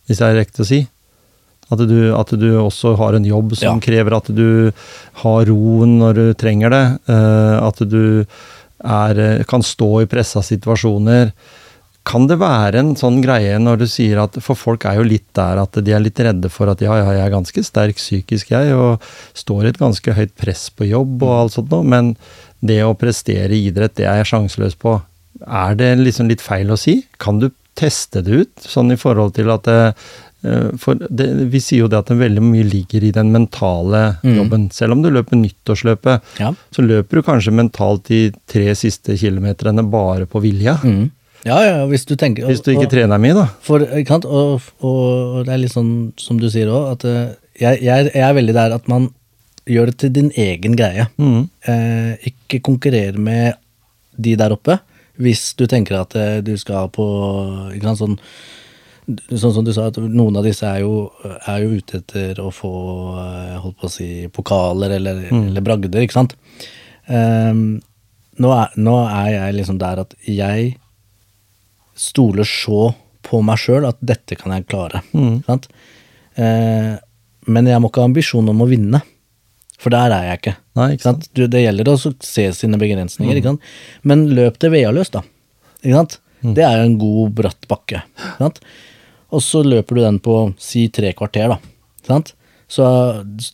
hvis 0.08 0.18
det 0.18 0.26
er 0.28 0.40
riktig 0.42 0.62
å 0.64 0.68
si. 0.68 0.88
At 1.72 1.80
du, 1.88 2.14
at 2.16 2.30
du 2.38 2.48
også 2.60 2.96
har 3.00 3.16
en 3.16 3.26
jobb 3.26 3.56
som 3.56 3.80
Ja. 3.80 3.80
krever 3.82 4.18
at 4.18 4.28
du 4.36 4.72
har 5.24 5.46
roen 5.46 5.98
når 6.02 6.14
du 6.20 6.34
trenger 6.34 6.70
det. 6.70 7.00
eh, 7.10 7.58
at 7.68 7.80
du 7.90 8.26
er, 8.84 9.20
eh, 9.20 9.44
kan 9.48 9.62
stå 9.64 10.02
i 10.04 10.06
pressa 10.12 10.42
situasjoner. 10.44 11.32
Kan 12.06 12.28
det 12.28 12.36
være 12.38 12.76
en 12.82 12.96
sånn 13.00 13.22
greie 13.24 13.56
når 13.64 13.78
du 13.80 13.86
sier 13.88 14.20
at 14.22 14.34
For 14.44 14.56
folk 14.60 14.84
er 14.86 14.98
jo 15.00 15.04
litt 15.08 15.30
der 15.34 15.62
at 15.62 15.72
de 15.72 15.94
er 15.96 16.02
litt 16.04 16.20
redde 16.20 16.50
for 16.52 16.68
at 16.70 16.82
ja, 16.84 16.98
ja, 17.00 17.12
jeg 17.16 17.26
er 17.30 17.32
ganske 17.32 17.64
sterk 17.64 17.96
psykisk, 17.96 18.50
jeg, 18.52 18.74
og 18.76 19.00
står 19.34 19.64
i 19.64 19.72
et 19.72 19.80
ganske 19.80 20.14
høyt 20.14 20.36
press 20.36 20.70
på 20.70 20.90
jobb 20.90 21.24
og 21.24 21.32
alt 21.46 21.54
sånt 21.56 21.72
noe, 21.72 21.84
men 21.88 22.18
det 22.62 22.82
å 22.84 22.92
prestere 23.00 23.52
i 23.56 23.70
idrett, 23.72 23.96
det 23.96 24.06
er 24.06 24.20
jeg 24.22 24.34
sjanseløs 24.34 24.76
på. 24.76 24.98
Er 25.48 25.76
det 25.80 25.98
liksom 26.00 26.28
litt 26.28 26.42
feil 26.44 26.68
å 26.72 26.78
si? 26.78 27.06
Kan 27.20 27.40
du 27.40 27.50
teste 27.76 28.22
det 28.22 28.36
ut, 28.44 28.54
sånn 28.68 28.92
i 28.92 29.00
forhold 29.00 29.34
til 29.36 29.50
at 29.50 29.66
eh, 29.72 29.94
for 30.78 30.96
det, 30.96 31.28
Vi 31.52 31.60
sier 31.64 31.80
jo 31.86 31.88
det 31.88 31.98
at 32.02 32.10
det 32.12 32.18
veldig 32.20 32.42
mye 32.44 32.64
ligger 32.68 33.04
i 33.08 33.12
den 33.16 33.32
mentale 33.32 34.18
Mm. 34.24 34.36
jobben. 34.38 34.70
Selv 34.74 34.92
om 34.92 35.02
du 35.02 35.10
løper 35.10 35.38
nyttårsløpet, 35.40 36.22
Ja. 36.40 36.54
så 36.72 36.82
løper 36.86 37.10
du 37.16 37.22
kanskje 37.24 37.54
mentalt 37.54 38.04
de 38.10 38.32
tre 38.48 38.74
siste 38.76 39.16
kilometerne 39.18 39.84
bare 39.90 40.26
på 40.26 40.42
vilja. 40.42 40.76
Mm. 40.84 41.12
ja, 41.46 41.58
ja, 41.64 41.86
hvis 41.88 42.06
du 42.06 42.16
tenker 42.16 42.46
Hvis 42.48 42.62
du 42.64 42.72
ikke 42.72 42.86
og- 42.86 42.92
trener 42.92 43.18
mye, 43.20 43.34
da. 43.34 43.46
For, 43.62 43.80
sant? 44.08 44.26
Og, 44.26 44.62
og 44.82 45.46
det 45.46 45.54
er 45.54 45.58
litt 45.58 45.72
sånn 45.74 46.14
som 46.18 46.38
du 46.40 46.50
sier 46.50 46.68
òg, 46.68 46.92
at 46.94 47.06
eh, 47.06 47.34
jeg, 47.60 47.82
jeg, 47.84 48.12
jeg 48.14 48.24
er 48.24 48.34
veldig 48.34 48.54
der 48.54 48.74
at 48.76 48.88
man 48.88 49.10
gjør 49.68 49.86
det 49.86 49.98
til 49.98 50.10
din 50.10 50.32
egen 50.36 50.76
greie. 50.76 51.08
Mm. 51.20 51.50
Eh, 51.68 52.16
ikke 52.32 52.62
konkurrere 52.62 53.18
med 53.18 53.54
de 54.20 54.36
der 54.36 54.52
oppe. 54.52 54.80
Hvis 55.20 55.54
du 55.56 55.68
tenker 55.68 56.02
at 56.02 56.16
eh, 56.16 56.42
du 56.42 56.56
skal 56.58 56.90
på 56.90 57.06
ikke 57.76 57.84
sant, 57.84 58.00
sånn, 58.00 58.18
sånn 59.06 59.54
som 59.56 59.66
du 59.66 59.72
sa, 59.76 59.90
at 59.92 59.98
noen 60.00 60.38
av 60.40 60.46
disse 60.48 60.68
er 60.68 60.84
jo, 60.84 61.08
er 61.24 61.64
jo 61.64 61.80
ute 61.80 62.00
etter 62.00 62.40
å 62.44 62.50
få 62.54 62.74
eh, 63.20 63.56
holdt 63.64 63.80
på 63.82 63.90
å 63.90 63.92
si, 63.92 64.10
pokaler 64.34 64.96
eller, 64.98 65.26
eller 65.32 65.66
bragder, 65.66 66.04
ikke 66.04 66.16
sant. 66.16 66.36
Um, 67.08 67.82
nå, 68.40 68.52
er, 68.56 68.76
nå 68.80 68.96
er 69.06 69.32
jeg 69.36 69.58
liksom 69.60 69.80
der 69.82 70.04
at 70.06 70.16
jeg 70.24 70.76
stoler 72.00 72.48
så 72.48 72.94
på 73.24 73.42
meg 73.46 73.60
sjøl 73.62 73.88
at 73.88 74.00
dette 74.04 74.38
kan 74.40 74.56
jeg 74.56 74.68
klare. 74.72 75.04
Mm. 75.12 75.42
ikke 75.42 75.52
Sant? 75.52 75.68
Uh, 76.40 76.96
men 77.52 77.68
jeg 77.68 77.84
må 77.84 77.92
ikke 77.92 78.04
ha 78.04 78.10
ambisjon 78.10 78.50
om 78.50 78.64
å 78.64 78.70
vinne, 78.70 79.04
for 79.84 79.92
der 79.92 80.16
er 80.16 80.30
jeg 80.30 80.40
ikke. 80.40 80.56
Nei, 80.80 80.90
ikke 80.96 81.10
sant? 81.10 81.28
sant? 81.28 81.44
Det 81.52 81.62
gjelder 81.66 81.92
å 81.92 82.00
se 82.00 82.48
sine 82.56 82.80
begrensninger, 82.80 83.36
ikke 83.36 83.52
sant? 83.52 83.72
men 84.08 84.30
løp 84.32 84.62
det 84.64 84.72
vealøst, 84.72 85.18
da. 85.18 85.26
Ikke 85.84 85.98
sant? 85.98 86.20
Det 86.44 86.64
er 86.64 86.80
jo 86.80 86.88
en 86.88 86.98
god, 87.00 87.36
bratt 87.38 87.68
bakke. 87.72 88.02
Ikke 88.16 88.48
sant? 88.48 88.64
Og 89.34 89.42
så 89.42 89.64
løper 89.66 89.98
du 89.98 90.04
den 90.06 90.20
på 90.24 90.38
si 90.62 90.88
tre 90.94 91.14
kvarter, 91.18 91.56
da. 91.56 91.58
Sant? 92.08 92.34
Så 92.70 92.86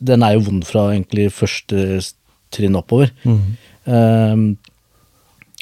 den 0.03 0.23
er 0.25 0.35
jo 0.35 0.45
vond 0.47 0.65
fra 0.67 0.89
egentlig 0.93 1.29
første 1.35 1.99
trinn 2.53 2.77
oppover. 2.79 3.11
Ehm, 3.25 4.43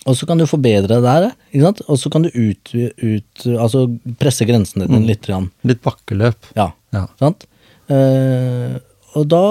og 0.08 0.16
så 0.16 0.28
kan 0.30 0.40
du 0.40 0.46
forbedre 0.48 0.88
det 0.88 1.04
der, 1.04 1.30
ikke 1.52 1.66
sant? 1.66 1.82
og 1.88 1.98
så 2.00 2.12
kan 2.14 2.24
du 2.24 2.30
ut, 2.32 2.72
ut, 2.74 3.48
altså 3.58 3.86
presse 4.22 4.46
grensene 4.48 4.88
dine 4.88 5.04
litt. 5.10 5.26
Grann. 5.28 5.50
Litt 5.68 5.82
bakkeløp. 5.84 6.52
Ja, 6.56 6.72
Ja. 6.96 7.08
sant? 7.20 7.46
Uh, 7.92 8.78
og 9.16 9.28
da, 9.32 9.42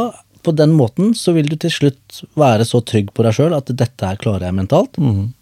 på 0.45 0.53
den 0.57 0.73
måten, 0.77 1.13
så 1.17 1.33
vil 1.37 1.49
du 1.49 1.57
til 1.61 1.73
slutt 1.73 2.23
være 2.37 2.65
så 2.69 2.81
trygg 2.85 3.13
på 3.17 3.25
deg 3.25 3.37
sjøl 3.37 3.57
at 3.57 3.69
dette 3.73 4.09
her 4.09 4.17
klarer 4.21 4.49
jeg 4.49 4.57
mentalt. 4.57 4.97
Mm. 5.01 5.35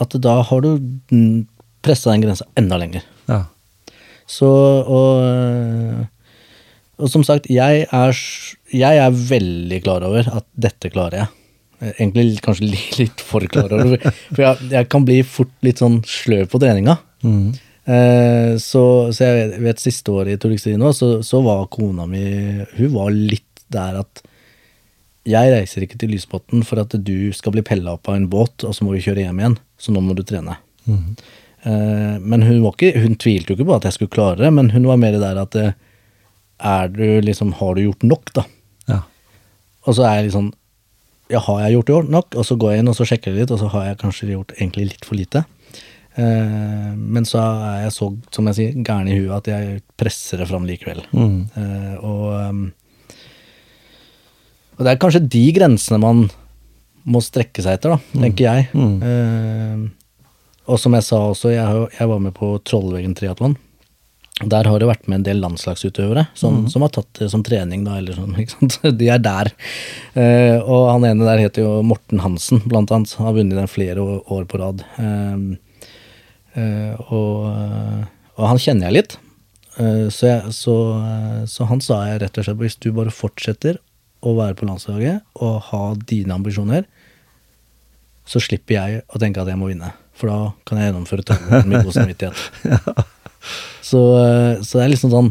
At 0.00 0.16
da 0.20 0.40
har 0.48 0.64
du 0.64 0.70
mm, 1.12 1.46
pressa 1.84 2.12
den 2.12 2.24
grensa 2.26 2.44
enda 2.58 2.76
lenger. 2.80 3.04
Ja. 3.28 3.44
Så, 4.28 4.48
og, 4.48 5.24
eh, 5.24 6.04
og 7.00 7.10
som 7.10 7.24
sagt, 7.24 7.48
jeg 7.52 7.86
er, 7.86 8.22
jeg 8.74 9.02
er 9.04 9.18
veldig 9.32 9.80
klar 9.86 10.04
over 10.06 10.28
at 10.40 10.46
dette 10.58 10.92
klarer 10.92 11.22
jeg. 11.22 11.34
Egentlig 11.94 12.40
kanskje 12.42 12.72
litt 12.98 13.22
for 13.22 13.44
klar 13.46 13.70
over 13.70 14.00
For 14.02 14.42
jeg, 14.42 14.70
jeg 14.72 14.88
kan 14.90 15.04
bli 15.06 15.20
fort 15.22 15.52
litt 15.62 15.78
sånn 15.78 16.00
sløv 16.10 16.48
på 16.50 16.60
treninga. 16.62 16.98
Mm. 17.22 17.52
Eh, 17.88 18.54
så, 18.60 18.82
så 19.14 19.24
jeg 19.24 19.36
vet, 19.38 19.60
vet 19.64 19.80
siste 19.80 20.12
året 20.12 20.34
i 20.34 20.40
Torgstien 20.42 20.82
så, 20.92 21.22
så 21.24 21.38
var 21.40 21.70
kona 21.72 22.04
mi 22.04 22.20
Hun 22.76 22.90
var 22.92 23.14
litt 23.14 23.62
der 23.72 24.02
at 24.02 24.20
jeg 25.28 25.52
reiser 25.52 25.84
ikke 25.84 25.98
til 26.00 26.12
Lysbotn 26.12 26.64
for 26.64 26.80
at 26.82 26.94
du 27.04 27.30
skal 27.36 27.52
bli 27.54 27.64
pella 27.66 27.96
opp 27.96 28.08
av 28.08 28.16
en 28.16 28.28
båt, 28.32 28.64
og 28.64 28.72
så 28.72 28.84
må 28.84 28.94
vi 28.94 29.02
kjøre 29.04 29.26
hjem 29.26 29.42
igjen. 29.42 29.56
Så 29.76 29.92
nå 29.92 30.00
må 30.00 30.14
du 30.16 30.22
trene. 30.26 30.54
Eh, 30.88 31.02
men 31.68 32.44
hun, 32.46 32.62
var 32.64 32.76
ikke, 32.76 33.00
hun 33.02 33.16
tvilte 33.20 33.52
jo 33.52 33.58
ikke 33.58 33.66
på 33.68 33.76
at 33.76 33.88
jeg 33.88 33.96
skulle 33.96 34.14
klare 34.14 34.40
det, 34.40 34.52
men 34.54 34.70
hun 34.72 34.86
var 34.88 35.00
mer 35.00 35.18
der 35.20 35.40
at 35.42 35.56
eh, 35.58 35.76
er 36.58 36.88
du 36.94 37.20
liksom, 37.22 37.52
har 37.58 37.76
du 37.76 37.84
gjort 37.84 38.06
nok, 38.06 38.32
da? 38.38 38.44
Ja. 38.88 39.02
Og 39.86 39.98
så 39.98 40.06
er 40.08 40.22
jeg 40.22 40.34
sånn 40.34 40.52
Ja, 41.28 41.42
har 41.44 41.60
jeg 41.66 41.76
gjort 41.76 42.08
nok? 42.08 42.32
Og 42.40 42.46
så 42.48 42.56
går 42.56 42.72
jeg 42.72 42.82
inn 42.82 42.88
og 42.88 42.96
så 42.96 43.04
sjekker 43.04 43.34
jeg 43.34 43.42
litt, 43.42 43.52
og 43.52 43.60
så 43.60 43.68
har 43.74 43.90
jeg 43.90 44.00
kanskje 44.00 44.30
gjort 44.32 44.54
egentlig 44.56 44.86
litt 44.94 45.04
for 45.04 45.18
lite. 45.18 45.44
Eh, 46.16 46.90
men 46.96 47.28
så 47.28 47.42
er 47.42 47.82
jeg 47.84 47.94
så, 47.98 48.08
som 48.34 48.48
jeg 48.48 48.56
sier, 48.56 48.78
gæren 48.80 49.10
i 49.12 49.18
huet 49.18 49.36
at 49.36 49.50
jeg 49.52 49.82
presser 50.00 50.40
det 50.40 50.48
fram 50.48 50.64
likevel. 50.66 51.04
Mm. 51.12 51.38
Eh, 51.52 51.94
og, 52.00 52.24
og 54.78 54.82
det 54.86 54.94
er 54.94 55.02
kanskje 55.04 55.26
de 55.36 55.44
grensene 55.58 56.00
man 56.00 56.24
må 57.08 57.20
strekke 57.24 57.62
seg 57.64 57.76
etter, 57.76 57.94
da, 57.94 58.24
tenker 58.24 58.48
jeg. 58.48 58.66
Mm. 58.72 58.96
Eh, 59.04 59.97
og 60.68 60.78
som 60.80 60.94
jeg 60.96 61.06
sa 61.06 61.22
også, 61.30 61.54
jeg, 61.54 61.88
jeg 61.96 62.10
var 62.10 62.20
med 62.22 62.34
på 62.36 62.52
Trollveggen 62.68 63.16
triatlon. 63.18 63.56
Der 64.38 64.68
har 64.70 64.78
det 64.78 64.86
vært 64.86 65.08
med 65.10 65.18
en 65.18 65.24
del 65.26 65.40
landslagsutøvere 65.42 66.28
som, 66.38 66.60
som 66.70 66.84
har 66.84 66.92
tatt 66.94 67.08
det 67.18 67.26
som 67.32 67.42
trening, 67.42 67.82
da, 67.86 67.96
eller 67.98 68.14
sånn. 68.14 68.36
De 69.00 69.08
er 69.10 69.22
der. 69.22 69.50
Eh, 70.14 70.60
og 70.60 70.92
han 70.92 71.06
ene 71.08 71.26
der 71.26 71.42
heter 71.42 71.64
jo 71.64 71.72
Morten 71.82 72.22
Hansen, 72.22 72.62
blant 72.70 72.92
annet. 72.94 73.16
Han 73.18 73.26
Har 73.30 73.38
vunnet 73.40 73.58
den 73.58 73.70
flere 73.72 74.04
år, 74.04 74.44
på 74.46 74.60
rad. 74.62 74.84
Eh, 75.02 75.34
eh, 76.54 77.08
og, 77.08 77.48
eh, 77.50 78.04
og 78.38 78.46
han 78.52 78.62
kjenner 78.62 78.86
jeg 78.86 78.98
litt. 79.00 79.18
Eh, 79.78 80.06
så, 80.06 80.30
jeg, 80.30 80.54
så, 80.54 80.76
eh, 81.02 81.42
så 81.50 81.66
han 81.72 81.82
sa 81.82 82.04
jeg 82.06 82.22
rett 82.22 82.38
og 82.38 82.46
slett 82.46 82.62
hvis 82.62 82.78
du 82.78 82.92
bare 82.94 83.14
fortsetter 83.14 83.82
å 84.22 84.34
være 84.38 84.54
på 84.58 84.66
landslaget 84.66 85.42
og 85.42 85.60
ha 85.72 85.82
dine 85.98 86.38
ambisjoner, 86.38 86.86
så 88.28 88.42
slipper 88.42 88.76
jeg 88.76 89.02
å 89.08 89.18
tenke 89.18 89.42
at 89.42 89.50
jeg 89.50 89.58
må 89.58 89.70
vinne. 89.70 89.90
For 90.18 90.30
da 90.30 90.38
kan 90.66 90.80
jeg 90.80 90.90
gjennomføre 90.90 91.26
tømmermål 91.30 91.70
med 91.70 91.86
god 91.86 91.96
samvittighet. 92.00 93.06
Så, 93.88 94.00
eh, 94.20 94.58
så 94.66 94.80
det 94.80 94.82
er 94.84 94.90
liksom 94.92 95.12
sånn 95.12 95.28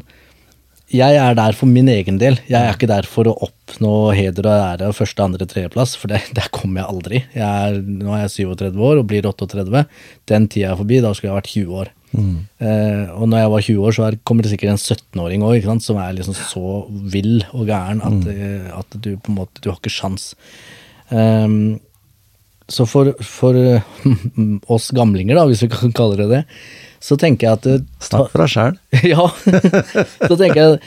Jeg 0.90 1.18
er 1.20 1.36
der 1.38 1.54
for 1.54 1.70
min 1.70 1.90
egen 1.92 2.16
del. 2.18 2.38
Jeg 2.48 2.58
er 2.58 2.72
ikke 2.74 2.88
der 2.90 3.06
for 3.06 3.28
å 3.28 3.36
oppnå 3.44 4.14
heder 4.16 4.48
og 4.48 4.64
ære 4.64 4.88
og 4.88 4.96
første, 4.96 5.26
andre, 5.26 5.46
tredjeplass, 5.46 5.98
for 6.00 6.10
det, 6.14 6.22
der 6.38 6.48
kommer 6.56 6.82
jeg 6.82 6.94
aldri. 6.94 7.20
Jeg 7.36 7.44
er, 7.44 7.82
nå 7.84 8.16
er 8.16 8.24
jeg 8.24 8.48
37 8.56 8.80
år 8.88 9.02
og 9.02 9.10
blir 9.12 9.28
38. 9.28 9.84
Den 10.32 10.48
tida 10.48 10.72
er 10.72 10.80
forbi. 10.80 11.02
Da 11.04 11.12
skulle 11.12 11.34
jeg 11.34 11.42
vært 11.42 11.52
20 11.52 11.82
år. 11.84 11.92
Eh, 12.16 13.04
og 13.12 13.28
når 13.28 13.44
jeg 13.44 13.52
var 13.52 13.66
20 13.68 13.84
år, 13.84 13.98
så 13.98 14.06
er, 14.08 14.20
kommer 14.24 14.46
det 14.48 14.54
sikkert 14.54 14.74
en 14.74 14.80
17-åring 14.80 15.44
òg, 15.46 15.68
som 15.84 16.00
er 16.02 16.16
liksom 16.16 16.38
så 16.40 16.80
vill 16.88 17.44
og 17.52 17.68
gæren 17.68 18.02
at, 18.08 18.24
mm. 18.24 18.72
at 18.80 18.98
du 19.04 19.12
på 19.20 19.34
en 19.34 19.40
måte 19.42 19.62
Du 19.62 19.70
har 19.74 19.82
ikke 19.82 19.94
sjans. 19.94 20.32
Ehm, 21.12 21.78
så 22.72 22.88
for, 22.90 23.14
for 23.24 23.58
oss 24.76 24.90
gamlinger, 24.96 25.38
da, 25.38 25.46
hvis 25.50 25.64
vi 25.66 25.72
kan 25.72 25.94
kalle 25.96 26.20
det 26.20 26.28
det, 26.32 26.42
så 27.04 27.16
tenker 27.20 27.48
jeg 27.48 27.60
at 27.60 27.86
Snakk 28.04 28.32
for 28.34 28.44
deg 28.44 28.52
sjæl. 28.52 28.80
ja. 29.14 29.28
Så 30.26 30.34
tenker 30.36 30.60
jeg 30.62 30.82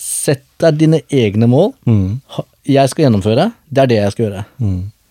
Sett 0.00 0.46
deg 0.62 0.78
dine 0.80 1.02
egne 1.12 1.44
mål. 1.50 1.74
Mm. 1.84 2.20
Jeg 2.64 2.88
skal 2.88 3.04
gjennomføre. 3.04 3.50
Det 3.68 3.82
er 3.82 3.90
det 3.90 3.98
jeg 3.98 4.14
skal 4.14 4.24
gjøre. 4.24 4.44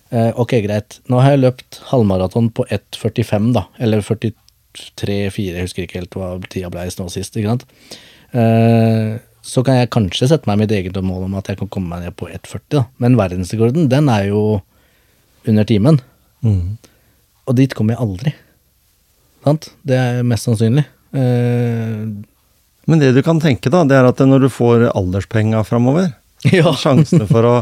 Eh, 0.09 0.29
ok, 0.41 0.55
greit. 0.65 0.97
Nå 1.11 1.19
har 1.21 1.35
jeg 1.35 1.43
løpt 1.43 1.79
halvmaraton 1.91 2.49
på 2.57 2.65
1,45, 2.73 3.51
da. 3.53 3.67
Eller 3.77 4.01
43-4, 4.01 5.43
jeg 5.45 5.67
husker 5.67 5.85
ikke 5.85 5.99
helt 6.01 6.17
hva 6.17 6.31
tida 6.49 6.71
ble 6.73 6.87
nå 6.89 7.09
sist. 7.13 7.37
ikke 7.37 7.53
sant? 7.53 7.67
Eh, 8.33 9.19
så 9.45 9.63
kan 9.65 9.77
jeg 9.77 9.91
kanskje 9.93 10.31
sette 10.31 10.49
meg 10.49 10.63
mitt 10.63 10.73
eget 10.73 10.97
mål 11.05 11.27
om 11.27 11.37
at 11.37 11.51
jeg 11.51 11.61
kan 11.61 11.69
komme 11.69 11.93
meg 11.93 12.07
ned 12.07 12.17
på 12.17 12.31
1,40, 12.31 12.65
da. 12.73 12.83
Men 13.01 13.19
verdensrekorden, 13.19 13.89
den 13.91 14.09
er 14.09 14.31
jo 14.31 14.41
under 15.47 15.63
timen. 15.69 15.99
Mm. 16.43 16.77
Og 17.47 17.55
dit 17.57 17.73
kommer 17.73 17.95
jeg 17.95 18.03
aldri. 18.05 18.33
Sant? 19.45 19.69
Det 19.87 19.95
er 19.97 20.23
mest 20.27 20.45
sannsynlig. 20.49 20.85
Eh, 21.15 22.07
Men 22.89 22.99
det 23.01 23.13
du 23.15 23.21
kan 23.25 23.39
tenke, 23.41 23.69
da, 23.71 23.83
det 23.87 23.95
er 23.97 24.07
at 24.09 24.19
når 24.25 24.47
du 24.47 24.49
får 24.51 24.89
alderspenga 24.91 25.63
framover, 25.65 26.11
ja. 26.55 26.71
sjansene 26.77 27.25
for 27.27 27.43
å 27.47 27.53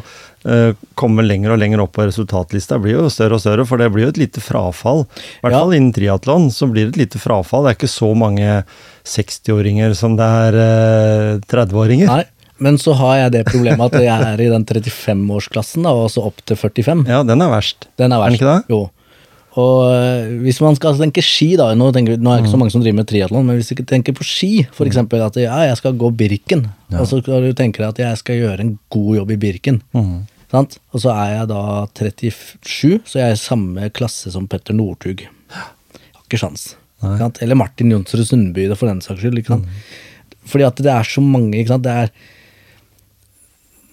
eh, 0.46 0.74
komme 1.00 1.24
lenger 1.26 1.56
og 1.56 1.60
lenger 1.62 1.82
opp 1.82 1.96
på 1.98 2.06
resultatlista 2.06 2.78
blir 2.82 2.94
jo 3.00 3.08
større 3.10 3.40
og 3.40 3.42
større, 3.42 3.66
for 3.66 3.82
det 3.82 3.88
blir 3.94 4.06
jo 4.06 4.12
et 4.14 4.20
lite 4.22 4.44
frafall. 4.44 5.06
I 5.08 5.42
hvert 5.48 5.56
Ja. 5.56 5.62
fall 5.64 5.74
innen 5.78 5.94
triatlon 5.96 6.50
så 6.54 6.68
blir 6.70 6.86
det 6.88 6.94
et 6.96 7.02
lite 7.06 7.20
frafall. 7.24 7.66
Det 7.66 7.74
er 7.74 7.80
ikke 7.80 7.90
så 7.96 8.12
mange 8.18 8.60
60-åringer 9.08 9.96
som 9.98 10.16
det 10.20 10.28
er 10.48 10.58
eh, 10.62 11.32
30-åringer. 11.50 12.08
Nei, 12.12 12.24
men 12.60 12.78
så 12.82 12.94
har 12.98 13.16
jeg 13.24 13.32
det 13.38 13.46
problemet 13.48 13.94
at 13.94 14.02
jeg 14.02 14.28
er 14.34 14.42
i 14.42 14.50
den 14.52 14.66
35-årsklassen, 14.66 15.84
da, 15.86 15.92
og 15.94 16.10
så 16.14 16.24
opp 16.28 16.40
til 16.48 16.58
45. 16.60 17.04
Ja, 17.10 17.24
den 17.28 17.42
er 17.44 17.52
verst. 17.52 17.88
Den 18.00 18.12
er 18.12 18.18
Er 18.22 18.30
den 18.30 18.38
verst. 18.38 18.42
ikke 18.42 18.54
det? 18.54 18.64
Jo. 18.74 18.90
Og 19.58 19.90
øh, 19.90 20.42
hvis 20.46 20.60
man 20.62 20.76
skal 20.78 20.98
tenke 21.00 21.22
ski, 21.26 21.56
da 21.58 21.72
Nå, 21.74 21.88
tenker, 21.96 22.18
nå 22.22 22.30
er 22.30 22.38
det 22.38 22.44
ikke 22.46 22.52
Mm. 22.52 22.54
så 22.54 22.60
mange 22.62 22.72
som 22.76 22.82
driver 22.84 22.96
med 23.00 23.08
triatlon, 23.10 23.46
men 23.48 23.56
hvis 23.58 23.72
du 23.74 23.84
tenker 23.90 24.14
på 24.14 24.24
ski, 24.24 24.68
f.eks. 24.72 24.98
at 24.98 25.40
ja, 25.42 25.56
jeg 25.66 25.78
skal 25.80 25.94
gå 25.98 26.12
Birken, 26.16 26.68
og 26.94 27.08
så 27.10 27.22
skal 27.24 27.42
du 27.42 27.54
tenke 27.58 27.82
deg 27.82 27.90
at 27.90 27.98
jeg 28.04 28.18
skal 28.22 28.36
gjøre 28.38 28.60
en 28.62 28.80
god 28.94 29.16
jobb 29.18 29.32
i 29.32 29.38
Birken. 29.38 29.82
Mm. 29.98 30.28
Sant? 30.52 30.78
Og 30.94 31.02
så 31.02 31.10
er 31.12 31.32
jeg 31.40 31.48
da 31.50 31.62
37, 31.98 33.02
så 33.04 33.18
jeg 33.20 33.26
er 33.32 33.34
i 33.34 33.42
samme 33.42 33.90
klasse 33.92 34.32
som 34.32 34.46
Petter 34.48 34.74
Northug. 34.78 35.26
Har 35.52 35.74
ikke 36.24 36.40
sjans. 36.40 36.76
Eller 37.42 37.56
Martin 37.58 37.92
Jonsrud 37.92 38.26
Sundby, 38.30 38.70
for 38.76 38.88
den 38.88 39.02
saks 39.02 39.20
skyld. 39.22 39.42
Ikke 39.42 39.58
sant? 39.58 39.66
Fordi 40.48 40.64
at 40.70 40.76
det 40.80 40.94
er 40.94 41.04
så 41.04 41.20
mange 41.22 41.58
ikke 41.60 41.74
sant? 41.74 41.84
Det 41.84 41.92
er 41.92 42.12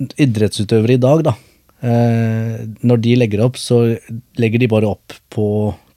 idrettsutøvere 0.01 0.97
i 0.97 1.03
dag, 1.03 1.23
da. 1.27 1.35
Eh, 1.85 2.65
når 2.87 3.01
de 3.05 3.17
legger 3.21 3.43
opp, 3.45 3.59
så 3.61 3.83
legger 4.41 4.63
de 4.63 4.69
bare 4.73 4.89
opp 4.89 5.13
på 5.31 5.47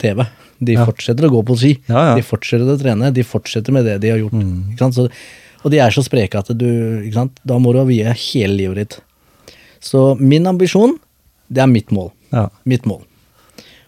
TV. 0.02 0.26
De 0.60 0.74
Ja. 0.74 0.86
fortsetter 0.86 1.28
å 1.28 1.32
gå 1.32 1.44
på 1.45 1.57
ski. 1.57 1.78
Ja, 1.88 2.10
ja. 2.11 2.15
De 2.15 2.22
fortsetter 2.22 2.65
å 2.68 2.78
trene. 2.80 3.14
De 3.14 3.24
fortsetter 3.24 3.72
med 3.72 3.86
det 3.86 3.99
de 4.02 4.10
har 4.10 4.18
gjort. 4.19 4.34
Mm. 4.34 4.78
Så, 4.91 5.10
og 5.64 5.72
de 5.72 5.78
er 5.80 5.90
så 5.91 6.03
spreke 6.03 6.36
at 6.40 6.48
du? 6.57 7.10
Da 7.45 7.57
må 7.60 7.74
du 7.74 7.84
vie 7.86 8.03
hele 8.14 8.56
livet 8.57 8.76
ditt. 8.76 8.99
Så 9.80 10.19
min 10.19 10.44
ambisjon, 10.45 10.98
det 11.49 11.61
er 11.61 11.68
mitt 11.68 11.90
mål. 11.90 12.11
Ja. 12.34 12.49
Mitt 12.65 12.86
mål. 12.86 13.03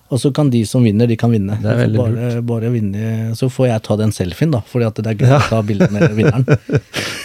Og 0.09 0.17
så 0.21 0.31
kan 0.33 0.49
de 0.49 0.63
som 0.65 0.81
vinner, 0.85 1.05
de 1.09 1.17
kan 1.19 1.29
vinne. 1.29 1.59
Det 1.61 1.69
er 1.69 1.79
veldig 1.83 1.99
bare, 1.99 2.29
bare 2.49 2.71
vinne. 2.73 3.33
Så 3.37 3.49
får 3.53 3.67
jeg 3.69 3.83
ta 3.85 3.97
den 3.99 4.13
selfien, 4.15 4.51
da, 4.55 4.63
fordi 4.65 4.87
at 4.87 5.01
det 5.05 5.11
er 5.11 5.19
gøy 5.21 5.35
å 5.37 5.41
ta 5.51 5.61
bilde 5.65 5.89
med 5.93 6.07
vinneren. 6.17 6.45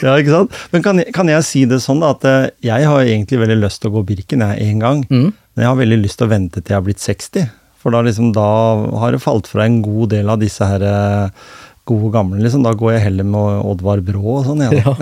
ja, 0.04 0.12
ikke 0.20 0.34
sant? 0.34 0.58
Men 0.74 0.84
kan 0.84 1.00
jeg, 1.00 1.14
kan 1.16 1.32
jeg 1.32 1.46
si 1.48 1.64
det 1.70 1.80
sånn 1.84 2.04
da, 2.04 2.12
at 2.12 2.28
eh, 2.28 2.50
jeg 2.68 2.88
har 2.90 3.04
egentlig 3.08 3.40
veldig 3.40 3.58
lyst 3.62 3.80
til 3.80 3.92
å 3.92 3.96
gå 3.96 4.04
Birken 4.10 4.44
jeg 4.44 4.68
en 4.68 4.84
gang. 4.84 5.04
Mm. 5.08 5.30
Men 5.32 5.64
jeg 5.64 5.70
har 5.70 5.80
veldig 5.80 6.00
lyst 6.02 6.20
til 6.20 6.28
å 6.28 6.34
vente 6.34 6.60
til 6.60 6.74
jeg 6.74 6.80
har 6.80 6.86
blitt 6.88 7.04
60. 7.04 7.52
For 7.84 7.92
da, 7.92 8.00
liksom, 8.04 8.32
da 8.36 8.48
har 9.00 9.16
det 9.16 9.22
falt 9.24 9.48
fra 9.48 9.64
en 9.68 9.80
god 9.84 10.12
del 10.16 10.32
av 10.32 10.40
disse 10.44 10.68
her 10.68 10.84
eh, 10.88 11.44
gode 11.88 12.10
gamle. 12.14 12.40
Liksom. 12.42 12.64
Da 12.64 12.72
går 12.78 12.96
jeg 12.96 13.04
heller 13.08 13.28
med 13.28 13.60
Oddvar 13.72 14.02
Brå 14.04 14.38
og 14.38 14.48
sånn. 14.48 14.64
jeg. 14.64 14.80
Ja. 14.80 14.94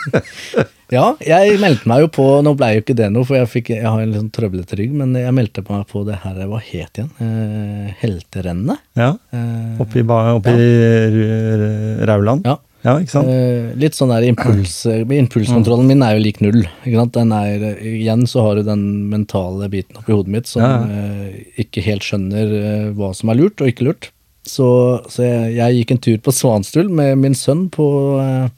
ja, 0.96 1.04
jeg 1.24 1.58
meldte 1.62 1.88
meg 1.90 2.02
jo 2.04 2.08
på 2.12 2.24
Nå 2.44 2.52
ble 2.58 2.74
jo 2.76 2.82
ikke 2.84 2.96
det 2.98 3.08
noe, 3.14 3.26
for 3.26 3.38
jeg, 3.38 3.48
fikk, 3.50 3.70
jeg 3.72 3.86
har 3.86 4.02
en 4.02 4.10
litt 4.12 4.20
sånn 4.20 4.32
trøblete 4.36 4.78
rygg, 4.78 4.92
men 5.00 5.14
jeg 5.18 5.34
meldte 5.36 5.64
meg 5.66 5.86
på 5.90 6.02
det 6.08 6.20
her 6.24 6.40
Hva 6.50 6.60
het 6.62 7.00
igjen? 7.00 7.12
Eh, 7.24 7.92
helterennet? 8.02 8.82
Ja. 8.98 9.14
Eh, 9.34 9.80
Oppi, 9.82 10.04
oppi 10.06 10.56
ja. 10.56 12.10
Rauland. 12.10 12.46
ja. 12.46 12.58
Ja, 12.80 12.94
ikke 12.96 13.12
sant? 13.12 13.28
Eh, 13.28 13.72
litt 13.76 13.96
sånn 13.96 14.08
der 14.12 14.24
impuls, 14.24 14.78
Impulskontrollen 14.88 15.88
min 15.90 16.00
er 16.04 16.14
jo 16.16 16.22
lik 16.24 16.38
null. 16.40 16.62
Ikke 16.86 16.96
sant? 17.02 17.12
Den 17.12 17.34
er, 17.36 17.66
igjen 17.76 18.24
så 18.30 18.46
har 18.46 18.56
du 18.56 18.64
den 18.64 18.84
mentale 19.10 19.68
biten 19.72 20.00
oppi 20.00 20.16
hodet 20.16 20.32
mitt 20.32 20.48
som 20.48 20.64
Ja, 20.64 20.78
eh, 20.88 21.42
ikke 21.60 21.84
helt 21.84 22.06
skjønner 22.06 22.54
eh, 22.60 22.86
hva 22.96 23.12
som 23.16 23.32
er 23.32 23.40
lurt 23.42 23.60
og 23.60 23.68
ikke 23.68 23.84
lurt. 23.90 24.08
Så, 24.50 24.68
så 25.12 25.22
jeg, 25.22 25.54
jeg 25.58 25.80
gikk 25.80 25.94
en 25.94 26.02
tur 26.06 26.22
på 26.26 26.34
Svanstul 26.34 26.90
med 26.90 27.20
min 27.22 27.36
sønn 27.38 27.68
på 27.72 27.86
eh, 28.18 28.48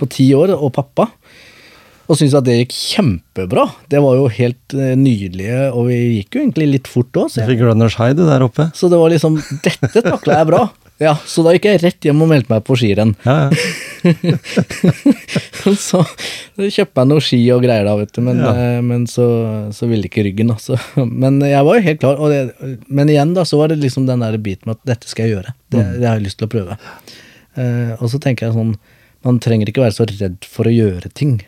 på 0.00 0.08
ti 0.10 0.28
år 0.36 0.54
og 0.56 0.72
pappa. 0.76 1.08
Og 2.10 2.18
syntes 2.18 2.34
at 2.36 2.44
det 2.44 2.58
gikk 2.58 2.74
kjempebra. 2.74 3.68
Det 3.92 4.00
var 4.02 4.18
jo 4.18 4.26
helt 4.32 4.74
eh, 4.76 4.94
nydelige, 4.98 5.68
og 5.70 5.86
vi 5.88 5.98
gikk 6.18 6.36
jo 6.36 6.42
egentlig 6.42 6.68
litt 6.74 6.90
fort 6.90 7.20
òg. 7.22 7.30
Du 7.32 7.44
fikk 7.48 7.62
runners 7.64 7.96
high 8.00 8.16
du 8.18 8.24
der 8.26 8.44
oppe. 8.44 8.68
Så 8.76 8.90
det 8.92 8.98
var 9.00 9.12
liksom 9.12 9.38
Dette 9.64 10.02
takla 10.04 10.40
jeg 10.40 10.50
bra. 10.50 10.64
Ja, 11.02 11.14
Så 11.26 11.42
da 11.44 11.52
gikk 11.56 11.66
jeg 11.70 11.80
rett 11.82 12.06
hjem 12.06 12.20
og 12.22 12.28
meldte 12.30 12.52
meg 12.54 12.62
på 12.66 12.76
skirenn. 12.78 13.14
Ja, 13.26 13.48
ja. 13.50 14.36
så 15.78 16.00
kjøpte 16.58 17.02
jeg 17.02 17.08
noen 17.10 17.22
ski 17.24 17.38
og 17.54 17.62
greier 17.64 17.86
da, 17.86 17.94
vet 18.00 18.12
du, 18.16 18.20
men, 18.26 18.40
Ja. 18.42 18.52
eh, 18.54 18.80
men 18.84 19.06
så, 19.10 19.26
så 19.74 19.88
ville 19.90 20.08
ikke 20.08 20.24
ryggen. 20.26 20.50
altså. 20.54 20.78
Men 21.24 21.40
jeg 21.44 21.64
var 21.66 21.78
jo 21.78 21.84
helt 21.86 22.00
klar. 22.02 22.22
Det, 22.30 22.78
men 22.88 23.08
igjen 23.12 23.34
da, 23.36 23.44
så 23.48 23.58
var 23.60 23.68
det 23.72 23.78
liksom 23.82 24.06
den 24.08 24.20
der 24.24 24.36
biten 24.42 24.68
med 24.70 24.78
at 24.80 24.86
dette 24.94 25.08
skal 25.10 25.26
jeg 25.28 25.36
gjøre. 25.36 25.54
Det, 25.72 25.82
Mm. 25.82 25.92
det 26.00 26.08
har 26.08 26.18
jeg 26.18 26.26
lyst 26.26 26.38
til 26.40 26.48
å 26.48 26.52
prøve. 26.52 26.76
Uh, 27.56 27.92
og 28.00 28.08
så 28.12 28.18
tenker 28.20 28.46
jeg 28.48 28.54
sånn, 28.56 28.74
man 29.24 29.38
trenger 29.42 29.68
ikke 29.70 29.82
være 29.84 29.94
så 29.96 30.06
redd 30.08 30.44
for 30.48 30.64
å 30.68 30.72
gjøre 30.72 31.10
ting. 31.14 31.40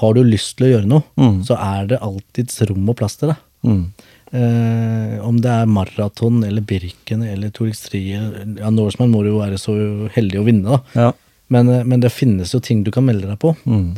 Har 0.00 0.14
du 0.16 0.22
lyst 0.24 0.56
til 0.58 0.66
å 0.68 0.72
gjøre 0.76 0.88
noe, 0.88 1.02
Mm. 1.18 1.42
så 1.44 1.56
er 1.58 1.86
det 1.92 1.98
alltids 2.00 2.60
rom 2.68 2.88
og 2.88 2.96
plass 2.96 3.16
til 3.20 3.28
det. 3.32 3.36
Mm. 3.64 3.92
Eh, 4.32 5.16
om 5.20 5.36
det 5.44 5.50
er 5.52 5.68
maraton 5.68 6.38
eller 6.46 6.64
Birken 6.64 7.20
eller 7.26 7.50
Tour 7.52 7.68
X3 7.68 7.98
Ja, 8.08 8.70
Norseman 8.72 9.10
må 9.12 9.20
du 9.20 9.28
jo 9.28 9.42
være 9.42 9.58
så 9.60 9.74
heldig 10.14 10.40
å 10.40 10.46
vinne, 10.46 10.78
da. 10.78 10.78
Ja. 10.96 11.10
Men, 11.52 11.68
eh, 11.68 11.84
men 11.84 12.00
det 12.00 12.14
finnes 12.14 12.54
jo 12.54 12.62
ting 12.64 12.80
du 12.82 12.90
kan 12.94 13.04
melde 13.04 13.28
deg 13.28 13.36
på. 13.42 13.52
Mm. 13.68 13.90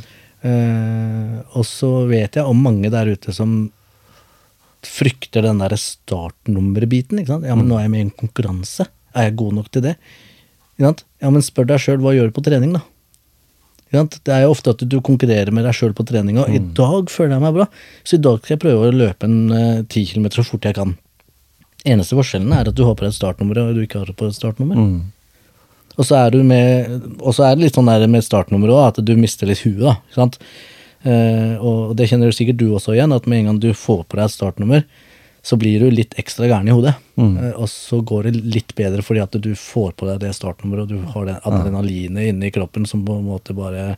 Eh, 0.45 1.37
og 1.55 1.65
så 1.69 1.93
vet 2.11 2.41
jeg 2.41 2.51
om 2.51 2.67
mange 2.67 2.91
der 2.91 3.13
ute 3.15 3.35
som 3.37 3.71
frykter 4.85 5.47
den 5.47 5.63
derre 5.63 5.79
startnummerbiten. 5.81 7.23
ikke 7.23 7.37
sant? 7.37 7.47
Ja, 7.49 7.55
men 7.57 7.71
nå 7.71 7.79
er 7.79 7.87
jeg 7.87 7.95
med 7.95 8.03
i 8.03 8.07
en 8.09 8.17
konkurranse. 8.19 8.89
Er 9.15 9.31
jeg 9.31 9.39
god 9.41 9.55
nok 9.61 9.71
til 9.71 9.87
det? 9.87 9.95
Ja, 10.83 10.91
men 11.31 11.47
spør 11.47 11.71
deg 11.71 11.81
sjøl, 11.81 12.03
hva 12.03 12.13
gjør 12.17 12.33
du 12.33 12.37
på 12.37 12.45
trening, 12.45 12.75
da? 12.75 12.83
Det 13.95 14.35
er 14.35 14.45
jo 14.45 14.53
ofte 14.53 14.75
at 14.75 14.85
du 14.91 14.99
konkurrerer 15.05 15.55
med 15.55 15.67
deg 15.67 15.77
sjøl 15.77 15.95
på 15.97 16.07
trening, 16.09 16.41
og 16.43 16.51
i 16.51 16.61
dag 16.77 17.11
føler 17.13 17.37
jeg 17.37 17.45
meg 17.47 17.57
bra, 17.57 17.67
så 18.03 18.19
i 18.19 18.23
dag 18.27 18.41
skal 18.43 18.57
jeg 18.57 18.63
prøve 18.67 18.91
å 18.91 18.95
løpe 18.95 19.31
en 19.31 19.87
ti 19.91 20.05
kilometer 20.11 20.43
så 20.43 20.47
fort 20.49 20.67
jeg 20.69 20.77
kan. 20.77 20.97
Eneste 21.85 22.17
forskjellen 22.17 22.53
er 22.57 22.71
at 22.71 22.77
du 22.77 22.85
har 22.89 22.97
på 22.97 23.05
deg 23.05 23.13
et 23.13 23.19
startnummer, 23.19 23.61
og 23.61 23.77
du 23.77 23.83
ikke 23.85 24.03
har 24.03 24.13
på 24.17 24.29
et 24.31 24.37
startnummer. 24.37 24.79
Mm. 24.81 25.15
Og 25.95 26.07
så 26.09 26.19
er, 26.19 26.31
du 26.35 26.43
med, 26.43 26.95
og 27.21 27.35
så 27.37 27.47
er 27.47 27.57
det 27.57 27.69
litt 27.69 27.77
sånn 27.79 27.91
der 27.91 28.07
med 28.11 28.25
startnummeret 28.27 28.75
òg, 28.75 28.87
at 28.89 29.03
du 29.07 29.13
mister 29.19 29.47
litt 29.51 29.63
huet. 29.63 29.83
da, 29.85 29.97
ikke 30.09 30.19
sant? 30.19 30.39
Eh, 31.05 31.55
og 31.61 31.93
det 31.99 32.09
kjenner 32.11 32.31
du 32.31 32.37
sikkert 32.37 32.59
du 32.63 32.71
også 32.73 32.97
igjen, 32.97 33.13
at 33.15 33.29
med 33.31 33.43
en 33.43 33.53
gang 33.53 33.61
du 33.63 33.71
får 33.77 34.03
på 34.09 34.19
deg 34.19 34.25
et 34.27 34.35
startnummer, 34.35 34.87
så 35.45 35.59
blir 35.61 35.83
du 35.83 35.91
litt 35.93 36.15
ekstra 36.21 36.49
gæren 36.49 36.69
i 36.71 36.75
hodet. 36.75 36.95
Mm. 37.15 37.37
og 37.63 37.69
så 37.71 38.01
går 38.03 38.27
det 38.27 38.41
litt 38.43 38.73
bedre 38.75 39.05
fordi 39.07 39.21
at 39.23 39.37
du 39.39 39.53
får 39.55 39.93
på 39.95 40.09
deg 40.09 40.23
det 40.25 40.33
startnummeret, 40.35 40.89
og 40.89 40.89
du 40.91 41.13
har 41.15 41.29
det 41.29 41.37
adrenalinet 41.47 42.33
inne 42.33 42.49
i 42.49 42.55
kroppen 42.55 42.89
som 42.91 43.05
på 43.07 43.21
en 43.21 43.29
måte 43.29 43.55
bare 43.55 43.93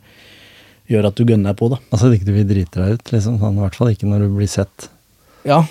gjør 0.91 1.09
at 1.09 1.17
du 1.17 1.25
gønner 1.25 1.51
deg 1.51 1.57
på, 1.59 1.71
da. 1.73 1.79
Altså 1.89 2.11
at 2.11 2.17
ikke 2.17 2.29
du 2.29 2.35
vil 2.35 2.47
drite 2.51 2.83
deg 2.83 2.99
ut, 2.99 3.11
liksom. 3.15 3.39
Sånn, 3.41 3.57
I 3.57 3.65
hvert 3.65 3.79
fall 3.79 3.91
ikke 3.95 4.11
når 4.11 4.27
du 4.27 4.37
blir 4.37 4.51
sett. 4.51 4.89
Ja, 5.47 5.63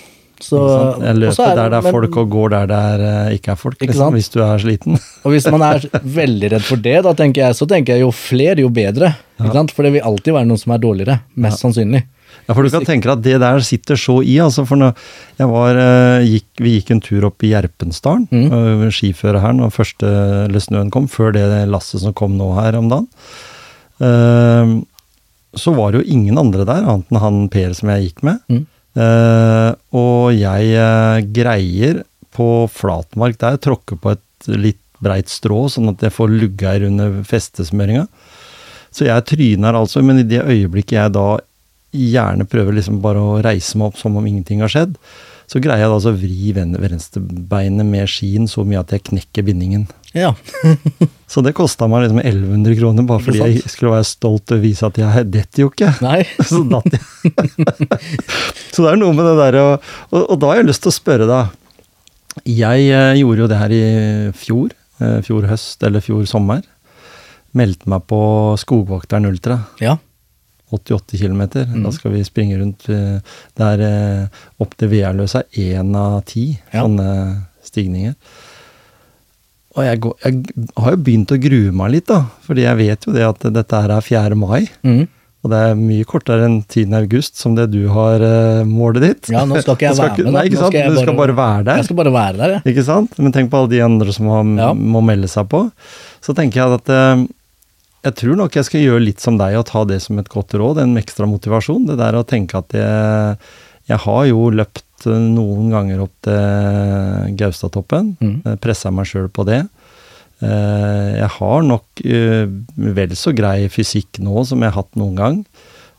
så 0.43 0.59
Jeg 1.01 1.17
løper 1.17 1.47
er 1.47 1.55
der 1.57 1.71
det 1.73 1.77
er 1.79 1.95
folk, 1.95 2.17
og 2.21 2.29
går 2.29 2.51
der 2.53 2.67
det 2.69 2.81
er, 2.91 3.03
eh, 3.07 3.37
ikke 3.39 3.53
er 3.53 3.57
folk, 3.57 3.77
Ikke 3.79 3.89
liksom, 3.93 4.17
hvis 4.17 4.29
du 4.33 4.37
er 4.45 4.61
sliten. 4.61 4.99
Og 5.25 5.33
hvis 5.33 5.47
man 5.53 5.65
er 5.65 5.87
veldig 6.03 6.51
redd 6.53 6.67
for 6.67 6.83
det, 6.83 6.97
da 7.07 7.13
tenker 7.17 7.47
jeg, 7.47 7.57
så 7.57 7.65
tenker 7.69 7.97
jeg 7.97 8.05
jo 8.05 8.11
flere, 8.13 8.61
jo 8.61 8.69
bedre. 8.73 9.15
Sant? 9.39 9.73
For 9.73 9.87
det 9.87 9.95
vil 9.97 10.05
alltid 10.05 10.37
være 10.37 10.49
noen 10.49 10.61
som 10.61 10.75
er 10.75 10.83
dårligere, 10.83 11.17
mest 11.41 11.63
sannsynlig. 11.63 12.03
Ja, 12.47 12.55
for 12.55 12.63
du 12.63 12.71
kan 12.71 12.85
tenke 12.87 13.09
deg 13.09 13.17
at 13.17 13.23
det 13.25 13.39
der 13.43 13.63
sitter 13.65 13.99
så 13.99 14.21
i, 14.23 14.37
altså. 14.39 14.63
For 14.67 14.79
når 14.79 14.93
jeg 15.37 15.49
var, 15.51 15.79
eh, 15.81 16.27
gikk, 16.31 16.47
vi 16.63 16.75
gikk 16.77 16.91
en 16.95 17.01
tur 17.03 17.27
opp 17.27 17.43
i 17.43 17.51
Gjerpensdalen, 17.51 18.27
Mm. 18.31 18.47
øh, 18.55 18.91
skiføre 18.91 19.41
her, 19.43 19.53
når 19.53 19.75
første 19.75 20.07
eller 20.47 20.59
snøen 20.63 20.91
kom, 20.91 21.07
før 21.07 21.33
det 21.33 21.67
lasset 21.67 22.01
som 22.01 22.13
kom 22.13 22.37
nå 22.37 22.53
her 22.55 22.77
om 22.79 22.87
dagen. 22.89 23.07
Uh, 23.99 24.85
så 25.57 25.73
var 25.73 25.91
det 25.91 26.03
jo 26.03 26.13
ingen 26.13 26.37
andre 26.37 26.63
der, 26.63 26.85
annet 26.85 27.09
enn 27.11 27.19
han 27.19 27.49
Per 27.49 27.73
som 27.73 27.89
jeg 27.89 28.11
gikk 28.11 28.23
med. 28.23 28.39
Mm. 28.47 28.65
Uh, 28.97 29.71
og 29.97 30.33
jeg 30.37 30.73
uh, 30.77 31.17
greier 31.33 32.03
på 32.37 32.69
flatmark 32.69 33.39
der, 33.41 33.57
tråkke 33.57 33.97
på 33.97 34.13
et 34.13 34.51
litt 34.53 34.81
breit 35.01 35.29
strå, 35.29 35.65
sånn 35.69 35.89
at 35.89 36.01
jeg 36.05 36.13
får 36.13 36.29
luggeir 36.29 36.85
under 36.87 37.19
festesmøringa. 37.27 38.07
Så 38.93 39.05
jeg 39.05 39.25
tryner 39.29 39.77
altså, 39.77 40.01
men 40.05 40.21
i 40.21 40.25
det 40.25 40.41
øyeblikket 40.45 40.97
jeg 40.97 41.13
da 41.17 41.27
gjerne 41.97 42.47
prøver 42.49 42.77
liksom 42.77 43.01
bare 43.03 43.21
å 43.23 43.39
reise 43.43 43.77
meg 43.79 43.91
opp 43.91 43.99
som 43.99 44.15
om 44.19 44.25
ingenting 44.29 44.63
har 44.63 44.71
skjedd, 44.71 44.95
så 45.47 45.61
greier 45.63 45.85
jeg 45.85 45.91
da 45.91 45.95
altså 45.95 46.11
å 46.11 46.17
vri 46.19 46.51
ven- 46.55 46.75
venstrebeinet 46.75 47.87
med 47.87 48.09
skien 48.11 48.49
så 48.51 48.65
mye 48.67 48.81
at 48.81 48.91
jeg 48.91 49.05
knekker 49.07 49.45
bindingen. 49.47 49.85
Ja. 50.15 50.33
Så 51.27 51.41
det 51.43 51.51
kosta 51.57 51.89
meg 51.91 52.05
liksom 52.05 52.21
1100 52.21 52.77
kroner, 52.79 53.03
bare 53.07 53.19
fordi 53.19 53.41
jeg 53.43 53.69
skulle 53.69 53.91
være 53.97 54.07
stolt 54.07 54.53
og 54.55 54.61
vise 54.63 54.87
at 54.87 54.95
jeg 54.99 55.25
detter 55.33 55.65
jo 55.65 55.69
ikke. 55.71 55.89
Nei. 56.03 56.21
Så 56.49 56.61
datt 56.67 56.87
jeg. 56.95 57.03
så 58.73 58.85
det 58.85 58.93
er 58.93 58.99
noe 59.01 59.11
med 59.15 59.27
det 59.27 59.33
derre 59.39 59.63
og, 59.73 59.89
og, 60.11 60.21
og 60.23 60.39
da 60.39 60.51
har 60.51 60.61
jeg 60.61 60.69
lyst 60.69 60.85
til 60.85 60.93
å 60.93 60.95
spørre 60.95 61.27
deg. 61.27 61.51
Jeg 62.47 62.87
eh, 62.93 63.19
gjorde 63.19 63.43
jo 63.43 63.49
det 63.51 63.59
her 63.59 63.75
i 63.75 63.83
fjor. 64.39 64.73
Eh, 65.03 65.19
fjor 65.27 65.47
høst 65.51 65.83
eller 65.87 66.03
fjor 66.05 66.23
sommer. 66.29 66.63
Meldte 67.57 67.89
meg 67.91 68.03
på 68.09 68.19
Skogvokteren 68.61 69.27
Ultra. 69.29 69.59
Ja. 69.83 69.97
88 70.73 71.17
km. 71.21 71.41
Mm. 71.63 71.83
Da 71.85 71.91
skal 71.95 72.11
vi 72.11 72.23
springe 72.27 72.57
rundt 72.59 72.89
eh, 72.91 73.19
der 73.57 73.83
eh, 73.87 74.43
opp 74.59 74.75
til 74.77 74.89
Vealøsa. 74.91 75.43
Én 75.55 75.95
av 75.95 76.23
ti 76.27 76.49
Ja. 76.73 76.83
sånne 76.83 77.45
stigninger. 77.63 78.15
Og 79.77 79.83
jeg, 79.85 79.99
går, 80.01 80.15
jeg 80.25 80.71
har 80.81 80.95
jo 80.95 81.03
begynt 81.05 81.31
å 81.35 81.37
grue 81.37 81.73
meg 81.75 81.91
litt, 81.93 82.07
da. 82.09 82.23
Fordi 82.47 82.63
jeg 82.65 82.79
vet 82.79 83.05
jo 83.05 83.13
det 83.13 83.27
at 83.27 83.45
dette 83.53 83.81
her 83.83 83.93
er 83.93 84.01
4. 84.01 84.35
mai. 84.39 84.63
Mm. 84.81 85.03
Og 85.45 85.51
det 85.53 85.57
er 85.67 85.75
mye 85.77 86.03
kortere 86.09 86.47
enn 86.47 86.55
10. 86.65 86.95
august, 86.97 87.37
som 87.37 87.53
det 87.55 87.67
du 87.71 87.83
har 87.93 88.23
uh, 88.25 88.63
målet 88.65 89.03
ditt. 89.05 89.29
Ja, 89.31 89.43
nå 89.45 89.59
skal 89.61 89.77
ikke 89.77 89.85
jeg 89.91 89.95
skal 89.99 90.09
være 90.15 90.25
med. 90.25 90.33
Nei, 90.33 90.45
ikke 90.49 90.57
sant? 90.63 90.73
skal 90.73 90.87
Men 90.89 90.95
du 90.97 91.01
skal 91.03 91.13
bare- 91.13 91.19
bare 91.21 91.37
være 91.37 91.67
der. 91.69 91.77
Jeg 91.83 91.85
skal 91.91 91.99
bare 92.01 92.13
være 92.17 92.37
der, 92.41 92.55
ja. 92.57 92.61
Ikke 92.73 92.85
sant? 92.89 93.19
Men 93.21 93.35
tenk 93.37 93.51
på 93.53 93.61
alle 93.61 93.71
de 93.75 93.83
andre 93.85 94.15
som 94.17 94.31
har, 94.33 94.49
Ja. 94.65 94.71
må 94.73 95.03
melde 95.05 95.29
seg 95.29 95.45
på. 95.53 95.61
Så 96.25 96.33
tenker 96.35 96.63
jeg 96.63 96.79
at 96.81 96.89
eh, 96.97 97.27
jeg 98.07 98.15
tror 98.21 98.37
nok 98.39 98.55
jeg 98.57 98.67
skal 98.67 98.83
gjøre 98.85 99.03
litt 99.03 99.23
som 99.23 99.37
deg 99.39 99.57
og 99.59 99.65
ta 99.69 99.83
det 99.87 99.99
som 100.03 100.17
et 100.21 100.29
godt 100.31 100.55
råd, 100.57 100.81
en 100.83 100.97
ekstra 100.99 101.27
motivasjon. 101.29 101.85
Det 101.89 101.97
der 101.99 102.17
å 102.19 102.25
tenke 102.27 102.59
at 102.61 102.73
jeg, 102.75 103.37
jeg 103.91 104.01
har 104.07 104.25
jo 104.31 104.49
løpt 104.55 105.07
eh, 105.07 105.23
noen 105.37 105.69
ganger 105.75 106.03
opp 106.07 106.15
til 106.27 107.35
Gaustatoppen. 107.39 108.13
Mm. 108.21 108.35
Mm. 108.45 108.57
Pressa 108.63 108.91
meg 108.93 109.09
sjøl 109.09 109.29
på 109.33 109.45
det. 109.47 109.63
Eh, 110.41 111.11
Jeg 111.17 111.29
har 111.39 111.63
nok 111.65 112.03
eh, 112.05 112.45
vel 112.77 113.15
så 113.17 113.33
grei 113.35 113.67
fysikk 113.73 114.19
nå 114.21 114.43
som 114.45 114.61
jeg 114.61 114.71
har 114.73 114.83
hatt 114.83 114.99
noen 114.99 115.15
gang. 115.17 115.39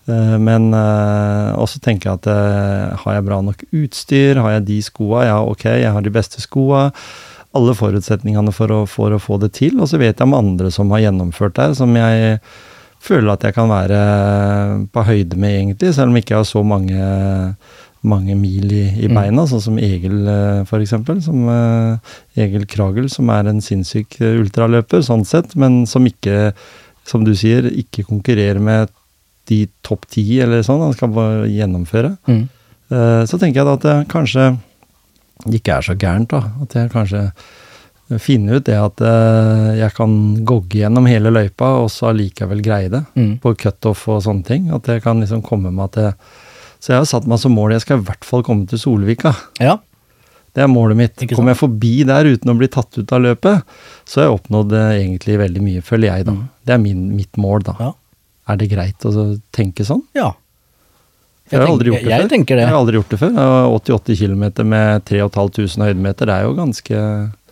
Eh, 0.08 0.36
Men 0.38 0.70
eh, 0.76 1.48
også 1.58 1.80
tenker 1.84 2.10
jeg 2.12 2.20
at 2.22 2.28
eh, 2.32 2.96
har 3.04 3.18
jeg 3.18 3.26
bra 3.26 3.40
nok 3.44 3.64
utstyr, 3.72 4.38
har 4.44 4.58
jeg 4.58 4.68
de 4.70 4.78
skoa, 4.86 5.24
ja 5.26 5.40
ok, 5.42 5.64
jeg 5.82 5.90
har 5.96 6.06
de 6.06 6.14
beste 6.14 6.40
skoa. 6.44 6.88
Alle 7.58 7.74
forutsetningene 7.74 8.52
for 8.54 8.70
å, 8.74 8.80
for 8.88 9.14
å 9.14 9.20
få 9.22 9.38
det 9.42 9.52
til. 9.58 9.76
Og 9.82 9.90
så 9.90 9.98
vet 10.00 10.16
jeg 10.18 10.26
om 10.28 10.36
andre 10.38 10.70
som 10.74 10.90
har 10.94 11.02
gjennomført 11.08 11.58
der, 11.58 11.74
som 11.78 11.92
jeg 11.98 12.38
føler 13.02 13.30
at 13.34 13.44
jeg 13.46 13.54
kan 13.54 13.68
være 13.70 13.98
på 14.94 15.04
høyde 15.06 15.36
med, 15.38 15.52
egentlig, 15.60 15.92
selv 15.94 16.10
om 16.10 16.16
jeg 16.18 16.24
ikke 16.26 16.40
har 16.40 16.48
så 16.48 16.62
mange, 16.66 17.10
mange 18.08 18.34
mil 18.38 18.72
i, 18.74 18.84
i 19.04 19.08
Mm. 19.08 19.14
beina, 19.18 19.44
sånn 19.46 19.62
som 19.62 19.78
Egil 19.78 20.20
f.eks. 20.26 20.68
for 20.70 20.82
eksempel, 20.82 21.22
som 21.22 21.48
eh, 21.48 22.42
Egil 22.44 22.66
Kragel, 22.70 23.08
som 23.10 23.30
er 23.34 23.46
en 23.50 23.60
sinnssyk 23.64 24.20
eh, 24.20 24.36
ultraløper, 24.42 25.02
sånn 25.06 25.24
sett, 25.26 25.54
men 25.56 25.84
som 25.86 26.06
ikke, 26.06 26.52
som 27.06 27.24
du 27.26 27.34
sier, 27.38 27.66
ikke 27.70 28.04
konkurrerer 28.06 28.58
med 28.62 28.90
de 29.48 29.62
topp 29.86 30.04
ti 30.12 30.26
eller 30.44 30.62
sånn, 30.66 30.82
han 30.84 30.92
skal 30.98 31.08
bare 31.14 31.46
gjennomføre. 31.48 32.16
Eh, 32.28 33.22
Så 33.30 33.38
tenker 33.40 33.62
jeg 33.62 33.68
da 33.70 33.78
at 33.78 34.08
kanskje 34.10 34.50
ikke 35.46 35.76
er 35.78 35.86
så 35.86 35.94
gærent, 35.98 36.28
da. 36.34 36.40
At 36.62 36.74
jeg 36.74 36.90
kanskje 36.90 37.32
finner 38.24 38.56
ut 38.56 38.64
det 38.64 38.76
at 38.80 39.00
eh, 39.04 39.74
jeg 39.82 39.92
kan 39.96 40.12
gogge 40.48 40.78
gjennom 40.80 41.04
hele 41.10 41.28
løypa, 41.34 41.74
og 41.82 41.90
så 41.92 42.08
allikevel 42.12 42.62
greie 42.64 42.88
det 42.88 43.02
Mm. 43.14 43.34
på 43.42 43.52
cutoff 43.60 44.06
og 44.08 44.22
sånne 44.24 44.44
ting. 44.48 44.70
At 44.72 44.86
jeg 44.88 45.02
kan 45.04 45.20
liksom 45.20 45.42
komme 45.44 45.70
meg 45.72 45.92
til 45.92 46.12
Så 46.80 46.92
jeg 46.92 47.00
har 47.00 47.06
satt 47.10 47.26
meg 47.26 47.40
som 47.42 47.52
mål 47.52 47.72
jeg 47.74 47.82
skal 47.82 47.98
i 47.98 48.04
hvert 48.06 48.24
fall 48.24 48.42
komme 48.46 48.64
til 48.70 48.78
Solvika. 48.78 49.32
Ja. 49.58 49.78
Det 50.54 50.62
er 50.62 50.68
målet 50.70 50.96
mitt. 50.96 51.16
Kommer 51.34 51.50
jeg 51.52 51.58
forbi 51.58 52.04
der 52.06 52.24
uten 52.24 52.50
å 52.52 52.56
bli 52.56 52.68
tatt 52.70 52.96
ut 52.96 53.12
av 53.12 53.20
løpet, 53.20 53.62
så 54.06 54.20
har 54.20 54.28
jeg 54.28 54.36
oppnådd 54.38 54.72
eh, 54.78 54.92
egentlig 55.02 55.38
veldig 55.42 55.62
mye, 55.62 55.82
føler 55.82 56.08
jeg, 56.12 56.24
da. 56.28 56.32
Mm. 56.38 56.44
Det 56.64 56.74
er 56.74 56.78
min, 56.78 57.02
mitt 57.16 57.36
mål, 57.36 57.62
da. 57.66 57.74
Ja. 57.82 57.92
Er 58.48 58.56
det 58.56 58.70
greit 58.70 59.04
å 59.04 59.12
tenke 59.52 59.84
sånn? 59.84 60.02
ja. 60.14 60.32
Jeg, 61.50 61.60
har 61.60 61.70
aldri 61.72 61.90
gjort 61.90 62.02
det 62.02 62.10
jeg, 62.10 62.20
før. 62.20 62.30
Jeg 62.30 62.46
det. 62.46 62.56
Jeg 62.58 62.68
har 62.68 62.78
aldri 62.78 62.98
gjort 62.98 63.12
det 63.12 63.18
før. 63.20 63.30
Jeg 63.34 63.52
har 63.52 63.76
88 63.78 64.16
km 64.20 64.44
med 64.68 65.04
3500 65.08 65.88
høydemeter, 65.88 66.28
det 66.30 66.34
er 66.36 66.48
jo 66.48 66.56
ganske 66.58 66.98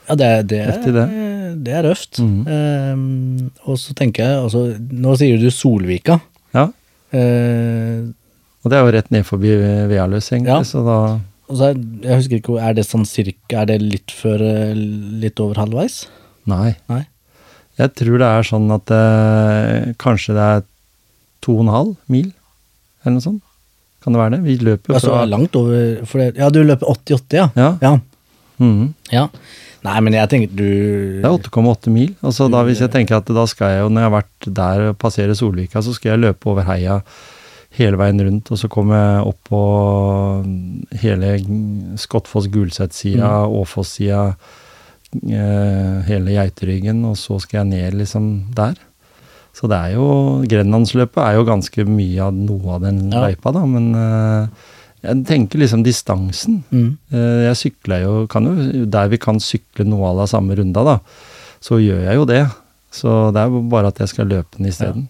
Ja, 0.07 0.15
det, 0.15 0.31
det, 0.53 0.61
Heftig, 0.71 0.93
er, 1.03 1.55
det 1.67 1.77
er 1.79 1.87
røft. 1.89 2.21
Mhm. 2.23 2.43
Ehm, 2.57 3.47
og 3.65 3.81
så 3.83 3.97
tenker 3.99 4.27
jeg 4.27 4.43
altså, 4.45 4.67
Nå 4.79 5.17
sier 5.19 5.41
du 5.41 5.49
Solvika. 5.51 6.21
Ja. 6.55 6.69
Uh, 7.15 8.13
Og 8.67 8.71
det 8.71 8.77
er 8.77 8.83
jo 8.85 8.93
rett 8.97 9.11
ned 9.15 9.27
forbi 9.27 9.53
Vealøs, 9.91 10.31
egentlig, 10.33 10.53
Ja. 10.53 10.63
så 10.67 10.83
da 10.87 11.01
og 11.47 11.59
så 11.61 11.69
er, 11.71 11.77
jeg 12.03 12.19
husker 12.19 12.41
ikke, 12.41 12.55
Er 12.59 12.73
det 12.75 12.87
sånn 12.89 13.05
cirka 13.07 13.61
Er 13.63 13.69
det 13.71 13.77
litt 13.83 14.11
før 14.11 14.43
eh, 14.43 14.73
Litt 15.23 15.39
over 15.43 15.61
halvveis? 15.63 16.01
Nei. 16.51 16.73
Nei? 16.91 17.05
Jeg 17.77 17.93
tror 17.99 18.19
det 18.23 18.29
er 18.33 18.47
sånn 18.49 18.71
at 18.73 18.91
eh, 18.95 19.93
kanskje 20.01 20.35
det 20.37 20.45
er 20.57 20.63
to 21.45 21.59
og 21.59 21.67
en 21.67 21.73
halv 21.75 21.91
mil, 22.11 22.31
eller 23.03 23.19
noe 23.19 23.25
sånt. 23.25 23.43
Kan 24.07 24.15
det 24.15 24.21
være 24.23 24.37
det? 24.37 24.43
Vi 24.47 24.55
løper 24.63 24.93
jo 24.93 24.95
Altså 25.01 25.11
fra 25.11 25.25
langt 25.27 25.57
over 25.59 25.73
det, 25.75 26.27
Ja, 26.39 26.51
du 26.55 26.61
løper 26.63 26.87
88, 26.93 27.35
ja. 27.35 27.49
Ja. 27.59 27.71
ja. 27.83 27.97
Mhm. 28.63 28.93
Ja. 29.11 29.27
Nei, 29.87 29.97
men 30.07 30.15
jeg 30.15 30.31
tenker 30.31 30.53
du 30.57 30.67
Det 31.21 31.27
er 31.27 31.35
8,8 31.35 31.91
mil. 31.95 32.13
Altså 32.23 32.47
da 32.51 32.63
Hvis 32.67 32.81
jeg 32.85 32.93
tenker 32.95 33.19
at 33.19 33.27
da 33.35 33.45
skal 33.51 33.75
jeg 33.75 33.83
jo, 33.85 33.89
når 33.91 34.05
jeg 34.05 34.11
har 34.11 34.15
vært 34.17 34.49
der 34.61 34.85
og 34.93 34.99
passerer 35.03 35.35
Solvika, 35.39 35.83
så 35.83 35.95
skal 35.95 36.15
jeg 36.15 36.23
løpe 36.23 36.53
over 36.53 36.67
heia 36.71 37.01
hele 37.77 37.99
veien 38.01 38.23
rundt, 38.25 38.49
og 38.55 38.57
så 38.57 38.71
kommer 38.73 38.97
jeg 38.97 39.25
opp 39.29 39.51
på 39.51 39.61
hele 41.03 41.35
Skottfoss-Gulset-sida, 42.01 43.29
Åfoss-sida, 43.53 44.23
eh, 45.21 45.99
hele 46.09 46.39
Geiteryggen, 46.39 47.03
og 47.05 47.19
så 47.21 47.37
skal 47.43 47.65
jeg 47.65 47.73
ned 47.75 47.99
liksom 48.01 48.31
der. 48.57 48.79
Så 49.57 49.69
det 49.73 49.77
er 49.79 49.95
jo 49.97 50.07
Grenlandsløpet 50.51 51.23
er 51.25 51.39
jo 51.39 51.47
ganske 51.49 51.87
mye 51.89 52.21
av 52.27 52.35
noe 52.37 52.75
av 52.77 52.83
den 52.85 52.99
Ja. 53.11 53.23
løypa, 53.27 53.53
da, 53.57 53.63
men 53.65 53.87
uh, 53.97 54.49
Jeg 55.07 55.25
tenker 55.29 55.63
liksom 55.63 55.83
distansen. 55.87 56.59
Mm. 56.71 56.91
Uh, 57.13 57.47
Jeg 57.49 57.57
sykler 57.63 58.03
jo, 58.05 58.15
kan 58.29 58.45
jo 58.51 58.85
Der 58.85 59.09
vi 59.09 59.17
kan 59.23 59.41
sykle 59.41 59.87
noe 59.89 60.11
av 60.13 60.17
la 60.21 60.27
samme 60.29 60.57
runda, 60.59 60.85
da, 60.85 60.99
så 61.65 61.81
gjør 61.81 62.05
jeg 62.05 62.21
jo 62.21 62.25
det. 62.29 62.43
Så 62.93 63.17
det 63.33 63.41
er 63.43 63.49
jo 63.53 63.63
bare 63.73 63.89
at 63.93 63.99
jeg 64.05 64.09
skal 64.13 64.29
løpe 64.29 64.57
den 64.61 64.69
isteden. 64.71 65.09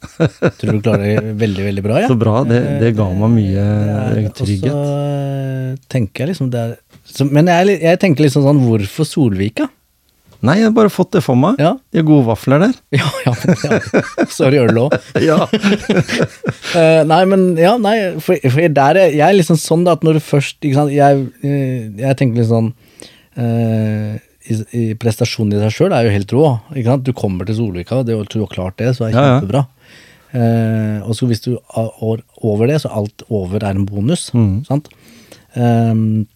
Tror 0.00 0.76
du 0.76 0.80
klarer 0.80 1.18
det 1.20 1.34
veldig, 1.40 1.64
veldig 1.66 1.82
bra, 1.84 1.98
ja. 2.04 2.08
Så 2.08 2.16
bra. 2.20 2.38
Det, 2.48 2.60
det 2.80 2.94
ga 2.96 3.08
meg 3.12 3.34
mye 3.34 3.64
er- 3.64 4.30
trygghet. 4.36 4.72
Og 4.72 4.86
så 4.86 5.00
eh, 5.08 5.74
tenker 5.92 6.24
jeg 6.24 6.30
liksom 6.34 6.48
det 6.52 6.60
er 6.62 6.70
så, 7.10 7.26
Men 7.28 7.48
jeg, 7.52 7.80
jeg 7.82 7.98
tenker 8.00 8.24
liksom 8.24 8.44
sånn, 8.46 8.62
hvorfor 8.64 9.08
Solvika? 9.08 9.66
Nei, 10.46 10.54
jeg 10.60 10.68
har 10.70 10.74
bare 10.76 10.88
fått 10.92 11.10
det 11.12 11.20
for 11.24 11.36
meg. 11.36 11.58
Ja, 11.60 11.74
De 11.92 12.02
gode 12.06 12.24
vafler 12.30 12.62
der. 12.62 12.74
ja, 12.96 13.08
ja, 13.26 13.32
ja. 13.64 13.78
Sorry, 14.32 14.56
gjør 14.56 14.70
det 14.70 14.76
lov. 14.78 14.96
Ja. 15.20 15.38
Eh, 16.70 17.00
nei, 17.02 17.24
men 17.26 17.56
ja, 17.58 17.72
nei, 17.82 17.96
for, 18.22 18.38
for 18.46 18.68
der 18.76 18.98
er 19.00 19.08
jeg 19.10 19.24
er 19.26 19.34
liksom 19.34 19.56
sånn 19.58 19.82
da, 19.86 19.96
at 19.96 20.04
når 20.06 20.20
du 20.20 20.22
først 20.22 20.60
ikke 20.62 20.76
sant, 20.76 20.92
jeg, 20.94 21.24
eh, 21.42 21.88
jeg 21.98 22.18
tenker 22.20 22.38
litt 22.38 22.46
sånn 22.46 22.68
uh, 23.40 24.12
i, 24.46 24.56
i 24.78 24.82
prestasjonen 25.00 25.56
i 25.56 25.62
seg 25.64 25.74
sjøl 25.74 25.96
er 25.96 26.06
jo 26.06 26.12
helt 26.14 26.34
rå. 26.36 26.44
Ikke 26.76 26.92
sant? 26.92 27.06
Du 27.08 27.12
kommer 27.16 27.48
til 27.48 27.58
Solvika, 27.58 28.04
det, 28.06 28.14
du 28.30 28.38
har 28.44 28.52
klart 28.54 28.78
det, 28.78 28.92
så 28.96 29.08
er 29.08 29.16
det 29.16 29.18
kjempebra. 29.24 29.64
Eh, 30.30 30.98
og 31.02 31.16
så 31.18 31.26
hvis 31.26 31.42
du 31.42 31.52
er 31.56 31.90
over- 32.06 32.70
det, 32.70 32.78
så 32.84 32.92
alt 33.02 33.26
over 33.28 33.58
er 33.66 33.74
en 33.74 33.88
bonus. 33.88 34.28
Mm. 34.36 34.60
Sant? 34.68 34.86
Ehm, 35.58 36.28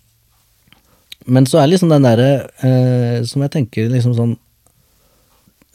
men 1.27 1.47
så 1.47 1.63
er 1.63 1.71
liksom 1.73 1.89
den 1.93 2.03
derre 2.05 2.29
eh, 2.63 3.23
som 3.25 3.43
jeg 3.43 3.51
tenker 3.55 3.89
liksom 3.93 4.15
sånn 4.17 4.37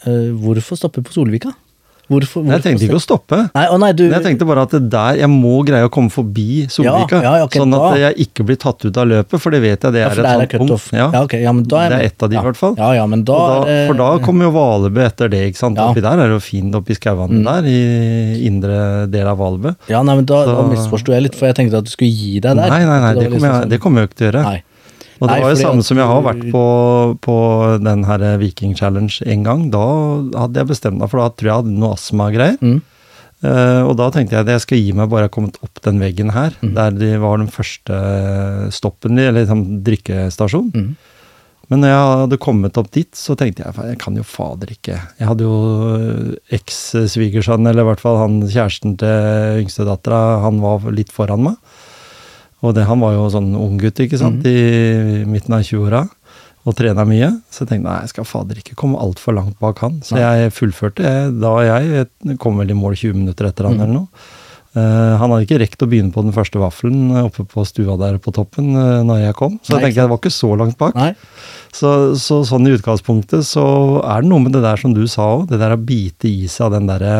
eh, 0.05 0.29
Hvorfor 0.37 0.77
stoppe 0.79 1.01
på 1.05 1.15
Solvika? 1.15 1.55
Hvorfor, 2.09 2.41
Jeg 2.49 2.63
tenkte 2.65 2.87
ikke 2.87 2.97
å 2.97 3.01
stoppe. 3.03 3.37
Nei, 3.53 3.63
å 3.69 3.75
nei, 3.77 3.91
du 3.93 4.07
jeg 4.07 4.23
tenkte 4.25 4.45
bare 4.49 4.63
at 4.65 4.71
det 4.73 4.79
der, 4.89 5.19
jeg 5.19 5.29
må 5.29 5.59
greie 5.61 5.85
å 5.85 5.91
komme 5.93 6.09
forbi 6.09 6.63
Solvika. 6.73 7.19
Ja, 7.21 7.33
ja, 7.37 7.43
okay, 7.45 7.61
sånn 7.61 7.75
at 7.77 7.83
da. 7.83 7.99
jeg 8.01 8.25
ikke 8.25 8.45
blir 8.47 8.57
tatt 8.57 8.81
ut 8.81 8.97
av 8.97 9.05
løpet, 9.11 9.35
for 9.43 9.53
det 9.53 9.59
vet 9.61 9.85
jeg 9.85 9.93
det 9.93 10.01
er 10.01 10.07
ja, 10.07 10.09
et 10.09 10.17
sånt 10.17 10.55
punkt. 10.55 10.71
cutoff. 10.71 10.87
Ja. 10.89 11.11
Ja, 11.13 11.21
ok, 11.27 11.35
ja, 11.37 11.53
men 11.53 11.67
da 11.69 11.83
er 11.83 11.93
det 11.93 11.99
er 11.99 12.01
jeg- 12.07 12.13
ett 12.15 12.25
av 12.25 12.31
de, 12.31 12.39
i 12.39 12.45
hvert 12.47 12.57
fall. 12.57 12.73
Ja, 12.81 12.89
ja, 12.97 13.03
men 13.05 13.21
da, 13.29 13.37
da, 13.37 13.59
er 13.69 13.85
for 13.91 13.99
da 14.01 14.07
kommer 14.25 14.49
jo 14.49 14.51
Valebø 14.57 15.03
etter 15.05 15.29
det, 15.29 15.43
ikke 15.51 15.61
sant. 15.61 15.77
Mm. 15.77 15.83
Oppi 15.85 16.01
der 16.07 16.17
er 16.17 16.33
det 16.33 16.33
jo 16.39 16.41
fint 16.47 16.79
oppi 16.81 16.97
skauene 16.97 17.43
der, 17.45 17.69
i 17.69 18.47
indre 18.49 19.05
del 19.13 19.29
av 19.29 19.37
Valebø. 19.37 19.75
Ja, 19.93 20.01
nei, 20.01 20.15
men 20.17 20.25
da, 20.25 20.41
Så- 20.49 20.65
misforsto 20.73 21.13
jeg 21.13 21.27
litt, 21.29 21.35
for 21.37 21.45
jeg 21.45 21.59
tenkte 21.61 21.77
at 21.77 21.85
du 21.85 21.91
skulle 21.93 22.09
gi 22.09 22.39
deg 22.39 22.57
der. 22.57 22.73
Nei, 22.73 22.81
nei, 22.89 22.99
nei, 23.05 23.13
det, 23.13 23.21
det 23.21 23.29
kommer 23.37 23.47
jeg, 23.53 23.53
liksom 23.53 23.69
det 23.69 23.79
kommer 23.85 24.01
jeg 24.01 24.09
ikke 24.09 24.17
til 24.17 24.27
å 24.27 24.31
gjøre. 24.31 24.41
sånn- 24.41 24.57
Nei. 24.57 24.63
Og 25.19 25.27
det 25.27 25.33
Nei, 25.35 25.41
var 25.43 25.51
jo 25.51 25.59
samme 25.59 25.83
som 25.83 25.99
jeg 25.99 26.07
har 26.07 26.21
vært 26.23 26.45
på, 26.53 26.63
på 27.25 27.35
den 27.83 28.05
her 28.07 28.23
Viking 28.39 28.71
Challenge 28.79 29.19
en 29.27 29.43
gang. 29.43 29.65
Da 29.73 29.83
hadde 30.45 30.61
jeg 30.61 30.69
bestemt 30.71 30.99
meg, 31.01 31.11
for 31.11 31.19
da 31.19 31.27
tror 31.33 31.49
jeg 31.49 31.51
jeg 31.51 31.61
hadde 31.63 31.75
noe 31.81 31.93
astmagreier. 31.97 32.57
Mm. 32.63 32.79
Uh, 33.39 33.83
og 33.87 33.93
da 33.99 34.09
tenkte 34.11 34.35
jeg 34.35 34.43
at 34.43 34.49
jeg 34.51 34.63
skal 34.65 34.81
gi 34.81 34.89
meg 34.99 35.07
bare 35.11 35.25
jeg 35.25 35.29
har 35.29 35.35
kommet 35.37 35.59
opp 35.63 35.79
den 35.85 35.99
veggen 36.03 36.33
her, 36.35 36.55
Mm. 36.59 36.73
der 36.75 36.91
de 36.91 37.11
var 37.23 37.37
den 37.39 37.47
første 37.51 37.99
stoppen, 38.75 39.15
eller 39.19 39.41
liksom 39.45 39.61
drikkestasjon. 39.85 40.71
Mm. 40.75 40.89
Men 41.69 41.83
når 41.83 41.91
jeg 41.93 42.07
hadde 42.23 42.39
kommet 42.41 42.77
opp 42.81 42.89
dit, 42.91 43.11
så 43.15 43.35
tenkte 43.37 43.61
jeg 43.63 43.91
jeg 43.91 43.99
kan 44.01 44.15
jo 44.17 44.23
fader 44.25 44.71
ikke. 44.73 44.95
Jeg 45.19 45.27
hadde 45.29 45.45
jo 45.45 45.53
eh, 45.93 46.57
eks-svigersønn, 46.57 47.67
eller 47.69 47.85
i 47.85 47.89
hvert 47.91 48.01
fall 48.01 48.17
han 48.23 48.39
kjæresten 48.49 48.95
til 48.99 49.61
yngstedattera, 49.63 50.41
han 50.43 50.59
var 50.63 50.87
litt 50.95 51.11
foran 51.13 51.45
meg. 51.45 51.59
Og 52.59 52.75
det, 52.75 52.83
han 52.89 52.99
var 52.99 53.15
jo 53.15 53.27
sånn 53.31 53.53
unggutt, 53.55 54.01
ikke 54.03 54.19
sant, 54.19 54.43
i 54.47 55.23
midten 55.29 55.55
av 55.55 55.63
20-åra, 55.63 56.03
og 56.67 56.75
trena 56.75 57.05
mye. 57.07 57.29
Så 57.47 57.63
jeg 57.63 57.71
tenkte 57.71 57.87
nei, 57.87 58.01
jeg 58.03 58.11
skal 58.11 58.27
fader 58.27 58.59
ikke 58.59 58.75
komme 58.79 58.99
altfor 58.99 59.37
langt 59.37 59.55
bak 59.63 59.79
han. 59.85 60.01
Så 60.03 60.19
jeg 60.19 60.51
fullførte 60.55 61.05
jeg, 61.05 61.31
da 61.39 61.53
jeg 61.63 62.37
kom 62.43 62.59
vel 62.59 62.73
i 62.73 62.77
mål 62.77 62.99
20 62.99 63.21
minutter 63.21 63.47
etter 63.47 63.69
han 63.69 63.79
eller 63.79 63.95
noe. 64.01 64.27
Uh, 64.77 65.17
han 65.17 65.31
hadde 65.31 65.47
ikke 65.47 65.57
rekt 65.63 65.81
å 65.81 65.87
begynne 65.89 66.13
på 66.13 66.21
den 66.21 66.33
første 66.35 66.59
vaffelen 66.61 67.09
oppe 67.23 67.41
på 67.49 67.63
stua 67.65 67.95
der 67.97 68.19
på 68.21 68.29
toppen 68.35 68.67
uh, 68.77 68.99
når 69.01 69.23
jeg 69.23 69.35
kom, 69.39 69.55
så 69.65 69.73
Nei, 69.73 69.79
jeg 69.79 69.85
tenkte 69.87 69.97
jeg 69.97 70.05
det 70.05 70.11
var 70.11 70.19
ikke 70.21 70.35
så 70.35 70.49
langt 70.59 70.77
bak. 70.77 70.99
Så, 71.73 71.93
så 72.21 72.37
sånn 72.45 72.69
i 72.69 72.75
utgangspunktet 72.77 73.47
så 73.49 73.63
er 74.03 74.21
det 74.21 74.29
noe 74.29 74.43
med 74.45 74.53
det 74.53 74.61
der 74.61 74.77
som 74.77 74.93
du 74.93 75.01
sa 75.09 75.25
òg, 75.39 75.47
det 75.49 75.57
der 75.63 75.73
å 75.73 75.81
bite 75.81 76.29
i 76.29 76.45
seg 76.45 76.67
av 76.67 76.77
den 76.77 76.91
derre 76.91 77.15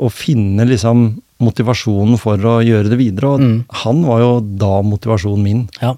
Å 0.00 0.08
finne 0.08 0.64
liksom 0.64 1.04
motivasjonen 1.42 2.18
for 2.20 2.36
å 2.38 2.60
gjøre 2.64 2.88
det 2.92 2.98
videre. 3.00 3.28
Og 3.34 3.40
Mm. 3.40 3.64
han 3.84 4.02
var 4.06 4.20
jo 4.20 4.40
da 4.40 4.82
motivasjonen 4.82 5.42
min 5.42 5.68
Ja. 5.82 5.94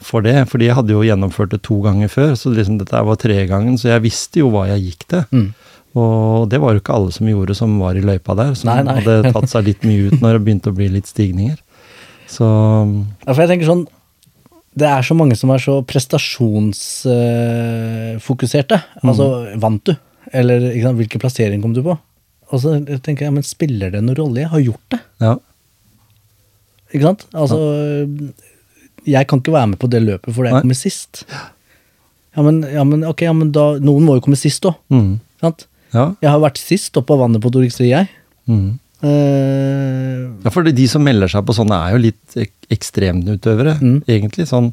for 0.00 0.20
det. 0.22 0.48
Fordi 0.50 0.64
jeg 0.66 0.74
hadde 0.74 0.90
jo 0.96 1.02
gjennomført 1.06 1.50
det 1.50 1.62
to 1.62 1.80
ganger 1.82 2.08
før, 2.08 2.32
så 2.36 2.50
liksom 2.54 2.78
dette 2.78 3.04
var 3.04 3.16
tredje 3.16 3.46
gangen, 3.48 3.74
så 3.78 3.88
jeg 3.94 4.02
visste 4.02 4.36
jo 4.42 4.50
hva 4.50 4.66
jeg 4.68 4.82
gikk 4.92 5.06
til. 5.08 5.24
Mm. 5.32 5.54
Og 5.94 6.48
det 6.48 6.58
var 6.60 6.72
jo 6.72 6.80
ikke 6.80 6.94
alle 6.94 7.12
som 7.12 7.26
gjorde 7.26 7.54
som 7.54 7.78
var 7.78 7.94
i 7.94 8.00
løypa 8.00 8.34
der, 8.34 8.54
som 8.54 8.74
Nei, 8.74 8.82
nei. 8.82 8.94
hadde 9.00 9.32
tatt 9.32 9.48
seg 9.50 9.64
litt 9.66 9.82
mye 9.84 10.06
ut 10.10 10.20
når 10.22 10.32
det 10.38 10.44
begynte 10.44 10.70
å 10.72 10.74
bli 10.74 10.88
litt 10.88 11.06
stigninger. 11.06 11.56
Så 12.28 12.44
Ja, 13.26 13.32
for 13.34 13.42
jeg 13.46 13.50
tenker 13.60 13.66
sånn 13.66 13.86
Det 14.74 14.88
er 14.88 15.02
så 15.02 15.14
mange 15.14 15.36
som 15.36 15.50
er 15.50 15.58
så 15.58 15.82
prestasjonsfokuserte. 15.84 18.82
Altså, 19.04 19.58
vant 19.60 19.84
du? 19.84 19.94
Eller 20.32 20.60
sant, 20.80 20.96
hvilken 20.96 21.20
plassering 21.20 21.60
kom 21.62 21.74
du 21.76 21.82
på? 21.84 21.98
Og 22.52 22.60
så 22.60 22.74
tenker 23.00 23.26
jeg, 23.26 23.32
men 23.32 23.42
spiller 23.46 23.90
det 23.94 24.02
noen 24.04 24.18
rolle? 24.18 24.42
Jeg 24.44 24.50
har 24.52 24.60
gjort 24.68 24.86
det. 24.94 25.00
ja. 25.24 25.36
Ikke 26.92 27.06
sant? 27.08 27.22
Altså, 27.32 27.56
jeg 29.08 29.26
kan 29.30 29.40
ikke 29.40 29.54
være 29.54 29.70
med 29.70 29.78
på 29.80 29.88
det 29.88 30.02
løpet 30.04 30.34
fordi 30.36 30.50
jeg 30.50 30.60
kommer 30.60 30.76
sist. 30.76 31.22
Ja, 32.36 32.42
men, 32.44 32.58
ja, 32.68 32.82
men 32.84 33.02
ok, 33.08 33.22
ja, 33.24 33.32
men 33.32 33.48
da, 33.54 33.62
noen 33.80 34.04
må 34.04 34.18
jo 34.18 34.24
komme 34.26 34.36
sist 34.36 34.64
òg. 34.68 34.76
Mm. 34.92 35.14
Sant? 35.40 35.64
Ja. 35.96 36.10
Jeg 36.20 36.28
har 36.34 36.42
vært 36.44 36.60
sist 36.60 36.96
opp 37.00 37.08
av 37.12 37.22
vannet 37.24 37.40
på 37.44 37.48
Torikstri, 37.52 37.88
jeg. 37.94 38.10
Mm. 38.48 38.74
Uh, 39.02 40.28
Ja, 40.44 40.50
for 40.52 40.68
de 40.68 40.86
som 40.90 41.02
melder 41.04 41.30
seg 41.32 41.44
på 41.48 41.54
sånne, 41.56 41.76
er 41.86 41.96
jo 41.96 42.02
litt 42.04 42.36
ek 42.44 42.52
ekstremutøvere, 42.76 43.74
Mm. 43.80 43.98
egentlig. 44.08 44.46
Sånn, 44.48 44.72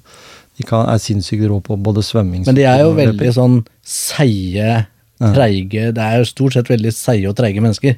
de 0.60 0.64
kan, 0.68 0.88
er 0.92 1.00
sinnssykt 1.00 1.48
rå 1.50 1.62
på 1.64 1.76
både 1.80 2.04
svømming 2.04 2.46
men 2.46 2.56
de 2.56 2.64
er 2.68 2.84
jo 2.84 2.94
veldig 2.96 3.32
sånn 3.36 3.58
seige. 3.84 4.86
Treige 5.20 5.90
Det 5.96 6.04
er 6.04 6.18
jo 6.22 6.28
stort 6.30 6.56
sett 6.56 6.70
veldig 6.72 6.94
seige 6.96 7.30
og 7.30 7.36
treige 7.40 7.62
mennesker. 7.64 7.96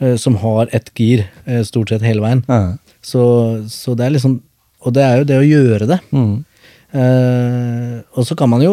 eh, 0.00 0.16
som 0.16 0.36
har 0.42 0.68
ett 0.72 0.90
gir 0.94 1.26
eh, 1.46 1.62
stort 1.64 1.88
sett 1.88 2.02
hele 2.02 2.20
veien. 2.24 2.44
Så, 3.02 3.22
så 3.68 3.94
det 3.98 4.06
er 4.06 4.16
liksom 4.16 4.40
Og 4.82 4.92
det 4.94 5.02
er 5.02 5.18
jo 5.20 5.24
det 5.24 5.38
å 5.38 5.46
gjøre 5.46 5.86
det. 5.86 5.98
Mm. 6.10 6.44
Eh, 6.92 8.00
og 8.18 8.26
så 8.28 8.34
kan 8.36 8.50
man 8.52 8.60
jo 8.60 8.72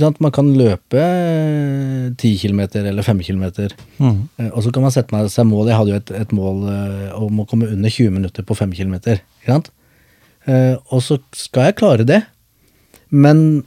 sant, 0.00 0.18
Man 0.24 0.32
kan 0.34 0.48
løpe 0.58 1.04
ti 2.18 2.32
kilometer 2.40 2.84
eller 2.90 3.06
fem 3.06 3.20
kilometer. 3.22 3.74
Mm. 4.00 4.28
Eh, 4.40 4.50
og 4.50 4.64
så 4.64 4.72
kan 4.74 4.82
man 4.82 4.94
sette 4.94 5.20
seg 5.30 5.46
mål. 5.46 5.68
Jeg 5.70 5.78
hadde 5.78 5.94
jo 5.94 6.00
et, 6.00 6.14
et 6.24 6.32
mål 6.34 6.64
eh, 6.72 7.10
om 7.20 7.42
å 7.42 7.46
komme 7.50 7.68
under 7.70 7.90
20 7.92 8.10
minutter 8.16 8.46
på 8.46 8.56
fem 8.58 8.72
kilometer. 8.74 9.20
Ikke 9.42 9.52
sant? 9.54 9.70
Eh, 10.50 10.74
og 10.90 11.04
så 11.04 11.20
skal 11.36 11.70
jeg 11.70 11.78
klare 11.78 12.08
det. 12.08 12.22
Men 13.14 13.62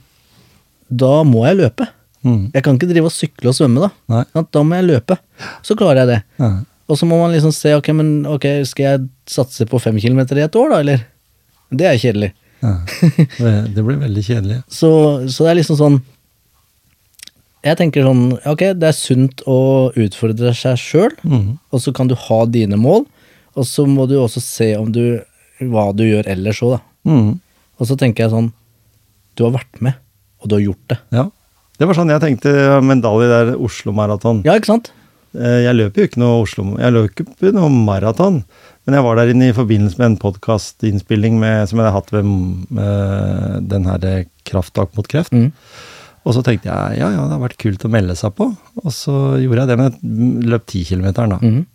da 0.88 1.22
må 1.26 1.46
jeg 1.48 1.60
løpe. 1.62 1.88
Mm. 2.26 2.50
Jeg 2.54 2.64
kan 2.66 2.74
ikke 2.78 2.88
drive 2.90 3.06
og 3.10 3.14
sykle 3.14 3.50
og 3.52 3.54
svømme, 3.54 3.88
da. 4.08 4.24
Da 4.52 4.62
må 4.66 4.74
jeg 4.80 4.88
løpe. 4.88 5.16
Så 5.62 5.76
klarer 5.78 6.02
jeg 6.02 6.08
det. 6.10 6.18
Ja. 6.42 6.50
Og 6.88 6.96
så 6.98 7.06
må 7.06 7.18
man 7.20 7.34
liksom 7.34 7.52
se, 7.52 7.74
ok, 7.76 7.88
men 7.94 8.10
ok, 8.26 8.46
skal 8.66 8.84
jeg 8.86 9.06
satse 9.28 9.66
på 9.68 9.78
fem 9.82 9.98
kilometer 10.00 10.38
i 10.40 10.46
et 10.46 10.56
år, 10.56 10.70
da, 10.72 10.78
eller? 10.82 11.02
Det 11.70 11.86
er 11.86 11.98
kjedelig. 12.00 12.30
Ja. 12.62 12.72
Det, 13.38 13.50
det 13.76 13.84
blir 13.86 14.00
veldig 14.00 14.22
kjedelig. 14.26 14.56
Så, 14.72 14.88
så 15.30 15.44
det 15.46 15.50
er 15.52 15.58
liksom 15.60 15.76
sånn 15.78 15.98
Jeg 17.62 17.76
tenker 17.78 18.02
sånn, 18.06 18.24
ok, 18.48 18.62
det 18.78 18.88
er 18.88 18.96
sunt 18.96 19.42
å 19.50 19.58
utfordre 19.98 20.50
seg 20.56 20.78
sjøl, 20.80 21.14
Mm. 21.26 21.58
og 21.74 21.82
så 21.82 21.92
kan 21.94 22.08
du 22.10 22.14
ha 22.18 22.38
dine 22.46 22.78
mål, 22.78 23.04
og 23.58 23.66
så 23.66 23.84
må 23.86 24.06
du 24.10 24.16
også 24.18 24.40
se 24.42 24.68
om 24.78 24.90
du, 24.94 25.20
hva 25.60 25.88
du 25.94 26.04
gjør 26.06 26.28
ellers 26.30 26.62
òg, 26.62 26.76
da. 26.78 27.10
Mm. 27.10 27.32
Og 27.78 27.86
så 27.90 27.96
tenker 27.98 28.24
jeg 28.26 28.32
sånn, 28.34 28.52
du 29.38 29.44
har 29.44 29.54
vært 29.58 29.80
med, 29.84 29.98
og 30.42 30.48
du 30.50 30.54
har 30.56 30.64
gjort 30.68 30.86
det. 30.94 30.98
Ja. 31.14 31.26
Det 31.78 31.86
var 31.86 31.94
sånn 31.94 32.10
jeg 32.10 32.22
tenkte 32.24 32.52
medalje 32.82 33.28
der 33.30 33.52
Oslo 33.62 33.92
Maraton. 33.94 34.40
Ja, 34.46 34.56
ikke 34.58 34.72
sant? 34.72 34.90
Eh, 35.36 35.60
Jeg 35.66 35.76
løper 35.76 36.00
jo 36.02 36.08
ikke 36.08 36.20
noe 36.22 36.40
Oslo 36.42 36.64
Jeg 36.80 36.94
løper 36.94 37.26
ikke 37.28 37.52
noe 37.54 37.68
maraton. 37.70 38.42
Men 38.86 38.96
jeg 38.96 39.04
var 39.04 39.18
der 39.20 39.30
inne 39.34 39.50
i 39.50 39.56
forbindelse 39.56 39.98
med 40.00 40.06
en 40.14 40.18
podkastinnspilling 40.22 41.38
som 41.68 41.76
jeg 41.78 41.84
hadde 41.84 41.92
hatt 41.98 42.12
ved 42.14 42.24
med 42.24 43.68
den 43.68 43.84
her 43.84 44.24
Krafttak 44.48 44.94
mot 44.96 45.06
kreft. 45.10 45.30
Mm. 45.36 45.50
Og 46.24 46.34
så 46.34 46.42
tenkte 46.44 46.68
jeg 46.70 46.98
ja, 47.00 47.10
ja, 47.12 47.24
det 47.28 47.36
har 47.36 47.42
vært 47.44 47.58
kult 47.60 47.84
å 47.84 47.90
melde 47.92 48.16
seg 48.18 48.32
på. 48.36 48.48
Og 48.82 48.92
så 48.96 49.36
gjorde 49.42 49.66
jeg 49.66 49.68
det, 49.70 49.76
men 49.78 49.90
jeg 49.92 50.48
løp 50.54 50.64
10-kilometeren, 50.66 51.36
da. 51.36 51.38
Mhm. 51.44 51.66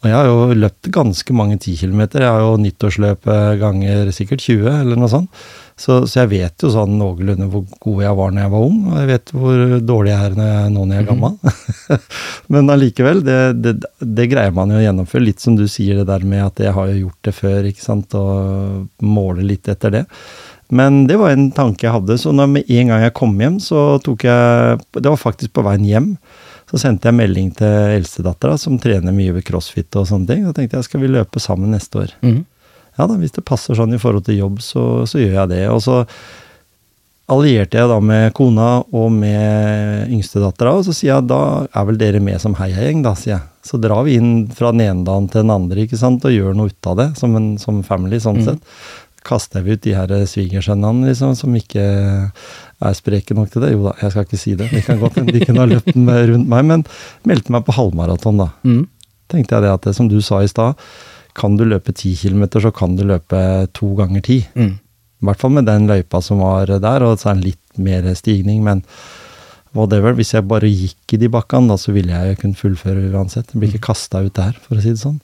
Og 0.00 0.08
jeg 0.08 0.16
har 0.16 0.28
jo 0.30 0.54
løpt 0.56 0.88
ganske 0.94 1.34
mange 1.36 1.58
10-kilometer. 1.58 2.22
Jeg 2.24 2.32
har 2.32 2.40
jo 2.40 2.60
nyttårsløpet 2.62 3.58
ganger 3.60 4.12
sikkert 4.16 4.40
20, 4.46 4.68
eller 4.80 4.96
noe 4.96 5.10
sånt. 5.12 5.42
Så, 5.80 6.02
så 6.08 6.22
jeg 6.22 6.30
vet 6.32 6.64
jo 6.64 6.70
sånn 6.72 6.98
noenlunde 7.00 7.46
hvor 7.52 7.64
god 7.80 8.02
jeg 8.04 8.16
var 8.18 8.32
når 8.32 8.42
jeg 8.42 8.52
var 8.52 8.64
ung, 8.66 8.80
og 8.90 8.96
jeg 8.98 9.08
vet 9.08 9.32
hvor 9.32 9.60
dårlig 9.88 10.12
jeg 10.12 10.26
er 10.26 10.34
når 10.36 10.50
jeg, 10.50 10.72
nå 10.74 10.82
når 10.84 10.96
jeg 10.96 11.04
er 11.04 11.08
gammel. 11.08 11.98
Men 12.52 12.74
allikevel, 12.74 13.22
det, 13.24 13.38
det, 13.64 13.74
det 14.20 14.28
greier 14.32 14.56
man 14.56 14.72
jo 14.72 14.80
å 14.80 14.84
gjennomføre. 14.84 15.24
Litt 15.24 15.44
som 15.44 15.56
du 15.56 15.64
sier 15.72 16.00
det 16.00 16.08
der 16.10 16.26
med 16.28 16.44
at 16.44 16.60
jeg 16.64 16.76
har 16.76 16.92
jo 16.92 16.98
gjort 17.06 17.28
det 17.28 17.36
før, 17.36 17.70
ikke 17.70 17.84
sant, 17.84 18.16
og 18.16 19.04
måler 19.04 19.46
litt 19.52 19.72
etter 19.72 20.00
det. 20.00 20.04
Men 20.70 21.04
det 21.10 21.16
var 21.20 21.32
en 21.34 21.48
tanke 21.52 21.88
jeg 21.88 21.96
hadde, 21.96 22.16
så 22.20 22.32
når 22.36 22.52
med 22.58 22.68
en 22.76 22.92
gang 22.92 23.04
jeg 23.04 23.16
kom 23.16 23.34
hjem, 23.40 23.56
så 23.60 23.98
tok 24.04 24.28
jeg 24.28 24.78
Det 24.94 25.08
var 25.08 25.18
faktisk 25.18 25.56
på 25.56 25.64
veien 25.66 25.88
hjem. 25.88 26.12
Så 26.70 26.78
sendte 26.78 27.10
jeg 27.10 27.18
melding 27.18 27.48
til 27.58 27.96
eldstedattera, 27.96 28.56
som 28.60 28.78
trener 28.78 29.14
mye 29.14 29.34
ved 29.34 29.44
crossfit 29.48 29.96
og 29.98 30.06
sånne 30.06 30.28
ting. 30.30 30.44
Så 30.46 30.54
tenkte 30.54 30.78
jeg 30.78 30.86
skal 30.86 31.02
vi 31.02 31.10
løpe 31.10 31.42
sammen 31.42 31.72
neste 31.74 32.04
år. 32.04 32.12
Mm. 32.22 32.44
ja 32.98 33.06
da, 33.10 33.16
hvis 33.18 33.34
det 33.34 33.44
passer 33.48 33.74
sånn 33.78 33.96
i 33.96 33.98
forhold 33.98 34.26
til 34.28 34.38
jobb, 34.38 34.60
så, 34.62 34.84
så 35.10 35.18
gjør 35.18 35.34
jeg 35.40 35.50
det. 35.54 35.64
Og 35.72 35.82
så 35.82 36.04
allierte 37.30 37.78
jeg 37.78 37.86
da 37.90 37.98
med 38.02 38.32
kona 38.34 38.68
og 38.90 39.10
med 39.14 40.10
yngstedattera, 40.10 40.72
og 40.80 40.86
så 40.88 40.94
sier 40.96 41.12
jeg 41.14 41.28
da 41.30 41.42
er 41.70 41.86
vel 41.86 41.98
dere 42.00 42.22
med 42.22 42.40
som 42.42 42.56
heiagjeng, 42.58 43.04
da, 43.06 43.12
sier 43.18 43.36
jeg. 43.36 43.44
Så 43.66 43.78
drar 43.82 44.02
vi 44.06 44.16
inn 44.18 44.32
fra 44.56 44.72
den 44.74 44.82
ene 44.86 45.06
dagen 45.06 45.28
til 45.30 45.44
den 45.44 45.54
andre, 45.54 45.84
ikke 45.84 45.98
sant, 46.00 46.26
og 46.26 46.34
gjør 46.34 46.58
noe 46.58 46.72
ut 46.72 46.90
av 46.90 46.98
det, 46.98 47.08
som, 47.20 47.36
en, 47.38 47.52
som 47.62 47.84
family, 47.86 48.18
sånn 48.22 48.40
Mm. 48.40 48.46
sett. 48.48 48.74
Kaster 49.22 49.62
vi 49.62 49.76
ut 49.76 49.82
de 49.84 49.92
her 49.94 50.08
svigersønnene, 50.26 51.10
liksom, 51.10 51.34
som 51.36 51.54
ikke 51.54 51.84
er 52.80 52.96
spreke 52.96 53.36
nok 53.36 53.50
til 53.52 53.64
det? 53.64 53.72
Jo 53.74 53.84
da, 53.88 53.94
jeg 54.00 54.14
skal 54.14 54.26
ikke 54.26 54.40
si 54.40 54.56
det. 54.58 54.70
De 54.72 54.82
kan 54.84 55.00
godt 55.02 55.20
de 55.26 55.44
kunne 55.44 55.62
ha 55.62 55.68
løpt 55.68 55.92
den 55.94 56.08
rundt 56.08 56.50
meg, 56.50 56.66
men 56.70 56.84
meldte 57.28 57.54
meg 57.54 57.64
på 57.66 57.76
halvmaraton, 57.76 58.40
da. 58.40 58.50
Mm. 58.66 58.84
Tenkte 59.30 59.56
jeg 59.56 59.66
det 59.66 59.72
at 59.72 59.88
det, 59.88 59.94
som 59.98 60.08
du 60.10 60.18
sa 60.24 60.40
i 60.42 60.50
stad, 60.50 60.78
kan 61.38 61.56
du 61.58 61.66
løpe 61.68 61.94
ti 61.94 62.14
kilometer, 62.18 62.62
så 62.64 62.72
kan 62.74 62.96
du 62.98 63.04
løpe 63.06 63.40
to 63.76 63.92
ganger 63.98 64.24
ti. 64.26 64.40
Mm. 64.58 64.78
I 65.20 65.28
hvert 65.28 65.42
fall 65.42 65.52
med 65.52 65.68
den 65.68 65.88
løypa 65.90 66.22
som 66.24 66.40
var 66.42 66.70
der, 66.72 67.04
og 67.06 67.18
så 67.20 67.30
er 67.30 67.40
det 67.40 67.52
litt 67.52 67.80
mer 67.80 68.06
stigning, 68.16 68.64
men 68.66 68.82
whatever. 69.76 70.16
Hvis 70.16 70.32
jeg 70.34 70.48
bare 70.50 70.70
gikk 70.70 71.14
i 71.14 71.20
de 71.20 71.30
bakkene, 71.32 71.70
da, 71.70 71.78
så 71.80 71.94
ville 71.94 72.14
jeg 72.14 72.40
kunne 72.40 72.58
fullføre 72.58 73.10
uansett. 73.12 73.52
Jeg 73.52 73.60
blir 73.60 73.74
ikke 73.74 73.90
kasta 73.92 74.24
ut 74.24 74.34
der, 74.38 74.56
for 74.64 74.78
å 74.78 74.82
si 74.82 74.94
det 74.94 75.02
sånn. 75.02 75.20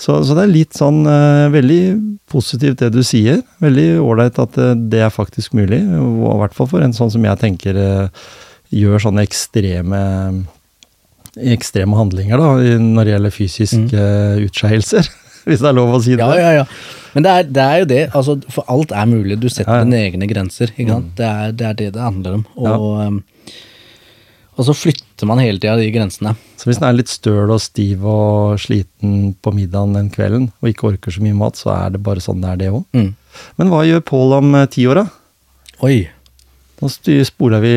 Så, 0.00 0.16
så 0.24 0.36
det 0.36 0.46
er 0.46 0.52
litt 0.54 0.76
sånn 0.78 1.02
eh, 1.04 1.46
veldig 1.52 1.80
positivt 2.30 2.80
det 2.80 2.88
du 2.94 3.02
sier. 3.04 3.42
Veldig 3.60 3.88
ålreit 4.00 4.38
at 4.40 4.56
eh, 4.60 4.72
det 4.92 5.02
er 5.04 5.12
faktisk 5.12 5.52
mulig. 5.58 5.82
Og 6.00 6.22
i 6.30 6.38
hvert 6.40 6.56
fall 6.56 6.70
for 6.70 6.84
en 6.86 6.94
sånn 6.96 7.12
som 7.12 7.26
jeg 7.26 7.40
tenker 7.42 7.76
eh, 7.76 8.30
gjør 8.72 9.02
sånne 9.04 9.26
ekstreme 9.26 10.00
ekstreme 11.40 11.94
handlinger 11.94 12.40
da, 12.42 12.48
når 12.82 13.06
det 13.06 13.12
gjelder 13.12 13.34
fysiske 13.34 14.06
utskeielser. 14.48 15.10
Hvis 15.46 15.62
det 15.62 15.68
er 15.70 15.76
lov 15.76 15.92
å 15.94 16.00
si 16.02 16.16
det. 16.18 16.24
Ja, 16.26 16.34
ja, 16.36 16.50
ja. 16.60 16.64
Men 17.14 17.24
det 17.24 17.30
er, 17.32 17.46
det 17.54 17.62
er 17.64 17.76
jo 17.80 17.86
det. 17.90 18.00
Altså, 18.18 18.34
for 18.52 18.66
alt 18.72 18.92
er 18.94 19.06
mulig. 19.08 19.38
Du 19.40 19.48
setter 19.48 19.70
Ja, 19.70 19.78
ja. 19.80 19.86
dine 19.86 20.00
egne 20.08 20.28
grenser. 20.30 20.72
Sant? 20.74 21.12
Det, 21.18 21.28
er, 21.28 21.54
det 21.56 21.68
er 21.68 21.78
det 21.78 21.88
det 21.96 22.02
handler 22.02 22.40
om. 22.40 22.44
Og, 22.60 23.20
og 24.60 24.66
så 24.68 24.74
flytter 24.76 25.28
man 25.28 25.40
hele 25.40 25.56
tida 25.56 25.78
de 25.80 25.88
grensene. 25.94 26.34
Så 26.60 26.68
hvis 26.68 26.80
den 26.80 26.88
er 26.90 26.98
litt 26.98 27.08
støl 27.08 27.48
og 27.48 27.62
stiv 27.64 28.04
og 28.04 28.60
sliten 28.60 29.32
på 29.40 29.52
middagen 29.56 29.96
den 29.96 30.10
kvelden, 30.12 30.50
og 30.60 30.68
ikke 30.68 30.90
orker 30.90 31.14
så 31.14 31.22
mye 31.24 31.38
mat, 31.38 31.56
så 31.56 31.72
er 31.72 31.94
det 31.94 32.02
bare 32.04 32.20
sånn 32.20 32.42
det 32.44 32.50
er, 32.52 32.60
det 32.60 32.68
òg. 32.74 32.84
Mm. 32.92 33.10
Men 33.56 33.72
hva 33.72 33.86
gjør 33.88 34.04
Pål 34.10 34.36
om 34.36 34.52
eh, 34.58 34.68
ti 34.74 34.84
år, 34.90 35.00
da? 35.00 35.06
Oi. 35.88 35.96
Nå 36.80 36.92
spoler 37.28 37.64
vi 37.64 37.74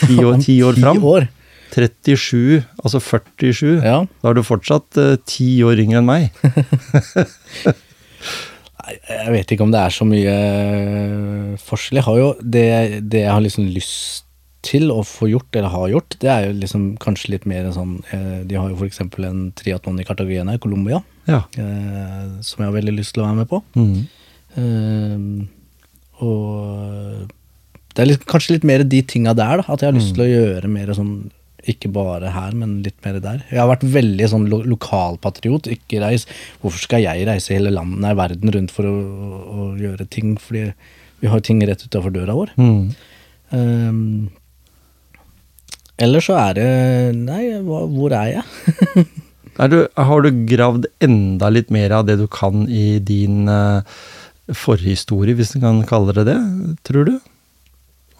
ti 0.00 0.16
år, 0.24 0.40
ti 0.40 0.56
år 0.64 0.80
fram. 0.86 1.04
år. 1.04 1.28
37, 1.72 2.62
altså 2.84 3.00
47. 3.00 3.78
Ja. 3.80 4.02
Da 4.24 4.32
er 4.32 4.36
du 4.36 4.42
fortsatt 4.44 5.00
eh, 5.00 5.14
ti 5.28 5.52
år 5.64 5.84
yngre 5.84 6.00
enn 6.00 6.08
meg. 6.08 6.32
Jeg 8.92 9.30
vet 9.30 9.52
ikke 9.54 9.64
om 9.64 9.70
det 9.72 9.78
er 9.78 9.92
så 9.94 10.04
mye 10.04 10.32
øh, 10.32 11.52
forskjell. 11.62 12.00
Jeg 12.00 12.06
har 12.08 12.18
jo 12.18 12.28
det, 12.42 12.64
det 13.12 13.20
jeg 13.22 13.30
har 13.30 13.44
liksom 13.44 13.68
lyst 13.72 14.26
til 14.62 14.90
å 14.94 15.00
få 15.06 15.26
gjort, 15.32 15.50
eller 15.58 15.72
har 15.74 15.88
gjort, 15.90 16.16
det 16.22 16.30
er 16.30 16.44
jo 16.48 16.52
liksom 16.60 16.84
kanskje 17.02 17.32
litt 17.34 17.46
mer 17.50 17.66
sånn 17.74 17.96
eh, 18.14 18.42
De 18.46 18.54
har 18.58 18.68
jo 18.70 18.76
f.eks. 18.78 19.00
en 19.02 19.40
triatlon 19.58 19.98
i 20.00 20.06
Cartagena 20.06 20.54
i 20.54 20.60
Colombia, 20.62 21.02
Ja. 21.26 21.42
eh, 21.58 22.28
som 22.46 22.62
jeg 22.62 22.68
har 22.70 22.76
veldig 22.78 22.94
lyst 22.98 23.14
til 23.16 23.24
å 23.24 23.26
være 23.26 23.40
med 23.42 23.50
på. 23.50 23.62
Mm. 23.74 24.06
Eh, 24.62 26.22
og 26.22 27.28
det 27.92 28.02
er 28.04 28.10
litt, 28.12 28.24
kanskje 28.28 28.56
litt 28.56 28.66
mer 28.68 28.84
de 28.88 29.02
tinga 29.02 29.34
der, 29.36 29.60
da. 29.60 29.66
At 29.74 29.82
jeg 29.82 29.90
har 29.90 29.96
lyst 29.98 30.14
til 30.16 30.24
å 30.24 30.30
gjøre 30.30 30.70
mer 30.72 30.92
sånn 30.96 31.14
ikke 31.68 31.92
bare 31.94 32.30
her, 32.34 32.54
men 32.58 32.80
litt 32.82 32.96
mer 33.04 33.20
der. 33.22 33.42
Jeg 33.52 33.60
har 33.60 33.68
vært 33.70 33.84
veldig 33.86 34.26
sånn 34.32 34.48
lo 34.50 34.62
lokalpatriot. 34.66 35.68
Ikke 35.70 36.00
reis 36.02 36.24
Hvorfor 36.62 36.82
skal 36.88 37.04
jeg 37.04 37.26
reise 37.28 37.54
hele 37.54 37.70
landet, 37.70 38.00
nei, 38.02 38.14
verden 38.18 38.50
rundt 38.54 38.72
for 38.74 38.88
å, 38.88 38.94
å 38.94 39.66
gjøre 39.78 40.08
ting? 40.10 40.34
Fordi 40.42 40.64
vi 41.22 41.30
har 41.30 41.44
ting 41.46 41.60
rett 41.62 41.84
utafor 41.86 42.10
døra 42.14 42.34
vår. 42.34 42.50
Mm. 42.58 42.80
Um, 43.52 44.00
eller 46.00 46.24
så 46.24 46.38
er 46.40 46.56
det 46.56 46.70
Nei, 47.18 47.42
hva, 47.64 47.84
hvor 47.90 48.14
er 48.16 48.38
jeg? 48.38 49.06
Er 49.60 49.68
du, 49.68 49.82
har 49.92 50.22
du 50.24 50.44
gravd 50.48 50.86
enda 51.04 51.50
litt 51.52 51.68
mer 51.68 51.92
av 51.92 52.06
det 52.08 52.14
du 52.16 52.24
kan 52.32 52.62
i 52.72 52.96
din 53.04 53.50
uh, 53.52 53.84
forhistorie, 54.56 55.36
hvis 55.36 55.52
du 55.52 55.58
kan 55.60 55.82
kalle 55.88 56.14
det 56.16 56.24
det, 56.30 56.38
tror 56.88 57.10
du? 57.10 57.18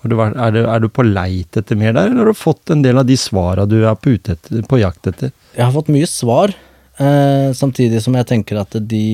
Har 0.03 0.11
du 0.11 0.17
vært, 0.19 0.37
er, 0.37 0.53
du, 0.53 0.61
er 0.67 0.83
du 0.83 0.89
på 0.91 1.07
leit 1.07 1.57
etter 1.57 1.79
mer 1.79 1.95
der, 1.95 2.11
eller 2.11 2.25
har 2.25 2.35
du 2.35 2.39
fått 2.39 2.73
en 2.75 2.83
del 2.85 2.99
av 2.99 3.07
de 3.09 3.17
svara 3.17 3.65
du 3.71 3.79
er 3.81 3.97
på, 3.97 4.17
etter, 4.19 4.61
på 4.69 4.81
jakt 4.83 5.09
etter? 5.09 5.33
Jeg 5.55 5.65
har 5.65 5.75
fått 5.75 5.93
mye 5.95 6.09
svar, 6.11 6.53
eh, 6.99 7.49
samtidig 7.55 8.03
som 8.03 8.17
jeg 8.19 8.29
tenker 8.33 8.59
at 8.61 8.75
de, 8.91 9.07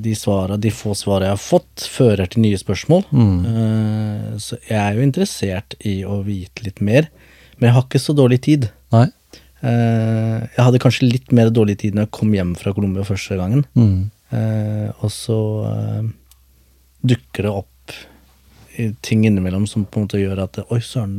de, 0.00 0.14
svara, 0.16 0.56
de 0.56 0.72
få 0.72 0.96
svara 0.98 1.28
jeg 1.28 1.36
har 1.36 1.42
fått, 1.44 1.84
fører 1.84 2.32
til 2.32 2.46
nye 2.46 2.60
spørsmål. 2.60 3.04
Eh, 3.12 4.30
så 4.40 4.58
jeg 4.70 4.78
er 4.80 4.96
jo 4.96 5.04
interessert 5.04 5.76
i 5.84 5.98
å 6.08 6.22
vite 6.24 6.64
litt 6.64 6.80
mer, 6.82 7.12
men 7.58 7.68
jeg 7.68 7.76
har 7.76 7.84
ikke 7.86 8.02
så 8.02 8.14
dårlig 8.16 8.40
tid. 8.46 8.70
Nei? 8.94 9.08
Uh, 9.62 10.42
jeg 10.56 10.58
hadde 10.58 10.80
kanskje 10.82 11.06
litt 11.06 11.30
mer 11.34 11.52
dårlig 11.54 11.76
tid 11.84 11.94
når 11.94 12.08
jeg 12.08 12.14
kom 12.18 12.32
hjem 12.34 12.56
fra 12.58 12.72
Colombia 12.74 13.06
første 13.06 13.38
gangen. 13.38 13.62
Mm. 13.78 14.10
Uh, 14.32 14.88
og 15.04 15.12
så 15.14 15.38
uh, 15.68 16.08
dukker 17.02 17.46
det 17.46 17.54
opp 17.62 17.68
ting 19.04 19.26
innimellom 19.28 19.66
som 19.68 19.84
på 19.84 20.00
en 20.00 20.06
måte 20.06 20.18
gjør 20.20 20.46
at 20.46 20.62
Oi, 20.64 20.78
søren, 20.80 21.18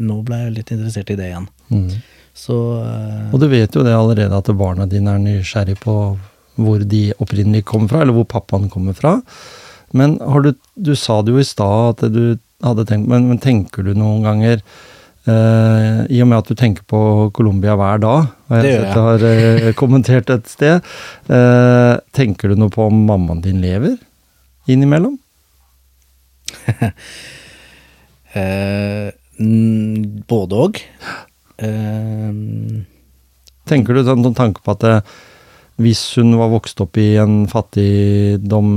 nå 0.00 0.14
ble 0.24 0.38
jeg 0.40 0.54
litt 0.54 0.70
interessert 0.72 1.10
i 1.12 1.18
det 1.18 1.26
igjen. 1.28 1.48
Mm. 1.68 1.90
Så 2.34 2.54
Og 3.28 3.36
du 3.42 3.44
vet 3.52 3.76
jo 3.76 3.84
det 3.84 3.92
allerede 3.94 4.38
at 4.40 4.48
barna 4.56 4.86
dine 4.90 5.12
er 5.12 5.20
nysgjerrig 5.22 5.76
på 5.82 5.94
hvor 6.54 6.86
de 6.88 7.02
opprinnelig 7.20 7.64
kommer 7.68 7.90
fra, 7.90 8.00
eller 8.02 8.16
hvor 8.16 8.26
pappaen 8.30 8.70
kommer 8.72 8.96
fra. 8.96 9.18
Men 9.94 10.16
har 10.22 10.42
du, 10.42 10.54
du 10.74 10.94
sa 10.98 11.20
det 11.22 11.34
jo 11.34 11.42
i 11.42 11.46
stad 11.46 11.92
at 11.92 12.14
du 12.14 12.38
hadde 12.64 12.86
tenkt, 12.88 13.10
men, 13.10 13.28
men 13.28 13.42
tenker 13.42 13.86
du 13.86 13.92
noen 13.94 14.24
ganger 14.24 14.62
eh, 15.30 16.00
I 16.10 16.20
og 16.22 16.28
med 16.30 16.38
at 16.38 16.48
du 16.50 16.54
tenker 16.58 16.84
på 16.90 17.30
Colombia 17.36 17.74
hver 17.78 18.00
dag, 18.02 18.26
og 18.50 18.56
jeg 18.58 18.80
jeg. 18.80 18.92
har 18.94 19.24
eh, 19.28 19.72
kommentert 19.78 20.30
et 20.30 20.48
sted, 20.50 20.80
Uh, 21.24 21.96
tenker 22.12 22.52
du 22.52 22.58
noe 22.60 22.68
på 22.72 22.84
om 22.84 23.06
mammaen 23.08 23.40
din 23.44 23.62
lever 23.64 23.96
innimellom? 24.68 25.16
Både. 30.28 30.80
Eh, 31.58 32.32
Tenker 33.64 33.96
du 33.96 34.02
sånn 34.04 34.20
noen 34.20 34.36
tanke 34.36 34.60
på 34.64 34.74
at 34.74 34.84
hvis 35.80 36.02
hun 36.20 36.34
var 36.38 36.52
vokst 36.52 36.78
opp 36.84 36.98
i 37.00 37.14
en 37.18 37.46
fattigdom, 37.50 38.68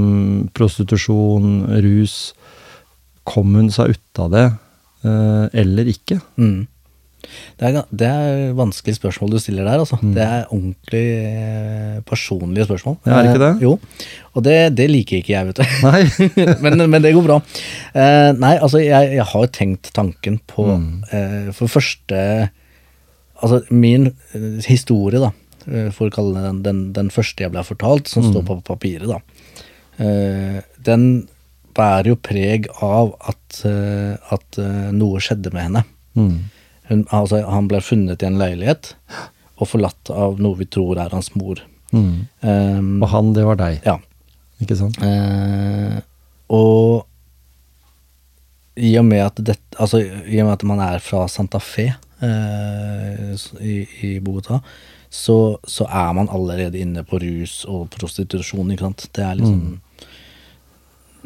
prostitusjon, 0.57 1.67
rus, 1.83 2.15
kom 3.27 3.53
hun 3.59 3.67
seg 3.73 3.91
ut 3.97 4.21
av 4.23 4.31
det, 4.33 4.45
eller 5.03 5.87
ikke? 5.91 6.17
mm. 6.35 6.65
det, 7.59 7.69
er, 7.69 7.77
det 7.91 8.07
er 8.07 8.55
vanskelig 8.57 8.97
spørsmål 8.97 9.35
du 9.35 9.37
stiller 9.39 9.67
der, 9.67 9.83
altså. 9.83 9.99
Det 10.01 10.23
er 10.23 10.49
ordentlig 10.49 11.03
eh, 11.27 11.97
personlige 12.07 12.67
spørsmål. 12.67 12.97
Ja, 13.05 13.13
er 13.17 13.27
det 13.27 13.33
ikke 13.33 13.43
det? 13.45 13.51
Eh, 13.53 13.63
jo. 13.63 13.73
Og 14.33 14.45
det, 14.45 14.57
det 14.77 14.89
liker 14.91 15.21
ikke 15.21 15.33
jeg, 15.35 15.49
vet 15.49 15.61
du. 15.61 15.65
Nei? 15.85 16.01
men, 16.65 16.85
men 16.89 17.05
det 17.05 17.13
går 17.15 17.27
bra. 17.27 17.39
Eh, 17.93 18.31
nei, 18.37 18.55
altså, 18.57 18.81
jeg, 18.83 19.13
jeg 19.19 19.27
har 19.33 19.49
tenkt 19.55 19.91
tanken 19.97 20.39
på 20.49 20.69
eh, 21.11 21.51
For 21.55 21.77
første 21.79 22.23
Altså, 23.37 23.61
min 23.69 24.07
eh, 24.33 24.63
historie, 24.65 25.19
da, 25.21 25.29
eh, 25.69 25.89
for 25.93 26.09
å 26.09 26.13
kalle 26.13 26.39
det 26.39 26.45
den, 26.47 26.61
den, 26.65 26.79
den 26.95 27.11
første 27.13 27.45
jeg 27.45 27.53
ble 27.53 27.63
fortalt, 27.67 28.09
som 28.09 28.25
står 28.25 28.45
på 28.47 28.59
papiret, 28.65 29.05
da, 29.11 29.19
eh, 30.01 30.63
den 30.87 31.27
bærer 31.77 32.11
jo 32.11 32.17
preg 32.19 32.67
av 32.83 33.13
at, 33.31 33.61
eh, 33.69 34.17
at 34.33 34.59
eh, 34.61 34.89
noe 34.95 35.21
skjedde 35.23 35.53
med 35.53 35.67
henne. 35.69 35.83
Mm. 36.17 36.37
Hun, 36.89 37.03
altså, 37.13 37.43
han 37.45 37.67
ble 37.69 37.81
funnet 37.83 38.23
i 38.23 38.29
en 38.29 38.39
leilighet 38.39 38.93
og 39.57 39.71
forlatt 39.71 40.11
av 40.13 40.41
noe 40.41 40.57
vi 40.59 40.67
tror 40.69 40.99
er 41.01 41.13
hans 41.13 41.33
mor. 41.37 41.61
Mm. 41.91 42.27
Um, 42.43 42.89
Og 43.01 43.09
han, 43.13 43.33
det 43.35 43.45
var 43.47 43.59
deg, 43.59 43.79
ja. 43.85 43.97
ikke 44.63 44.77
sant? 44.79 44.99
Uh, 45.01 45.99
og 46.53 47.07
i 48.77 48.93
og 48.99 49.07
med 49.07 49.23
at 49.25 49.39
det, 49.41 49.57
altså, 49.81 50.01
i 50.03 50.37
og 50.41 50.47
med 50.47 50.53
at 50.53 50.65
man 50.69 50.83
er 50.85 51.01
fra 51.01 51.23
Santa 51.31 51.59
Fe 51.63 51.87
eh, 52.21 53.31
i, 53.57 53.79
i 54.05 54.11
Bogotá, 54.21 54.59
så, 55.09 55.57
så 55.65 55.87
er 55.89 56.13
man 56.13 56.29
allerede 56.29 56.77
inne 56.77 57.01
på 57.07 57.17
rus 57.23 57.63
og 57.65 57.87
prostitusjon, 57.95 58.69
ikke 58.71 58.85
sant. 58.85 59.07
Det 59.17 59.23
er 59.25 59.39
liksom 59.39 59.79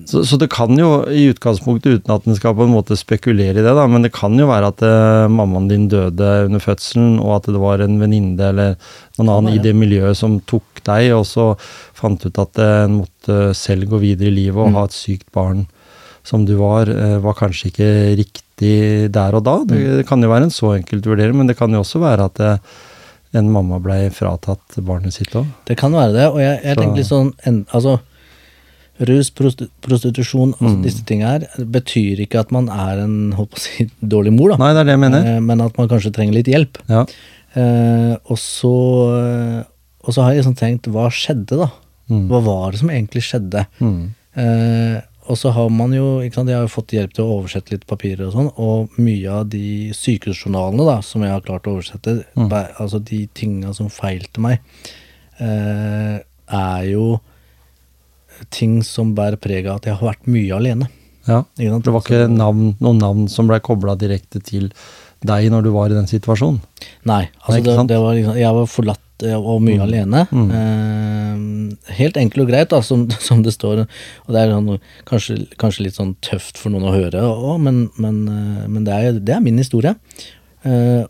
Så, 0.08 0.24
så 0.26 0.38
det 0.42 0.50
kan 0.50 0.72
jo 0.80 1.04
i 1.10 1.28
utgangspunktet, 1.34 2.00
uten 2.02 2.14
at 2.16 2.26
en 2.28 2.36
skal 2.36 2.56
på 2.58 2.64
en 2.66 2.74
måte 2.74 2.98
spekulere 2.98 3.60
i 3.60 3.64
det, 3.66 3.74
da, 3.78 3.86
men 3.88 4.02
det 4.06 4.12
kan 4.16 4.34
jo 4.40 4.48
være 4.50 4.72
at 4.74 4.82
eh, 4.88 5.28
mammaen 5.32 5.68
din 5.70 5.88
døde 5.92 6.30
under 6.48 6.60
fødselen, 6.64 7.20
og 7.22 7.36
at 7.38 7.50
det 7.52 7.62
var 7.62 7.84
en 7.86 8.00
venninne 8.02 8.50
eller 8.52 8.76
noen 9.20 9.30
annen 9.36 9.54
i 9.54 9.62
det 9.64 9.76
miljøet 9.78 10.18
som 10.18 10.40
tok 10.50 10.82
deg, 10.88 11.12
og 11.14 11.26
så 11.30 11.52
fant 11.98 12.26
ut 12.26 12.40
at 12.42 12.58
eh, 12.62 12.84
en 12.88 13.00
måtte 13.04 13.40
selv 13.58 13.90
gå 13.92 14.00
videre 14.02 14.32
i 14.32 14.38
livet 14.40 14.58
og 14.58 14.72
Mm. 14.72 14.76
ha 14.80 14.84
et 14.90 14.98
sykt 14.98 15.28
barn 15.36 15.66
som 16.24 16.46
du 16.46 16.56
var, 16.60 16.90
eh, 16.90 17.18
var 17.22 17.34
kanskje 17.38 17.72
ikke 17.72 17.90
riktig 18.20 19.12
der 19.12 19.34
og 19.38 19.44
da. 19.44 19.58
Det, 19.66 19.78
Mm. 19.78 19.98
det 19.98 20.08
kan 20.08 20.22
jo 20.22 20.30
være 20.30 20.44
en 20.50 20.50
så 20.54 20.76
enkelt 20.78 21.06
vurdering, 21.06 21.36
men 21.36 21.48
det 21.48 21.58
kan 21.58 21.72
jo 21.72 21.80
også 21.82 22.00
være 22.02 22.26
at 22.30 22.40
eh, 22.40 22.58
en 23.34 23.50
mamma 23.52 23.80
ble 23.80 24.10
fratatt 24.12 24.76
barnet 24.84 25.14
sitt 25.14 25.32
òg. 25.40 25.46
Det 25.66 25.78
kan 25.78 25.92
være 25.96 26.12
det, 26.14 26.26
og 26.28 26.40
jeg, 26.42 26.60
jeg 26.66 26.78
tenker 26.78 26.98
litt 27.00 27.08
sånn 27.08 27.34
en, 27.48 27.66
Altså, 27.72 28.00
rus, 29.00 29.30
prostitusjon, 29.32 30.54
altså 30.60 30.76
Mm. 30.78 30.82
disse 30.84 31.04
tingene 31.06 31.30
her, 31.32 31.66
betyr 31.66 32.20
ikke 32.26 32.40
at 32.40 32.52
man 32.52 32.70
er 32.70 33.00
en 33.04 33.34
si, 33.56 33.90
dårlig 34.04 34.34
mor, 34.34 34.50
da. 34.50 34.58
Nei, 34.58 34.74
det 34.74 34.80
er 34.82 34.86
det 34.86 34.96
jeg 34.98 35.04
mener. 35.06 35.26
Eh, 35.36 35.40
men 35.42 35.62
at 35.62 35.78
man 35.78 35.88
kanskje 35.90 36.12
trenger 36.14 36.34
litt 36.34 36.48
hjelp. 36.52 36.78
Ja. 36.90 37.06
Eh, 37.56 38.16
og, 38.30 38.38
så, 38.38 38.74
eh, 39.18 39.64
og 40.06 40.14
så 40.14 40.22
har 40.24 40.34
jeg 40.34 40.44
liksom 40.44 40.58
tenkt, 40.60 40.88
hva 40.92 41.10
skjedde 41.12 41.58
da? 41.66 41.70
Mm. 42.12 42.28
Hva 42.30 42.42
var 42.44 42.72
det 42.72 42.80
som 42.82 42.90
egentlig 42.90 43.24
skjedde? 43.24 43.66
Mm. 43.80 44.12
Eh, 44.36 45.02
og 45.32 45.38
så 45.38 45.52
har 45.54 45.70
man 45.70 45.92
jo, 45.94 46.20
ikke 46.26 46.34
sant, 46.36 46.50
jeg 46.50 46.58
har 46.58 46.66
jo 46.66 46.72
fått 46.74 46.92
hjelp 46.96 47.14
til 47.14 47.24
å 47.24 47.36
oversette 47.40 47.72
litt 47.72 47.86
papirer 47.88 48.26
og 48.28 48.34
sånn, 48.34 48.48
og 48.60 48.90
mye 49.00 49.30
av 49.32 49.50
de 49.54 49.92
sykehusjournalene 49.96 50.84
da, 50.88 50.98
som 51.06 51.22
jeg 51.24 51.32
har 51.32 51.42
klart 51.46 51.68
å 51.70 51.76
oversette, 51.78 52.24
Mm. 52.36 52.50
altså 52.82 53.00
de 53.04 53.28
tinga 53.34 53.74
som 53.74 53.88
feilte 53.90 54.42
meg, 54.42 54.60
eh, 55.40 56.20
er 56.52 56.84
jo 56.92 57.20
ting 58.50 58.82
som 58.86 59.14
bærer 59.18 59.40
preg 59.42 59.68
av 59.68 59.82
at 59.82 59.90
jeg 59.90 60.00
har 60.00 60.12
vært 60.14 60.28
mye 60.32 60.58
alene. 60.58 60.90
ja. 61.28 61.44
Det 61.58 61.94
var 61.94 62.02
ikke 62.02 62.26
navn, 62.32 62.76
noen 62.82 63.00
navn 63.02 63.30
som 63.30 63.50
ble 63.50 63.60
kobla 63.64 63.96
direkte 64.00 64.42
til 64.42 64.72
deg 65.28 65.52
når 65.54 65.68
du 65.68 65.72
var 65.76 65.92
i 65.92 65.98
den 65.98 66.10
situasjonen? 66.10 66.60
Nei, 67.06 67.28
altså 67.44 67.60
Nei, 67.60 67.64
det, 67.68 67.78
det 67.92 68.02
var 68.02 68.18
liksom, 68.18 68.38
jeg 68.42 68.58
var 68.58 68.70
forlatt 68.70 69.08
og 69.38 69.62
mye 69.62 69.84
alene. 69.84 70.24
Mm. 70.34 70.48
Eh, 70.58 71.94
helt 72.00 72.18
enkelt 72.18 72.46
og 72.46 72.50
greit, 72.50 72.70
da, 72.72 72.82
som, 72.86 73.06
som 73.28 73.44
det 73.46 73.54
står. 73.54 73.84
Og 74.26 74.34
det 74.34 74.42
er 74.42 74.54
sånn, 74.56 74.72
kanskje, 75.10 75.38
kanskje 75.62 75.88
litt 75.88 76.00
sånn 76.00 76.16
tøft 76.26 76.58
for 76.62 76.74
noen 76.74 76.90
å 76.90 76.96
høre, 76.96 77.22
og, 77.30 77.60
men, 77.62 77.84
men, 78.02 78.22
eh, 78.32 78.68
men 78.68 78.88
det, 78.88 78.98
er, 78.98 79.20
det 79.22 79.38
er 79.38 79.44
min 79.46 79.62
historie. 79.62 79.94
Eh, 80.66 81.04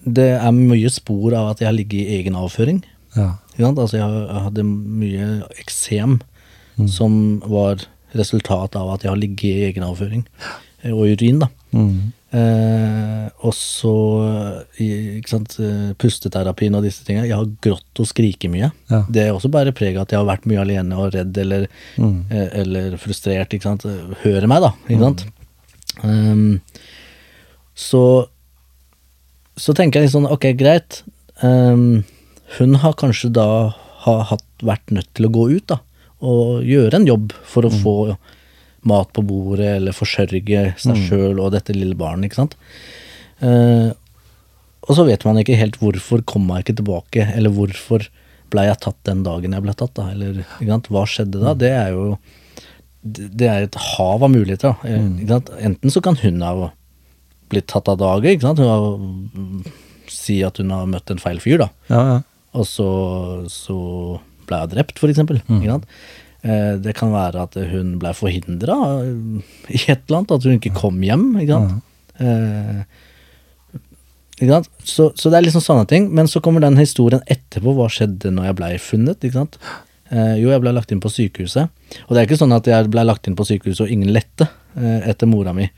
det 0.00 0.30
er 0.38 0.56
mye 0.56 0.88
spor 0.92 1.36
av 1.36 1.52
at 1.52 1.60
jeg 1.60 1.68
har 1.68 1.76
ligget 1.76 2.00
i 2.00 2.18
egen 2.20 2.38
avføring. 2.40 2.80
Ja. 3.18 3.34
Altså 3.60 3.98
jeg, 3.98 4.08
jeg 4.08 4.42
hadde 4.46 4.64
mye 4.64 5.24
eksem 5.60 6.20
Mm. 6.80 6.88
som 6.88 7.40
var 7.46 7.84
resultat 8.14 8.74
av 8.76 8.88
at 8.94 9.02
jeg 9.04 9.10
har 9.12 9.20
ligget 9.20 9.44
i 9.44 9.66
egen 9.70 9.84
avføring. 9.86 10.24
eh, 10.82 10.90
Og 10.92 11.06
urin, 11.12 11.38
da. 11.40 11.48
Mm. 11.72 12.12
Eh, 12.32 13.28
og 13.42 13.52
så 13.54 13.92
ikke 14.78 15.28
sant, 15.28 15.56
eh, 15.60 15.92
pusteterapien 15.98 16.74
og 16.78 16.82
disse 16.86 17.04
tingene. 17.04 17.26
Jeg 17.28 17.36
har 17.36 17.46
grått 17.62 18.00
og 18.02 18.06
skriket 18.06 18.50
mye. 18.50 18.70
Ja. 18.90 19.04
Det 19.10 19.24
er 19.26 19.32
også 19.34 19.50
bare 19.50 19.72
preg 19.72 19.96
av 19.96 20.02
at 20.06 20.10
jeg 20.14 20.18
har 20.20 20.26
vært 20.30 20.46
mye 20.46 20.60
alene 20.62 20.96
og 20.98 21.12
redd 21.14 21.36
eller, 21.38 21.66
Mm. 21.98 22.24
eh, 22.30 22.48
eller 22.60 22.96
frustrert. 22.96 23.50
ikke 23.52 23.62
sant? 23.62 23.82
Høre 24.22 24.46
meg, 24.46 24.60
da. 24.62 24.72
ikke 24.88 25.00
sant? 25.00 25.24
Um, 26.02 26.60
så 27.76 28.26
så 29.60 29.74
tenker 29.76 30.00
jeg 30.00 30.08
litt 30.08 30.14
sånn, 30.14 30.30
ok, 30.30 30.46
greit. 30.56 31.02
Um, 31.42 32.04
hun 32.58 32.74
har 32.80 32.94
kanskje 32.94 33.30
da 33.36 33.46
ha, 34.06 34.14
hatt, 34.30 34.44
vært 34.64 34.90
nødt 34.94 35.08
til 35.14 35.26
å 35.28 35.32
gå 35.34 35.42
ut 35.56 35.66
da, 35.66 35.80
og 36.20 36.62
gjøre 36.68 36.94
en 37.00 37.06
jobb 37.08 37.32
for 37.48 37.66
å 37.68 37.72
få 37.72 37.94
mat 38.88 39.10
på 39.12 39.22
bordet, 39.26 39.76
eller 39.76 39.92
forsørge 39.92 40.74
seg 40.80 40.96
Mm. 40.96 41.02
sjøl 41.08 41.40
og 41.40 41.52
dette 41.52 41.74
lille 41.76 41.94
barnet, 41.94 42.30
ikke 42.30 42.40
sant. 42.40 42.54
Uh, 43.42 43.92
og 44.88 44.96
så 44.96 45.04
vet 45.06 45.24
man 45.24 45.36
ikke 45.40 45.56
helt 45.56 45.76
hvorfor 45.80 46.22
kom 46.24 46.48
jeg 46.48 46.64
ikke 46.64 46.76
tilbake, 46.80 47.26
eller 47.36 47.50
hvorfor 47.50 48.06
ble 48.50 48.64
jeg 48.66 48.80
tatt 48.80 48.96
den 49.04 49.22
dagen 49.22 49.52
jeg 49.52 49.62
ble 49.62 49.74
tatt, 49.76 49.94
da, 49.94 50.08
eller 50.10 50.40
ikke 50.42 50.66
sant? 50.72 50.88
hva 50.90 51.04
skjedde 51.06 51.40
da? 51.42 51.54
Det 51.54 51.70
er 51.70 51.90
jo 51.94 52.16
det 53.02 53.46
er 53.48 53.62
et 53.64 53.76
hav 53.96 54.22
av 54.26 54.28
muligheter. 54.32 54.74
Da. 54.82 54.88
Eh, 54.88 55.26
sant? 55.28 55.48
Enten 55.60 55.92
så 55.92 56.02
kan 56.04 56.16
hun 56.20 56.42
ha 56.44 56.70
blitt 57.48 57.68
tatt 57.72 57.88
av 57.88 57.96
dage, 58.00 58.34
ikke 58.34 58.44
sant? 58.44 58.58
Hun 58.60 58.68
har, 58.68 58.98
mm, 58.98 59.62
si 60.10 60.42
at 60.44 60.58
hun 60.60 60.70
har 60.74 60.84
møtt 60.90 61.10
en 61.10 61.22
feil 61.22 61.40
fyr, 61.40 61.62
da. 61.62 61.68
Ja, 61.88 62.02
ja. 62.10 62.18
Og 62.52 62.66
så, 62.66 62.88
så 63.48 64.20
ble 64.50 64.60
drept. 64.74 64.98
Ikke 65.00 65.70
sant? 65.70 65.86
Eh, 66.42 66.74
Det 66.82 66.94
kan 66.98 67.12
være 67.14 67.42
at 67.46 67.56
hun 67.72 67.94
ble 68.02 68.12
forhindra 68.16 68.76
i 69.76 69.80
et 69.86 70.02
eller 70.08 70.20
annet, 70.22 70.36
at 70.38 70.46
hun 70.48 70.58
ikke 70.58 70.74
kom 70.76 71.00
hjem. 71.06 71.28
Ikke 71.42 71.56
sant? 71.58 71.86
Mm. 72.20 72.82
ikke 74.40 74.50
sant? 74.54 74.68
Så, 74.88 75.10
så 75.16 75.30
det 75.32 75.38
er 75.40 75.46
liksom 75.48 75.64
sånne 75.64 75.86
ting. 75.90 76.08
Men 76.16 76.28
så 76.30 76.40
kommer 76.44 76.62
den 76.64 76.78
historien 76.80 77.22
etterpå. 77.30 77.74
Hva 77.76 77.88
skjedde 77.92 78.32
når 78.34 78.50
jeg 78.50 78.58
blei 78.60 78.72
funnet? 78.80 79.24
Ikke 79.26 79.38
sant? 79.42 79.58
Eh, 80.10 80.36
jo, 80.40 80.50
jeg 80.50 80.62
ble 80.64 80.72
lagt 80.74 80.90
inn 80.94 81.02
på 81.02 81.10
sykehuset. 81.12 81.70
Og 82.08 82.12
det 82.14 82.22
er 82.22 82.28
ikke 82.28 82.40
sånn 82.40 82.54
at 82.56 82.66
jeg 82.70 82.90
ble 82.90 83.04
lagt 83.06 83.28
inn 83.30 83.36
på 83.38 83.46
sykehuset 83.46 83.84
og 83.86 83.92
ingen 83.94 84.10
lette 84.14 84.48
eh, 84.76 85.10
etter 85.12 85.28
mora 85.30 85.52
mi. 85.56 85.68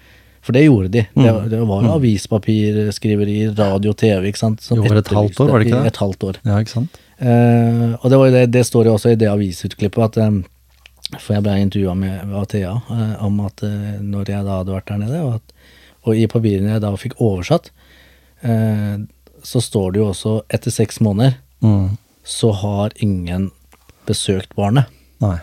For 0.42 0.56
det 0.56 0.64
gjorde 0.64 0.88
de. 0.90 1.02
Det, 1.14 1.32
det 1.52 1.58
var 1.68 1.84
jo 1.86 1.90
avispapir, 2.00 2.78
skriverier, 2.96 3.52
radio, 3.54 3.92
TV. 3.94 4.24
ikke 4.32 4.40
sant? 4.40 4.62
Som 4.64 4.80
I 4.80 4.86
over 4.88 4.98
et 4.98 5.10
halvt 5.14 5.38
år, 5.44 5.52
var 5.52 5.62
det 5.62 5.68
ikke 5.68 5.82
det? 5.84 5.92
Et 5.92 6.00
halvt 6.02 6.24
år. 6.30 6.40
ja, 6.48 6.56
ikke 6.64 6.72
sant? 6.72 6.96
Eh, 7.22 7.92
og 8.00 8.08
det, 8.10 8.18
det, 8.34 8.42
det 8.56 8.64
står 8.66 8.88
jo 8.88 8.96
også 8.96 9.12
i 9.14 9.18
det 9.20 9.28
avisutklippet 9.30 10.02
at 10.08 10.16
eh, 10.24 10.40
For 11.20 11.36
jeg 11.36 11.44
ble 11.44 11.54
intervjua 11.62 11.94
med 11.98 12.32
Thea 12.50 12.72
eh, 12.90 13.14
om 13.22 13.40
at 13.46 13.62
eh, 13.66 14.00
når 14.02 14.32
jeg 14.32 14.46
da 14.48 14.56
hadde 14.62 14.74
vært 14.74 14.88
der 14.90 15.00
nede, 15.04 15.20
og, 15.22 15.34
at, 15.38 15.54
og 16.02 16.18
i 16.18 16.26
papirene 16.26 16.72
jeg 16.74 16.82
da 16.82 16.90
fikk 16.98 17.14
oversatt, 17.22 17.70
eh, 18.42 18.96
så 19.46 19.62
står 19.62 19.92
det 19.94 20.00
jo 20.02 20.08
også 20.12 20.36
etter 20.54 20.74
seks 20.74 21.00
måneder 21.04 21.38
Mm. 21.62 21.92
så 22.26 22.48
har 22.58 22.90
ingen 22.98 23.44
besøkt 24.08 24.50
barnet. 24.58 24.88
Nei. 25.22 25.36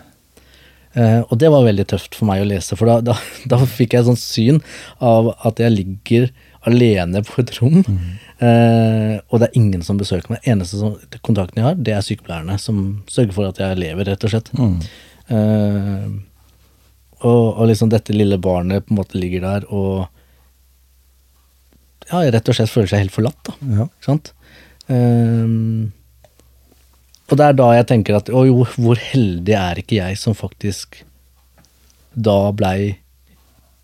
Eh, 0.92 1.22
og 1.22 1.38
det 1.40 1.48
var 1.48 1.64
veldig 1.64 1.86
tøft 1.88 2.12
for 2.18 2.28
meg 2.28 2.42
å 2.42 2.48
lese, 2.50 2.76
for 2.76 2.90
da, 2.90 2.98
da, 3.00 3.14
da 3.48 3.56
fikk 3.64 3.94
jeg 3.96 4.02
et 4.02 4.08
sånt 4.10 4.20
syn 4.20 4.58
av 5.00 5.30
at 5.48 5.62
jeg 5.64 5.72
ligger 5.78 6.26
alene 6.68 7.22
på 7.24 7.40
et 7.40 7.54
rom, 7.56 7.78
eh, 8.40 9.16
og 9.28 9.40
det 9.40 9.48
er 9.48 9.60
ingen 9.60 9.84
som 9.86 10.00
besøker 10.00 10.34
meg. 10.34 10.42
Eneste 10.48 10.80
som, 10.80 10.96
kontakten 11.26 11.60
jeg 11.60 11.68
har, 11.68 11.78
det 11.78 11.94
er 11.96 12.04
sykepleierne, 12.06 12.56
som 12.60 12.82
sørger 13.10 13.36
for 13.36 13.50
at 13.50 13.60
jeg 13.62 13.80
lever, 13.80 14.10
rett 14.10 14.26
og 14.26 14.34
slett. 14.34 14.50
Mm. 14.56 14.76
Eh, 15.30 16.08
og, 17.20 17.44
og 17.60 17.68
liksom 17.68 17.92
dette 17.92 18.16
lille 18.16 18.40
barnet 18.40 18.86
på 18.86 18.94
en 18.94 19.00
måte 19.02 19.20
ligger 19.20 19.44
der 19.44 19.68
og 19.68 20.08
ja, 22.10 22.24
rett 22.32 22.48
og 22.48 22.56
slett 22.56 22.72
føler 22.72 22.90
seg 22.90 23.04
helt 23.04 23.14
forlatt, 23.14 23.40
da. 23.46 23.54
Ja. 23.70 23.86
Ikke 23.86 24.08
sant? 24.08 24.32
Ehm, 24.90 25.90
og 27.30 27.38
det 27.38 27.46
er 27.46 27.58
da 27.60 27.68
jeg 27.76 27.86
tenker 27.92 28.18
at 28.18 28.32
å 28.34 28.42
jo, 28.48 28.64
hvor 28.74 28.98
heldig 28.98 29.54
er 29.54 29.82
ikke 29.82 30.00
jeg 30.00 30.18
som 30.18 30.34
faktisk 30.34 31.04
da 32.10 32.50
blei 32.56 32.96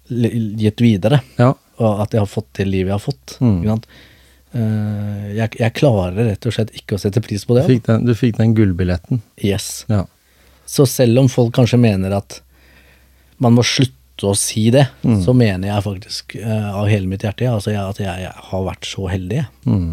gitt 0.08 0.82
videre, 0.82 1.20
ja. 1.38 1.52
og 1.54 2.02
at 2.02 2.14
jeg 2.14 2.22
har 2.22 2.30
fått 2.30 2.50
det 2.58 2.66
livet 2.66 2.90
jeg 2.90 2.96
har 2.96 3.04
fått. 3.04 3.36
Mm. 3.38 3.56
Ikke 3.60 3.76
sant? 3.76 3.88
Eh, 4.56 5.24
jeg, 5.36 5.50
jeg 5.60 5.74
klarer 5.76 6.16
rett 6.30 6.46
og 6.48 6.54
slett 6.56 6.70
ikke 6.78 6.96
å 6.96 7.00
sette 7.02 7.20
pris 7.24 7.44
på 7.44 7.56
Du 7.56 7.60
det. 7.60 7.66
fikk 7.68 7.86
den, 7.90 8.06
du 8.08 8.14
fikk 8.16 8.38
den 8.38 8.54
gullbilletten. 8.56 9.20
Yes. 9.44 9.84
Ja. 9.92 10.04
Så 10.66 10.86
selv 10.90 11.20
om 11.20 11.28
folk 11.30 11.52
kanskje 11.58 11.78
mener 11.82 12.14
at 12.16 12.40
man 13.42 13.52
må 13.58 13.64
slutte 13.66 14.30
å 14.30 14.32
si 14.38 14.70
det, 14.72 14.86
Mm. 15.04 15.18
så 15.22 15.34
mener 15.36 15.68
jeg 15.68 15.84
faktisk 15.84 16.36
uh, 16.40 16.78
av 16.80 16.86
hele 16.88 17.06
mitt 17.10 17.20
hjerte 17.26 17.44
altså 17.52 17.70
jeg, 17.74 17.82
at 17.84 17.98
jeg, 18.00 18.22
jeg 18.24 18.32
har 18.48 18.62
vært 18.64 18.86
så 18.88 19.04
heldig. 19.12 19.42
Mm. 19.68 19.90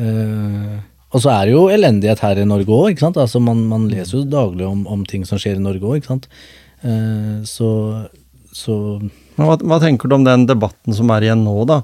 Uh, 0.00 0.80
og 1.12 1.20
så 1.22 1.30
er 1.30 1.46
det 1.46 1.52
jo 1.54 1.68
elendighet 1.70 2.22
her 2.24 2.40
i 2.42 2.48
Norge 2.48 2.72
òg. 2.74 3.02
Altså 3.12 3.38
man, 3.44 3.62
man 3.70 3.86
leser 3.92 4.18
jo 4.18 4.24
daglig 4.32 4.66
om, 4.66 4.82
om 4.90 5.04
ting 5.06 5.22
som 5.28 5.38
skjer 5.38 5.60
i 5.60 5.64
Norge 5.64 5.84
òg, 5.94 6.10
Uh. 6.82 7.44
Så, 7.46 7.68
så 8.50 8.74
hva, 9.38 9.54
hva 9.54 9.76
tenker 9.78 10.10
du 10.10 10.16
om 10.16 10.24
den 10.26 10.48
debatten 10.50 10.90
som 10.96 11.12
er 11.14 11.28
igjen 11.28 11.44
nå, 11.46 11.52
da? 11.70 11.76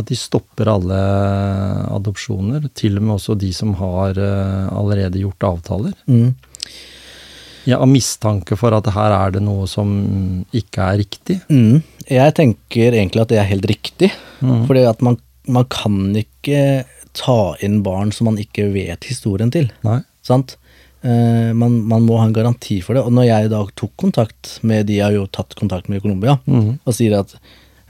At 0.00 0.08
de 0.08 0.16
stopper 0.16 0.70
alle 0.72 0.98
adopsjoner, 1.92 2.64
til 2.78 2.96
og 2.96 3.02
med 3.04 3.16
også 3.18 3.36
de 3.38 3.50
som 3.52 3.74
har 3.80 4.16
eh, 4.16 4.70
allerede 4.72 5.20
gjort 5.20 5.44
avtaler. 5.50 5.92
mm, 6.08 6.32
Ja, 7.64 7.76
Av 7.78 7.86
mistanke 7.86 8.56
for 8.58 8.74
at 8.74 8.88
her 8.90 9.12
er 9.14 9.30
det 9.36 9.42
noe 9.44 9.68
som 9.70 9.90
ikke 10.52 10.82
er 10.82 10.96
riktig. 11.04 11.36
mm, 11.48 11.82
Jeg 12.10 12.34
tenker 12.34 12.96
egentlig 12.96 13.22
at 13.22 13.28
det 13.30 13.38
er 13.38 13.46
helt 13.52 13.68
riktig. 13.70 14.10
Mm. 14.40 14.64
Fordi 14.66 14.82
at 14.88 15.00
man, 15.02 15.18
man 15.46 15.64
kan 15.70 16.10
ikke 16.18 16.84
ta 17.14 17.54
inn 17.62 17.82
barn 17.84 18.10
som 18.10 18.24
man 18.32 18.40
ikke 18.40 18.66
vet 18.72 19.04
historien 19.06 19.52
til. 19.54 19.70
Nei. 19.84 20.00
Sant? 20.26 20.56
Eh, 21.04 21.52
man, 21.54 21.82
man 21.86 22.02
må 22.02 22.16
ha 22.18 22.24
en 22.26 22.34
garanti 22.34 22.80
for 22.82 22.94
det. 22.98 23.04
Og 23.06 23.12
når 23.14 23.28
jeg 23.28 23.50
da 23.52 23.62
tok 23.78 23.94
kontakt 24.00 24.56
med 24.66 24.86
de 24.88 24.98
jeg 24.98 25.04
har 25.06 25.12
jo 25.20 25.26
tatt 25.30 25.54
kontakt 25.54 25.88
med 25.88 26.00
i 26.00 26.02
Colombia, 26.02 26.38
mm. 26.46 26.80
og 26.82 26.94
sier 26.96 27.20
at 27.20 27.36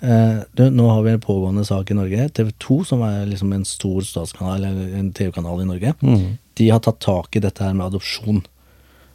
eh, 0.03 0.39
du, 0.59 0.65
nå 0.71 0.89
har 0.91 1.03
vi 1.07 1.15
en 1.15 1.23
pågående 1.23 1.65
sak 1.65 1.91
i 1.91 1.97
Norge, 1.99 2.29
TV 2.37 2.53
2, 2.63 2.79
som 2.93 3.05
er 3.07 3.27
liksom 3.31 3.53
en 3.57 3.67
stor 3.69 4.05
statskanal, 4.07 4.63
eller 4.63 4.97
en 4.99 5.13
TV-kanal 5.17 5.63
i 5.65 5.69
Norge, 5.69 5.95
mm. 6.01 6.25
de 6.61 6.71
har 6.71 6.83
tatt 6.85 7.01
tak 7.05 7.37
i 7.37 7.43
dette 7.45 7.65
her 7.65 7.77
med 7.79 7.89
adopsjon. 7.91 8.43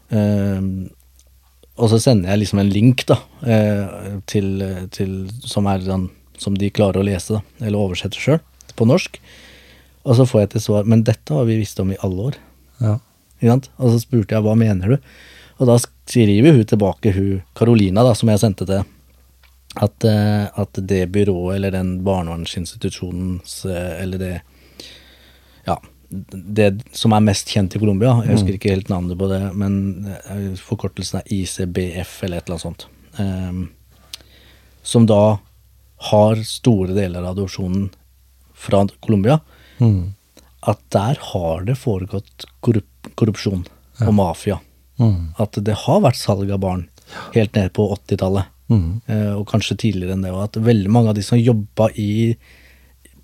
Eh, 0.10 0.62
og 1.78 1.92
så 1.92 2.00
sender 2.02 2.34
jeg 2.34 2.42
liksom 2.42 2.62
en 2.64 2.72
link 2.74 3.06
da, 3.10 3.20
eh, 3.46 4.16
til, 4.30 4.54
til 4.94 5.18
som, 5.46 5.70
er, 5.70 5.84
den, 5.86 6.08
som 6.42 6.58
de 6.58 6.74
klarer 6.74 7.04
å 7.04 7.08
lese, 7.08 7.38
da, 7.38 7.68
eller 7.68 7.84
oversette 7.84 8.18
sjøl, 8.22 8.42
på 8.78 8.88
norsk. 8.90 9.20
Og 10.08 10.18
så 10.18 10.26
får 10.28 10.44
jeg 10.44 10.50
til 10.54 10.62
svar 10.64 10.86
Men 10.88 11.02
dette 11.04 11.34
har 11.34 11.48
vi 11.50 11.58
visst 11.60 11.80
om 11.84 11.90
i 11.92 11.98
alle 12.06 12.30
år. 12.30 12.36
Ja. 12.80 12.98
Og 13.44 13.90
så 13.92 13.98
spurte 14.00 14.38
jeg 14.38 14.46
hva 14.46 14.54
mener 14.58 14.96
du? 14.96 15.10
Og 15.58 15.70
da 15.70 15.76
skriver 15.82 16.54
hun 16.56 16.68
tilbake, 16.70 17.14
hun 17.16 17.42
Carolina, 17.58 18.06
da, 18.06 18.14
som 18.18 18.30
jeg 18.32 18.42
sendte 18.42 18.68
til, 18.70 18.86
at, 19.84 20.04
eh, 20.08 20.48
at 20.60 20.80
det 20.90 21.06
byrået 21.14 21.56
eller 21.56 21.72
den 21.76 21.92
barnevernsinstitusjonens 22.06 23.66
eh, 23.66 24.02
Eller 24.02 24.18
det 24.18 24.34
Ja, 25.68 25.78
det 26.10 26.70
som 26.96 27.12
er 27.12 27.24
mest 27.26 27.50
kjent 27.52 27.76
i 27.76 27.80
Colombia. 27.82 28.14
Jeg 28.24 28.38
husker 28.38 28.56
ikke 28.56 28.72
helt 28.72 28.90
navnet 28.90 29.20
på 29.20 29.28
det, 29.28 29.42
men 29.60 30.08
eh, 30.08 30.54
forkortelsen 30.56 31.20
er 31.20 31.34
ICBF 31.36 32.22
eller 32.24 32.40
et 32.40 32.48
eller 32.48 32.56
annet 32.56 32.64
sånt. 32.64 32.86
Um, 33.18 33.58
som 34.88 35.04
da 35.10 35.40
har 36.12 36.44
store 36.48 36.96
deler 36.96 37.26
av 37.26 37.34
adopsjonen 37.36 37.90
fra 38.56 38.86
Colombia. 39.04 39.42
Mm. 39.84 40.14
At 40.72 40.80
der 40.96 41.20
har 41.34 41.68
det 41.68 41.76
foregått 41.76 42.48
korrup 42.64 43.12
korrupsjon 43.20 43.66
og 44.06 44.14
mafia. 44.14 44.62
Mm. 45.02 45.34
At 45.42 45.60
det 45.60 45.76
har 45.84 46.04
vært 46.06 46.20
salg 46.20 46.52
av 46.54 46.62
barn 46.64 46.88
helt 47.36 47.56
ned 47.56 47.74
på 47.76 47.88
80-tallet. 47.96 48.48
Mm. 48.68 48.88
Og 49.40 49.46
kanskje 49.48 49.78
tidligere 49.80 50.18
enn 50.18 50.26
det. 50.26 50.34
òg, 50.36 50.50
at 50.50 50.58
veldig 50.60 50.92
mange 50.92 51.14
av 51.14 51.16
de 51.16 51.24
som 51.24 51.40
jobba 51.40 51.88
i, 51.96 52.36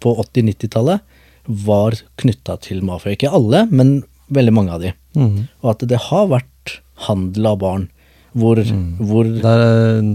på 0.04 0.14
80-90-tallet, 0.24 1.04
var 1.68 1.98
knytta 2.22 2.56
til 2.64 2.84
mafia. 2.88 3.18
Ikke 3.18 3.34
alle, 3.36 3.66
men 3.72 3.98
veldig 4.34 4.54
mange 4.56 4.76
av 4.76 4.84
de. 4.84 4.94
Mm. 5.20 5.48
Og 5.64 5.74
at 5.74 5.84
det 5.90 6.00
har 6.10 6.30
vært 6.32 6.78
handel 7.08 7.50
av 7.52 7.60
barn 7.64 7.90
hvor, 8.34 8.58
hvor 9.04 9.28
Der 9.44 9.62
eh, 9.64 10.14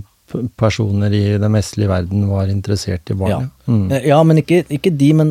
personer 0.59 1.13
i 1.15 1.23
den 1.41 1.55
vestlige 1.55 1.91
verden 1.91 2.27
var 2.29 2.51
interessert 2.51 3.11
i 3.13 3.17
barn. 3.17 3.31
Ja. 3.31 3.41
Ja. 3.47 3.73
Mm. 3.73 3.85
Ja, 4.09 4.19
men 4.27 4.43
ikke, 4.43 4.65
ikke 4.75 4.91
de, 4.91 5.13
men, 5.21 5.31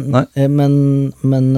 men, 0.55 0.77
men 1.21 1.49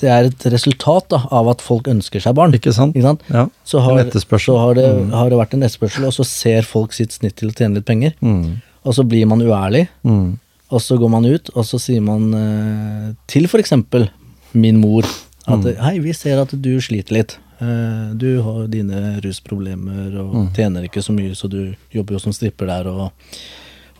det 0.00 0.08
er 0.10 0.28
et 0.30 0.44
resultat 0.52 1.08
da, 1.12 1.18
av 1.30 1.48
at 1.52 1.60
folk 1.64 1.88
ønsker 1.92 2.22
seg 2.24 2.34
barn. 2.38 2.54
Ikke 2.56 2.72
sant? 2.76 2.94
Ikke 2.96 3.06
sant? 3.10 3.24
Ja. 3.28 3.46
Så 3.68 3.82
har, 3.84 4.00
så 4.10 4.56
har, 4.58 4.74
det, 4.78 4.86
har 5.12 5.30
det 5.32 5.38
vært 5.40 5.54
en 5.56 5.62
etterspørsel, 5.66 6.06
og 6.08 6.14
så 6.16 6.24
ser 6.28 6.62
folk 6.68 6.94
sitt 6.96 7.12
snitt 7.16 7.36
til 7.40 7.52
å 7.52 7.56
tjene 7.56 7.78
litt 7.80 7.88
penger. 7.88 8.14
Mm. 8.24 8.60
Og 8.84 8.96
så 8.96 9.04
blir 9.04 9.26
man 9.28 9.42
uærlig, 9.44 9.86
Mm. 10.08 10.38
og 10.70 10.80
så 10.80 10.96
går 10.96 11.10
man 11.12 11.24
ut, 11.28 11.50
og 11.54 11.64
så 11.68 11.78
sier 11.82 12.00
man 12.00 12.30
eh, 12.34 13.12
til 13.28 13.44
eksempel 13.44 14.08
min 14.54 14.80
mor 14.80 15.04
at 15.50 15.64
hei, 15.82 15.98
vi 16.00 16.12
ser 16.14 16.40
at 16.40 16.52
du 16.54 16.72
sliter 16.80 17.16
litt. 17.16 17.36
Eh, 17.60 18.12
du 18.16 18.40
har 18.42 18.66
dine 18.72 19.18
rusproblemer 19.20 20.14
og 20.22 20.54
tjener 20.56 20.86
ikke 20.86 21.02
så 21.04 21.12
mye, 21.12 21.34
så 21.36 21.50
du 21.50 21.74
jobber 21.92 22.16
jo 22.16 22.22
som 22.22 22.32
stripper 22.32 22.70
der 22.70 22.88
og, 22.88 23.10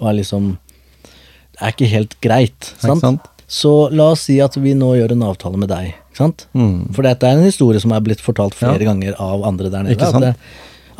og 0.01 0.09
er 0.09 0.16
liksom 0.22 0.55
Det 1.52 1.60
er 1.66 1.74
ikke 1.74 1.90
helt 1.93 2.14
greit. 2.24 2.70
sant? 2.81 2.97
Ikke 2.97 3.01
Sant? 3.05 3.28
Så 3.51 3.70
la 3.90 4.12
oss 4.14 4.28
si 4.28 4.36
at 4.44 4.55
vi 4.62 4.77
nå 4.78 4.93
gjør 4.94 5.12
en 5.16 5.24
avtale 5.27 5.59
med 5.59 5.68
deg. 5.72 5.89
Ikke 6.12 6.20
sant? 6.22 6.44
Mm. 6.55 6.93
For 6.94 7.02
dette 7.06 7.27
er 7.27 7.35
en 7.40 7.47
historie 7.48 7.81
som 7.82 7.90
er 7.97 8.02
blitt 8.06 8.22
fortalt 8.22 8.55
flere 8.55 8.78
Ja. 8.78 8.90
ganger 8.93 9.16
av 9.18 9.43
andre 9.48 9.70
der 9.72 9.82
nede. 9.89 10.06
At, 10.06 10.20
det, 10.22 10.35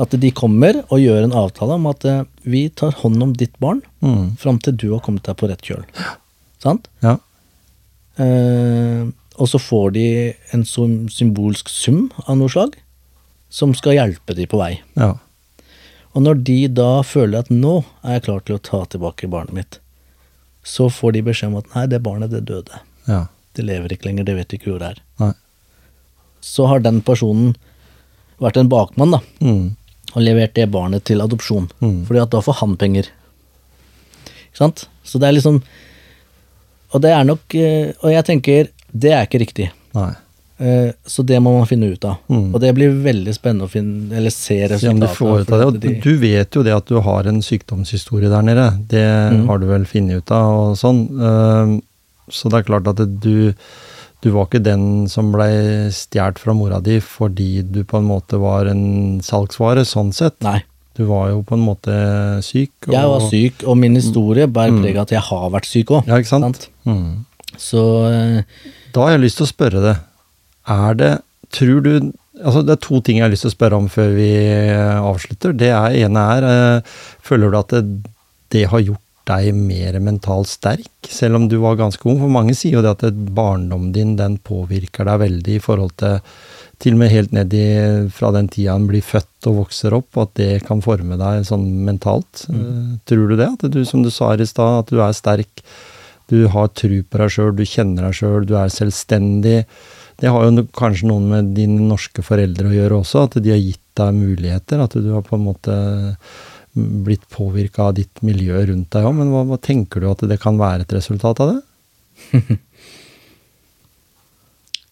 at 0.03 0.17
de 0.25 0.31
kommer 0.35 0.81
og 0.91 0.99
gjør 0.99 1.29
en 1.29 1.37
avtale 1.45 1.77
om 1.79 1.87
at 1.93 2.05
eh, 2.11 2.25
vi 2.43 2.65
tar 2.75 2.97
hånd 3.05 3.23
om 3.23 3.33
ditt 3.39 3.55
barn 3.63 3.83
Mm. 4.03 4.37
fram 4.41 4.59
til 4.59 4.73
du 4.81 4.89
har 4.95 5.01
kommet 5.05 5.23
deg 5.29 5.37
på 5.37 5.47
rett 5.51 5.63
kjøl. 5.63 5.85
Sant? 6.59 6.89
Ja. 7.05 7.19
Eh, 8.19 9.07
og 9.41 9.49
så 9.49 9.59
får 9.63 9.93
de 9.95 10.07
en 10.53 10.65
sånn 10.69 11.09
symbolsk 11.13 11.69
sum 11.73 12.09
av 12.27 12.37
noe 12.41 12.51
slag 12.53 12.75
som 13.51 13.73
skal 13.75 13.95
hjelpe 13.97 14.35
de 14.37 14.47
på 14.51 14.59
vei. 14.61 14.81
Ja. 14.99 15.15
Og 16.15 16.25
når 16.27 16.43
de 16.45 16.59
da 16.75 17.03
føler 17.07 17.45
at 17.45 17.51
nå 17.55 17.85
er 18.03 18.19
jeg 18.19 18.25
klar 18.27 18.41
til 18.45 18.57
å 18.59 18.63
ta 18.63 18.83
tilbake 18.91 19.31
barnet 19.31 19.55
mitt, 19.55 19.79
så 20.71 20.87
får 20.93 21.17
de 21.17 21.23
beskjed 21.27 21.51
om 21.51 21.59
at 21.61 21.69
nei, 21.75 21.87
det 21.91 21.99
barnet 22.05 22.31
det 22.33 22.45
døde. 22.49 22.81
Ja. 23.09 23.25
Det 23.59 23.65
lever 23.67 23.91
ikke 23.97 24.07
lenger, 24.11 24.27
det 24.29 24.37
vet 24.39 24.55
ikke 24.55 24.71
hvor 24.71 24.79
det 24.83 24.93
er. 24.95 25.01
Nei. 25.23 25.33
Så 26.47 26.69
har 26.71 26.81
den 26.85 27.01
personen 27.05 27.57
vært 28.41 28.57
en 28.61 28.71
bakmann 28.73 29.17
da, 29.17 29.21
Mm. 29.43 29.75
og 30.15 30.23
levert 30.23 30.55
det 30.57 30.69
barnet 30.73 31.05
til 31.11 31.21
adopsjon. 31.21 31.67
Mm. 31.83 32.05
Fordi 32.09 32.23
at 32.23 32.31
da 32.33 32.41
får 32.47 32.61
han 32.63 32.77
penger. 32.81 33.11
Ikke 34.51 34.63
sant? 34.63 34.87
Så 35.05 35.19
det 35.21 35.29
er 35.29 35.37
liksom 35.39 35.61
Og 36.93 37.01
det 37.05 37.11
er 37.15 37.23
nok 37.25 37.55
eh, 37.55 37.93
Og 38.03 38.11
jeg 38.11 38.25
tenker, 38.27 38.69
det 38.91 39.13
er 39.15 39.23
ikke 39.27 39.39
riktig. 39.45 39.69
Nei. 39.95 40.11
Eh, 40.61 40.93
Så 41.07 41.25
det 41.25 41.39
må 41.41 41.55
man 41.59 41.67
finne 41.67 41.89
ut 41.93 42.05
av. 42.05 42.19
Mm. 42.29 42.55
Og 42.55 42.61
det 42.61 42.75
blir 42.77 42.93
veldig 43.03 43.33
spennende 43.35 43.65
å 43.65 43.71
finne, 43.73 44.13
eller 44.17 44.31
se 44.31 44.59
du 44.69 44.75
resultatet 44.75 45.47
det. 45.47 45.67
Og 45.67 45.81
de- 45.81 46.01
du 46.01 46.11
vet 46.21 46.51
jo 46.55 46.63
det 46.63 46.75
at 46.77 46.87
du 46.87 47.01
har 47.01 47.27
en 47.27 47.41
sykdomshistorie 47.41 48.29
der 48.29 48.43
nede. 48.43 48.67
Det 48.89 49.07
Mm. 49.33 49.47
har 49.47 49.59
du 49.59 49.67
vel 49.67 49.85
funnet 49.87 50.19
ut 50.19 50.31
av 50.31 50.71
og 50.71 50.77
sånn. 50.77 51.09
Ehm, 51.21 51.83
Så 52.31 52.49
det 52.49 52.61
er 52.61 52.63
klart 52.73 52.87
at 52.87 53.21
du 53.21 53.55
du 54.23 54.31
var 54.31 54.45
ikke 54.47 54.63
den 54.63 55.09
som 55.09 55.33
blei 55.33 55.89
stjålet 55.91 56.39
fra 56.39 56.53
mora 56.53 56.79
di 56.81 57.01
fordi 57.01 57.63
du 57.73 57.83
på 57.85 57.97
en 57.99 58.05
måte 58.07 58.39
var 58.39 58.67
en 58.67 59.19
salgsvare, 59.21 59.81
sånn 59.81 60.13
sett. 60.13 60.35
Nei. 60.43 60.63
Du 60.95 61.07
var 61.07 61.31
jo 61.31 61.43
på 61.43 61.55
en 61.55 61.65
måte 61.65 62.43
syk. 62.45 62.71
Og, 62.87 62.93
Jeg 62.93 63.09
var 63.09 63.21
syk, 63.31 63.65
og 63.67 63.79
min 63.79 63.95
historie 63.95 64.47
bærer 64.47 64.79
preg 64.83 64.97
av 64.97 65.03
at 65.03 65.09
jeg 65.11 65.21
har 65.23 65.51
vært 65.51 65.65
syk 65.65 65.87
òg. 65.87 66.07
Ja, 66.07 66.17
ikke 66.19 66.27
sant? 66.27 66.69
Mm. 66.87 67.25
Så 67.57 67.81
eh, 68.13 68.43
Da 68.93 69.01
har 69.07 69.11
jeg 69.17 69.23
lyst 69.23 69.39
til 69.39 69.47
å 69.47 69.53
spørre 69.55 69.81
deg, 69.83 69.97
er 70.69 70.99
det, 70.99 71.15
tror 71.55 71.87
du 71.87 71.93
Altså 72.41 72.63
det 72.65 72.73
er 72.73 72.81
to 72.81 73.03
ting 73.05 73.19
jeg 73.19 73.27
har 73.27 73.33
lyst 73.35 73.45
til 73.45 73.51
å 73.51 73.53
spørre 73.53 73.77
om 73.77 73.87
før 73.93 74.15
vi 74.17 74.31
eh, 74.33 74.97
avslutter. 74.97 75.53
Det 75.53 75.67
er, 75.77 75.97
ene 76.07 76.23
er, 76.39 76.45
eh, 76.49 76.93
føler 77.21 77.53
du 77.53 77.57
at 77.59 77.75
det, 77.75 77.81
det 78.55 78.63
har 78.71 78.81
gjort 78.81 79.03
deg 79.29 79.51
mer 79.53 79.99
mentalt 80.01 80.49
sterk, 80.49 81.11
selv 81.11 81.37
om 81.37 81.51
du 81.51 81.59
var 81.61 81.77
ganske 81.77 82.01
ung? 82.09 82.17
For 82.23 82.33
mange 82.33 82.55
sier 82.57 82.79
jo 82.79 82.85
det 82.87 82.95
at 82.95 83.19
barndommen 83.37 83.93
din, 83.93 84.15
den 84.17 84.39
påvirker 84.41 85.05
deg 85.11 85.21
veldig 85.27 85.59
i 85.59 85.61
forhold 85.61 85.93
til 86.01 86.17
til 86.81 86.97
og 86.97 87.03
med 87.03 87.13
helt 87.13 87.33
ned 87.37 87.53
i 87.53 87.65
fra 88.15 88.31
den 88.33 88.49
tida 88.49 88.75
en 88.79 88.87
blir 88.89 89.05
født 89.05 89.49
og 89.51 89.59
vokser 89.67 89.95
opp, 89.97 90.09
og 90.17 90.23
at 90.23 90.37
det 90.41 90.51
kan 90.65 90.81
forme 90.85 91.19
deg 91.21 91.45
sånn 91.49 91.67
mentalt. 91.85 92.47
Mm. 92.49 93.01
Tror 93.09 93.27
du 93.29 93.37
det? 93.37 93.51
At 93.53 93.67
du, 93.75 93.83
som 93.85 94.05
du 94.05 94.09
sa 94.13 94.33
her 94.33 94.41
i 94.41 94.49
stad, 94.49 94.87
at 94.87 94.93
du 94.93 95.03
er 95.05 95.17
sterk, 95.17 95.61
du 96.33 96.47
har 96.55 96.71
tru 96.73 97.03
på 97.03 97.21
deg 97.21 97.35
sjøl, 97.35 97.53
du 97.59 97.67
kjenner 97.69 98.09
deg 98.09 98.17
sjøl, 98.17 98.49
du 98.49 98.55
er 98.57 98.73
selvstendig. 98.73 99.59
Det 100.21 100.31
har 100.31 100.47
jo 100.47 100.65
kanskje 100.77 101.09
noe 101.09 101.25
med 101.25 101.53
dine 101.57 101.81
norske 101.89 102.25
foreldre 102.25 102.69
å 102.69 102.77
gjøre 102.77 103.03
også, 103.03 103.27
at 103.29 103.39
de 103.41 103.55
har 103.55 103.61
gitt 103.61 103.83
deg 103.99 104.17
muligheter. 104.17 104.83
At 104.85 104.97
du 104.97 105.11
har 105.15 105.25
på 105.27 105.39
en 105.39 105.47
måte 105.49 105.77
blitt 106.75 107.25
påvirka 107.33 107.89
av 107.89 107.97
ditt 107.99 108.21
miljø 108.27 108.61
rundt 108.69 108.93
deg 108.95 109.07
òg. 109.09 109.17
Men 109.17 109.33
hva, 109.33 109.47
hva 109.49 109.59
tenker 109.61 110.03
du 110.03 110.11
at 110.11 110.27
det 110.29 110.39
kan 110.43 110.61
være 110.61 110.85
et 110.87 110.99
resultat 111.01 111.41
av 111.43 111.55
det? 111.55 111.61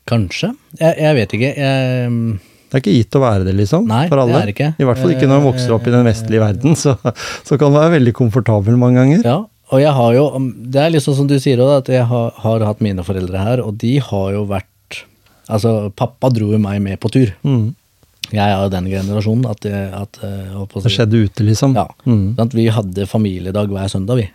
kanskje. 0.08 0.52
Jeg, 0.78 0.94
jeg 1.02 1.18
vet 1.18 1.36
ikke. 1.38 1.50
Jeg, 1.58 2.38
Det 2.68 2.76
er 2.76 2.82
ikke 2.82 2.96
gitt 2.96 3.18
å 3.18 3.22
være 3.22 3.46
det, 3.48 3.54
liksom. 3.58 3.86
Nei, 3.88 4.06
for 4.10 4.20
det 4.22 4.40
er 4.40 4.52
ikke. 4.54 4.72
I 4.76 4.88
hvert 4.88 5.02
fall 5.02 5.14
ikke 5.14 5.28
når 5.28 5.40
man 5.40 5.46
vokser 5.50 5.76
opp 5.76 5.86
i 5.88 5.94
den 5.94 6.08
vestlige 6.08 6.42
verden. 6.44 6.76
Så, 6.78 6.96
så 7.46 7.60
kan 7.60 7.72
man 7.72 7.84
være 7.84 7.96
veldig 7.98 8.16
komfortabel 8.16 8.80
mange 8.80 9.00
ganger. 9.02 9.22
Ja, 9.26 9.38
og 9.68 9.82
jeg 9.82 9.92
har 9.92 10.14
jo 10.16 10.24
Det 10.72 10.80
er 10.80 10.92
liksom 10.94 11.16
som 11.18 11.28
du 11.28 11.36
sier 11.40 11.60
òg, 11.64 11.74
at 11.82 11.92
jeg 11.92 12.08
har, 12.08 12.34
har 12.44 12.66
hatt 12.70 12.84
mine 12.84 13.04
foreldre 13.04 13.44
her, 13.44 13.64
og 13.64 13.76
de 13.80 13.98
har 14.04 14.34
jo 14.36 14.44
vært 14.48 14.68
Altså, 15.48 15.90
pappa 15.96 16.30
dro 16.32 16.52
jo 16.52 16.60
meg 16.62 16.80
med 16.84 17.00
på 17.02 17.10
tur. 17.12 17.32
Mm. 17.46 17.70
Jeg 18.28 18.44
er 18.44 18.58
jo 18.60 18.72
den 18.72 18.88
generasjonen 18.90 19.46
at, 19.48 19.64
jeg, 19.64 19.88
at 19.96 20.18
jeg 20.20 20.64
på 20.68 20.82
Det 20.84 20.92
skjedde 20.92 21.20
ute, 21.24 21.44
liksom. 21.46 21.76
Ja. 21.78 21.86
Mm. 22.04 22.36
Vi 22.52 22.66
hadde 22.72 23.06
familiedag 23.08 23.72
hver 23.72 23.88
søndag, 23.88 24.20
vi. 24.20 24.26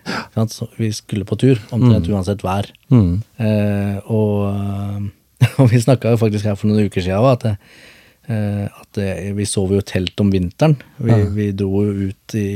Vi 0.80 0.90
skulle 0.98 1.28
på 1.30 1.38
tur, 1.38 1.62
omtrent 1.76 2.10
uansett 2.10 2.42
vær. 2.46 2.70
Mm. 2.90 3.22
Eh, 3.38 3.98
og, 4.10 5.10
og 5.62 5.70
vi 5.70 5.82
snakka 5.84 6.16
jo 6.16 6.22
faktisk 6.22 6.50
her 6.50 6.58
for 6.58 6.72
noen 6.72 6.90
uker 6.90 7.06
siden 7.06 7.30
at, 7.30 7.46
eh, 8.26 8.66
at 8.66 9.02
eh, 9.02 9.30
vi 9.38 9.46
sov 9.50 9.76
jo 9.76 9.86
telt 9.86 10.26
om 10.26 10.34
vinteren. 10.34 10.80
Vi, 10.98 11.20
vi 11.38 11.52
dro 11.58 11.86
jo 11.86 12.10
ut 12.10 12.38
i, 12.40 12.50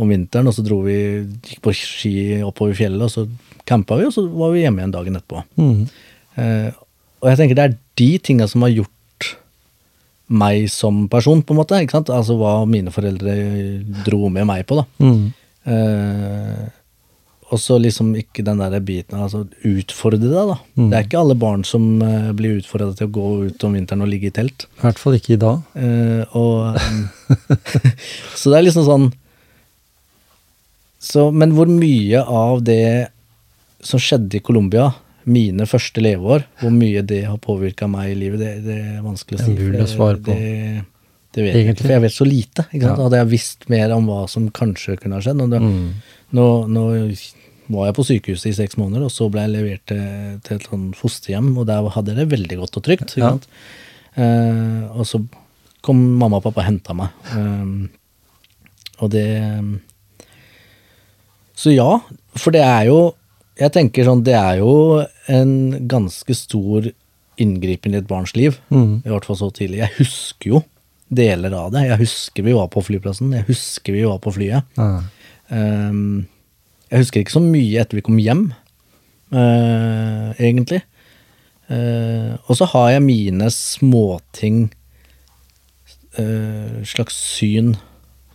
om 0.00 0.08
vinteren, 0.08 0.48
og 0.48 0.56
så 0.56 0.64
dro 0.64 0.80
vi, 0.86 0.96
gikk 1.44 1.60
på 1.66 1.76
ski 1.76 2.14
oppover 2.46 2.78
fjellet, 2.78 3.04
og 3.04 3.12
så 3.12 3.26
campa 3.68 4.00
vi, 4.00 4.08
og 4.08 4.16
så 4.16 4.24
var 4.32 4.54
vi 4.54 4.64
hjemme 4.64 4.80
igjen 4.80 4.96
dagen 4.96 5.20
etterpå. 5.20 5.44
Mm. 5.60 5.84
Eh, 6.40 6.80
og 7.22 7.30
jeg 7.30 7.38
tenker 7.38 7.58
det 7.58 7.64
er 7.68 7.78
de 8.00 8.10
tinga 8.18 8.48
som 8.50 8.66
har 8.66 8.74
gjort 8.74 8.90
meg 10.32 10.68
som 10.72 11.06
person, 11.12 11.42
på 11.44 11.54
en 11.54 11.60
måte. 11.60 11.78
ikke 11.78 11.98
sant? 11.98 12.12
Altså 12.12 12.36
hva 12.40 12.62
mine 12.68 12.92
foreldre 12.94 13.34
dro 14.06 14.30
med 14.32 14.48
meg 14.48 14.64
på, 14.68 14.80
da. 14.80 14.86
Mm. 15.02 15.26
Eh, 15.72 16.62
og 17.52 17.60
så 17.60 17.76
liksom 17.76 18.14
ikke 18.16 18.44
den 18.46 18.62
der 18.62 18.78
biten 18.80 19.20
altså 19.20 19.44
utfordre 19.68 20.22
deg, 20.24 20.52
da. 20.54 20.56
Mm. 20.78 20.86
Det 20.86 20.98
er 20.98 21.06
ikke 21.06 21.20
alle 21.20 21.36
barn 21.38 21.66
som 21.68 21.84
eh, 22.00 22.30
blir 22.36 22.62
utfordra 22.62 22.94
til 22.96 23.10
å 23.10 23.14
gå 23.18 23.28
ut 23.50 23.66
om 23.68 23.76
vinteren 23.76 24.04
og 24.06 24.08
ligge 24.08 24.30
i 24.30 24.34
telt. 24.34 24.66
I 24.80 24.86
hvert 24.86 25.02
fall 25.02 25.18
ikke 25.18 25.36
i 25.36 25.42
dag. 25.42 25.60
Eh, 25.76 26.38
og 26.38 26.80
Så 28.40 28.50
det 28.50 28.58
er 28.58 28.66
liksom 28.66 28.88
sånn 28.88 29.10
så, 31.02 31.30
Men 31.34 31.54
hvor 31.56 31.66
mye 31.66 32.20
av 32.22 32.60
det 32.62 33.10
som 33.82 33.98
skjedde 33.98 34.38
i 34.38 34.44
Colombia, 34.44 34.92
mine 35.24 35.66
første 35.70 36.02
leveår, 36.02 36.44
hvor 36.60 36.72
mye 36.74 37.02
det 37.06 37.24
har 37.28 37.36
påvirka 37.42 37.86
meg 37.90 38.12
i 38.12 38.16
livet, 38.18 38.40
det, 38.40 38.52
det 38.64 38.78
er 38.96 39.02
vanskelig 39.04 39.38
å 39.38 39.44
si. 39.44 39.54
Det. 39.54 39.82
Det, 40.24 40.84
det 41.34 41.44
vet 41.44 41.54
jeg 41.54 41.68
ikke, 41.72 41.82
for 41.84 41.94
jeg 41.94 42.02
vet 42.06 42.16
så 42.16 42.26
lite. 42.28 42.64
Ikke 42.72 42.86
sant? 42.88 42.98
Ja. 42.98 43.04
Hadde 43.06 43.20
jeg 43.22 43.30
visst 43.32 43.68
mer 43.72 43.94
om 43.96 44.08
hva 44.10 44.24
som 44.28 44.48
kanskje 44.50 44.96
kunne 45.00 45.20
ha 45.20 45.24
skjedd 45.24 45.40
og 45.46 45.50
det, 45.54 45.60
Mm. 45.62 45.92
nå, 46.38 46.46
nå 46.68 46.82
var 47.72 47.86
jeg 47.88 47.94
på 47.96 48.04
sykehuset 48.04 48.50
i 48.50 48.56
seks 48.58 48.76
måneder, 48.76 49.04
og 49.06 49.12
så 49.14 49.30
ble 49.32 49.46
jeg 49.46 49.52
levert 49.54 49.84
til, 49.88 50.02
til 50.44 50.56
et 50.58 50.66
sånn 50.68 50.90
fosterhjem, 50.98 51.52
og 51.56 51.66
der 51.70 51.86
hadde 51.94 52.12
jeg 52.12 52.18
det 52.20 52.28
veldig 52.34 52.58
godt 52.64 52.76
og 52.76 52.84
trygt. 52.88 53.14
Ikke 53.16 53.22
Ja. 53.22 53.38
Eh, 54.12 54.82
og 54.92 55.06
så 55.08 55.22
kom 55.80 55.96
mamma 56.18 56.36
og 56.36 56.44
pappa 56.44 56.60
og 56.60 56.66
henta 56.68 56.92
meg. 56.94 57.08
Um, 57.32 57.88
og 59.00 59.08
det 59.14 59.24
Så 61.56 61.72
ja, 61.74 62.00
for 62.36 62.54
det 62.54 62.62
er 62.64 62.86
jo 62.90 63.14
jeg 63.62 63.72
tenker 63.74 64.06
sånn, 64.08 64.24
det 64.26 64.34
er 64.38 64.60
jo 64.60 64.74
en 65.30 65.54
ganske 65.90 66.34
stor 66.36 66.90
inngripen 67.40 67.94
i 67.94 68.00
et 68.00 68.08
barns 68.10 68.34
liv. 68.36 68.58
Mm. 68.74 69.02
I 69.06 69.12
hvert 69.12 69.26
fall 69.28 69.38
så 69.38 69.50
tidlig. 69.54 69.82
Jeg 69.82 69.96
husker 70.00 70.54
jo 70.56 70.62
deler 71.12 71.54
av 71.56 71.72
det. 71.74 71.86
Jeg 71.88 72.00
husker 72.02 72.46
vi 72.46 72.56
var 72.56 72.70
på 72.72 72.82
flyplassen. 72.84 73.32
Jeg 73.36 73.46
husker 73.50 73.96
vi 73.96 74.04
var 74.08 74.20
på 74.22 74.32
flyet. 74.34 74.68
Ja. 74.78 75.02
Um, 75.52 76.24
jeg 76.92 77.04
husker 77.04 77.22
ikke 77.22 77.36
så 77.36 77.44
mye 77.44 77.80
etter 77.80 77.98
vi 77.98 78.04
kom 78.04 78.18
hjem, 78.20 78.46
uh, 79.32 80.32
egentlig. 80.36 80.82
Uh, 81.72 82.36
og 82.48 82.56
så 82.58 82.68
har 82.74 82.90
jeg 82.94 83.04
mine 83.06 83.48
småting, 83.52 84.66
uh, 86.18 86.80
slags 86.88 87.16
syn, 87.16 87.74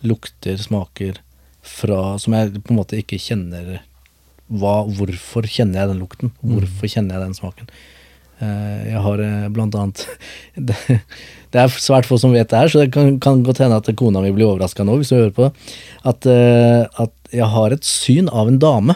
lukter, 0.06 0.58
smaker, 0.58 1.20
fra, 1.68 2.16
som 2.18 2.34
jeg 2.34 2.62
på 2.64 2.72
en 2.72 2.78
måte 2.80 2.98
ikke 2.98 3.20
kjenner 3.20 3.82
hva, 4.48 4.82
Hvorfor 4.96 5.46
kjenner 5.48 5.82
jeg 5.82 5.90
den 5.92 6.02
lukten? 6.02 6.30
Hvorfor 6.42 6.88
kjenner 6.90 7.18
jeg 7.18 7.26
den 7.28 7.36
smaken? 7.36 7.68
Eh, 8.40 8.92
jeg 8.92 9.00
har 9.02 9.20
eh, 9.24 9.48
blant 9.50 9.74
annet 9.74 10.04
det, 10.68 10.76
det 11.52 11.60
er 11.64 11.72
svært 11.82 12.06
få 12.06 12.18
som 12.22 12.32
vet 12.32 12.48
det 12.52 12.60
her, 12.60 12.70
så 12.72 12.84
det 12.84 12.92
kan, 12.94 13.16
kan 13.20 13.42
godt 13.46 13.60
hende 13.64 13.80
at 13.80 13.90
kona 13.98 14.22
mi 14.22 14.30
blir 14.36 14.46
overraska 14.46 14.86
nå, 14.86 14.94
hvis 15.00 15.10
hun 15.12 15.24
hører 15.24 15.34
på. 15.36 15.48
At, 16.06 16.28
eh, 16.30 16.84
at 17.02 17.34
jeg 17.34 17.50
har 17.52 17.74
et 17.74 17.84
syn 17.84 18.30
av 18.30 18.48
en 18.48 18.60
dame 18.62 18.94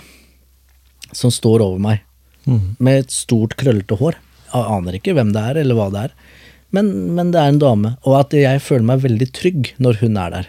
som 1.12 1.30
står 1.34 1.60
over 1.66 1.82
meg, 1.82 2.02
Mm. 2.42 2.74
med 2.82 3.04
et 3.04 3.12
stort, 3.14 3.52
krøllete 3.54 3.94
hår. 4.00 4.16
Jeg 4.50 4.66
aner 4.74 4.96
ikke 4.98 5.12
hvem 5.14 5.28
det 5.30 5.42
er, 5.46 5.58
eller 5.60 5.76
hva 5.78 5.84
det 5.94 6.00
er, 6.08 6.14
men, 6.74 6.88
men 7.14 7.28
det 7.30 7.38
er 7.38 7.52
en 7.52 7.60
dame. 7.62 7.92
Og 8.02 8.16
at 8.18 8.34
jeg 8.34 8.58
føler 8.64 8.82
meg 8.88 9.04
veldig 9.04 9.28
trygg 9.30 9.70
når 9.78 10.00
hun 10.00 10.16
er 10.18 10.32
der. 10.34 10.48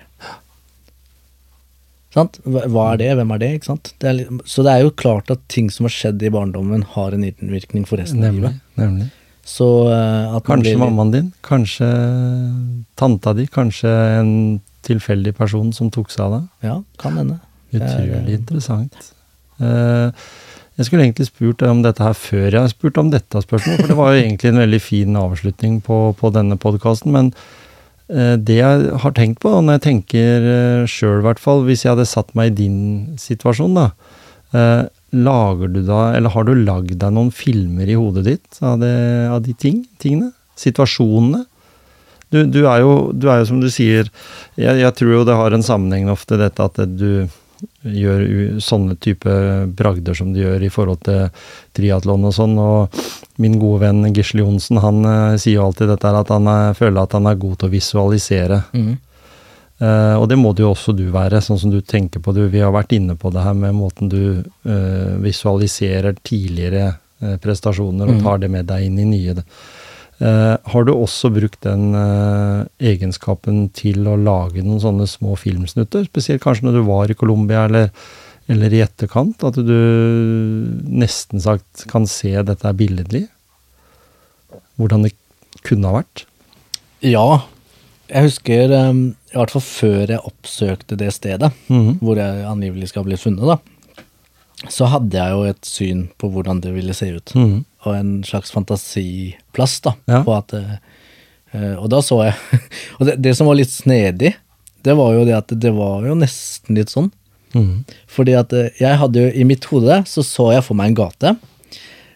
Sant? 2.14 2.38
Hva 2.46 2.86
er 2.94 3.00
det, 3.02 3.10
hvem 3.18 3.32
er 3.34 3.42
det? 3.42 3.52
Ikke 3.58 3.70
sant? 3.72 3.90
Det 4.02 4.10
er, 4.12 4.16
litt- 4.20 4.44
så 4.50 4.62
det 4.66 4.74
er 4.76 4.84
jo 4.86 4.92
klart 5.02 5.32
at 5.34 5.42
ting 5.50 5.72
som 5.74 5.88
har 5.88 5.94
skjedd 5.96 6.22
i 6.22 6.30
barndommen, 6.34 6.84
har 6.94 7.16
en 7.16 7.24
innvirkning 7.26 7.88
for 7.90 7.98
resten 8.02 8.22
av 8.24 8.36
livet. 8.36 8.60
nemlig. 8.78 9.10
Så 9.44 9.66
uh, 9.90 10.38
Kanskje 10.46 10.70
blir- 10.76 10.80
mammaen 10.80 11.10
din, 11.12 11.32
kanskje 11.44 11.88
tanta 12.96 13.34
di, 13.36 13.48
kanskje 13.52 13.90
en 14.20 14.32
tilfeldig 14.86 15.34
person 15.36 15.74
som 15.76 15.90
tok 15.92 16.12
seg 16.14 16.26
av 16.28 16.36
deg. 16.38 16.46
Ja, 16.70 16.78
kan 17.02 17.18
hende. 17.20 17.40
Utrolig 17.74 18.20
eh, 18.22 18.38
interessant. 18.38 19.10
Uh, 19.60 20.12
jeg 20.78 20.88
skulle 20.88 21.04
egentlig 21.06 21.28
spurt 21.30 21.60
deg 21.62 21.70
om 21.70 21.82
dette 21.86 22.02
her 22.06 22.16
før 22.18 22.46
jeg 22.48 22.60
har 22.62 22.72
spurt 22.72 22.98
om 23.02 23.10
dette 23.14 23.42
spørsmålet, 23.46 23.82
for 23.84 23.92
det 23.94 23.98
var 24.00 24.14
jo 24.16 24.22
egentlig 24.24 24.50
en 24.54 24.62
veldig 24.64 24.80
fin 24.82 25.20
avslutning 25.22 25.76
på, 25.86 25.98
på 26.18 26.32
denne 26.34 26.58
podkasten. 26.62 27.14
Men 27.14 27.34
det 28.10 28.58
jeg 28.58 28.98
har 29.00 29.14
tenkt 29.16 29.40
på, 29.44 29.52
når 29.64 29.78
jeg 29.78 29.84
tenker 29.88 30.48
uh, 30.48 30.90
sjøl 30.90 31.22
i 31.22 31.28
hvert 31.28 31.40
fall, 31.42 31.64
hvis 31.68 31.86
jeg 31.86 31.94
hadde 31.94 32.10
satt 32.10 32.34
meg 32.38 32.52
i 32.52 32.58
din 32.64 32.82
situasjon, 33.22 33.78
da. 33.80 33.88
eh, 34.54 34.84
lager 35.14 35.70
du 35.70 35.82
da, 35.86 36.14
eller 36.18 36.34
har 36.34 36.46
du 36.48 36.54
lagd 36.58 36.98
deg 37.00 37.14
noen 37.14 37.32
filmer 37.34 37.90
i 37.90 37.98
hodet 37.98 38.26
ditt 38.26 38.62
av, 38.62 38.80
det, 38.82 38.94
av 39.30 39.42
de 39.46 39.54
ting, 39.54 39.84
tingene? 40.02 40.32
Situasjonene? 40.60 41.46
Du, 42.34 42.40
du, 42.50 42.64
er 42.66 42.82
jo, 42.82 43.12
du 43.14 43.28
er 43.30 43.44
jo 43.44 43.50
som 43.52 43.60
du 43.62 43.70
sier 43.70 44.08
jeg, 44.58 44.80
jeg 44.82 44.94
tror 44.98 45.12
jo 45.14 45.26
det 45.28 45.38
har 45.38 45.54
en 45.54 45.66
sammenheng 45.66 46.10
ofte, 46.10 46.40
dette 46.42 46.66
at 46.66 46.80
du 46.90 47.30
gjør 47.84 48.60
sånne 48.64 48.96
type 49.02 49.34
bragder 49.76 50.14
som 50.18 50.34
du 50.34 50.42
gjør 50.42 50.64
i 50.64 50.70
forhold 50.74 51.02
til 51.08 51.30
triatlon 51.76 52.26
og 52.30 52.34
sånn. 52.36 52.58
Og 52.60 53.00
min 53.44 53.60
gode 53.62 53.82
venn 53.86 54.14
Gisle 54.14 54.44
Johnsen, 54.44 54.82
han 54.84 55.06
eh, 55.06 55.38
sier 55.42 55.60
jo 55.60 55.66
alltid 55.68 55.90
dette 55.94 56.14
at 56.20 56.30
han 56.34 56.48
er, 56.48 56.78
føler 56.78 57.02
at 57.04 57.14
han 57.18 57.28
er 57.28 57.40
god 57.42 57.58
til 57.60 57.70
å 57.72 57.74
visualisere. 57.74 58.62
Mm. 58.74 58.94
Uh, 59.84 60.16
og 60.22 60.30
det 60.30 60.38
må 60.40 60.54
det 60.56 60.62
jo 60.64 60.70
også 60.72 60.94
du 60.96 61.08
være, 61.12 61.42
sånn 61.44 61.58
som 61.60 61.72
du 61.74 61.82
tenker 61.82 62.22
på 62.24 62.32
det. 62.32 62.46
Vi 62.54 62.62
har 62.64 62.72
vært 62.72 62.94
inne 62.96 63.18
på 63.20 63.32
det 63.34 63.42
her 63.44 63.56
med 63.58 63.74
måten 63.76 64.08
du 64.08 64.40
uh, 64.40 65.16
visualiserer 65.20 66.16
tidligere 66.24 66.94
eh, 67.20 67.34
prestasjoner 67.42 68.08
og 68.08 68.16
Mhm. 68.16 68.24
tar 68.24 68.38
det 68.38 68.50
med 68.54 68.66
deg 68.70 68.86
inn 68.86 69.00
i 69.00 69.06
nye. 69.10 69.34
Eh, 70.22 70.58
har 70.72 70.84
du 70.86 70.92
også 70.94 71.32
brukt 71.34 71.62
den 71.66 71.94
eh, 71.98 72.66
egenskapen 72.94 73.66
til 73.76 74.06
å 74.08 74.18
lage 74.20 74.62
noen 74.64 74.80
sånne 74.84 75.08
små 75.10 75.34
filmsnutter? 75.40 76.06
Spesielt 76.06 76.44
kanskje 76.44 76.68
når 76.68 76.78
du 76.80 76.84
var 76.88 77.10
i 77.12 77.18
Colombia 77.18 77.66
eller, 77.66 77.90
eller 78.48 78.74
i 78.78 78.84
etterkant? 78.86 79.44
At 79.44 79.58
du 79.58 79.74
nesten 80.88 81.42
sagt 81.44 81.88
kan 81.92 82.06
se 82.08 82.32
dette 82.46 82.70
er 82.70 82.78
billedlig? 82.78 83.26
Hvordan 84.80 85.04
det 85.08 85.14
kunne 85.66 85.90
ha 85.92 86.00
vært? 86.02 86.26
Ja. 87.04 87.26
Jeg 88.14 88.28
husker, 88.30 88.72
um, 88.90 89.04
i 89.34 89.38
hvert 89.38 89.54
fall 89.54 89.64
før 89.66 90.12
jeg 90.12 90.22
oppsøkte 90.30 90.98
det 91.00 91.12
stedet, 91.16 91.50
Mhm. 91.72 91.98
hvor 92.04 92.20
jeg 92.20 92.46
angivelig 92.46 92.90
skal 92.92 93.04
bli 93.08 93.16
funnet, 93.18 93.48
da, 93.48 93.58
så 94.70 94.86
hadde 94.92 95.18
jeg 95.18 95.32
jo 95.34 95.44
et 95.50 95.62
syn 95.66 96.04
på 96.20 96.30
hvordan 96.32 96.62
det 96.62 96.74
ville 96.76 96.94
se 96.94 97.10
ut. 97.16 97.34
Mhm. 97.36 97.64
Og 97.84 97.96
en 97.98 98.12
slags 98.24 98.52
fantasiplass, 98.54 99.80
da. 99.84 99.96
Ja. 100.08 100.22
På 100.24 100.36
at, 100.38 100.54
eh, 100.56 100.76
eh, 101.52 101.74
og 101.76 101.90
da 101.92 102.00
så 102.06 102.22
jeg 102.28 102.36
Og 103.00 103.08
det, 103.10 103.18
det 103.24 103.36
som 103.38 103.50
var 103.50 103.60
litt 103.60 103.74
snedig, 103.74 104.34
det 104.84 104.96
var 105.00 105.14
jo 105.16 105.26
det 105.28 105.36
at 105.38 105.54
det 105.64 105.72
var 105.76 106.08
jo 106.08 106.16
nesten 106.20 106.80
litt 106.80 106.92
sånn. 106.94 107.12
Mm. 107.54 107.84
Fordi 108.10 108.34
at 108.40 108.54
eh, 108.56 108.72
jeg 108.80 109.00
hadde 109.00 109.26
jo 109.26 109.32
i 109.32 109.48
mitt 109.48 109.68
hode 109.72 110.02
så 110.10 110.22
så 110.26 110.52
jeg 110.56 110.66
for 110.66 110.80
meg 110.80 110.92
en 110.92 111.00
gate, 111.04 111.36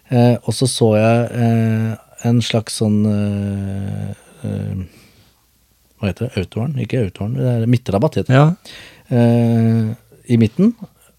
og 0.08 0.54
så 0.56 0.66
så 0.72 0.88
jeg 0.96 1.18
en 2.30 2.38
slags 2.40 2.78
sånn 2.80 3.02
Hva 6.00 6.08
heter 6.08 6.30
det? 6.30 6.40
Autoren? 6.40 6.78
Ikke 6.80 7.02
autoren, 7.04 7.36
det 7.36 7.50
er 7.52 7.68
midtrabatt 7.68 8.16
heter 8.16 8.32
det. 8.32 8.40
Ja. 8.40 8.48
I 10.32 10.40
midten, 10.40 10.72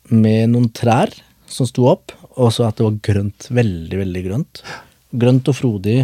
med 0.08 0.54
noen 0.54 0.70
trær 0.72 1.12
som 1.52 1.68
sto 1.68 1.84
opp, 1.92 2.16
og 2.38 2.52
så 2.54 2.68
at 2.68 2.78
det 2.78 2.86
var 2.86 2.98
grønt. 3.10 3.48
Veldig, 3.54 3.98
veldig 4.04 4.22
grønt. 4.28 4.62
Grønt 5.18 5.50
og 5.50 5.56
frodig. 5.58 5.98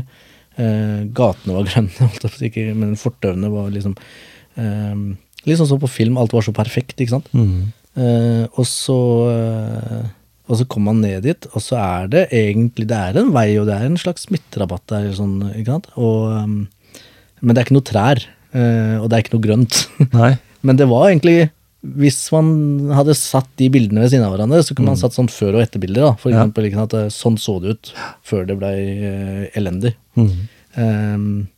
Eh, 0.58 1.00
gatene 1.16 1.56
var 1.56 1.66
grønne, 1.70 2.10
ikke- 2.48 2.74
men 2.78 2.94
fortauene 3.00 3.50
var 3.50 3.70
liksom 3.74 3.96
eh, 4.56 4.98
Litt 5.44 5.58
sånn 5.60 5.68
som 5.68 5.80
på 5.82 5.90
film, 5.92 6.14
alt 6.16 6.32
var 6.32 6.40
så 6.46 6.54
perfekt, 6.56 6.94
ikke 7.02 7.12
sant. 7.18 7.26
Mm. 7.36 7.72
Eh, 8.00 8.44
og 8.56 8.64
så 8.66 8.94
eh, 9.30 10.04
og 10.44 10.58
så 10.60 10.64
kommer 10.68 10.92
man 10.92 11.00
ned 11.04 11.22
dit, 11.24 11.46
og 11.56 11.62
så 11.64 11.76
er 11.80 12.08
det 12.12 12.22
egentlig 12.36 12.84
Det 12.90 12.96
er 12.96 13.16
en 13.20 13.30
vei, 13.32 13.46
og 13.60 13.64
det 13.68 13.76
er 13.78 13.86
en 13.88 13.96
slags 14.00 14.26
midtrabatt 14.32 14.82
der, 14.92 15.06
sånn, 15.16 15.38
ikke 15.56 15.70
sant. 15.72 15.86
Og, 15.96 16.34
um, 16.36 16.56
men 17.40 17.54
det 17.56 17.62
er 17.62 17.64
ikke 17.68 17.76
noe 17.78 17.86
trær, 17.88 18.20
eh, 18.52 18.96
og 19.00 19.06
det 19.08 19.16
er 19.16 19.24
ikke 19.24 19.34
noe 19.38 19.44
grønt. 19.46 19.78
Nei. 20.18 20.34
men 20.64 20.76
det 20.80 20.88
var 20.90 21.08
egentlig 21.10 21.48
Hvis 21.84 22.30
man 22.32 22.88
hadde 22.96 23.12
satt 23.14 23.48
de 23.60 23.68
bildene 23.68 24.00
ved 24.00 24.10
siden 24.14 24.24
av 24.24 24.32
hverandre, 24.32 24.62
så 24.64 24.72
kunne 24.74 24.86
man 24.94 24.96
satt 24.96 25.12
sånn 25.12 25.28
før- 25.28 25.58
og 25.58 25.62
etterbilder. 25.66 26.00
da, 26.00 26.12
For 26.14 26.30
Ja. 26.30 26.38
eksempel, 26.42 26.64
ikke 26.70 26.80
sant, 26.80 26.94
at 26.94 27.12
sånn 27.12 27.36
så 27.38 27.60
det 27.60 27.70
ut 27.76 27.92
før 28.24 28.46
det 28.46 28.56
ble 28.58 28.70
eh, 28.72 29.50
elendig. 29.60 29.94
Mm. 30.16 30.30
Um, 30.76 31.48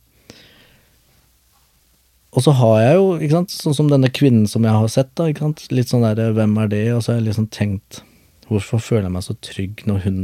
og 2.37 2.43
så 2.43 2.51
har 2.59 2.81
jeg 2.83 2.95
jo, 2.99 3.05
ikke 3.17 3.31
sant, 3.39 3.49
sånn 3.55 3.73
som 3.77 3.87
denne 3.89 4.09
kvinnen 4.13 4.47
som 4.51 4.65
jeg 4.67 4.75
har 4.75 4.89
sett, 4.93 5.13
da, 5.17 5.29
ikke 5.31 5.45
sant, 5.47 5.63
litt 5.73 5.89
sånn 5.89 6.03
der, 6.05 6.33
hvem 6.35 6.57
er 6.61 6.67
det? 6.69 6.83
Og 6.93 7.01
så 7.01 7.13
har 7.13 7.21
jeg 7.21 7.29
liksom 7.31 7.47
tenkt, 7.49 8.01
hvorfor 8.51 8.83
føler 8.83 9.07
jeg 9.07 9.15
meg 9.15 9.25
så 9.25 9.37
trygg 9.41 9.85
når 9.89 10.03
hun, 10.03 10.19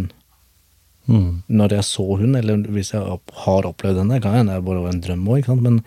Mm. 1.08 1.42
når 1.52 1.70
jeg 1.76 1.84
så 1.84 2.18
hun, 2.18 2.36
eller 2.40 2.62
hvis 2.72 2.92
jeg 2.94 3.02
har 3.02 3.64
opplevd 3.68 3.98
henne, 3.98 4.22
kan 4.22 4.36
hende 4.38 4.54
det 4.56 4.64
bare 4.64 4.84
var 4.86 4.94
en 4.94 5.02
drøm 5.02 5.26
også, 5.28 5.58
men, 5.60 5.82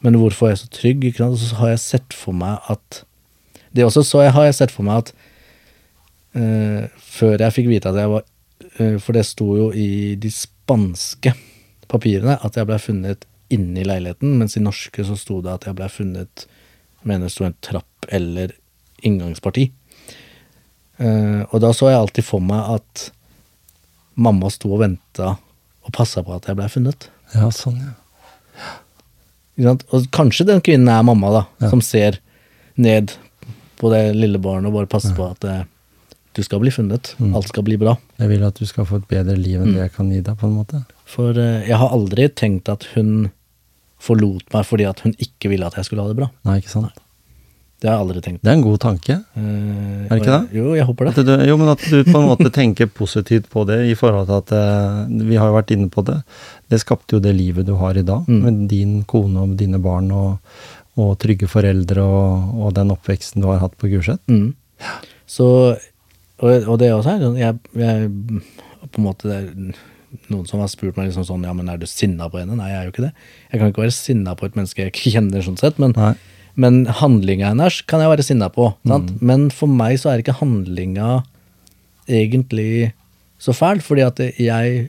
men 0.00 0.14
hvorfor 0.14 0.46
er 0.46 0.52
jeg 0.54 0.60
så 0.60 0.70
trygg, 0.70 1.08
så 1.16 1.54
har 1.56 1.68
jeg 1.72 1.78
sett 1.80 2.12
for 2.14 2.32
meg 2.32 2.60
at, 2.70 3.02
det 3.72 3.82
er 3.82 3.88
også 3.88 4.04
så 4.06 4.24
jeg, 4.24 4.34
har 4.34 4.52
sett 4.56 4.74
for 4.74 4.86
meg 4.86 5.04
at, 5.04 5.12
uh, 6.36 6.86
før 7.00 7.36
jeg 7.38 7.56
fikk 7.56 7.70
vite 7.70 7.92
at 7.92 8.00
jeg 8.00 8.12
var, 8.12 8.24
uh, 8.78 8.96
for 9.02 9.16
det 9.16 9.26
sto 9.28 9.48
jo 9.58 9.68
i 9.76 10.16
de 10.20 10.30
spanske 10.34 11.34
papirene 11.90 12.38
at 12.42 12.58
jeg 12.58 12.68
ble 12.68 12.78
funnet 12.82 13.26
inni 13.50 13.82
leiligheten, 13.86 14.36
mens 14.38 14.56
i 14.56 14.62
norske 14.62 15.04
så 15.06 15.16
sto 15.18 15.40
det 15.42 15.56
at 15.56 15.66
jeg 15.66 15.78
ble 15.78 15.88
funnet 15.90 16.46
mener 17.02 17.26
det 17.26 17.34
sto 17.34 17.46
en 17.46 17.56
trapp 17.64 18.10
eller 18.12 18.52
inngangsparti. 19.06 19.70
Uh, 21.00 21.46
og 21.48 21.62
da 21.64 21.70
så 21.72 21.88
jeg 21.88 22.00
alltid 22.00 22.26
for 22.26 22.44
meg 22.44 22.74
at 22.76 23.06
mamma 24.20 24.50
sto 24.52 24.74
og 24.74 24.82
venta 24.82 25.32
og 25.80 25.94
passa 25.96 26.20
på 26.24 26.34
at 26.36 26.50
jeg 26.50 26.58
ble 26.58 26.68
funnet. 26.68 27.08
Ja, 27.32 27.48
sånn, 27.54 27.80
ja. 27.80 27.94
Og 29.92 30.06
kanskje 30.14 30.46
den 30.48 30.62
kvinnen 30.64 30.90
er 30.92 31.04
mamma, 31.04 31.30
da, 31.32 31.42
Ja. 31.60 31.70
som 31.72 31.80
ser 31.84 32.20
ned 32.76 33.16
på 33.80 33.90
det 33.92 34.02
lille 34.16 34.38
barnet 34.42 34.68
og 34.70 34.76
bare 34.78 34.90
passe 34.92 35.10
på 35.16 35.26
at 35.32 35.44
eh, 35.48 35.62
du 36.36 36.42
skal 36.46 36.60
bli 36.62 36.70
funnet. 36.70 37.14
Mm. 37.18 37.32
Alt 37.34 37.48
skal 37.50 37.64
bli 37.66 37.76
bra. 37.80 37.96
Jeg 38.20 38.28
vil 38.30 38.44
at 38.46 38.60
du 38.60 38.66
skal 38.68 38.86
få 38.86 39.00
et 39.00 39.08
bedre 39.10 39.34
liv 39.40 39.60
enn 39.64 39.72
det 39.74 39.80
jeg 39.88 39.92
kan 39.96 40.10
gi 40.12 40.20
deg, 40.22 40.36
på 40.38 40.46
en 40.46 40.56
måte. 40.60 40.84
For 41.10 41.34
eh, 41.34 41.64
jeg 41.66 41.80
har 41.80 41.90
aldri 41.96 42.28
tenkt 42.38 42.68
at 42.70 42.86
hun 42.94 43.30
forlot 44.00 44.46
meg 44.54 44.64
fordi 44.64 44.86
at 44.88 45.02
hun 45.04 45.12
ikke 45.20 45.50
ville 45.52 45.66
at 45.66 45.76
jeg 45.80 45.88
skulle 45.90 46.04
ha 46.06 46.12
det 46.12 46.18
bra. 46.20 46.30
Nei, 46.48 46.60
ikke 46.62 46.72
sant? 46.72 47.00
Det 47.80 47.88
har 47.88 47.96
jeg 47.96 48.04
aldri 48.04 48.20
tenkt. 48.24 48.42
Det 48.44 48.50
er 48.52 48.56
en 48.58 48.62
god 48.66 48.78
tanke. 48.82 49.14
Eh, 49.40 50.00
Er 50.04 50.10
det 50.10 50.18
ikke 50.20 50.32
det? 50.34 50.56
Jo, 50.58 50.64
jeg 50.76 50.84
håper 50.84 51.08
det. 51.08 51.22
du, 51.24 51.30
jo, 51.48 51.54
men 51.56 51.70
at 51.72 51.84
du 51.88 51.96
på 52.04 52.18
en 52.20 52.26
måte 52.28 52.50
tenker 52.52 52.90
positivt 52.92 53.46
på 53.52 53.64
det 53.68 53.78
i 53.88 53.94
forhold 53.96 54.28
til 54.28 54.36
at 54.36 54.52
eh, 54.52 54.98
Vi 55.30 55.38
har 55.40 55.48
jo 55.48 55.56
vært 55.56 55.72
inne 55.72 55.88
på 55.92 56.04
det. 56.04 56.18
Det 56.68 56.80
skapte 56.82 57.16
jo 57.16 57.22
det 57.24 57.32
livet 57.38 57.64
du 57.68 57.72
har 57.80 57.96
i 57.96 58.04
dag, 58.04 58.28
Mm. 58.28 58.42
med 58.44 58.68
din 58.68 58.98
kone 59.08 59.40
og 59.46 59.56
dine 59.56 59.80
barn 59.80 60.10
og, 60.12 60.36
og 60.98 61.14
trygge 61.22 61.46
foreldre 61.50 62.02
og, 62.02 62.56
og 62.64 62.74
den 62.74 62.90
oppveksten 62.94 63.42
du 63.42 63.48
har 63.50 63.62
hatt 63.62 63.76
på 63.78 63.90
Gulset. 63.92 64.20
Mm. 64.30 64.54
Så 65.30 65.46
Og, 66.40 66.64
og 66.64 66.78
det 66.80 66.88
også 66.94 67.12
er 67.12 67.20
sånn 67.20 67.36
jeg, 67.36 67.56
jeg 67.76 68.06
på 68.90 69.00
en 69.02 69.04
måte 69.04 69.28
det 69.28 69.36
er 69.36 69.74
Noen 70.32 70.46
som 70.48 70.58
har 70.62 70.70
spurt 70.72 70.96
meg 70.96 71.10
liksom 71.10 71.26
sånn 71.28 71.44
Ja, 71.46 71.52
men 71.54 71.68
er 71.70 71.78
du 71.78 71.84
sinna 71.86 72.26
på 72.32 72.40
henne? 72.40 72.56
Nei, 72.58 72.70
jeg 72.72 72.78
er 72.80 72.86
jo 72.88 72.92
ikke 72.94 73.04
det. 73.04 73.10
Jeg 73.52 73.60
kan 73.60 73.70
ikke 73.70 73.84
være 73.84 73.94
sinna 73.94 74.32
på 74.34 74.48
et 74.48 74.56
menneske 74.58 74.82
jeg 74.82 74.90
ikke 74.90 75.12
kjenner, 75.14 75.44
sånn 75.46 75.58
sett, 75.60 75.76
men, 75.78 75.92
Nei. 75.94 76.14
men 76.58 76.80
handlinga 76.98 77.52
hennes 77.52 77.76
kan 77.86 78.02
jeg 78.02 78.10
være 78.10 78.24
sinna 78.26 78.48
på. 78.50 78.72
Sant? 78.90 79.12
Men 79.22 79.44
for 79.54 79.70
meg 79.70 80.00
så 80.02 80.10
er 80.10 80.24
ikke 80.24 80.34
handlinga 80.40 81.20
egentlig 82.10 82.90
så 83.38 83.54
fæl, 83.54 83.78
fordi 83.86 84.02
at 84.02 84.18
jeg 84.40 84.88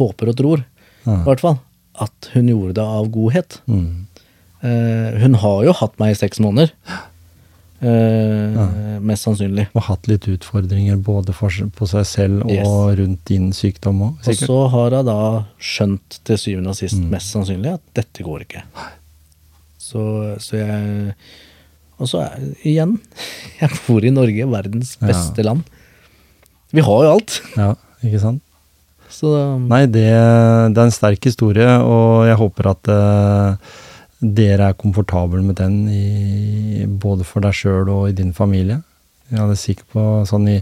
håper 0.00 0.32
og 0.32 0.38
tror, 0.42 0.64
i 1.06 1.20
hvert 1.28 1.44
fall, 1.44 1.60
at 2.02 2.30
hun 2.34 2.50
gjorde 2.50 2.74
det 2.80 2.88
av 2.98 3.06
godhet. 3.14 3.60
Mm. 3.70 4.05
Eh, 4.66 5.18
hun 5.22 5.36
har 5.42 5.60
jo 5.68 5.74
hatt 5.78 5.94
meg 6.02 6.14
i 6.14 6.18
seks 6.18 6.40
måneder. 6.42 6.72
Eh, 7.86 8.98
Mest 9.06 9.26
sannsynlig. 9.26 9.66
Og 9.76 9.84
hatt 9.90 10.06
litt 10.08 10.24
utfordringer 10.32 10.96
både 11.04 11.34
for, 11.36 11.52
på 11.76 11.88
seg 11.90 12.06
selv 12.08 12.46
og 12.46 12.52
Yes. 12.54 12.70
rundt 12.98 13.24
din 13.28 13.50
sykdom 13.52 14.00
òg, 14.02 14.14
Og 14.26 14.34
så 14.40 14.56
har 14.72 14.96
hun 14.96 15.06
da 15.06 15.18
skjønt 15.60 16.18
til 16.24 16.36
syvende 16.40 16.72
og 16.72 16.78
sist, 16.80 16.96
mest 16.98 17.34
sannsynlig, 17.34 17.74
at 17.76 17.82
dette 17.94 18.24
går 18.24 18.46
ikke. 18.46 18.62
Så, 19.78 20.02
så 20.42 20.56
jeg 20.56 21.14
Og 22.00 22.08
så 22.10 22.24
igjen, 22.64 22.98
jeg 23.60 23.70
bor 23.86 24.04
i 24.04 24.10
Norge, 24.10 24.44
verdens 24.52 24.96
Ja. 25.00 25.06
beste 25.12 25.42
land. 25.44 25.62
Vi 26.72 26.80
har 26.84 27.04
jo 27.06 27.12
alt. 27.14 27.40
Ja, 27.56 27.74
ikke 28.04 28.20
sant? 28.20 28.42
Så 29.08 29.30
Nei, 29.62 29.86
det, 29.86 30.02
det 30.74 30.76
er 30.76 30.84
en 30.88 30.90
sterk 30.92 31.22
historie, 31.24 31.68
og 31.80 32.26
jeg 32.26 32.36
håper 32.36 32.68
at 32.72 32.88
eh, 32.90 33.56
dere 34.34 34.70
er 34.70 34.78
komfortable 34.78 35.42
med 35.44 35.58
den, 35.60 35.86
i, 35.88 36.86
både 36.86 37.26
for 37.28 37.44
deg 37.44 37.54
sjøl 37.56 37.90
og 37.92 38.08
i 38.10 38.16
din 38.16 38.32
familie. 38.36 38.80
Jeg 39.26 39.42
er 39.42 39.58
sikker 39.58 39.86
på 39.90 40.02
sånn 40.28 40.44
i, 40.48 40.56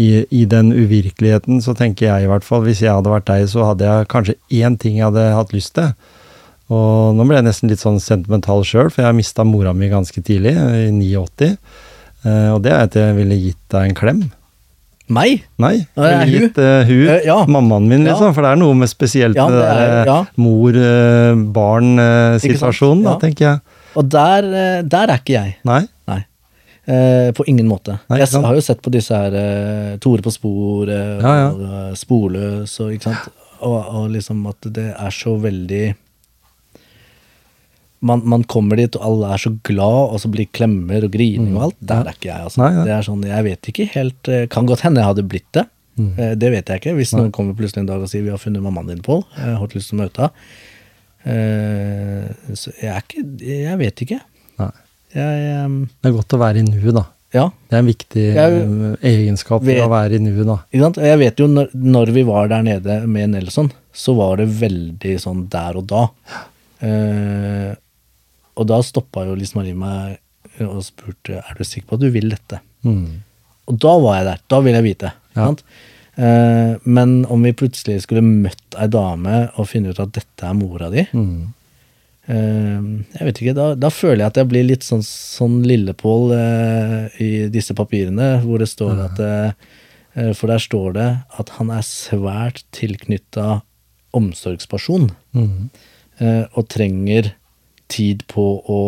i, 0.00 0.08
I 0.32 0.44
den 0.48 0.70
uvirkeligheten 0.72 1.60
så 1.64 1.74
tenker 1.76 2.08
jeg 2.08 2.24
i 2.24 2.30
hvert 2.30 2.46
fall, 2.46 2.62
hvis 2.64 2.80
jeg 2.80 2.94
hadde 2.94 3.12
vært 3.12 3.28
deg, 3.28 3.44
så 3.52 3.66
hadde 3.70 3.90
jeg 3.90 4.08
kanskje 4.12 4.38
én 4.62 4.78
ting 4.80 4.96
jeg 4.96 5.10
hadde 5.10 5.26
hatt 5.36 5.52
lyst 5.52 5.74
til. 5.76 5.92
Og 6.72 7.12
nå 7.14 7.26
ble 7.28 7.38
jeg 7.38 7.46
nesten 7.46 7.70
litt 7.70 7.82
sånn 7.82 8.00
sentimental 8.02 8.64
sjøl, 8.66 8.88
for 8.90 9.04
jeg 9.04 9.18
mista 9.18 9.44
mora 9.46 9.74
mi 9.76 9.90
ganske 9.92 10.22
tidlig, 10.24 10.56
i 10.56 10.88
89. 10.96 11.52
Eh, 12.26 12.48
og 12.54 12.62
det 12.64 12.72
er 12.72 12.88
at 12.88 12.96
jeg 12.98 13.18
ville 13.20 13.38
gitt 13.38 13.62
deg 13.74 13.90
en 13.90 13.98
klem. 14.00 14.24
Meg? 15.12 15.42
Nei, 15.62 15.76
jeg 15.96 16.26
ville 16.26 16.40
gitt 16.48 16.58
eh, 16.58 16.84
hun, 16.88 17.02
uh, 17.08 17.20
ja. 17.26 17.36
mammaen 17.46 17.88
min, 17.88 18.06
Ja. 18.06 18.12
liksom. 18.12 18.34
For 18.34 18.42
det 18.46 18.50
er 18.52 18.56
noe 18.60 18.74
med 18.74 18.88
spesielt 18.90 19.36
Ja, 19.38 19.46
ja. 19.50 19.56
eh, 20.18 20.24
mor-barn-situasjonen, 20.36 23.04
da, 23.06 23.14
tenker 23.22 23.44
jeg. 23.48 23.58
Og 23.96 24.04
der, 24.12 24.42
der 24.84 25.06
er 25.14 25.18
ikke 25.22 25.32
jeg. 25.36 25.50
Nei? 25.68 25.82
Nei. 26.10 26.20
Eh, 26.86 27.30
på 27.34 27.42
ingen 27.50 27.66
måte. 27.70 27.92
Nei, 28.10 28.18
jeg 28.22 28.28
har 28.44 28.54
jo 28.54 28.60
sett 28.62 28.82
på 28.84 28.90
disse 28.94 29.14
her 29.16 29.32
eh, 29.34 29.96
Tore 29.98 30.22
på 30.22 30.30
sporet 30.30 31.22
Ja, 31.22 31.32
ja. 31.40 31.48
og 31.50 31.96
Sporløs 31.98 32.76
og 32.84 32.92
ikke 32.94 33.04
sant. 33.10 33.24
Og, 33.64 33.78
og 33.80 34.10
liksom 34.12 34.46
at 34.46 34.60
det 34.76 34.90
er 34.94 35.10
så 35.14 35.32
veldig 35.40 35.86
man, 38.00 38.20
man 38.28 38.42
kommer 38.44 38.76
dit, 38.76 38.96
og 38.96 39.02
alle 39.08 39.30
er 39.34 39.38
så 39.38 39.50
glad, 39.64 40.12
og 40.12 40.20
så 40.20 40.28
blir 40.30 40.46
klemmer 40.52 41.04
og 41.04 41.10
grining 41.12 41.56
og 41.56 41.62
alt. 41.70 41.76
Der 41.80 42.02
er 42.10 42.12
ikke 42.16 42.28
jeg, 42.28 42.42
altså. 42.44 42.60
Mm. 42.60 42.64
Nei, 42.66 42.74
nei. 42.76 42.84
Det 42.84 42.92
er 42.96 43.02
sånn, 43.08 43.22
Jeg 43.24 43.44
vet 43.44 43.70
ikke 43.72 43.86
helt 43.94 44.28
eh, 44.28 44.46
Kan 44.52 44.66
godt 44.66 44.80
hende 44.84 45.00
jeg 45.00 45.06
hadde 45.12 45.24
blitt 45.28 45.48
det. 45.56 45.64
Mm. 45.96 46.10
Eh, 46.20 46.34
Det 46.36 46.50
vet 46.52 46.68
jeg 46.68 46.82
ikke. 46.82 46.94
Hvis 46.98 47.14
noen 47.16 47.32
kommer 47.32 47.54
plutselig 47.56 47.80
en 47.80 47.86
dag 47.88 48.02
og 48.02 48.08
sier 48.12 48.22
'vi 48.22 48.30
har 48.34 48.38
funnet 48.38 48.62
mammaen 48.62 48.86
din, 48.88 49.00
Pål', 49.02 49.24
jeg 49.36 49.44
har 49.48 49.56
hatt 49.62 49.74
lyst 49.74 49.88
til 49.90 49.98
å 49.98 50.02
møte 50.04 50.20
henne. 50.20 50.32
Eh, 51.26 52.54
Så 52.54 52.72
jeg 52.80 52.90
er 52.92 53.02
ikke 53.02 53.22
Jeg 53.40 53.78
vet 53.78 54.02
ikke. 54.06 54.20
Nei. 54.60 54.70
Jeg 55.16 55.64
um... 55.64 55.76
Det 56.02 56.10
er 56.10 56.16
godt 56.18 56.34
å 56.36 56.38
være 56.42 56.60
i 56.60 56.66
nuet, 56.66 56.94
da. 56.94 57.04
Ja. 57.34 57.46
Det 57.68 57.74
er 57.76 57.82
en 57.82 57.88
viktig 57.90 58.22
Jeg 58.36 58.98
egenskap 59.02 59.62
vet- 59.66 59.82
å 59.82 59.88
være 59.90 60.14
i 60.16 60.22
nuet, 60.22 60.46
da. 60.46 60.58
Jeg 61.02 61.18
vet 61.18 61.40
jo 61.42 61.48
når, 61.50 61.72
når 61.74 62.12
vi 62.12 62.22
var 62.28 62.48
der 62.52 62.62
nede 62.62 63.00
med 63.08 63.30
Nelson, 63.34 63.70
så 63.92 64.14
var 64.16 64.36
det 64.40 64.48
veldig 64.60 65.16
sånn 65.20 65.48
der 65.52 65.76
og 65.80 65.86
da. 65.90 66.04
Eh, 66.84 67.74
og 68.56 68.66
da 68.70 68.78
stoppa 68.82 69.24
jo 69.28 69.34
Lise 69.38 69.56
Marie 69.58 69.74
meg 69.76 70.18
og 70.64 70.80
spurte 70.86 71.42
er 71.42 71.58
du 71.58 71.64
sikker 71.64 71.88
på 71.90 71.98
at 71.98 72.00
du 72.06 72.10
vil 72.14 72.30
dette. 72.32 72.60
Mm. 72.86 73.22
Og 73.68 73.78
da 73.82 73.92
var 74.00 74.14
jeg 74.20 74.26
der. 74.30 74.40
Da 74.48 74.60
ville 74.64 74.78
jeg 74.80 74.86
vite. 74.86 75.10
Ja. 75.36 75.50
Eh, 76.16 76.76
men 76.88 77.26
om 77.28 77.42
vi 77.44 77.52
plutselig 77.52 77.98
skulle 78.06 78.22
møtt 78.24 78.78
ei 78.80 78.86
dame 78.88 79.50
og 79.58 79.68
finne 79.68 79.90
ut 79.92 80.00
at 80.00 80.14
dette 80.16 80.46
er 80.48 80.54
mora 80.56 80.88
di 80.90 81.04
Mm. 81.12 81.52
eh, 82.28 82.80
Jeg 83.18 83.26
vet 83.28 83.40
ikke, 83.42 83.54
da, 83.58 83.66
da 83.74 83.90
føler 83.92 84.22
jeg 84.24 84.26
at 84.32 84.36
jeg 84.40 84.48
blir 84.48 84.64
litt 84.64 84.86
sånn, 84.86 85.02
sånn 85.04 85.58
Lillepål 85.68 86.32
eh, 86.38 87.20
i 87.20 87.30
disse 87.52 87.74
papirene, 87.76 88.40
hvor 88.46 88.58
det 88.62 88.68
står 88.72 89.04
at 89.10 89.20
eh, 89.20 89.52
eh, 90.16 90.32
For 90.32 90.46
der 90.48 90.58
står 90.64 90.92
det 90.96 91.08
at 91.38 91.52
han 91.58 91.70
er 91.70 91.84
svært 91.84 92.64
tilknytta 92.72 93.60
omsorgsperson, 94.16 95.10
Mm. 95.36 95.68
og 96.56 96.64
trenger 96.72 97.34
tid 97.92 98.24
på 98.30 98.44
å 98.66 98.80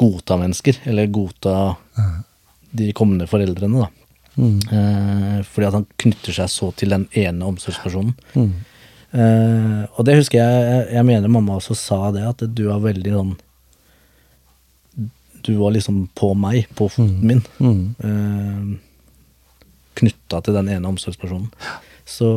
godta 0.00 0.38
mennesker, 0.40 0.78
eller 0.88 1.10
godta 1.12 1.76
de 2.70 2.92
kommende 2.96 3.26
foreldrene, 3.30 3.84
da. 3.84 3.90
Mm. 4.40 4.58
Eh, 4.72 5.38
fordi 5.44 5.68
at 5.68 5.76
han 5.76 5.86
knytter 6.00 6.36
seg 6.36 6.50
så 6.52 6.70
til 6.78 6.94
den 6.94 7.06
ene 7.18 7.48
omsorgspersonen. 7.50 8.14
Mm. 8.34 8.50
Eh, 9.10 9.80
og 9.98 10.06
det 10.06 10.20
husker 10.20 10.38
jeg, 10.38 10.66
jeg 10.70 10.94
Jeg 10.94 11.06
mener 11.08 11.32
mamma 11.34 11.56
også 11.58 11.74
sa 11.74 12.12
det, 12.14 12.22
at 12.28 12.44
du 12.46 12.68
var 12.68 12.78
veldig 12.78 13.10
sånn 13.10 13.32
Du 15.42 15.50
var 15.58 15.72
liksom 15.74 16.04
på 16.14 16.30
meg, 16.38 16.68
på 16.78 16.86
foten 16.92 17.18
min. 17.26 17.42
Mm. 17.58 17.82
Eh, 18.06 18.70
Knytta 20.00 20.40
til 20.46 20.54
den 20.54 20.70
ene 20.70 20.88
omsorgspersonen. 20.88 21.50
Så, 22.06 22.28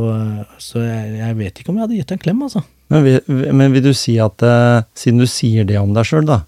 så 0.59 0.81
jeg, 0.81 1.13
jeg 1.21 1.37
vet 1.37 1.59
ikke 1.59 1.71
om 1.71 1.77
jeg 1.77 1.85
hadde 1.85 1.99
gitt 1.99 2.11
en 2.15 2.23
klem, 2.25 2.41
altså. 2.45 2.63
Men, 2.91 3.03
vil, 3.05 3.53
men 3.55 3.71
vil 3.73 3.83
du 3.83 3.93
si 3.95 4.17
at 4.21 4.43
eh, 4.43 4.81
Siden 4.99 5.19
du 5.23 5.25
sier 5.29 5.63
det 5.65 5.77
om 5.79 5.93
deg 5.95 6.05
sjøl, 6.05 6.25
da. 6.27 6.41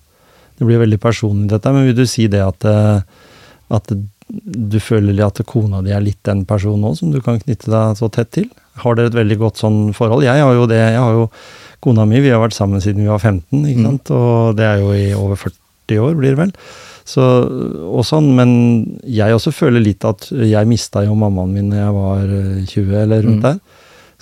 Det 0.60 0.66
blir 0.68 0.80
veldig 0.84 1.00
personlig, 1.04 1.50
dette, 1.52 1.72
men 1.74 1.86
vil 1.88 1.96
du 1.98 2.06
si 2.08 2.28
det 2.32 2.42
at, 2.44 2.64
eh, 2.66 3.02
at 3.76 3.90
du 3.92 4.78
føler 4.82 5.20
at 5.26 5.42
kona 5.46 5.82
di 5.86 5.92
er 5.94 6.02
litt 6.02 6.22
den 6.26 6.46
personen 6.50 6.86
òg, 6.90 6.96
som 6.98 7.12
du 7.14 7.20
kan 7.22 7.40
knytte 7.40 7.70
deg 7.72 7.98
så 8.00 8.08
tett 8.12 8.32
til? 8.36 8.48
Har 8.82 8.96
dere 8.98 9.12
et 9.12 9.18
veldig 9.20 9.38
godt 9.42 9.60
sånn 9.62 9.94
forhold? 9.96 10.24
Jeg 10.26 10.42
har 10.44 10.54
jo 10.58 10.66
det. 10.68 10.80
Jeg 10.80 11.00
har 11.00 11.12
jo 11.14 11.28
kona 11.84 12.06
mi, 12.10 12.20
vi 12.24 12.32
har 12.34 12.42
vært 12.42 12.56
sammen 12.58 12.82
siden 12.84 13.04
vi 13.04 13.12
var 13.12 13.20
15, 13.22 13.62
ikke 13.68 13.80
Mm. 13.84 13.86
sant? 13.90 14.12
og 14.12 14.56
det 14.58 14.66
er 14.66 14.80
jo 14.82 14.92
i 14.96 15.14
over 15.14 15.36
40 15.38 16.00
år, 16.02 16.16
blir 16.18 16.34
det 16.36 16.40
vel. 16.40 16.52
Så, 17.06 17.22
og 17.86 18.02
sånn, 18.08 18.32
men 18.36 18.98
jeg 19.06 19.30
også 19.36 19.52
føler 19.54 19.84
litt 19.84 20.04
at 20.08 20.26
jeg 20.32 20.66
mista 20.68 21.04
jo 21.06 21.14
mammaen 21.20 21.54
min 21.54 21.70
da 21.70 21.84
jeg 21.84 21.94
var 21.94 22.24
eh, 22.26 22.66
20, 22.66 22.96
eller 23.04 23.22
rundt 23.28 23.44
Mm. 23.44 23.46
der. 23.46 23.60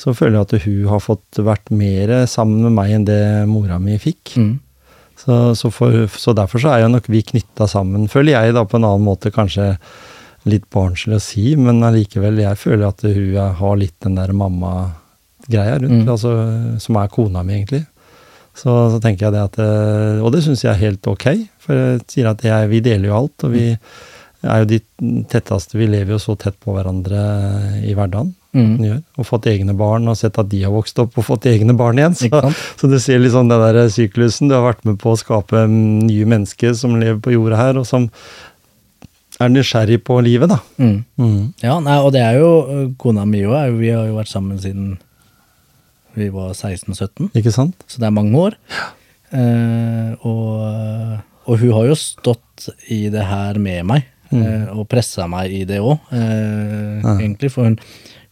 Så 0.04 0.12
føler 0.18 0.36
jeg 0.42 0.48
at 0.50 0.66
hun 0.68 0.88
har 0.92 1.00
fått 1.00 1.40
vært 1.40 1.70
mer 1.72 2.12
sammen 2.28 2.66
med 2.66 2.74
meg 2.76 2.92
enn 2.98 3.06
det 3.08 3.22
mora 3.48 3.78
mi 3.80 3.96
fikk. 4.02 4.34
Mm. 4.36 4.58
Så, 5.24 5.38
så, 5.56 5.70
for, 5.72 5.94
så 6.20 6.34
derfor 6.36 6.60
så 6.60 6.74
er 6.74 6.82
jo 6.84 6.90
nok 6.92 7.06
vi 7.08 7.22
knytta 7.24 7.68
sammen, 7.72 8.10
føler 8.12 8.34
jeg 8.36 8.56
da 8.58 8.66
på 8.68 8.76
en 8.80 8.88
annen 8.90 9.06
måte 9.06 9.32
kanskje 9.32 9.70
litt 10.50 10.66
barnslig 10.74 11.16
å 11.16 11.24
si, 11.24 11.54
men 11.56 11.80
allikevel, 11.88 12.42
jeg 12.44 12.60
føler 12.60 12.90
at 12.90 13.06
hun 13.06 13.38
har 13.62 13.78
litt 13.80 13.96
den 14.04 14.18
der 14.20 14.34
mamma-greia 14.36 15.78
rundt, 15.80 16.04
Mm. 16.04 16.10
altså, 16.12 16.34
som 16.84 16.98
er 17.00 17.08
kona 17.14 17.44
mi 17.48 17.54
egentlig. 17.62 17.86
Så, 18.54 18.74
så 18.92 19.00
tenker 19.02 19.30
jeg 19.30 19.34
det 19.34 19.46
at 19.48 19.56
eh, 19.64 20.20
Og 20.22 20.30
det 20.36 20.44
syns 20.46 20.62
jeg 20.66 20.74
er 20.76 20.82
helt 20.84 21.08
ok, 21.10 21.24
for 21.64 21.74
jeg 21.80 22.04
sier 22.12 22.28
at 22.30 22.44
jeg, 22.46 22.68
vi 22.70 22.84
deler 22.86 23.08
jo 23.10 23.16
alt, 23.22 23.46
og 23.48 23.56
vi 23.56 23.70
er 24.44 24.60
jo 24.62 24.68
de 24.70 24.80
tetteste, 25.32 25.78
vi 25.80 25.88
lever 25.88 26.14
jo 26.18 26.20
så 26.22 26.36
tett 26.36 26.60
på 26.62 26.76
hverandre 26.76 27.24
i 27.82 27.96
hverdagen. 27.96 28.34
Mm. 28.54 28.74
Gjør, 28.86 28.98
og 29.18 29.26
fått 29.26 29.48
egne 29.50 29.74
barn, 29.78 30.08
og 30.12 30.18
sett 30.20 30.38
at 30.38 30.50
de 30.52 30.60
har 30.62 30.74
vokst 30.76 31.00
opp 31.02 31.16
og 31.18 31.26
fått 31.26 31.48
egne 31.50 31.74
barn 31.78 31.98
igjen. 31.98 32.14
Så, 32.20 32.30
så 32.78 32.90
du 32.92 33.00
ser 33.02 33.24
sånn 33.34 33.50
den 33.50 33.64
der 33.64 33.88
syklusen. 33.90 34.50
Du 34.52 34.54
har 34.58 34.68
vært 34.68 34.84
med 34.86 35.00
på 35.02 35.14
å 35.16 35.18
skape 35.20 35.64
mm, 35.66 36.04
nye 36.06 36.28
mennesker 36.30 36.76
som 36.78 36.94
lever 37.02 37.18
på 37.26 37.34
jorda 37.34 37.58
her, 37.58 37.80
og 37.82 37.88
som 37.90 38.10
er 39.42 39.50
nysgjerrig 39.50 40.04
på 40.06 40.20
livet, 40.22 40.52
da. 40.54 40.60
Mm. 40.78 41.00
Mm. 41.18 41.40
Ja, 41.66 41.80
nei, 41.82 41.98
og 42.06 42.12
det 42.14 42.22
er 42.22 42.38
jo 42.38 42.52
kona 43.02 43.26
mi 43.26 43.42
òg. 43.50 43.74
Vi 43.82 43.90
har 43.90 44.06
jo 44.12 44.20
vært 44.20 44.30
sammen 44.32 44.62
siden 44.62 44.94
vi 46.14 46.28
var 46.30 46.52
16-17, 46.54 47.32
Ikke 47.34 47.50
sant? 47.50 47.74
så 47.90 47.98
det 47.98 48.06
er 48.06 48.14
mange 48.14 48.38
år. 48.38 48.56
Eh, 49.34 50.12
og, 50.22 51.20
og 51.50 51.58
hun 51.58 51.72
har 51.74 51.88
jo 51.90 51.96
stått 51.98 52.68
i 52.94 53.08
det 53.14 53.24
her 53.26 53.58
med 53.58 53.88
meg, 53.90 54.06
eh, 54.30 54.68
og 54.76 54.86
pressa 54.92 55.26
meg 55.32 55.50
i 55.58 55.64
det 55.66 55.80
òg, 55.82 55.98
eh, 56.14 57.02
Ja. 57.02 57.16
egentlig. 57.18 57.50
For 57.56 57.66
hun, 57.66 57.80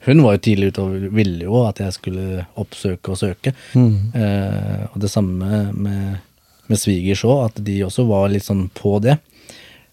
hun 0.06 0.24
var 0.26 0.38
jo 0.38 0.44
tidlig 0.48 0.72
ute 0.72 0.84
og 0.86 1.08
ville 1.14 1.46
jo 1.46 1.64
at 1.68 1.82
jeg 1.84 1.94
skulle 1.94 2.46
oppsøke 2.60 3.14
og 3.14 3.20
søke. 3.20 3.54
Mm. 3.78 4.14
Eh, 4.18 4.86
og 4.90 4.98
det 5.04 5.12
samme 5.14 5.66
med, 5.76 6.22
med 6.72 6.82
svigers 6.82 7.22
òg, 7.28 7.52
at 7.52 7.62
de 7.66 7.82
også 7.86 8.08
var 8.10 8.32
litt 8.34 8.48
sånn 8.48 8.66
på 8.78 8.98
det. 9.04 9.20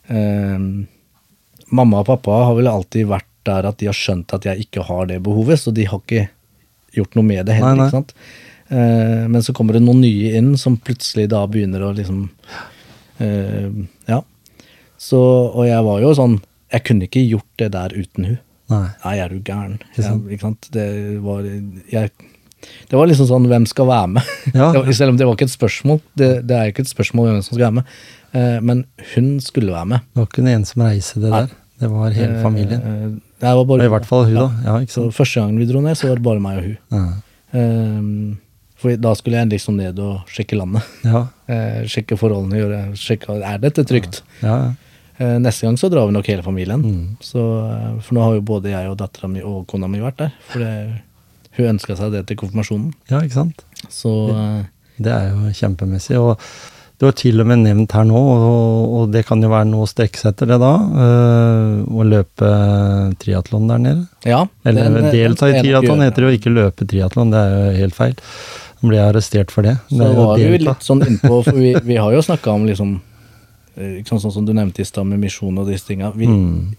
Eh, 0.09 0.57
mamma 1.69 2.01
og 2.01 2.09
pappa 2.09 2.43
har 2.49 2.57
vel 2.57 2.71
alltid 2.73 3.11
vært 3.11 3.29
der 3.49 3.69
at 3.69 3.79
de 3.81 3.89
har 3.89 3.97
skjønt 3.97 4.33
at 4.37 4.49
jeg 4.49 4.67
ikke 4.67 4.85
har 4.89 5.09
det 5.11 5.21
behovet, 5.25 5.61
så 5.61 5.73
de 5.75 5.87
har 5.89 6.01
ikke 6.01 6.29
gjort 6.97 7.19
noe 7.19 7.29
med 7.29 7.45
det 7.49 7.59
heller. 7.59 7.77
Nei, 7.77 7.85
nei. 7.85 7.91
ikke 7.91 8.01
sant? 8.01 8.15
Eh, 8.69 9.29
men 9.29 9.45
så 9.45 9.55
kommer 9.57 9.77
det 9.77 9.85
noen 9.85 10.03
nye 10.05 10.35
inn 10.41 10.53
som 10.61 10.77
plutselig 10.81 11.29
da 11.33 11.45
begynner 11.49 11.87
å 11.87 11.95
liksom 11.97 12.27
eh, 13.25 13.71
Ja. 14.09 14.23
Så, 14.99 15.21
og 15.21 15.63
jeg 15.69 15.79
var 15.87 16.01
jo 16.03 16.09
sånn 16.19 16.33
Jeg 16.75 16.83
kunne 16.89 17.07
ikke 17.07 17.23
gjort 17.23 17.61
det 17.61 17.69
der 17.77 17.93
uten 17.95 18.25
hun. 18.27 18.39
Nei. 18.69 18.89
Nei, 19.05 19.15
er 19.25 19.29
du 19.33 19.39
gæren? 19.41 19.79
Ikke? 19.81 20.03
Jeg? 20.03 20.57
Det 20.75 20.89
var 21.25 21.47
jeg, 21.93 22.11
Det 22.91 22.99
var 22.99 23.07
liksom 23.09 23.29
sånn 23.31 23.47
hvem 23.49 23.67
skal 23.71 23.87
være 23.89 24.09
med? 24.17 24.33
Ja. 24.59 24.73
Var, 24.75 24.91
selv 24.93 25.15
om 25.15 25.21
det 25.21 25.27
var 25.29 25.37
ikke 25.39 25.47
et 25.49 25.55
spørsmål. 25.55 26.01
Det, 26.19 26.31
det 26.49 26.57
er 26.59 26.73
ikke 26.73 26.85
et 26.85 26.91
spørsmål 26.93 27.31
hvem 27.31 27.41
som 27.47 27.55
skal 27.55 27.65
være 27.69 27.77
med. 27.81 27.95
Eh, 28.35 28.59
men 28.61 28.85
hun 29.15 29.31
skulle 29.45 29.73
være 29.73 29.87
med. 29.95 30.05
Det 30.13 30.21
var 30.23 30.29
ikke 30.33 30.43
en 30.45 30.51
ensom 30.57 30.85
reise, 30.89 31.21
det 31.23 31.31
der. 31.33 31.49
Det 31.79 31.89
var 31.93 32.11
hele 32.17 32.43
familien. 32.43 32.81
Eh, 32.83 32.99
eh, 33.07 33.15
det 33.39 33.55
var 33.61 33.65
bare, 33.71 33.87
I 33.87 33.93
hvert 33.95 34.07
fall 34.11 34.27
hun, 34.27 34.35
da. 34.41 34.49
Ja, 34.67 34.77
ikke 34.83 34.97
sant. 34.97 35.15
første 35.15 35.41
gangen 35.41 35.61
vi 35.63 35.69
dro 35.71 35.81
ned, 35.85 35.95
så 35.97 36.09
var 36.11 36.19
det 36.19 36.27
bare 36.27 36.43
meg 36.43 36.59
og 36.59 36.67
hun. 36.67 36.77
Ja. 36.99 37.07
Eh, 37.63 38.37
for 38.79 38.95
da 39.03 39.13
skulle 39.19 39.41
jeg 39.41 39.51
liksom 39.55 39.79
ned 39.79 39.99
og 40.03 40.29
sjekke 40.35 40.59
landet. 40.59 40.83
Ja, 41.07 41.25
Eh, 41.49 41.87
sjekke 41.89 42.19
forholdene, 42.21 42.59
gjøre, 42.61 42.79
sjekke 43.01 43.39
er 43.41 43.57
dette 43.63 43.81
trygt. 43.89 44.21
ja. 44.43 44.59
ja. 44.67 44.75
Eh, 45.19 45.37
neste 45.43 45.67
gang 45.67 45.77
så 45.81 45.91
drar 45.91 46.07
vi 46.07 46.13
nok 46.15 46.27
hele 46.31 46.43
familien. 46.47 46.83
Mm. 46.85 47.17
Så, 47.21 47.43
eh, 47.67 48.01
for 48.07 48.15
nå 48.15 48.23
har 48.23 48.35
jo 48.39 48.41
både 48.55 48.71
jeg 48.71 48.89
og 48.91 48.97
dattera 49.01 49.29
mi 49.29 49.43
og 49.43 49.67
kona 49.67 49.89
mi 49.91 49.99
vært 50.03 50.17
der. 50.23 50.33
For 50.53 50.63
det, 50.63 50.73
hun 51.59 51.73
ønska 51.75 51.97
seg 51.99 52.13
det 52.15 52.27
til 52.29 52.37
konfirmasjonen. 52.39 52.93
ja, 53.11 53.19
ikke 53.21 53.35
sant. 53.41 53.65
Så 53.91 54.13
det, 54.31 54.67
Det 54.99 55.13
er 55.15 55.31
jo 55.31 55.51
kjempemessig. 55.55 56.17
Og 56.19 56.39
du 56.99 57.07
har 57.07 57.13
til 57.15 57.41
og 57.41 57.47
med 57.47 57.59
nevnt 57.63 57.93
her 57.95 58.03
nå, 58.05 58.15
og, 58.19 58.95
og 59.01 59.11
det 59.15 59.25
kan 59.27 59.41
jo 59.43 59.49
være 59.49 59.67
noe 59.71 59.87
å 59.87 59.91
strekke 59.91 60.19
seg 60.19 60.33
etter 60.35 60.47
det 60.51 60.57
da, 60.59 60.73
øh, 61.07 61.85
å 61.95 62.03
løpe 62.07 62.49
triatlon 63.23 63.69
der 63.71 63.79
nede. 63.79 64.07
ja. 64.27 64.41
Eller 64.67 64.91
den- 64.91 65.11
delta 65.13 65.47
i 65.51 65.61
triatlon 65.63 66.01
heter 66.03 66.23
det 66.23 66.27
jo, 66.27 66.39
ikke 66.39 66.55
løpe 66.55 66.87
triatlon, 66.91 67.31
det 67.31 67.39
er 67.39 67.55
jo 67.55 67.77
helt 67.85 67.95
feil. 67.95 68.15
Da 68.81 68.89
blir 68.89 68.99
jeg 68.99 69.15
arrestert 69.15 69.51
for 69.51 69.63
det. 69.63 69.77
Så 69.91 69.99
det 69.99 70.17
var 70.17 70.37
vi 70.39 70.59
litt 70.59 70.85
sånn 70.87 71.03
innpå, 71.07 71.45
for 71.45 71.53
vi, 71.59 71.75
vi 71.83 71.97
har 71.97 72.13
jo 72.13 72.21
snakka 72.23 72.53
om 72.55 72.67
liksom 72.67 73.01
eh, 73.79 73.99
ikke 74.01 74.13
sant, 74.13 74.27
Sånn 74.27 74.35
som 74.41 74.47
du 74.49 74.53
nevnte 74.57 74.83
i 74.83 74.89
stad 74.89 75.07
med 75.09 75.23
misjon 75.23 75.59
og 75.59 75.71
disse 75.71 75.89
tinga. 75.89 76.11
Mm. 76.13 76.75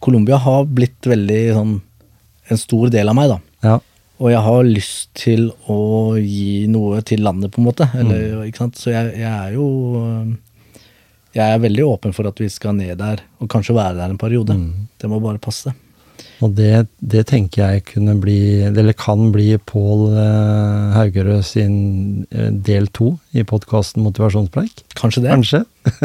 Colombia 0.00 0.38
har 0.40 0.64
blitt 0.70 1.10
veldig 1.10 1.40
sånn 1.56 1.80
en 2.52 2.60
stor 2.60 2.90
del 2.92 3.10
av 3.10 3.16
meg, 3.16 3.32
da. 3.32 3.38
Ja, 3.62 3.78
Og 4.22 4.30
jeg 4.30 4.42
har 4.44 4.64
lyst 4.66 5.08
til 5.18 5.48
å 5.70 6.14
gi 6.20 6.68
noe 6.70 7.00
til 7.02 7.22
landet, 7.26 7.50
på 7.50 7.58
en 7.62 7.66
måte. 7.66 7.88
Eller, 7.98 8.44
ikke 8.46 8.64
sant? 8.64 8.78
Så 8.78 8.92
jeg, 8.92 9.16
jeg 9.18 9.30
er 9.30 9.54
jo 9.56 9.66
øh, 9.98 10.34
Jeg 11.34 11.48
er 11.48 11.62
veldig 11.62 11.84
åpen 11.88 12.12
for 12.12 12.28
at 12.28 12.38
vi 12.38 12.48
skal 12.52 12.76
ned 12.76 12.98
der, 13.00 13.22
og 13.40 13.48
kanskje 13.50 13.74
være 13.74 13.96
der 13.96 14.12
en 14.12 14.20
periode. 14.20 14.54
Det 15.00 15.08
må 15.10 15.18
bare 15.22 15.40
passe. 15.42 15.72
Og 16.42 16.56
det, 16.58 16.88
det 16.98 17.22
tenker 17.30 17.62
jeg 17.62 17.84
kunne 17.92 18.16
bli, 18.18 18.64
eller 18.66 18.96
kan 18.98 19.30
bli 19.34 19.54
Pål 19.62 20.08
eh, 20.10 20.96
Haugerød 20.96 21.44
sin 21.46 21.76
eh, 22.34 22.50
del 22.50 22.88
to 22.90 23.12
i 23.30 23.44
podkasten 23.46 24.02
Motivasjonspreik. 24.02 24.82
Kanskje 24.98 25.22
det. 25.22 25.30
Kanskje. 25.30 25.60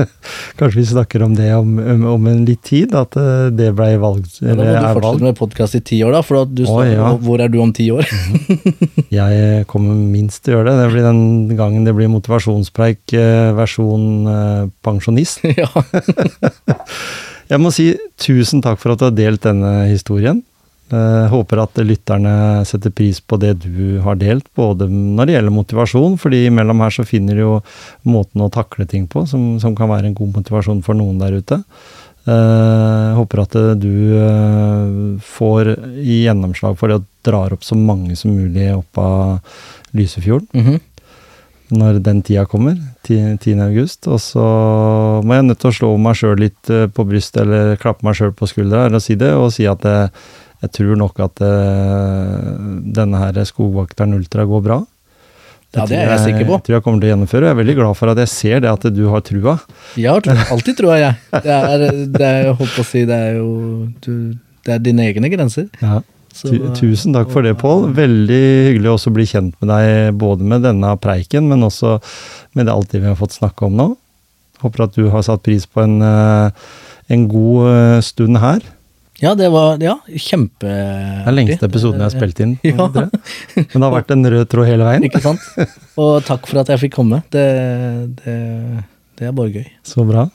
Kanskje 0.60 0.80
vi 0.80 0.86
snakker 0.92 1.26
om 1.26 1.34
det 1.38 1.50
om, 1.58 1.74
om, 2.14 2.28
en 2.30 2.44
litt 2.46 2.62
tid, 2.70 2.94
at 2.98 3.18
eh, 3.18 3.50
det 3.58 3.72
ble 3.78 3.90
valgt. 4.04 4.38
Ja, 4.44 4.54
da 4.54 4.62
må 4.62 4.68
du 4.68 4.76
fortsette 4.78 5.06
valgt. 5.08 5.26
med 5.26 5.40
podkast 5.40 5.80
i 5.80 5.82
ti 5.90 6.02
år, 6.06 6.14
da. 6.20 6.22
For 6.28 6.46
du 6.46 6.64
Å, 6.66 6.70
står, 6.70 6.92
ja. 6.92 7.10
Hvor 7.26 7.42
er 7.42 7.54
du 7.54 7.58
om 7.64 7.74
ti 7.74 7.90
år? 7.94 8.06
Jeg 9.20 9.66
kommer 9.72 9.98
minst 9.98 10.44
til 10.46 10.54
å 10.54 10.60
gjøre 10.60 10.76
det. 10.76 10.84
Det 10.84 10.92
blir 10.94 11.08
den 11.08 11.58
gangen 11.58 11.88
det 11.88 11.96
blir 11.98 12.14
motivasjonspreik 12.14 13.18
versjon 13.58 14.30
pensjonist. 14.86 15.42
ja. 15.58 15.72
Jeg 17.48 17.64
må 17.64 17.72
si 17.72 17.92
tusen 18.20 18.62
takk 18.64 18.80
for 18.82 18.94
at 18.94 19.02
du 19.02 19.08
har 19.08 19.16
delt 19.16 19.46
denne 19.46 19.88
historien. 19.92 20.42
Jeg 20.88 21.28
håper 21.34 21.60
at 21.60 21.80
lytterne 21.84 22.64
setter 22.68 22.94
pris 22.96 23.20
på 23.20 23.36
det 23.42 23.58
du 23.66 24.00
har 24.06 24.16
delt, 24.20 24.46
både 24.56 24.88
når 24.88 25.28
det 25.28 25.34
gjelder 25.36 25.56
motivasjon, 25.56 26.16
fordi 26.22 26.46
imellom 26.48 26.80
her 26.86 26.94
så 26.96 27.04
finner 27.08 27.36
du 27.36 27.44
jo 27.44 27.56
måten 28.08 28.44
å 28.46 28.52
takle 28.54 28.88
ting 28.88 29.04
på, 29.12 29.26
som, 29.28 29.58
som 29.60 29.76
kan 29.76 29.92
være 29.92 30.08
en 30.08 30.16
god 30.16 30.38
motivasjon 30.40 30.80
for 30.86 30.96
noen 30.96 31.20
der 31.20 31.36
ute. 31.42 31.60
Jeg 32.28 33.16
håper 33.16 33.40
at 33.44 33.56
eh, 33.56 33.74
du 33.80 33.92
eh, 34.20 34.96
får 35.24 35.74
gjennomslag 36.04 36.76
for 36.80 36.92
det 36.92 36.98
og 37.00 37.06
drar 37.24 37.56
opp 37.56 37.64
så 37.64 37.76
mange 37.80 38.16
som 38.20 38.36
mulig 38.36 38.68
opp 38.76 39.00
av 39.00 39.60
Lysefjorden 39.96 40.52
Mhm. 40.56 40.80
Når 41.74 42.00
den 42.04 42.22
tida 42.26 42.46
kommer, 42.48 42.78
10. 43.08 43.38
10. 43.44 43.60
august. 43.66 44.08
Og 44.08 44.20
så 44.24 44.48
må 45.24 45.38
jeg 45.38 45.48
nødt 45.50 45.62
til 45.64 45.72
å 45.72 45.78
slå 45.78 45.94
meg 46.02 46.20
sjøl 46.20 46.38
litt 46.40 46.74
eh, 46.74 46.88
på 46.88 47.06
brystet, 47.08 47.44
eller 47.44 47.80
klappe 47.82 48.08
meg 48.08 48.18
sjøl 48.18 48.34
på 48.38 48.50
skuldra 48.50 48.88
og 48.88 49.04
si 49.04 49.18
det, 49.20 49.34
og 49.36 49.52
si 49.56 49.68
at 49.70 49.84
jeg, 49.84 50.12
jeg 50.64 50.74
tror 50.80 51.02
nok 51.04 51.24
at 51.28 51.44
eh, 51.46 52.54
denne 52.98 53.24
her 53.26 53.42
Skogvakteren 53.48 54.16
Ultra 54.18 54.48
går 54.48 54.64
bra. 54.70 54.82
Ja, 55.76 55.84
det 55.86 55.98
er 56.00 56.14
jeg 56.14 56.24
sikker 56.24 56.46
på. 56.48 56.58
Jeg 56.58 56.66
tror 56.66 56.78
jeg 56.78 56.84
kommer 56.86 57.02
til 57.04 57.10
å 57.10 57.12
gjennomføre. 57.12 57.48
Jeg 57.50 57.54
er 57.54 57.60
veldig 57.60 57.78
glad 57.78 57.98
for 58.00 58.12
at 58.14 58.20
jeg 58.24 58.32
ser 58.32 58.62
det, 58.64 58.72
at 58.72 58.86
du 58.96 59.02
har 59.12 59.24
trua. 59.28 59.58
Jeg 60.00 60.10
har 60.10 60.24
tro, 60.24 60.36
alltid 60.56 60.78
trua, 60.80 61.00
jeg. 61.02 61.18
Det 61.44 61.58
er, 61.58 61.88
det 62.16 62.24
er, 62.24 62.38
jeg 62.48 62.60
holdt 62.62 62.78
på 62.78 62.86
å 62.86 62.88
si, 62.88 63.04
det 63.10 63.18
er 63.28 63.42
jo 63.42 63.50
du, 64.06 64.14
Det 64.64 64.78
er 64.78 64.86
dine 64.86 65.10
egne 65.12 65.30
grenser. 65.34 65.68
Ja. 65.84 66.00
Tusen 66.78 67.16
takk 67.16 67.32
for 67.34 67.46
det, 67.46 67.56
Pål. 67.62 67.88
Veldig 67.98 68.42
hyggelig 68.70 68.94
også 68.94 69.12
å 69.12 69.18
bli 69.18 69.26
kjent 69.30 69.56
med 69.62 69.72
deg, 69.72 70.18
både 70.22 70.48
med 70.48 70.66
denne 70.68 70.94
preiken, 71.02 71.50
men 71.50 71.66
også 71.68 71.98
med 72.58 72.68
det 72.68 72.76
alt 72.76 72.94
det 72.94 73.04
vi 73.04 73.10
har 73.10 73.20
fått 73.20 73.38
snakke 73.38 73.68
om 73.68 73.78
nå. 73.80 73.88
Håper 74.64 74.88
at 74.88 74.98
du 74.98 75.08
har 75.14 75.26
satt 75.26 75.44
pris 75.46 75.68
på 75.70 75.84
en, 75.84 76.00
eh, 76.02 76.68
en 77.14 77.28
god 77.30 77.70
eh, 77.74 78.00
stund 78.06 78.42
her. 78.42 78.62
Ja, 79.20 79.34
det 79.34 79.50
var 79.50 79.82
ja, 79.82 79.96
kjempe... 80.14 80.68
Det 80.68 81.26
er 81.26 81.34
lengste 81.34 81.66
episoden 81.66 82.04
jeg 82.04 82.12
har 82.12 82.14
spilt 82.14 82.42
inn. 82.44 82.54
Ja. 82.66 82.86
Men 82.94 83.10
det 83.74 83.82
har 83.82 83.96
vært 83.96 84.14
en 84.14 84.30
rød 84.30 84.46
tråd 84.52 84.70
hele 84.70 84.86
veien. 84.86 85.08
Ikke 85.10 85.24
sant? 85.24 85.42
Og 85.98 86.22
takk 86.28 86.46
for 86.46 86.62
at 86.62 86.70
jeg 86.74 86.86
fikk 86.86 86.98
komme. 87.00 87.24
Det, 87.34 87.48
det, 88.22 88.38
det 89.18 89.32
er 89.32 89.38
bare 89.42 89.56
gøy. 89.58 89.66
Så 89.88 90.06
bra. 90.06 90.28